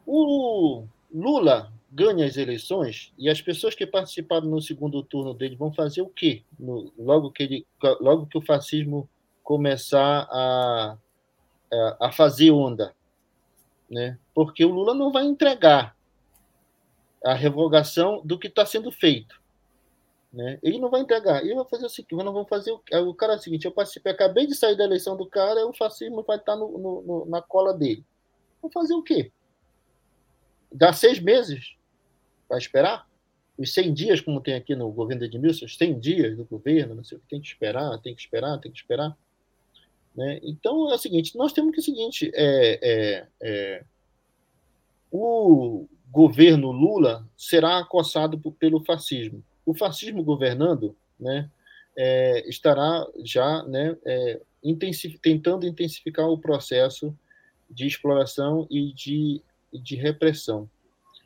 O 0.06 0.86
Lula 1.14 1.72
ganha 1.92 2.26
as 2.26 2.38
eleições 2.38 3.12
e 3.18 3.30
as 3.30 3.42
pessoas 3.42 3.76
que 3.76 3.86
participaram 3.86 4.48
no 4.48 4.62
segundo 4.62 5.02
turno 5.04 5.34
dele 5.34 5.56
vão 5.56 5.74
fazer 5.74 6.02
o 6.02 6.10
quê? 6.10 6.44
No, 6.58 6.92
logo, 6.98 7.32
que 7.32 7.44
ele, 7.44 7.68
logo 8.00 8.28
que 8.28 8.38
o 8.38 8.42
fascismo 8.42 9.10
começar 9.44 10.28
a, 10.30 10.98
a 12.00 12.12
fazer 12.12 12.52
onda. 12.52 12.96
Né? 13.90 14.18
Porque 14.34 14.64
o 14.64 14.70
Lula 14.70 14.94
não 14.94 15.12
vai 15.12 15.26
entregar 15.26 15.96
a 17.26 17.34
revogação 17.34 18.22
do 18.24 18.38
que 18.38 18.48
está 18.48 18.66
sendo 18.66 18.92
feito. 18.92 19.40
Né? 20.32 20.60
Ele 20.62 20.80
não 20.80 20.90
vai 20.90 21.02
entregar. 21.02 21.44
Ele 21.44 21.56
vai 21.56 21.66
fazer 21.66 21.86
o 21.86 21.90
seguinte: 21.90 22.16
nós 22.16 22.34
vamos 22.34 22.48
fazer 22.48 22.72
o, 22.72 22.82
o 23.10 23.14
cara 23.14 23.34
é 23.34 23.36
o 23.38 23.40
seguinte: 23.40 23.66
eu 23.66 23.72
participei, 23.72 24.12
acabei 24.12 24.46
de 24.46 24.56
sair 24.56 24.76
da 24.76 24.84
eleição 24.84 25.18
do 25.18 25.26
cara, 25.26 25.66
o 25.66 25.74
fascismo 25.74 26.24
vai 26.24 26.38
estar 26.38 26.54
tá 26.54 26.58
no, 26.58 26.78
no, 26.78 27.02
no, 27.02 27.26
na 27.26 27.42
cola 27.42 27.74
dele. 27.74 28.06
Vou 28.62 28.72
fazer 28.72 28.94
o 28.94 29.04
quê? 29.04 29.32
dá 30.72 30.94
seis 30.94 31.20
meses, 31.20 31.76
Vai 32.48 32.58
esperar? 32.58 33.08
Os 33.60 33.72
100 33.76 33.94
dias, 33.94 34.22
como 34.22 34.42
tem 34.42 34.56
aqui 34.56 34.76
no 34.76 34.90
governo 34.92 35.20
de 35.20 35.28
Edmilson, 35.28 35.66
os 35.66 35.78
100 35.78 36.00
dias 36.00 36.36
do 36.36 36.46
governo, 36.46 36.96
não 36.96 37.04
sei 37.04 37.18
o 37.18 37.22
que, 37.22 37.28
tem 37.28 37.40
que 37.40 37.48
esperar, 37.48 37.96
tem 38.00 38.16
que 38.16 38.22
esperar, 38.22 38.58
tem 38.58 38.72
que 38.72 38.80
esperar. 38.80 39.16
Né? 40.16 40.40
Então, 40.44 40.92
é 40.92 40.96
o 40.96 40.98
seguinte, 40.98 41.38
nós 41.38 41.54
temos 41.54 41.74
que 41.74 41.80
o 41.80 41.84
seguinte, 41.84 42.32
é, 42.34 42.80
é, 42.82 43.28
é, 43.42 43.84
o 45.12 45.88
governo 46.12 46.72
Lula 46.72 47.28
será 47.38 47.80
acossado 47.80 48.40
pelo 48.54 48.84
fascismo. 48.84 49.44
O 49.66 49.74
fascismo 49.74 50.24
governando 50.24 50.96
né, 51.20 51.50
é, 51.96 52.48
estará 52.50 53.06
já 53.24 53.64
né, 53.64 53.96
é, 54.06 54.42
tentando 55.22 55.66
intensificar 55.66 56.28
o 56.28 56.38
processo 56.38 57.16
de 57.70 57.86
exploração 57.86 58.68
e 58.70 58.92
de, 58.94 59.42
de 59.72 59.96
repressão. 59.96 60.70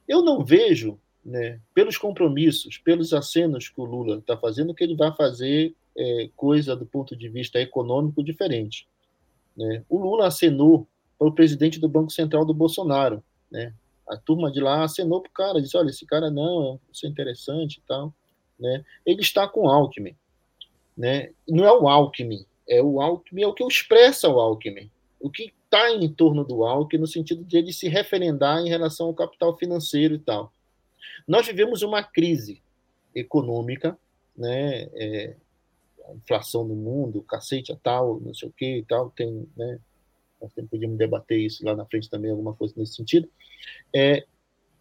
Eu 0.07 0.21
não 0.21 0.43
vejo, 0.43 0.99
né, 1.23 1.59
pelos 1.73 1.97
compromissos, 1.97 2.77
pelos 2.77 3.13
acenos 3.13 3.69
que 3.69 3.79
o 3.79 3.85
Lula 3.85 4.17
está 4.17 4.35
fazendo, 4.35 4.73
que 4.73 4.83
ele 4.83 4.95
vai 4.95 5.15
fazer 5.15 5.73
é, 5.97 6.29
coisa 6.35 6.75
do 6.75 6.85
ponto 6.85 7.15
de 7.15 7.29
vista 7.29 7.59
econômico 7.59 8.23
diferente. 8.23 8.87
Né? 9.55 9.83
O 9.89 9.97
Lula 9.97 10.27
acenou 10.27 10.87
para 11.17 11.27
o 11.27 11.33
presidente 11.33 11.79
do 11.79 11.87
Banco 11.87 12.11
Central 12.11 12.45
do 12.45 12.53
Bolsonaro. 12.53 13.23
Né? 13.51 13.73
A 14.07 14.17
turma 14.17 14.51
de 14.51 14.59
lá 14.59 14.83
acenou 14.83 15.21
para 15.21 15.29
o 15.29 15.33
cara, 15.33 15.61
disse: 15.61 15.77
olha, 15.77 15.89
esse 15.89 16.05
cara 16.05 16.29
não, 16.29 16.79
isso 16.91 17.05
é 17.05 17.09
interessante 17.09 17.77
e 17.77 17.81
tal. 17.87 18.13
Né? 18.59 18.83
Ele 19.05 19.21
está 19.21 19.47
com 19.47 19.69
Alckmin. 19.69 20.15
Né? 20.97 21.31
Não 21.47 21.65
é 21.65 21.71
o 21.71 21.87
Alckmin, 21.87 22.45
é 22.67 22.81
o 22.81 23.01
Alckmin, 23.01 23.43
é 23.43 23.47
o 23.47 23.53
que 23.53 23.63
expressa 23.63 24.29
o 24.29 24.39
Alckmin. 24.39 24.89
O 25.19 25.29
que 25.29 25.53
está 25.65 25.91
em 25.91 26.07
torno 26.09 26.43
do 26.43 26.63
Alckmin, 26.63 27.01
no 27.01 27.07
sentido 27.07 27.43
de 27.43 27.57
ele 27.57 27.73
se 27.73 27.87
referendar 27.87 28.59
em 28.59 28.69
relação 28.69 29.07
ao 29.07 29.13
capital 29.13 29.57
financeiro 29.57 30.15
e 30.15 30.19
tal. 30.19 30.51
Nós 31.27 31.47
vivemos 31.47 31.81
uma 31.81 32.03
crise 32.03 32.61
econômica, 33.15 33.97
né? 34.35 34.89
É, 34.93 35.35
a 36.09 36.13
inflação 36.13 36.65
no 36.65 36.75
mundo, 36.75 37.21
cacete 37.23 37.71
a 37.71 37.75
tal, 37.75 38.19
não 38.19 38.33
sei 38.33 38.49
o 38.49 38.51
que 38.51 38.77
e 38.77 38.85
tal, 38.85 39.09
tem, 39.11 39.47
né? 39.55 39.79
Nós 40.41 40.51
podíamos 40.69 40.97
debater 40.97 41.39
isso 41.39 41.65
lá 41.65 41.75
na 41.75 41.85
frente 41.85 42.09
também, 42.09 42.29
alguma 42.29 42.53
coisa 42.53 42.73
nesse 42.75 42.95
sentido. 42.95 43.29
É, 43.95 44.25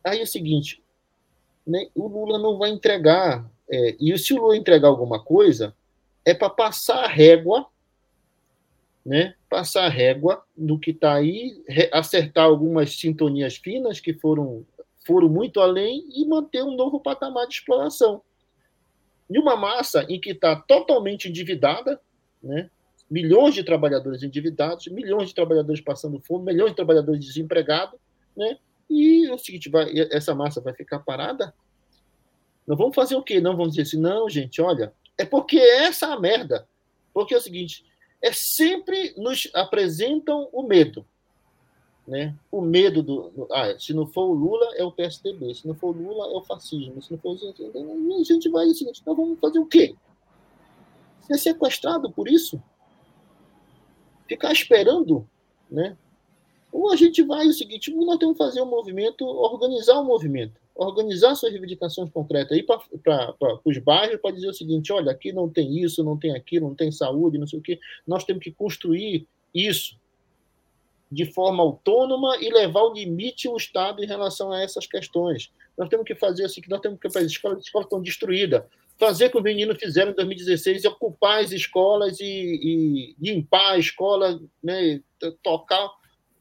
aí 0.05 0.19
é 0.19 0.23
o 0.23 0.27
seguinte, 0.27 0.82
né, 1.66 1.89
o 1.94 2.09
Lula 2.09 2.39
não 2.39 2.59
vai 2.59 2.70
entregar, 2.70 3.49
é, 3.70 3.97
e 4.01 4.16
se 4.19 4.35
o 4.35 4.40
Lula 4.40 4.57
entregar 4.57 4.89
alguma 4.89 5.23
coisa, 5.23 5.74
é 6.24 6.35
para 6.35 6.51
passar 6.51 7.05
a 7.05 7.09
régua, 7.09 7.66
né, 9.07 9.35
passar 9.49 9.85
a 9.85 9.89
régua 9.89 10.44
no 10.57 10.78
que 10.78 10.90
está 10.90 11.15
aí, 11.15 11.62
acertar 11.93 12.44
algumas 12.44 12.99
sintonias 12.99 13.57
finas 13.57 14.01
que 14.01 14.15
foram, 14.15 14.66
foram 15.07 15.28
muito 15.28 15.61
além 15.61 16.05
e 16.12 16.27
manter 16.27 16.62
um 16.65 16.74
novo 16.74 17.01
patamar 17.01 17.47
de 17.47 17.55
exploração. 17.55 18.23
E 19.32 19.38
uma 19.38 19.56
massa 19.56 20.04
em 20.09 20.20
que 20.20 20.30
está 20.30 20.56
totalmente 20.56 21.28
endividada, 21.28 22.00
né, 22.42 22.70
milhões 23.10 23.54
de 23.54 23.62
trabalhadores 23.62 24.22
endividados, 24.22 24.86
milhões 24.88 25.28
de 25.28 25.34
trabalhadores 25.34 25.80
passando 25.80 26.20
fome, 26.20 26.52
milhões 26.52 26.70
de 26.70 26.76
trabalhadores 26.76 27.24
desempregados, 27.24 27.98
né? 28.36 28.59
E 28.88 29.26
é 29.26 29.32
o 29.32 29.38
seguinte, 29.38 29.68
vai, 29.68 29.90
essa 30.10 30.34
massa 30.34 30.60
vai 30.60 30.74
ficar 30.74 30.98
parada? 30.98 31.54
Não 32.66 32.76
vamos 32.76 32.94
fazer 32.94 33.14
o 33.14 33.22
quê? 33.22 33.40
Não 33.40 33.56
vamos 33.56 33.70
dizer 33.72 33.82
assim, 33.82 34.00
não, 34.00 34.28
gente, 34.28 34.60
olha, 34.60 34.92
é 35.16 35.24
porque 35.24 35.59
essa 35.59 36.06
é 36.06 36.12
a 36.12 36.20
merda. 36.20 36.68
Porque 37.12 37.34
é 37.34 37.36
o 37.36 37.40
seguinte, 37.40 37.84
é 38.20 38.32
sempre 38.32 39.14
nos 39.16 39.50
apresentam 39.54 40.48
o 40.52 40.62
medo. 40.62 41.06
Né? 42.06 42.34
O 42.50 42.60
medo 42.60 43.02
do. 43.02 43.46
Ah, 43.52 43.78
se 43.78 43.94
não 43.94 44.06
for 44.06 44.24
o 44.28 44.32
Lula, 44.32 44.74
é 44.74 44.84
o 44.84 44.90
PSDB. 44.90 45.54
Se 45.54 45.66
não 45.66 45.74
for 45.74 45.94
o 45.94 45.98
Lula, 45.98 46.32
é 46.32 46.36
o 46.36 46.42
fascismo. 46.42 47.00
Se 47.00 47.12
não 47.12 47.18
for 47.18 47.36
o. 47.36 48.20
A 48.20 48.24
gente 48.24 48.48
vai 48.48 48.66
o 48.66 48.74
seguinte, 48.74 49.00
então 49.00 49.14
vamos 49.14 49.38
fazer 49.38 49.58
o 49.58 49.66
quê? 49.66 49.94
Ser 51.22 51.38
sequestrado 51.38 52.10
por 52.10 52.28
isso? 52.28 52.60
Ficar 54.26 54.52
esperando? 54.52 55.28
Né? 55.70 55.96
Ou 56.72 56.90
a 56.92 56.96
gente 56.96 57.22
vai 57.22 57.46
o 57.46 57.52
seguinte: 57.52 57.94
nós 57.94 58.18
temos 58.18 58.36
que 58.36 58.44
fazer 58.44 58.60
um 58.60 58.66
movimento, 58.66 59.24
organizar 59.24 60.00
um 60.00 60.04
movimento 60.04 60.60
organizar 60.74 61.34
suas 61.34 61.52
reivindicações 61.52 62.10
concretas, 62.10 62.56
ir 62.56 62.64
para 62.64 62.82
os 63.64 63.78
bairros 63.78 64.20
para 64.20 64.34
dizer 64.34 64.48
o 64.48 64.54
seguinte: 64.54 64.92
olha, 64.92 65.12
aqui 65.12 65.32
não 65.32 65.48
tem 65.48 65.78
isso, 65.78 66.02
não 66.02 66.16
tem 66.16 66.34
aquilo, 66.34 66.68
não 66.68 66.74
tem 66.74 66.90
saúde, 66.90 67.38
não 67.38 67.46
sei 67.46 67.58
o 67.58 67.62
quê. 67.62 67.78
Nós 68.06 68.24
temos 68.24 68.42
que 68.42 68.50
construir 68.50 69.26
isso 69.54 69.96
de 71.12 71.26
forma 71.26 71.62
autônoma 71.62 72.39
e 72.40 72.48
levar 72.48 72.80
ao 72.80 72.94
limite 72.94 73.47
o 73.47 73.56
Estado 73.56 74.02
em 74.02 74.06
relação 74.06 74.51
a 74.51 74.62
essas 74.62 74.86
questões. 74.86 75.52
Nós 75.76 75.89
temos 75.90 76.06
que 76.06 76.14
fazer 76.14 76.47
assim, 76.47 76.62
que 76.62 76.70
nós 76.70 76.80
temos 76.80 76.98
que 76.98 77.10
fazer 77.10 77.26
as 77.26 77.32
escolas, 77.32 77.59
as 77.59 77.64
escolas 77.64 77.86
estão 77.86 78.01
destruídas. 78.01 78.62
Fazer 78.98 79.26
o 79.26 79.30
que 79.30 79.36
os 79.36 79.43
meninos 79.43 79.78
fizeram 79.78 80.12
em 80.12 80.14
2016, 80.14 80.84
ocupar 80.86 81.43
as 81.43 81.52
escolas 81.52 82.18
e, 82.20 82.24
e 82.24 83.16
limpar 83.20 83.72
a 83.72 83.78
escola, 83.78 84.40
né, 84.62 85.02
tocar, 85.43 85.90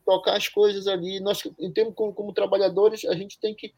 tocar 0.05 0.37
as 0.37 0.47
coisas 0.47 0.87
ali. 0.87 1.19
Nós, 1.19 1.43
em 1.59 1.71
termos 1.71 1.93
como, 1.93 2.13
como 2.13 2.33
trabalhadores, 2.33 3.03
a 3.05 3.15
gente 3.15 3.39
tem 3.39 3.53
que 3.53 3.73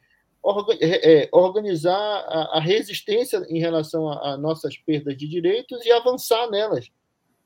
é, 0.80 1.22
é, 1.22 1.28
organizar 1.32 1.96
a, 1.96 2.60
resistência 2.60 3.38
em 3.48 3.58
relação 3.58 4.08
a, 4.10 4.36
nossas 4.36 4.76
perdas 4.76 5.16
de 5.16 5.26
direitos 5.26 5.84
e 5.84 5.90
avançar 5.90 6.48
nelas. 6.50 6.88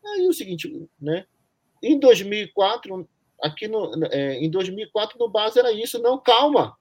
Aí 0.04 0.26
o 0.26 0.32
seguinte, 0.32 0.88
né? 1.00 1.24
Em 1.82 1.98
2004, 1.98 3.08
aqui 3.42 3.68
no, 3.68 3.92
é, 4.06 4.34
em 4.34 4.50
2004 4.50 5.18
no 5.18 5.28
base 5.28 5.58
era 5.58 5.72
isso, 5.72 5.98
não 6.00 6.18
calma, 6.18 6.76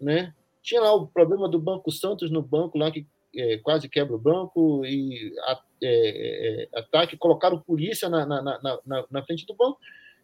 né? 0.00 0.34
Tinha 0.62 0.80
lá 0.80 0.94
o 0.94 1.06
problema 1.06 1.48
do 1.48 1.58
Banco 1.58 1.90
Santos 1.90 2.30
no 2.30 2.42
banco 2.42 2.78
lá 2.78 2.90
que 2.90 3.06
é, 3.36 3.58
quase 3.58 3.88
quebra 3.88 4.14
o 4.14 4.18
banco 4.18 4.84
e 4.84 5.34
a, 5.42 5.60
é, 5.82 6.68
é, 6.72 6.78
ataque, 6.78 7.16
colocaram 7.16 7.58
polícia 7.60 8.08
na, 8.08 8.24
na, 8.24 8.42
na, 8.42 9.04
na, 9.10 9.22
frente 9.24 9.44
do 9.44 9.54
banco. 9.54 9.78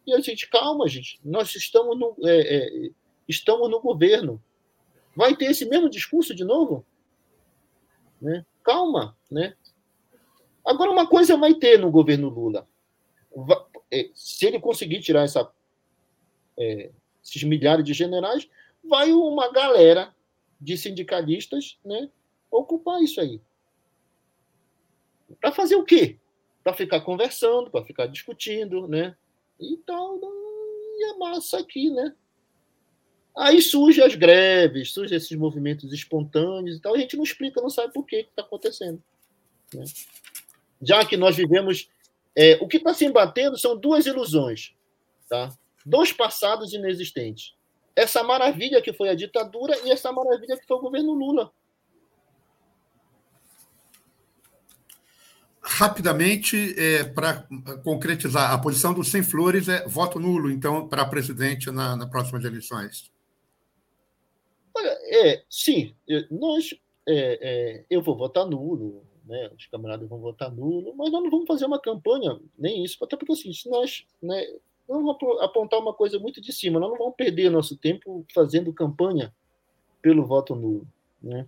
E 0.07 0.13
a 0.13 0.19
gente, 0.19 0.49
calma, 0.49 0.87
gente, 0.87 1.19
nós 1.23 1.53
estamos 1.55 1.97
no, 1.99 2.15
estamos 3.27 3.69
no 3.69 3.79
governo 3.79 4.41
Vai 5.15 5.35
ter 5.35 5.45
esse 5.45 5.65
mesmo 5.65 5.89
discurso 5.89 6.33
de 6.33 6.43
novo? 6.43 6.85
Né? 8.21 8.45
Calma, 8.63 9.17
né? 9.29 9.55
Agora, 10.65 10.91
uma 10.91 11.07
coisa 11.07 11.35
vai 11.35 11.55
ter 11.55 11.77
no 11.79 11.91
governo 11.91 12.29
Lula. 12.29 12.67
É, 13.91 14.09
se 14.13 14.45
ele 14.45 14.59
conseguir 14.59 15.01
tirar 15.01 15.23
essa, 15.23 15.51
é, 16.57 16.91
esses 17.23 17.43
milhares 17.43 17.85
de 17.85 17.93
generais, 17.93 18.47
vai 18.83 19.11
uma 19.11 19.51
galera 19.51 20.13
de 20.59 20.77
sindicalistas 20.77 21.79
né, 21.83 22.09
ocupar 22.49 23.01
isso 23.01 23.19
aí. 23.19 23.41
Para 25.39 25.51
fazer 25.51 25.75
o 25.75 25.83
quê? 25.83 26.17
Para 26.63 26.73
ficar 26.73 27.01
conversando, 27.01 27.71
para 27.71 27.85
ficar 27.85 28.05
discutindo, 28.05 28.87
né? 28.87 29.15
E 29.59 29.77
tal. 29.77 30.19
E 30.21 31.03
a 31.05 31.17
massa 31.17 31.59
aqui, 31.59 31.89
né? 31.89 32.13
Aí 33.35 33.61
surgem 33.61 34.03
as 34.03 34.13
greves, 34.13 34.91
surgem 34.91 35.17
esses 35.17 35.35
movimentos 35.37 35.93
espontâneos 35.93 36.77
e 36.77 36.81
tal, 36.81 36.93
a 36.93 36.97
gente 36.97 37.15
não 37.15 37.23
explica, 37.23 37.61
não 37.61 37.69
sabe 37.69 37.93
por 37.93 38.05
que 38.05 38.17
está 38.17 38.41
acontecendo. 38.41 39.01
Né? 39.73 39.85
Já 40.81 41.05
que 41.05 41.15
nós 41.15 41.35
vivemos. 41.35 41.89
É, 42.33 42.57
o 42.61 42.67
que 42.67 42.77
está 42.77 42.93
se 42.93 43.03
embatendo 43.05 43.57
são 43.57 43.75
duas 43.77 44.05
ilusões, 44.05 44.73
tá? 45.27 45.53
Dois 45.85 46.11
passados 46.11 46.73
inexistentes. 46.73 47.53
Essa 47.95 48.23
maravilha 48.23 48.81
que 48.81 48.93
foi 48.93 49.09
a 49.09 49.15
ditadura 49.15 49.77
e 49.85 49.91
essa 49.91 50.11
maravilha 50.11 50.57
que 50.57 50.65
foi 50.65 50.77
o 50.77 50.81
governo 50.81 51.13
Lula. 51.13 51.51
Rapidamente, 55.61 56.73
é, 56.77 57.03
para 57.03 57.47
concretizar, 57.83 58.51
a 58.51 58.57
posição 58.57 58.93
do 58.93 59.03
Sem 59.03 59.21
Flores 59.21 59.67
é 59.67 59.87
voto 59.87 60.19
nulo, 60.19 60.49
então, 60.49 60.87
para 60.87 61.05
presidente 61.05 61.69
na, 61.69 61.95
nas 61.95 62.09
próximas 62.09 62.43
eleições. 62.43 63.11
Olha, 64.75 64.97
é, 65.03 65.43
sim, 65.47 65.93
nós, 66.31 66.73
é, 67.07 67.39
é, 67.41 67.85
eu 67.89 68.01
vou 68.01 68.17
votar 68.17 68.45
nulo, 68.45 69.05
né, 69.25 69.51
os 69.55 69.67
camaradas 69.67 70.09
vão 70.09 70.19
votar 70.19 70.51
nulo, 70.51 70.95
mas 70.95 71.11
nós 71.11 71.21
não 71.21 71.29
vamos 71.29 71.47
fazer 71.47 71.65
uma 71.65 71.79
campanha, 71.79 72.39
nem 72.57 72.83
isso, 72.83 73.03
até 73.03 73.15
porque 73.15 73.33
assim, 73.33 73.53
se 73.53 73.69
nós, 73.69 74.05
né, 74.21 74.43
vamos 74.87 75.15
apontar 75.41 75.79
uma 75.79 75.93
coisa 75.93 76.19
muito 76.19 76.41
de 76.41 76.51
cima, 76.51 76.79
nós 76.79 76.89
não 76.89 76.97
vamos 76.97 77.15
perder 77.15 77.49
nosso 77.49 77.77
tempo 77.77 78.25
fazendo 78.33 78.73
campanha 78.73 79.33
pelo 80.01 80.25
voto 80.25 80.55
nulo. 80.55 80.87
Né? 81.21 81.47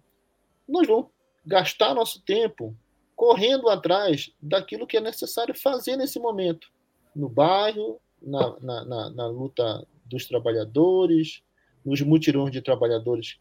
Nós 0.68 0.88
vamos 0.88 1.08
gastar 1.46 1.94
nosso 1.94 2.22
tempo 2.24 2.76
correndo 3.16 3.70
atrás 3.70 4.32
daquilo 4.42 4.88
que 4.88 4.98
é 4.98 5.02
necessário 5.02 5.56
fazer 5.56 5.98
nesse 5.98 6.20
momento, 6.20 6.72
no 7.16 7.30
bairro, 7.30 8.00
na, 8.22 8.60
na, 8.60 8.86
na, 8.86 9.10
na 9.10 9.28
luta 9.28 9.86
dos 10.06 10.26
trabalhadores, 10.26 11.42
nos 11.86 12.02
mutirões 12.02 12.52
de 12.52 12.62
trabalhadores 12.62 13.38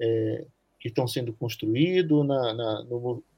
é, 0.00 0.46
que 0.78 0.88
estão 0.88 1.08
sendo 1.08 1.32
construídos, 1.32 2.26
na, 2.26 2.54
na, 2.54 2.84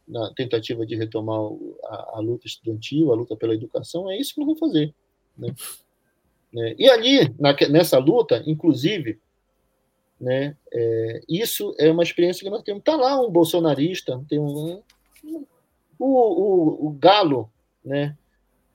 na 0.06 0.34
tentativa 0.34 0.84
de 0.84 0.96
retomar 0.96 1.40
a, 1.84 2.16
a, 2.16 2.20
luta 2.20 2.46
estudantil, 2.46 3.12
a 3.12 3.14
luta 3.14 3.36
pela 3.36 3.54
educação, 3.54 4.10
é 4.10 4.18
isso 4.18 4.34
que 4.34 4.40
nós 4.40 4.46
vamos 4.46 4.60
fazer. 4.60 4.94
Né? 5.38 5.54
É, 6.56 6.74
e 6.78 6.88
ali, 6.90 7.34
na, 7.38 7.54
nessa 7.68 7.98
luta, 7.98 8.42
inclusive, 8.46 9.18
Né? 10.20 10.54
É, 10.70 11.20
isso 11.26 11.74
é 11.78 11.90
uma 11.90 12.02
experiência 12.02 12.44
que 12.44 12.50
nós 12.50 12.62
temos. 12.62 12.80
Está 12.80 12.94
lá 12.94 13.18
um 13.18 13.30
bolsonarista, 13.30 14.22
tem 14.28 14.38
um, 14.38 14.82
um 15.24 15.46
o, 15.98 16.06
o, 16.06 16.86
o 16.88 16.90
Galo, 16.90 17.50
né? 17.82 18.16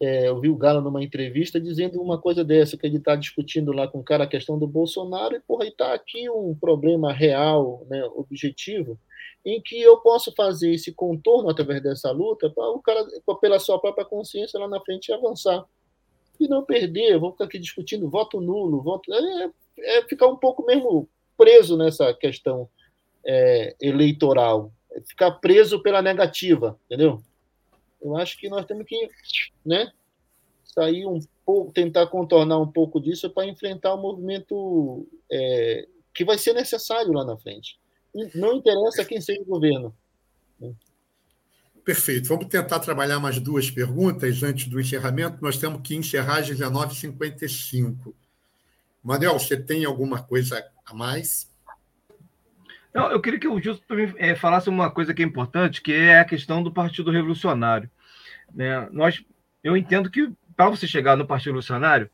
É, 0.02 0.28
eu 0.28 0.40
vi 0.42 0.50
o 0.50 0.58
Galo 0.58 0.82
numa 0.82 1.04
entrevista 1.04 1.60
dizendo 1.60 2.02
uma 2.02 2.18
coisa 2.18 2.44
dessa, 2.44 2.76
que 2.78 2.86
ele 2.86 2.98
está 2.98 3.16
discutindo 3.16 3.72
lá 3.72 3.88
com 3.88 4.00
o 4.00 4.04
cara 4.04 4.26
a 4.26 4.28
questão 4.28 4.60
do 4.60 4.68
Bolsonaro, 4.68 5.36
e 5.36 5.40
porra, 5.40 5.66
está 5.68 5.94
aqui 5.94 6.30
um 6.30 6.54
problema 6.54 7.14
real, 7.14 7.86
né, 7.90 8.04
objetivo, 8.16 9.00
em 9.46 9.62
que 9.62 9.80
eu 9.80 9.98
posso 9.98 10.34
fazer 10.36 10.74
esse 10.74 10.92
contorno 10.92 11.50
através 11.50 11.82
dessa 11.82 12.12
luta 12.12 12.50
para 12.50 12.70
o 12.72 12.82
cara, 12.82 13.06
pela 13.40 13.60
sua 13.60 13.80
própria 13.80 14.06
consciência, 14.06 14.60
lá 14.60 14.68
na 14.68 14.82
frente 14.82 15.14
avançar. 15.14 15.64
E 16.40 16.48
não 16.48 16.64
perder, 16.64 17.18
vou 17.20 17.32
ficar 17.32 17.46
aqui 17.46 17.60
discutindo 17.60 18.10
voto 18.10 18.42
nulo, 18.42 18.82
voto. 18.82 19.14
É, 19.14 19.50
é 19.80 20.02
ficar 20.04 20.28
um 20.28 20.36
pouco 20.36 20.66
mesmo 20.66 21.08
preso 21.38 21.78
nessa 21.78 22.14
questão 22.14 22.70
é, 23.26 23.76
eleitoral, 23.82 24.72
é 24.92 25.02
ficar 25.02 25.32
preso 25.32 25.82
pela 25.82 26.02
negativa, 26.02 26.80
entendeu? 26.86 27.22
Eu 28.02 28.16
acho 28.16 28.38
que 28.38 28.48
nós 28.50 28.66
temos 28.66 28.86
que 28.86 29.10
né, 29.66 29.92
sair 30.64 31.06
um 31.06 31.20
pouco, 31.46 31.72
tentar 31.72 32.08
contornar 32.08 32.60
um 32.60 32.72
pouco 32.72 33.00
disso 33.00 33.30
para 33.30 33.48
enfrentar 33.48 33.94
o 33.94 34.02
movimento 34.02 35.08
é, 35.32 35.88
que 36.14 36.24
vai 36.24 36.38
ser 36.38 36.54
necessário 36.54 37.12
lá 37.12 37.26
na 37.26 37.38
frente. 37.38 37.80
Não 38.34 38.56
interessa 38.56 39.04
quem 39.04 39.20
seja 39.20 39.42
o 39.42 39.46
governo. 39.46 39.94
Perfeito. 41.86 42.28
Vamos 42.28 42.48
tentar 42.48 42.80
trabalhar 42.80 43.20
mais 43.20 43.40
duas 43.40 43.70
perguntas 43.70 44.42
antes 44.42 44.68
do 44.68 44.82
encerramento. 44.82 45.38
Nós 45.40 45.56
temos 45.56 45.82
que 45.84 45.96
encerrar 45.96 46.40
às 46.40 46.50
19h55. 46.50 48.12
Manuel, 49.04 49.38
você 49.38 49.56
tem 49.56 49.86
alguma 49.86 50.24
coisa 50.24 50.66
a 50.84 50.96
mais? 50.96 51.48
Não, 52.92 53.12
eu 53.12 53.22
queria 53.22 53.40
que 53.40 53.48
o 53.48 53.62
Justo 53.62 53.84
é, 54.18 54.36
falasse 54.36 54.68
uma 54.68 54.90
coisa 54.90 55.14
que 55.14 55.22
é 55.22 55.26
importante, 55.26 55.80
que 55.80 55.94
é 55.94 56.20
a 56.20 56.26
questão 56.26 56.64
do 56.64 56.72
Partido 56.72 57.12
Revolucionário. 57.12 57.88
Né? 58.52 58.90
Nós, 58.92 59.24
eu 59.64 59.78
entendo 59.78 60.10
que 60.10 60.32
para 60.56 60.72
você 60.72 60.88
chegar 60.88 61.16
no 61.16 61.28
Partido 61.28 61.50
Revolucionário, 61.50 62.10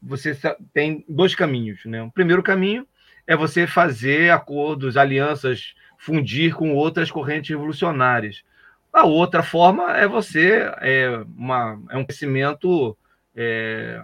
você 0.00 0.38
tem 0.72 1.04
dois 1.08 1.34
caminhos. 1.34 1.84
Né? 1.84 2.00
O 2.02 2.10
primeiro 2.12 2.42
caminho 2.42 2.86
é 3.26 3.34
você 3.34 3.66
fazer 3.66 4.30
acordos, 4.30 4.96
alianças, 4.96 5.74
fundir 5.98 6.54
com 6.54 6.72
outras 6.72 7.10
correntes 7.10 7.50
revolucionárias. 7.50 8.44
A 8.92 9.04
outra 9.04 9.42
forma 9.42 9.96
é 9.96 10.06
você 10.06 10.70
é, 10.80 11.24
uma, 11.36 11.80
é 11.90 11.96
um 11.96 12.04
crescimento 12.04 12.96
é, 13.34 14.02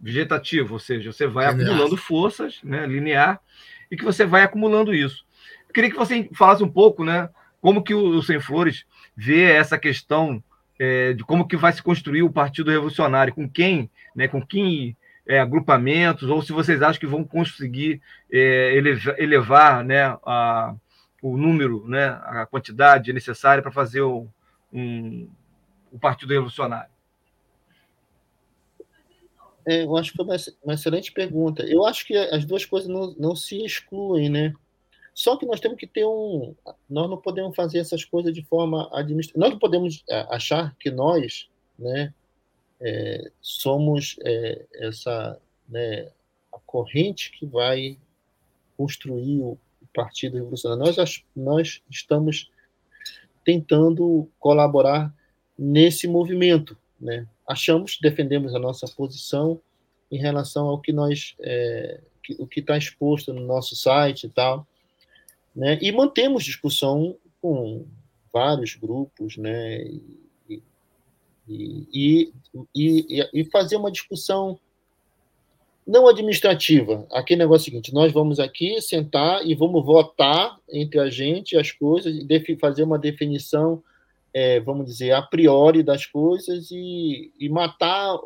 vegetativo, 0.00 0.74
ou 0.74 0.78
seja, 0.78 1.12
você 1.12 1.26
vai 1.26 1.50
linear. 1.50 1.68
acumulando 1.68 1.96
forças, 1.96 2.60
né, 2.62 2.86
linear, 2.86 3.40
e 3.90 3.96
que 3.96 4.04
você 4.04 4.24
vai 4.24 4.42
acumulando 4.42 4.94
isso. 4.94 5.26
Eu 5.66 5.74
queria 5.74 5.90
que 5.90 5.96
você 5.96 6.28
falasse 6.34 6.62
um 6.62 6.68
pouco, 6.68 7.04
né, 7.04 7.28
como 7.60 7.82
que 7.82 7.94
o, 7.94 8.22
Sem 8.22 8.40
Flores 8.40 8.84
vê 9.16 9.44
essa 9.44 9.78
questão 9.78 10.42
é, 10.78 11.12
de 11.12 11.24
como 11.24 11.48
que 11.48 11.56
vai 11.56 11.72
se 11.72 11.82
construir 11.82 12.22
o 12.22 12.32
Partido 12.32 12.70
Revolucionário, 12.70 13.34
com 13.34 13.48
quem, 13.48 13.90
né, 14.14 14.28
com 14.28 14.44
quem 14.44 14.96
é, 15.26 15.40
agrupamentos, 15.40 16.28
ou 16.28 16.40
se 16.40 16.52
vocês 16.52 16.80
acham 16.80 17.00
que 17.00 17.06
vão 17.06 17.24
conseguir 17.24 18.00
é, 18.30 18.74
elevar, 18.76 19.18
elevar 19.18 19.84
né, 19.84 20.16
a, 20.24 20.74
o 21.22 21.36
número, 21.36 21.86
né, 21.86 22.06
a 22.06 22.46
quantidade 22.46 23.12
necessária 23.12 23.62
para 23.62 23.72
fazer 23.72 24.02
o, 24.02 24.26
um, 24.72 25.28
o 25.92 25.98
Partido 25.98 26.32
Revolucionário. 26.32 26.90
É, 29.66 29.84
eu 29.84 29.96
acho 29.96 30.12
que 30.12 30.16
foi 30.16 30.24
uma, 30.24 30.36
uma, 30.64 30.74
excelente 30.74 31.12
pergunta. 31.12 31.62
Eu 31.62 31.84
acho 31.84 32.06
que 32.06 32.16
as 32.16 32.44
duas 32.44 32.64
coisas 32.64 32.88
não, 32.88 33.14
não 33.18 33.36
se 33.36 33.62
excluem, 33.62 34.30
né? 34.30 34.54
Só 35.12 35.36
que 35.36 35.44
nós 35.44 35.60
temos 35.60 35.76
que 35.76 35.86
ter 35.86 36.06
um. 36.06 36.54
Nós 36.88 37.10
não 37.10 37.18
podemos 37.18 37.54
fazer 37.54 37.78
essas 37.78 38.04
coisas 38.04 38.32
de 38.32 38.42
forma 38.44 38.88
administrativa. 38.92 39.44
Nós 39.44 39.50
não 39.50 39.58
podemos 39.58 40.04
é, 40.08 40.26
achar 40.30 40.74
que 40.78 40.90
nós, 40.90 41.50
né, 41.78 42.14
é, 42.80 43.30
somos 43.40 44.16
é, 44.24 44.64
essa, 44.74 45.38
né, 45.68 46.10
a 46.52 46.58
corrente 46.64 47.32
que 47.32 47.44
vai 47.44 47.98
construir 48.76 49.40
o 49.40 49.58
Partido 49.94 50.36
Revolucionário. 50.36 50.84
Nós, 50.84 51.24
nós 51.34 51.82
estamos 51.90 52.50
tentando 53.44 54.28
colaborar 54.38 55.14
nesse 55.58 56.06
movimento, 56.06 56.76
né? 57.00 57.26
achamos, 57.48 57.98
defendemos 58.00 58.54
a 58.54 58.58
nossa 58.58 58.86
posição 58.86 59.60
em 60.10 60.18
relação 60.18 60.66
ao 60.66 60.78
que 60.78 60.92
nós, 60.92 61.34
é, 61.40 62.00
que, 62.22 62.36
o 62.38 62.46
que 62.46 62.60
está 62.60 62.76
exposto 62.76 63.32
no 63.32 63.40
nosso 63.40 63.74
site 63.74 64.24
e 64.24 64.28
tal, 64.28 64.66
né? 65.56 65.78
E 65.80 65.90
mantemos 65.90 66.44
discussão 66.44 67.16
com 67.40 67.86
vários 68.32 68.74
grupos, 68.74 69.36
né? 69.36 69.82
E, 70.48 70.62
e, 71.48 72.32
e, 72.74 73.28
e 73.32 73.44
fazer 73.46 73.76
uma 73.76 73.90
discussão 73.90 74.60
não 75.88 76.06
administrativa. 76.06 77.06
Aquele 77.10 77.40
negócio 77.40 77.62
é 77.62 77.68
o 77.68 77.70
seguinte: 77.70 77.94
nós 77.94 78.12
vamos 78.12 78.38
aqui 78.38 78.80
sentar 78.80 79.44
e 79.44 79.54
vamos 79.54 79.84
votar 79.84 80.56
entre 80.70 81.00
a 81.00 81.08
gente 81.08 81.56
as 81.56 81.72
coisas 81.72 82.14
e 82.14 82.56
fazer 82.56 82.82
uma 82.84 82.98
definição 82.98 83.82
é, 84.32 84.60
vamos 84.60 84.86
dizer, 84.86 85.12
a 85.12 85.22
priori 85.22 85.82
das 85.82 86.06
coisas 86.06 86.70
e, 86.70 87.32
e 87.38 87.48
matar 87.48 88.18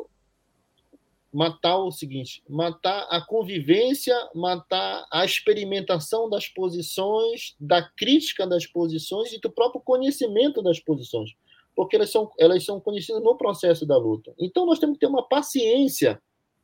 matar 1.31 1.77
o 1.77 1.91
seguinte, 1.91 2.43
matar 2.47 3.07
a 3.09 3.19
convivência, 3.19 4.15
matar 4.35 5.03
a 5.11 5.25
experimentação 5.25 6.29
das 6.29 6.47
posições, 6.47 7.55
da 7.59 7.81
crítica 7.81 8.45
das 8.45 8.67
posições 8.67 9.33
e 9.33 9.39
do 9.39 9.49
próprio 9.49 9.81
conhecimento 9.81 10.61
das 10.61 10.79
posições, 10.79 11.31
porque 11.75 11.95
elas 11.95 12.11
são, 12.11 12.31
elas 12.37 12.63
são 12.63 12.79
conhecidas 12.79 13.23
no 13.23 13.35
processo 13.35 13.83
da 13.83 13.97
luta. 13.97 14.31
Então 14.37 14.67
nós 14.67 14.77
temos 14.77 14.97
que 14.97 14.99
ter 14.99 15.07
uma 15.07 15.27
paciência, 15.27 16.21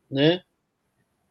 né? 0.08 0.44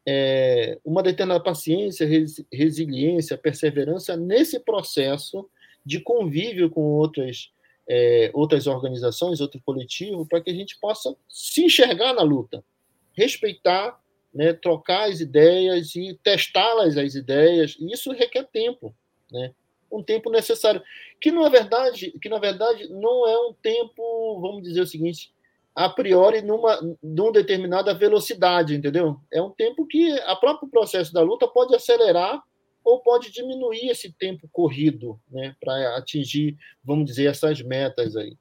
É, 0.06 0.78
uma 0.84 1.02
determinada 1.02 1.42
paciência, 1.42 2.08
resiliência, 2.50 3.36
perseverança 3.36 4.16
nesse 4.16 4.58
processo 4.58 5.48
de 5.84 6.00
convívio 6.00 6.70
com 6.70 6.80
outras 6.80 7.52
é, 7.90 8.30
outras 8.32 8.68
organizações, 8.68 9.40
outro 9.40 9.60
coletivo, 9.66 10.24
para 10.24 10.40
que 10.40 10.48
a 10.48 10.54
gente 10.54 10.78
possa 10.78 11.16
se 11.28 11.64
enxergar 11.64 12.12
na 12.14 12.22
luta, 12.22 12.64
respeitar, 13.12 14.00
né, 14.32 14.52
trocar 14.52 15.10
as 15.10 15.18
ideias 15.18 15.96
e 15.96 16.16
testá-las 16.22 16.96
as 16.96 17.16
ideias. 17.16 17.76
E 17.80 17.92
isso 17.92 18.12
requer 18.12 18.44
tempo, 18.44 18.94
né? 19.32 19.52
Um 19.90 20.04
tempo 20.04 20.30
necessário, 20.30 20.80
que 21.20 21.32
na 21.32 21.48
verdade, 21.48 22.12
que 22.22 22.28
na 22.28 22.38
verdade 22.38 22.88
não 22.88 23.26
é 23.26 23.36
um 23.48 23.52
tempo, 23.52 24.40
vamos 24.40 24.62
dizer 24.62 24.82
o 24.82 24.86
seguinte, 24.86 25.32
a 25.74 25.88
priori 25.88 26.42
numa 26.42 26.80
numa 27.02 27.32
determinada 27.32 27.94
velocidade, 27.94 28.74
entendeu? 28.74 29.20
É 29.32 29.40
um 29.40 29.50
tempo 29.50 29.86
que 29.86 30.12
a 30.20 30.36
próprio 30.36 30.68
processo 30.68 31.12
da 31.12 31.22
luta 31.22 31.46
pode 31.46 31.74
acelerar 31.74 32.42
ou 32.84 33.00
pode 33.00 33.30
diminuir 33.30 33.88
esse 33.88 34.12
tempo 34.12 34.48
corrido 34.50 35.20
né, 35.30 35.54
para 35.60 35.96
atingir, 35.96 36.56
vamos 36.82 37.04
dizer, 37.04 37.26
essas 37.26 37.60
metas 37.62 38.16
aí. 38.16 38.36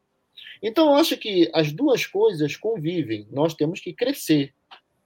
Então, 0.61 0.89
eu 0.89 0.95
acho 0.95 1.17
que 1.17 1.49
as 1.53 1.71
duas 1.71 2.05
coisas 2.05 2.55
convivem. 2.55 3.27
Nós 3.31 3.53
temos 3.53 3.79
que 3.79 3.93
crescer. 3.93 4.53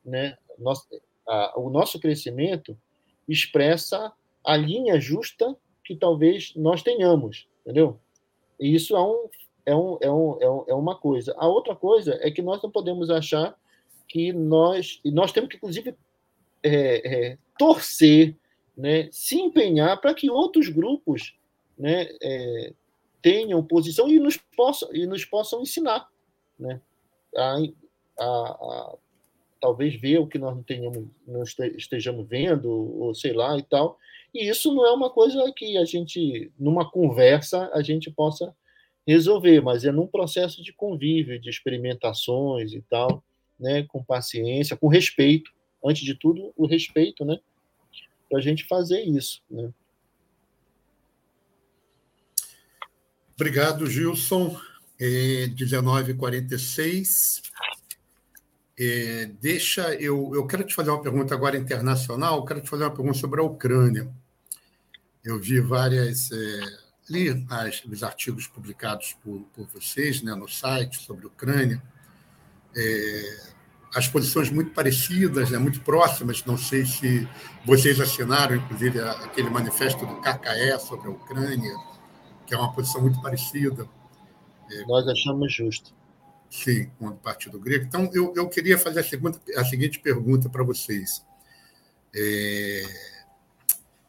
Né? 0.03 0.37
Nosso, 0.57 0.87
a, 1.27 1.59
o 1.59 1.69
nosso 1.69 1.99
crescimento 1.99 2.77
expressa 3.27 4.11
a 4.45 4.57
linha 4.57 4.99
justa 4.99 5.55
que 5.83 5.95
talvez 5.95 6.53
nós 6.55 6.81
tenhamos, 6.81 7.47
entendeu? 7.61 7.99
E 8.59 8.73
isso 8.73 8.95
é, 8.95 9.01
um, 9.01 9.29
é, 9.65 9.75
um, 9.75 9.97
é, 10.01 10.11
um, 10.11 10.37
é, 10.41 10.49
um, 10.49 10.63
é 10.69 10.73
uma 10.73 10.95
coisa. 10.95 11.33
A 11.37 11.47
outra 11.47 11.75
coisa 11.75 12.17
é 12.21 12.29
que 12.29 12.41
nós 12.41 12.61
não 12.61 12.69
podemos 12.69 13.09
achar 13.09 13.57
que 14.07 14.33
nós... 14.33 14.99
E 15.03 15.11
nós 15.11 15.31
temos 15.31 15.49
que, 15.49 15.57
inclusive, 15.57 15.95
é, 16.61 17.31
é, 17.31 17.37
torcer 17.57 18.35
né, 18.77 19.09
se 19.11 19.39
empenhar 19.39 19.99
para 19.99 20.13
que 20.13 20.29
outros 20.29 20.69
grupos 20.69 21.35
né, 21.77 22.09
é, 22.21 22.73
tenham 23.21 23.63
posição 23.63 24.09
e 24.09 24.19
nos 24.19 24.37
possam, 24.37 24.93
e 24.93 25.05
nos 25.05 25.25
possam 25.25 25.61
ensinar. 25.61 26.07
Né, 26.59 26.79
a, 27.35 27.57
a, 28.19 28.25
a, 28.25 28.95
talvez 29.61 29.95
ver 29.95 30.19
o 30.19 30.27
que 30.27 30.37
nós 30.37 30.55
não, 30.55 30.63
tenhamos, 30.63 31.07
não 31.25 31.43
estejamos 31.43 32.27
vendo, 32.27 32.69
ou 32.69 33.15
sei 33.15 33.33
lá 33.33 33.57
e 33.57 33.63
tal. 33.63 33.97
E 34.33 34.49
isso 34.49 34.73
não 34.73 34.85
é 34.85 34.91
uma 34.91 35.09
coisa 35.09 35.51
que 35.55 35.77
a 35.77 35.85
gente, 35.85 36.51
numa 36.59 36.89
conversa, 36.89 37.69
a 37.73 37.81
gente 37.81 38.11
possa 38.11 38.53
resolver, 39.07 39.61
mas 39.61 39.83
é 39.83 39.91
num 39.91 40.07
processo 40.07 40.63
de 40.63 40.73
convívio, 40.73 41.39
de 41.39 41.49
experimentações 41.49 42.73
e 42.73 42.81
tal, 42.81 43.23
né, 43.59 43.83
com 43.83 44.03
paciência, 44.03 44.77
com 44.77 44.87
respeito. 44.87 45.51
Antes 45.85 46.03
de 46.03 46.15
tudo, 46.15 46.53
o 46.55 46.65
respeito, 46.65 47.25
né? 47.25 47.37
para 48.33 48.39
a 48.39 48.41
gente 48.41 48.65
fazer 48.65 49.01
isso. 49.01 49.43
Né? 49.47 49.71
Obrigado, 53.35 53.85
Gilson. 53.85 54.59
É 54.99 55.47
19h46. 55.49 57.43
é, 58.79 59.25
deixa 59.39 59.93
eu, 59.95 60.33
eu 60.33 60.47
quero 60.47 60.63
te 60.63 60.73
fazer 60.73 60.89
uma 60.89 61.01
pergunta 61.01 61.35
agora 61.35 61.57
internacional, 61.57 62.43
quero 62.43 62.61
te 62.61 62.69
fazer 62.69 62.85
uma 62.85 62.95
pergunta 62.95 63.19
sobre 63.19 63.39
a 63.39 63.43
Ucrânia. 63.43 64.11
Eu 65.23 65.39
vi 65.39 65.59
várias. 65.59 66.31
É, 66.31 66.82
li 67.09 67.45
as, 67.49 67.83
os 67.85 68.03
artigos 68.03 68.47
publicados 68.47 69.15
por, 69.23 69.41
por 69.53 69.67
vocês 69.67 70.21
né, 70.21 70.33
no 70.35 70.47
site 70.47 71.01
sobre 71.01 71.25
a 71.25 71.27
Ucrânia. 71.27 71.81
É, 72.75 73.53
as 73.95 74.07
posições 74.07 74.49
muito 74.49 74.71
parecidas, 74.71 75.51
né, 75.51 75.57
muito 75.57 75.81
próximas. 75.81 76.43
Não 76.45 76.57
sei 76.57 76.85
se 76.85 77.27
vocês 77.65 77.99
assinaram, 77.99 78.55
inclusive, 78.55 78.99
aquele 78.99 79.49
manifesto 79.49 80.05
do 80.05 80.15
KKE 80.15 80.79
sobre 80.79 81.07
a 81.07 81.11
Ucrânia, 81.11 81.75
que 82.45 82.53
é 82.53 82.57
uma 82.57 82.73
posição 82.73 83.01
muito 83.01 83.21
parecida. 83.21 83.87
É, 84.71 84.85
Nós 84.85 85.07
achamos 85.07 85.53
justo. 85.53 85.93
Sim, 86.49 86.89
com 86.99 87.07
o 87.07 87.15
Partido 87.15 87.59
Grego. 87.59 87.85
Então, 87.85 88.09
eu, 88.13 88.33
eu 88.35 88.47
queria 88.47 88.77
fazer 88.77 88.99
a, 88.99 89.03
segunda, 89.03 89.39
a 89.55 89.65
seguinte 89.65 89.99
pergunta 89.99 90.49
para 90.49 90.63
vocês. 90.63 91.25
É, 92.15 93.12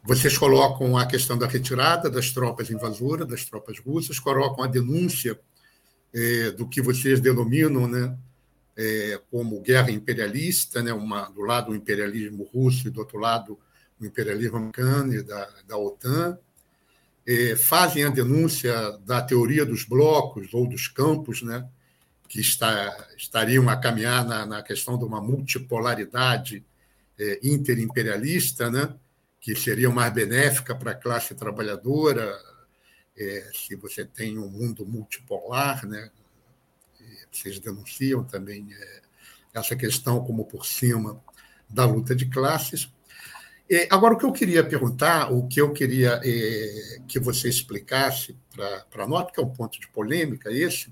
vocês 0.07 0.37
colocam 0.37 0.99
a 0.99 1.07
questão 1.07 1.39
da 1.39 1.47
retirada 1.47 2.11
das 2.11 2.31
tropas 2.31 2.71
invasoras, 2.71 3.27
das 3.27 3.47
tropas 3.47 3.79
russas, 3.79 4.19
colocam 4.19 4.63
a 4.63 4.67
denúncia 4.67 5.41
é, 6.13 6.51
do 6.51 6.69
que 6.69 6.83
vocês 6.83 7.21
denominam 7.21 7.89
né, 7.89 8.15
é, 8.77 9.19
como 9.31 9.63
guerra 9.63 9.91
imperialista, 9.91 10.83
né, 10.83 10.93
uma, 10.93 11.31
do 11.31 11.41
lado 11.41 11.73
o 11.73 11.75
imperialismo 11.75 12.45
russo 12.53 12.87
e 12.87 12.91
do 12.91 13.01
outro 13.01 13.19
lado 13.19 13.59
o 13.99 14.05
imperialismo 14.05 14.59
americano 14.59 15.15
e 15.15 15.23
da, 15.23 15.49
da 15.67 15.79
OTAN, 15.79 16.39
é, 17.27 17.57
fazem 17.57 18.05
a 18.05 18.11
denúncia 18.11 18.99
da 19.07 19.23
teoria 19.23 19.65
dos 19.65 19.85
blocos 19.85 20.53
ou 20.53 20.69
dos 20.69 20.87
campos, 20.87 21.41
né, 21.41 21.67
que 22.29 22.41
está, 22.41 23.09
estariam 23.17 23.71
a 23.71 23.77
caminhar 23.79 24.23
na, 24.27 24.45
na 24.45 24.63
questão 24.63 24.99
de 24.99 25.05
uma 25.05 25.21
multipolaridade 25.23 26.63
é, 27.19 27.41
interimperialista, 27.43 28.71
né, 28.71 28.95
que 29.45 29.55
seria 29.55 29.91
mais 29.91 30.11
benéfica 30.11 30.75
para 30.75 30.93
a 30.93 30.95
classe 30.95 31.35
trabalhadora, 31.35 32.35
é, 33.15 33.51
se 33.53 33.77
você 33.77 34.03
tem 34.03 34.39
um 34.39 34.49
mundo 34.49 34.87
multipolar, 34.87 35.87
né? 35.87 36.11
vocês 37.31 37.59
denunciam 37.59 38.25
também 38.25 38.67
é, 38.73 39.01
essa 39.53 39.77
questão 39.77 40.25
como 40.25 40.47
por 40.47 40.65
cima 40.65 41.23
da 41.69 41.85
luta 41.85 42.17
de 42.17 42.25
classes. 42.25 42.91
É, 43.71 43.87
agora, 43.91 44.15
o 44.15 44.17
que 44.17 44.25
eu 44.25 44.33
queria 44.33 44.65
perguntar, 44.65 45.31
o 45.31 45.47
que 45.47 45.61
eu 45.61 45.75
queria 45.75 46.23
é, 46.25 47.01
que 47.07 47.21
você 47.21 47.47
explicasse 47.47 48.35
para 48.91 49.07
nós, 49.07 49.25
porque 49.25 49.41
é 49.41 49.45
um 49.45 49.53
ponto 49.53 49.79
de 49.79 49.89
polêmica 49.89 50.51
esse, 50.51 50.91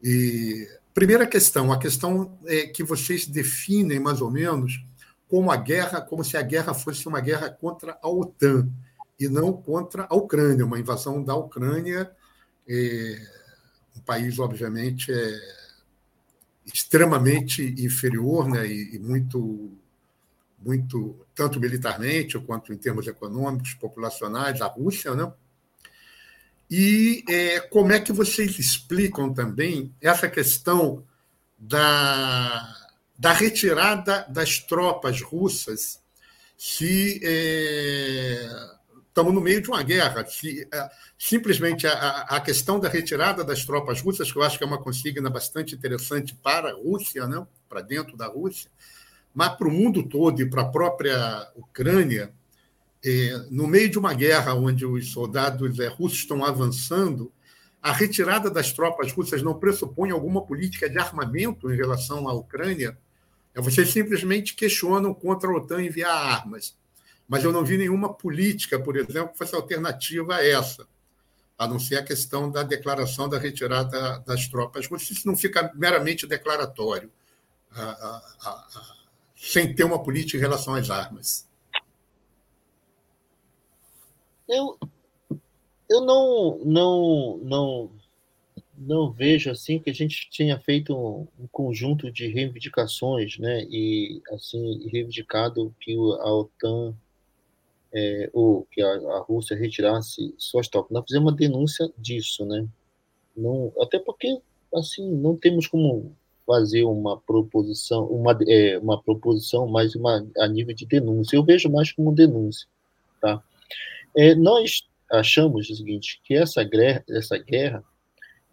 e, 0.00 0.68
primeira 0.94 1.26
questão, 1.26 1.72
a 1.72 1.78
questão 1.78 2.38
é 2.46 2.68
que 2.68 2.84
vocês 2.84 3.26
definem 3.26 3.98
mais 3.98 4.20
ou 4.20 4.30
menos 4.30 4.80
como 5.34 5.50
a 5.50 5.56
guerra, 5.56 6.00
como 6.00 6.22
se 6.22 6.36
a 6.36 6.42
guerra 6.42 6.72
fosse 6.72 7.08
uma 7.08 7.20
guerra 7.20 7.50
contra 7.50 7.98
a 8.00 8.08
OTAN 8.08 8.70
e 9.18 9.28
não 9.28 9.52
contra 9.52 10.06
a 10.08 10.14
Ucrânia, 10.14 10.64
uma 10.64 10.78
invasão 10.78 11.24
da 11.24 11.34
Ucrânia, 11.34 12.08
é, 12.68 13.20
um 13.96 14.00
país 14.02 14.38
obviamente 14.38 15.10
é, 15.10 15.40
extremamente 16.64 17.64
inferior, 17.84 18.48
né, 18.48 18.64
e, 18.64 18.94
e, 18.94 18.98
muito, 19.00 19.72
muito 20.56 21.26
tanto 21.34 21.58
militarmente 21.58 22.38
quanto 22.38 22.72
em 22.72 22.76
termos 22.76 23.08
econômicos, 23.08 23.74
populacionais, 23.74 24.62
a 24.62 24.68
Rússia, 24.68 25.16
né? 25.16 25.32
E 26.70 27.24
é, 27.28 27.58
como 27.58 27.90
é 27.90 27.98
que 27.98 28.12
vocês 28.12 28.56
explicam 28.56 29.34
também 29.34 29.92
essa 30.00 30.28
questão 30.28 31.04
da 31.58 32.83
da 33.18 33.32
retirada 33.32 34.26
das 34.28 34.58
tropas 34.58 35.20
russas 35.20 36.02
é, 37.22 38.48
estamos 39.08 39.32
no 39.32 39.40
meio 39.40 39.62
de 39.62 39.68
uma 39.68 39.82
guerra. 39.82 40.26
Se, 40.26 40.66
é, 40.72 40.90
simplesmente 41.18 41.86
a, 41.86 42.20
a, 42.22 42.40
questão 42.40 42.80
da 42.80 42.88
retirada 42.88 43.44
das 43.44 43.64
tropas 43.64 44.00
russas, 44.00 44.30
que 44.30 44.38
eu 44.38 44.42
acho 44.42 44.58
que 44.58 44.64
é 44.64 44.66
uma 44.66 44.82
consigna 44.82 45.30
bastante 45.30 45.74
interessante 45.74 46.34
para 46.34 46.70
a 46.70 46.74
Rússia, 46.74 47.26
né? 47.26 47.46
para 47.68 47.80
dentro 47.80 48.16
da 48.16 48.26
Rússia, 48.26 48.70
mas 49.32 49.56
para 49.56 49.68
o 49.68 49.70
mundo 49.70 50.02
todo 50.02 50.40
e 50.42 50.48
para 50.48 50.62
a 50.62 50.68
própria 50.68 51.48
Ucrânia, 51.56 52.32
é, 53.04 53.46
no 53.50 53.66
meio 53.66 53.88
de 53.88 53.98
uma 53.98 54.14
guerra 54.14 54.54
onde 54.54 54.84
os 54.84 55.12
soldados 55.12 55.78
é, 55.78 55.88
russos 55.88 56.18
estão 56.18 56.44
avançando, 56.44 57.32
a 57.82 57.92
retirada 57.92 58.50
das 58.50 58.72
tropas 58.72 59.12
russas 59.12 59.42
não 59.42 59.58
pressupõe 59.58 60.10
alguma 60.10 60.44
política 60.46 60.88
de 60.88 60.98
armamento 60.98 61.70
em 61.70 61.76
relação 61.76 62.28
à 62.28 62.32
Ucrânia? 62.32 62.96
É, 63.54 63.60
vocês 63.60 63.90
simplesmente 63.90 64.54
questionam 64.54 65.14
contra 65.14 65.48
a 65.48 65.56
OTAN 65.56 65.82
enviar 65.82 66.10
armas. 66.10 66.76
Mas 67.28 67.44
eu 67.44 67.52
não 67.52 67.64
vi 67.64 67.78
nenhuma 67.78 68.12
política, 68.12 68.78
por 68.78 68.96
exemplo, 68.96 69.32
que 69.32 69.38
fosse 69.38 69.54
alternativa 69.54 70.36
a 70.36 70.46
essa, 70.46 70.86
a 71.56 71.66
não 71.66 71.78
ser 71.78 71.96
a 71.96 72.02
questão 72.02 72.50
da 72.50 72.62
declaração 72.62 73.28
da 73.28 73.38
retirada 73.38 74.18
das 74.26 74.46
tropas 74.48 74.86
russas. 74.86 75.10
Isso 75.12 75.26
não 75.26 75.36
fica 75.36 75.72
meramente 75.74 76.26
declaratório, 76.26 77.10
sem 79.34 79.74
ter 79.74 79.84
uma 79.84 80.02
política 80.02 80.36
em 80.36 80.40
relação 80.40 80.74
às 80.74 80.90
armas. 80.90 81.48
Eu, 84.46 84.78
eu 85.88 86.00
não, 86.02 86.60
não, 86.62 87.40
não, 87.42 87.90
não 88.76 89.10
vejo 89.10 89.50
assim 89.50 89.78
que 89.78 89.90
a 89.90 89.94
gente 89.94 90.28
tinha 90.30 90.58
feito 90.58 90.96
um, 90.96 91.46
conjunto 91.50 92.10
de 92.10 92.26
reivindicações, 92.26 93.38
né? 93.38 93.64
E 93.70 94.20
assim 94.32 94.88
reivindicado 94.88 95.74
que 95.80 95.94
a 95.94 96.32
OTAN 96.32 96.94
é, 97.92 98.28
ou 98.32 98.66
que 98.70 98.82
a, 98.82 98.88
a, 98.88 99.18
Rússia 99.20 99.56
retirasse 99.56 100.34
suas 100.36 100.68
tropas. 100.68 100.90
Nós 100.90 101.04
fizemos 101.06 101.30
uma 101.30 101.36
denúncia 101.36 101.90
disso, 101.96 102.44
né? 102.44 102.66
Não, 103.36 103.72
até 103.80 103.98
porque 103.98 104.40
assim 104.74 105.08
não 105.10 105.36
temos 105.36 105.66
como 105.66 106.14
fazer 106.46 106.84
uma 106.84 107.18
proposição, 107.18 108.06
uma, 108.06 108.36
é, 108.46 108.78
uma 108.78 109.00
proposição 109.00 109.66
mais 109.66 109.94
uma 109.94 110.26
a 110.38 110.48
nível 110.48 110.74
de 110.74 110.84
denúncia. 110.84 111.36
Eu 111.36 111.44
vejo 111.44 111.70
mais 111.70 111.92
como 111.92 112.14
denúncia, 112.14 112.68
tá? 113.20 113.42
É, 114.16 114.34
nós 114.34 114.86
achamos 115.10 115.70
o 115.70 115.74
seguinte, 115.74 116.20
que 116.24 116.34
essa 116.34 116.62
guerra, 116.64 117.04
essa 117.08 117.38
guerra 117.38 117.84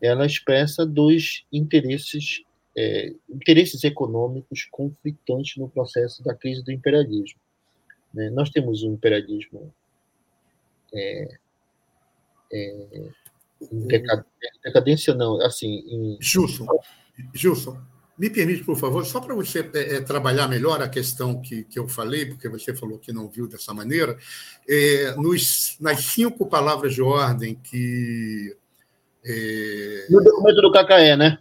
ela 0.01 0.25
expressa 0.25 0.85
dois 0.85 1.43
interesses, 1.51 2.43
é, 2.75 3.13
interesses 3.29 3.83
econômicos 3.83 4.67
conflitantes 4.71 5.57
no 5.57 5.69
processo 5.69 6.23
da 6.23 6.33
crise 6.33 6.63
do 6.63 6.71
imperialismo. 6.71 7.39
Né? 8.13 8.29
Nós 8.29 8.49
temos 8.49 8.83
um 8.83 8.93
imperialismo 8.93 9.73
é, 10.93 11.37
é, 12.51 13.01
em 13.71 13.87
decadência, 14.63 15.13
não, 15.13 15.39
assim... 15.41 15.83
Em... 15.87 16.17
Gilson, 16.19 16.65
Gilson, 17.33 17.77
me 18.21 18.29
permite, 18.29 18.63
por 18.63 18.77
favor, 18.77 19.03
só 19.05 19.19
para 19.19 19.33
você 19.33 19.67
é, 19.73 19.95
é, 19.95 20.01
trabalhar 20.01 20.47
melhor 20.47 20.81
a 20.81 20.87
questão 20.87 21.41
que, 21.41 21.63
que 21.63 21.79
eu 21.79 21.87
falei, 21.87 22.25
porque 22.25 22.47
você 22.47 22.71
falou 22.71 22.99
que 22.99 23.11
não 23.11 23.27
viu 23.27 23.47
dessa 23.47 23.73
maneira, 23.73 24.17
é, 24.67 25.15
nos, 25.15 25.75
nas 25.79 26.05
cinco 26.05 26.45
palavras 26.45 26.93
de 26.93 27.01
ordem 27.01 27.55
que. 27.55 28.55
É... 29.23 30.05
No 30.09 30.23
documento 30.23 30.61
do 30.61 30.71
KKE, 30.71 31.15
né? 31.15 31.37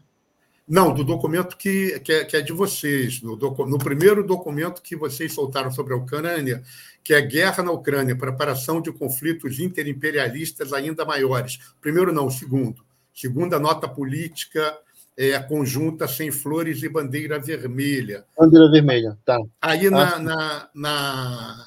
Não, 0.69 0.95
do 0.95 1.03
documento 1.03 1.57
que, 1.57 1.99
que, 2.01 2.13
é, 2.13 2.25
que 2.25 2.37
é 2.37 2.41
de 2.41 2.53
vocês, 2.53 3.21
no, 3.23 3.35
docu, 3.35 3.67
no 3.67 3.77
primeiro 3.77 4.25
documento 4.25 4.81
que 4.81 4.95
vocês 4.95 5.33
soltaram 5.33 5.71
sobre 5.71 5.95
a 5.95 5.97
Ucrânia, 5.97 6.63
que 7.03 7.13
é 7.13 7.21
Guerra 7.21 7.65
na 7.65 7.73
Ucrânia, 7.73 8.17
preparação 8.17 8.81
de 8.81 8.93
conflitos 8.93 9.59
interimperialistas 9.59 10.73
ainda 10.73 11.05
maiores. 11.05 11.59
Primeiro, 11.81 12.13
não, 12.13 12.27
o 12.27 12.31
segundo. 12.31 12.85
Segunda 13.13 13.59
nota 13.59 13.89
política 13.89 14.79
é, 15.17 15.39
conjunta 15.41 16.07
sem 16.07 16.31
flores 16.31 16.83
e 16.83 16.89
bandeira 16.89 17.39
vermelha. 17.39 18.25
Bandeira 18.39 18.71
vermelha, 18.71 19.19
tá. 19.25 19.39
Aí 19.61 19.91
na, 19.91 20.15
ah. 20.15 20.19
na, 20.19 20.69
na, 20.73 21.65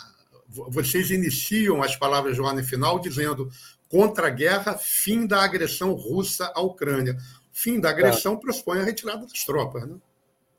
vocês 0.47 1.11
iniciam 1.11 1.83
as 1.83 1.95
palavras 1.95 2.39
ordem 2.39 2.63
final 2.63 2.99
dizendo 2.99 3.49
contra 3.93 4.25
a 4.25 4.31
guerra, 4.31 4.75
fim 4.75 5.27
da 5.27 5.43
agressão 5.43 5.93
russa 5.93 6.51
à 6.55 6.61
Ucrânia. 6.61 7.15
Fim 7.51 7.79
da 7.79 7.91
agressão 7.91 8.33
tá. 8.33 8.41
pressupõe 8.41 8.79
a 8.79 8.83
retirada 8.83 9.23
das 9.27 9.45
tropas, 9.45 9.87
né? 9.87 9.99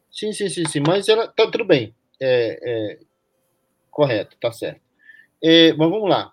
Sim, 0.09 0.33
sim, 0.33 0.49
sim, 0.49 0.65
sim. 0.69 0.79
Mas 0.87 1.09
ela 1.09 1.27
tá 1.27 1.51
tudo 1.51 1.65
bem. 1.65 1.93
É, 2.21 2.61
é, 2.63 2.99
correto, 3.91 4.37
tá 4.41 4.53
certo. 4.53 4.81
É, 5.43 5.73
mas 5.73 5.91
vamos 5.91 6.09
lá. 6.09 6.33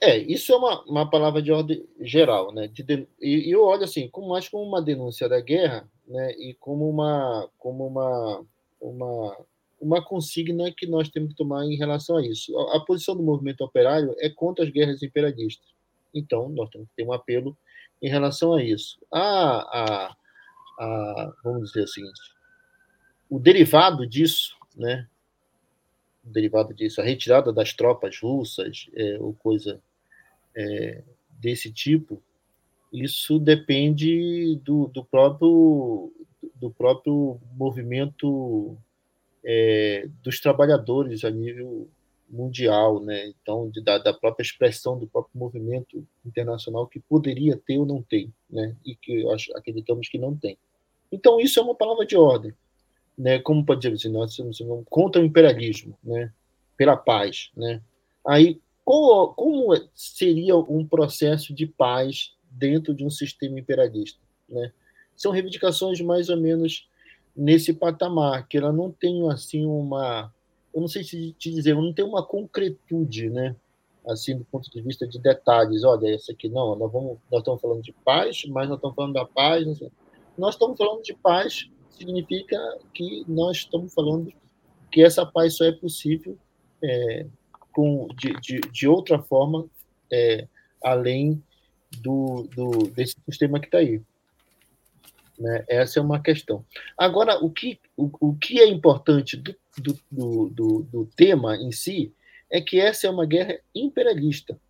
É, 0.00 0.18
isso 0.18 0.52
é 0.52 0.56
uma, 0.56 0.82
uma 0.82 1.08
palavra 1.08 1.40
de 1.40 1.52
ordem 1.52 1.86
geral, 2.00 2.52
né? 2.52 2.66
De, 2.66 3.06
e, 3.20 3.48
e, 3.48 3.50
eu 3.52 3.62
olho 3.62 3.84
assim, 3.84 4.08
como 4.08 4.30
mais 4.30 4.48
como 4.48 4.64
uma 4.64 4.82
denúncia 4.82 5.28
da 5.28 5.40
guerra, 5.40 5.88
né? 6.08 6.32
E 6.32 6.54
como 6.54 6.90
uma, 6.90 7.48
como 7.56 7.86
uma, 7.86 8.44
uma, 8.80 9.36
uma 9.80 10.04
consigna 10.04 10.72
que 10.76 10.88
nós 10.88 11.08
temos 11.08 11.30
que 11.30 11.36
tomar 11.36 11.64
em 11.66 11.76
relação 11.76 12.16
a 12.16 12.26
isso. 12.26 12.58
A, 12.58 12.78
a 12.78 12.80
posição 12.80 13.14
do 13.14 13.22
movimento 13.22 13.62
operário 13.62 14.12
é 14.18 14.28
contra 14.28 14.64
as 14.64 14.70
guerras 14.72 15.04
imperialistas. 15.04 15.70
Então, 16.14 16.48
nós 16.48 16.68
temos 16.70 16.88
que 16.88 16.96
ter 16.96 17.04
um 17.06 17.12
apelo 17.12 17.56
em 18.02 18.08
relação 18.08 18.54
a 18.54 18.62
isso. 18.62 18.98
A, 19.12 19.20
a, 19.20 20.16
a 20.78 21.34
vamos 21.44 21.68
dizer 21.68 21.84
o 21.84 21.88
seguinte: 21.88 22.20
o 23.28 23.38
derivado 23.38 24.06
disso, 24.06 24.56
né, 24.76 25.08
o 26.24 26.30
derivado 26.30 26.74
disso, 26.74 27.00
a 27.00 27.04
retirada 27.04 27.52
das 27.52 27.72
tropas 27.72 28.18
russas 28.20 28.88
é, 28.94 29.18
ou 29.18 29.34
coisa 29.34 29.80
é, 30.54 31.02
desse 31.30 31.72
tipo, 31.72 32.22
isso 32.92 33.38
depende 33.38 34.56
do, 34.64 34.88
do 34.88 35.04
próprio 35.04 36.12
do 36.54 36.70
próprio 36.70 37.40
movimento 37.54 38.76
é, 39.44 40.08
dos 40.22 40.40
trabalhadores 40.40 41.24
a 41.24 41.30
nível 41.30 41.88
mundial, 42.30 43.00
né? 43.00 43.26
Então, 43.28 43.68
de, 43.68 43.82
da, 43.82 43.98
da, 43.98 44.14
própria 44.14 44.44
expressão 44.44 44.98
do 44.98 45.06
próprio 45.06 45.38
movimento 45.38 46.06
internacional 46.24 46.86
que 46.86 47.00
poderia 47.00 47.56
ter 47.56 47.78
ou 47.78 47.84
não 47.84 48.00
tem, 48.00 48.32
né? 48.48 48.76
E 48.84 48.94
que 48.94 49.28
acho, 49.30 49.54
acreditamos 49.56 50.08
que 50.08 50.18
não 50.18 50.34
tem. 50.34 50.56
Então, 51.10 51.40
isso 51.40 51.58
é 51.58 51.62
uma 51.62 51.74
palavra 51.74 52.06
de 52.06 52.16
ordem, 52.16 52.54
né? 53.18 53.40
Como 53.40 53.64
pode 53.64 53.88
dizer 53.88 54.08
nós 54.08 54.34
somos 54.34 54.58
contra 54.88 55.20
o 55.20 55.24
imperialismo, 55.24 55.98
né? 56.02 56.32
Pela 56.76 56.96
paz, 56.96 57.50
né? 57.56 57.82
Aí, 58.26 58.60
qual, 58.84 59.34
como 59.34 59.74
seria 59.94 60.56
um 60.56 60.86
processo 60.86 61.52
de 61.52 61.66
paz 61.66 62.34
dentro 62.50 62.94
de 62.94 63.04
um 63.04 63.10
sistema 63.10 63.58
imperialista, 63.58 64.20
né? 64.48 64.72
São 65.16 65.32
reivindicações 65.32 66.00
mais 66.00 66.28
ou 66.28 66.36
menos 66.36 66.88
nesse 67.36 67.72
patamar, 67.72 68.46
que 68.46 68.56
ela 68.56 68.72
não 68.72 68.90
tem 68.90 69.28
assim 69.30 69.64
uma 69.64 70.32
eu 70.74 70.80
não 70.80 70.88
sei 70.88 71.02
se 71.02 71.32
te 71.32 71.50
dizer, 71.50 71.74
não 71.74 71.92
tem 71.92 72.04
uma 72.04 72.24
concretude, 72.24 73.28
né? 73.28 73.56
Assim, 74.08 74.36
do 74.36 74.44
ponto 74.44 74.70
de 74.70 74.80
vista 74.80 75.06
de 75.06 75.18
detalhes. 75.18 75.84
Olha, 75.84 76.14
esse 76.14 76.32
aqui 76.32 76.48
não, 76.48 76.74
nós, 76.76 76.90
vamos, 76.90 77.18
nós 77.30 77.40
estamos 77.40 77.60
falando 77.60 77.82
de 77.82 77.92
paz, 77.92 78.42
mas 78.48 78.68
nós 78.68 78.78
estamos 78.78 78.96
falando 78.96 79.14
da 79.14 79.24
paz. 79.24 79.66
Nós 80.38 80.54
estamos 80.54 80.78
falando 80.78 81.02
de 81.02 81.12
paz, 81.14 81.68
significa 81.90 82.56
que 82.94 83.24
nós 83.28 83.58
estamos 83.58 83.92
falando 83.92 84.32
que 84.90 85.02
essa 85.02 85.24
paz 85.24 85.56
só 85.56 85.64
é 85.64 85.72
possível 85.72 86.36
é, 86.82 87.26
com, 87.72 88.08
de, 88.16 88.32
de, 88.40 88.60
de, 88.60 88.88
outra 88.88 89.18
forma, 89.18 89.66
é, 90.10 90.48
além 90.82 91.42
do, 92.00 92.48
do, 92.54 92.88
desse 92.88 93.16
sistema 93.28 93.60
que 93.60 93.66
está 93.66 93.78
aí. 93.78 94.00
Né? 95.40 95.64
Essa 95.66 95.98
é 95.98 96.02
uma 96.02 96.20
questão. 96.20 96.64
Agora, 96.98 97.42
o 97.42 97.50
que, 97.50 97.80
o, 97.96 98.10
o 98.20 98.36
que 98.36 98.60
é 98.60 98.68
importante 98.68 99.38
do, 99.38 99.56
do, 99.78 100.50
do, 100.50 100.82
do, 100.82 101.06
tema 101.16 101.56
em 101.56 101.72
si 101.72 102.12
é 102.50 102.60
que 102.60 102.78
essa 102.78 103.06
é 103.06 103.10
uma 103.10 103.24
guerra 103.24 103.58
imperialista. 103.74 104.60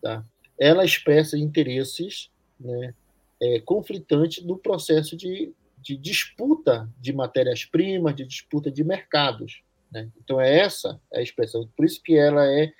Tá? 0.00 0.24
Ela 0.56 0.84
expressa 0.84 1.36
interesses 1.36 2.30
né, 2.58 2.94
é, 3.42 3.58
conflitantes 3.60 4.44
no 4.44 4.56
processo 4.56 5.16
de, 5.16 5.52
de 5.82 5.96
disputa 5.96 6.88
de 7.00 7.12
matérias-primas, 7.12 8.14
de 8.14 8.24
disputa 8.24 8.70
de 8.70 8.84
mercados. 8.84 9.60
Né? 9.90 10.08
Então, 10.22 10.40
é 10.40 10.60
essa 10.60 11.00
a 11.12 11.20
expressão. 11.20 11.68
Por 11.76 11.84
isso 11.84 12.00
que 12.00 12.16
ela 12.16 12.46
é 12.46 12.72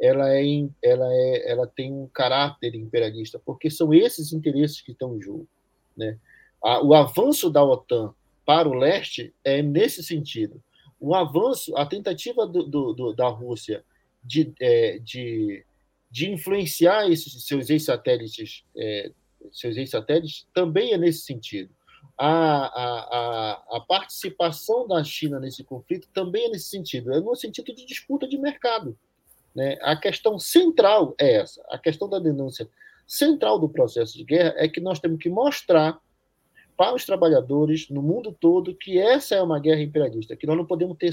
ela, 0.00 0.32
é, 0.32 0.44
ela, 0.80 1.12
é, 1.12 1.50
ela 1.50 1.66
tem 1.66 1.92
um 1.92 2.06
caráter 2.06 2.76
imperialista, 2.76 3.36
porque 3.44 3.68
são 3.68 3.92
esses 3.92 4.32
interesses 4.32 4.80
que 4.80 4.92
estão 4.92 5.16
em 5.16 5.20
jogo. 5.20 5.48
Né? 5.96 6.16
O 6.62 6.94
avanço 6.94 7.50
da 7.50 7.62
OTAN 7.62 8.14
para 8.44 8.68
o 8.68 8.74
leste 8.74 9.34
é 9.44 9.62
nesse 9.62 10.02
sentido. 10.02 10.62
O 11.00 11.14
avanço, 11.14 11.76
a 11.76 11.86
tentativa 11.86 12.46
do, 12.46 12.62
do, 12.64 12.92
do, 12.92 13.12
da 13.12 13.28
Rússia 13.28 13.84
de, 14.24 14.52
é, 14.60 14.98
de, 14.98 15.64
de 16.10 16.30
influenciar 16.30 17.08
esses 17.08 17.46
seus 17.46 17.70
ex-satélites, 17.70 18.64
é, 18.76 19.12
seus 19.52 19.76
ex-satélites 19.76 20.46
também 20.52 20.92
é 20.92 20.98
nesse 20.98 21.20
sentido. 21.20 21.70
A, 22.16 22.26
a, 22.26 22.98
a, 23.00 23.76
a, 23.76 23.80
participação 23.80 24.88
da 24.88 25.04
China 25.04 25.38
nesse 25.38 25.62
conflito 25.62 26.08
também 26.12 26.46
é 26.46 26.48
nesse 26.50 26.68
sentido, 26.68 27.12
é 27.12 27.20
no 27.20 27.36
sentido 27.36 27.72
de 27.72 27.86
disputa 27.86 28.26
de 28.26 28.36
mercado. 28.36 28.98
Né? 29.54 29.78
A 29.82 29.94
questão 29.94 30.38
central 30.38 31.14
é 31.18 31.34
essa, 31.34 31.64
a 31.68 31.78
questão 31.78 32.08
da 32.08 32.18
denúncia 32.18 32.68
central 33.06 33.58
do 33.58 33.68
processo 33.68 34.16
de 34.16 34.24
guerra 34.24 34.54
é 34.56 34.68
que 34.68 34.80
nós 34.80 34.98
temos 34.98 35.22
que 35.22 35.30
mostrar 35.30 36.00
para 36.78 36.94
os 36.94 37.04
trabalhadores 37.04 37.90
no 37.90 38.00
mundo 38.00 38.30
todo 38.30 38.72
que 38.72 39.00
essa 39.00 39.34
é 39.34 39.42
uma 39.42 39.58
guerra 39.58 39.82
imperialista, 39.82 40.36
que 40.36 40.46
nós 40.46 40.56
não 40.56 40.64
podemos 40.64 40.96
ter, 40.96 41.10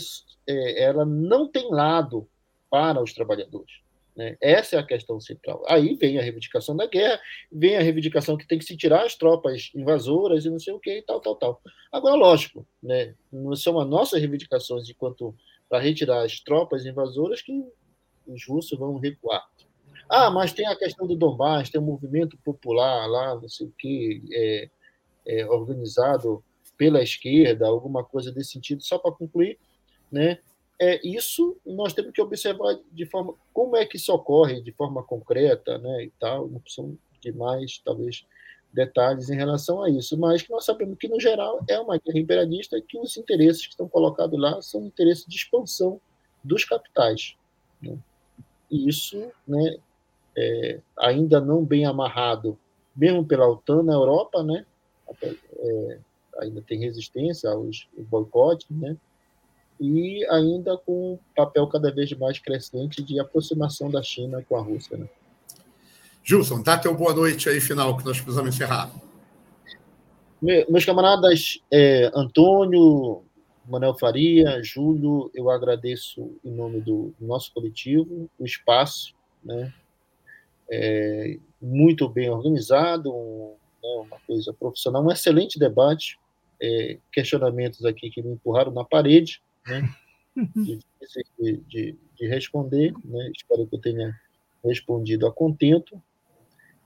é, 0.47 0.83
ela 0.83 1.03
não 1.03 1.47
tem 1.47 1.71
lado 1.71 2.27
para 2.69 3.01
os 3.01 3.13
trabalhadores. 3.13 3.81
Né? 4.15 4.37
Essa 4.39 4.75
é 4.75 4.79
a 4.79 4.85
questão 4.85 5.19
central. 5.19 5.63
Aí 5.67 5.95
vem 5.95 6.19
a 6.19 6.21
reivindicação 6.21 6.75
da 6.75 6.85
guerra, 6.85 7.19
vem 7.51 7.75
a 7.75 7.81
reivindicação 7.81 8.37
que 8.37 8.47
tem 8.47 8.59
que 8.59 8.63
se 8.63 8.77
tirar 8.77 9.05
as 9.05 9.15
tropas 9.15 9.71
invasoras 9.75 10.45
e 10.45 10.51
não 10.51 10.59
sei 10.59 10.71
o 10.71 10.79
que, 10.79 10.99
e 10.99 11.01
tal, 11.01 11.19
tal, 11.19 11.35
tal. 11.35 11.61
Agora, 11.91 12.15
lógico, 12.15 12.65
né? 12.81 13.15
não 13.33 13.55
são 13.55 13.79
as 13.79 13.89
nossas 13.89 14.19
reivindicações 14.19 14.85
de 14.85 14.93
quanto 14.93 15.35
para 15.67 15.79
retirar 15.79 16.23
as 16.23 16.39
tropas 16.39 16.85
invasoras 16.85 17.41
que 17.41 17.51
os 18.27 18.47
russos 18.47 18.77
vão 18.77 18.99
recuar. 18.99 19.43
Ah, 20.07 20.29
mas 20.29 20.53
tem 20.53 20.67
a 20.67 20.77
questão 20.77 21.07
do 21.07 21.15
Donbass, 21.15 21.71
tem 21.71 21.81
um 21.81 21.85
movimento 21.85 22.37
popular 22.45 23.07
lá, 23.07 23.33
não 23.33 23.49
sei 23.49 23.65
o 23.65 23.73
que, 23.75 24.21
é, 24.31 24.69
é, 25.25 25.45
organizado 25.45 26.43
pela 26.77 27.01
esquerda, 27.01 27.67
alguma 27.67 28.03
coisa 28.03 28.31
desse 28.31 28.51
sentido, 28.51 28.83
só 28.83 28.97
para 28.97 29.11
concluir, 29.11 29.57
né? 30.11 30.39
É, 30.79 30.99
isso 31.07 31.55
nós 31.65 31.93
temos 31.93 32.11
que 32.11 32.21
observar 32.21 32.77
de 32.91 33.05
forma 33.05 33.33
como 33.53 33.77
é 33.77 33.85
que 33.85 33.95
isso 33.95 34.13
ocorre 34.13 34.61
de 34.61 34.73
forma 34.73 35.01
concreta, 35.01 35.77
né, 35.77 36.03
e 36.03 36.11
tal, 36.19 36.49
não 36.49 36.59
precisamos 36.59 36.97
de 37.21 37.31
mais, 37.31 37.77
talvez, 37.79 38.25
detalhes 38.73 39.29
em 39.29 39.37
relação 39.37 39.81
a 39.81 39.89
isso, 39.89 40.17
mas 40.17 40.41
que 40.41 40.51
nós 40.51 40.65
sabemos 40.65 40.97
que, 40.99 41.07
no 41.07 41.19
geral, 41.19 41.63
é 41.67 41.79
uma 41.79 41.97
guerra 41.97 42.19
imperialista 42.19 42.81
que 42.81 42.99
os 42.99 43.15
interesses 43.15 43.65
que 43.65 43.71
estão 43.71 43.87
colocados 43.87 44.37
lá 44.37 44.61
são 44.61 44.85
interesses 44.85 45.25
de 45.25 45.35
expansão 45.37 45.99
dos 46.43 46.65
capitais. 46.65 47.37
Né? 47.81 47.97
E 48.69 48.89
isso, 48.89 49.31
né, 49.47 49.77
é, 50.37 50.81
ainda 50.99 51.39
não 51.39 51.63
bem 51.63 51.85
amarrado, 51.85 52.59
mesmo 52.93 53.25
pela 53.25 53.47
OTAN 53.47 53.81
na 53.81 53.93
Europa, 53.93 54.43
né, 54.43 54.65
é, 55.23 55.99
ainda 56.39 56.61
tem 56.61 56.79
resistência 56.79 57.49
aos 57.49 57.87
boicotes, 57.97 58.67
né? 58.69 58.97
e 59.79 60.25
ainda 60.29 60.77
com 60.77 61.13
um 61.13 61.19
papel 61.35 61.67
cada 61.67 61.91
vez 61.91 62.11
mais 62.13 62.39
crescente 62.39 63.03
de 63.03 63.19
aproximação 63.19 63.89
da 63.89 64.01
China 64.01 64.43
com 64.47 64.55
a 64.55 64.61
Rússia. 64.61 64.97
Né? 64.97 65.07
Gilson, 66.23 66.61
dá 66.61 66.77
teu 66.77 66.95
boa 66.95 67.13
noite 67.13 67.49
aí, 67.49 67.59
final, 67.59 67.97
que 67.97 68.05
nós 68.05 68.19
precisamos 68.19 68.55
encerrar. 68.55 68.91
Meus 70.41 70.85
camaradas 70.85 71.59
é, 71.71 72.11
Antônio, 72.13 73.23
Manuel 73.67 73.95
Faria, 73.95 74.61
Júlio, 74.63 75.31
eu 75.33 75.49
agradeço 75.49 76.31
em 76.43 76.51
nome 76.51 76.81
do 76.81 77.13
nosso 77.19 77.51
coletivo 77.53 78.29
o 78.37 78.45
espaço, 78.45 79.13
né? 79.43 79.73
É, 80.69 81.37
muito 81.61 82.09
bem 82.09 82.29
organizado, 82.29 83.13
um 83.13 83.55
né, 83.85 84.01
uma 84.01 84.19
coisa 84.25 84.53
profissional, 84.53 85.03
um 85.03 85.11
excelente 85.11 85.59
debate, 85.59 86.17
é, 86.61 86.97
questionamentos 87.11 87.85
aqui 87.85 88.09
que 88.09 88.21
me 88.21 88.33
empurraram 88.33 88.71
na 88.71 88.83
parede, 88.83 89.41
né, 89.67 89.89
de, 90.55 90.79
de, 91.67 91.95
de, 92.17 92.27
responder, 92.27 92.93
né, 93.03 93.31
espero 93.35 93.67
que 93.67 93.75
eu 93.75 93.81
tenha 93.81 94.19
respondido 94.63 95.27
a 95.27 95.31
contento. 95.31 96.01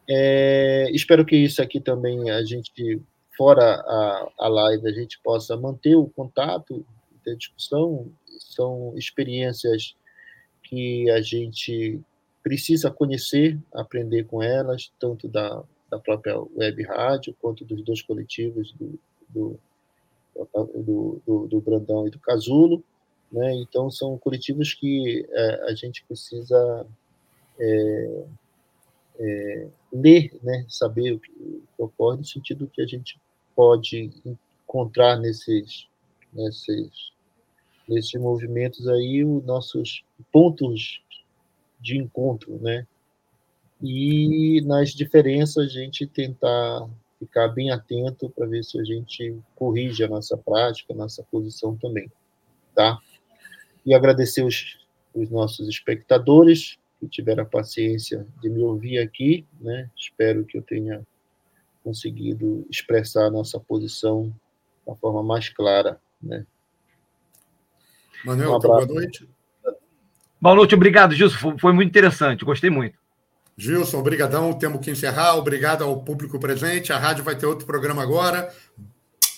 É, 0.08 0.90
espero 0.92 1.26
que 1.26 1.36
isso 1.36 1.62
aqui 1.62 1.80
também 1.80 2.30
a 2.30 2.44
gente, 2.44 3.02
fora 3.38 3.64
a, 3.64 4.32
a 4.40 4.48
live, 4.48 4.88
a 4.88 4.92
gente 4.92 5.20
possa 5.24 5.56
manter 5.56 5.96
o 5.96 6.08
contato 6.08 6.86
da 7.26 7.34
discussão, 7.34 8.12
são 8.40 8.94
experiências 8.98 9.96
que 10.64 11.10
a 11.12 11.22
gente 11.22 12.02
precisa 12.44 12.90
conhecer, 12.90 13.58
aprender 13.74 14.26
com 14.26 14.42
elas, 14.42 14.92
tanto 15.00 15.28
da 15.28 15.64
da 15.90 16.00
própria 16.00 16.40
web 16.40 16.84
rádio, 16.84 17.36
quanto 17.42 17.66
dos 17.66 17.84
dois 17.84 18.02
coletivos 18.02 18.74
do, 18.74 19.00
do, 19.30 19.60
do, 21.26 21.48
do, 21.48 21.62
Brandão 21.62 22.08
e 22.08 22.12
do 22.12 22.20
Casulo. 22.20 22.84
Né? 23.32 23.56
Então, 23.56 23.90
são 23.90 24.18
coletivos 24.18 24.74
que 24.74 25.28
é, 25.30 25.70
a 25.70 25.74
gente 25.74 26.04
precisa 26.06 26.86
é, 27.60 28.24
é, 29.20 29.68
ler, 29.92 30.32
né? 30.42 30.66
saber 30.68 31.14
o 31.14 31.20
que, 31.20 31.32
o 31.32 31.62
que, 31.76 31.84
ocorre, 31.84 32.18
no 32.18 32.26
sentido 32.26 32.70
que 32.72 32.82
a 32.82 32.88
gente 32.88 33.20
pode 33.56 34.12
encontrar 34.64 35.18
nesses, 35.18 35.88
nesses, 36.32 37.12
nesses 37.88 38.20
movimentos 38.22 38.88
aí 38.88 39.24
os 39.26 39.44
nossos 39.44 40.04
pontos 40.32 41.02
de 41.80 41.98
encontro, 41.98 42.58
né? 42.62 42.86
E 43.82 44.62
nas 44.62 44.90
diferenças 44.90 45.66
a 45.66 45.68
gente 45.68 46.06
tentar 46.06 46.88
ficar 47.18 47.48
bem 47.50 47.72
atento 47.72 48.30
para 48.30 48.46
ver 48.46 48.64
se 48.64 48.80
a 48.80 48.84
gente 48.84 49.38
corrige 49.56 50.04
a 50.04 50.08
nossa 50.08 50.38
prática, 50.38 50.94
a 50.94 50.96
nossa 50.96 51.24
posição 51.24 51.76
também, 51.76 52.12
tá? 52.76 52.98
E 53.86 53.94
agradecer 53.94 54.44
os, 54.44 54.78
os 55.14 55.30
nossos 55.30 55.68
espectadores 55.68 56.78
que 57.00 57.08
tiveram 57.08 57.44
a 57.44 57.46
paciência 57.46 58.26
de 58.42 58.50
me 58.50 58.62
ouvir 58.62 59.00
aqui, 59.00 59.46
né? 59.60 59.90
Espero 59.96 60.46
que 60.46 60.58
eu 60.58 60.62
tenha 60.62 61.06
conseguido 61.84 62.66
expressar 62.70 63.26
a 63.26 63.32
nossa 63.32 63.60
posição 63.60 64.34
da 64.86 64.96
forma 64.96 65.24
mais 65.24 65.48
clara, 65.50 66.00
né? 66.22 66.46
Manuel, 68.26 68.56
um 68.56 68.60
boa 68.60 68.86
noite. 68.86 69.30
Boa 70.42 70.56
noite, 70.56 70.76
obrigado, 70.76 71.16
Gilson. 71.16 71.38
Foi, 71.38 71.58
foi 71.58 71.74
muito 71.74 71.90
interessante, 71.90 72.44
gostei 72.44 72.70
muito. 72.70 72.99
Gilson, 73.60 74.00
obrigadão. 74.00 74.54
Temos 74.54 74.80
que 74.80 74.90
encerrar. 74.90 75.36
Obrigado 75.36 75.84
ao 75.84 76.02
público 76.02 76.40
presente. 76.40 76.94
A 76.94 76.98
rádio 76.98 77.26
vai 77.26 77.36
ter 77.36 77.46
outro 77.46 77.66
programa 77.66 78.02
agora. 78.02 78.54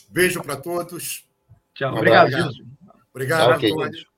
Beijo 0.10 0.44
para 0.44 0.56
todos. 0.56 1.26
Tchau. 1.74 1.96
Obrigado, 1.96 2.28
obrigado. 2.28 2.54
Gilson. 2.54 2.72
Obrigado 3.12 3.56
okay. 3.56 3.72
a 3.72 3.76
todos. 3.76 4.12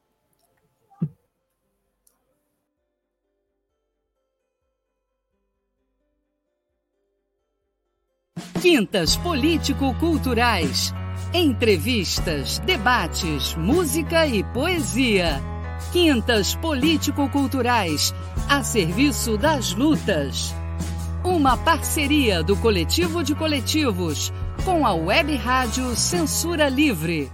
Quintas 8.62 9.16
Político-Culturais. 9.18 10.94
Entrevistas, 11.34 12.60
debates, 12.60 13.56
música 13.56 14.28
e 14.28 14.44
poesia. 14.44 15.53
Quintas 15.92 16.56
Político-Culturais, 16.56 18.14
a 18.50 18.64
serviço 18.64 19.38
das 19.38 19.74
lutas. 19.74 20.54
Uma 21.24 21.56
parceria 21.58 22.44
do 22.44 22.56
Coletivo 22.58 23.24
de 23.24 23.36
Coletivos 23.36 24.32
com 24.66 24.86
a 24.86 24.94
Web 24.94 25.36
Rádio 25.36 25.96
Censura 25.96 26.70
Livre. 26.70 27.32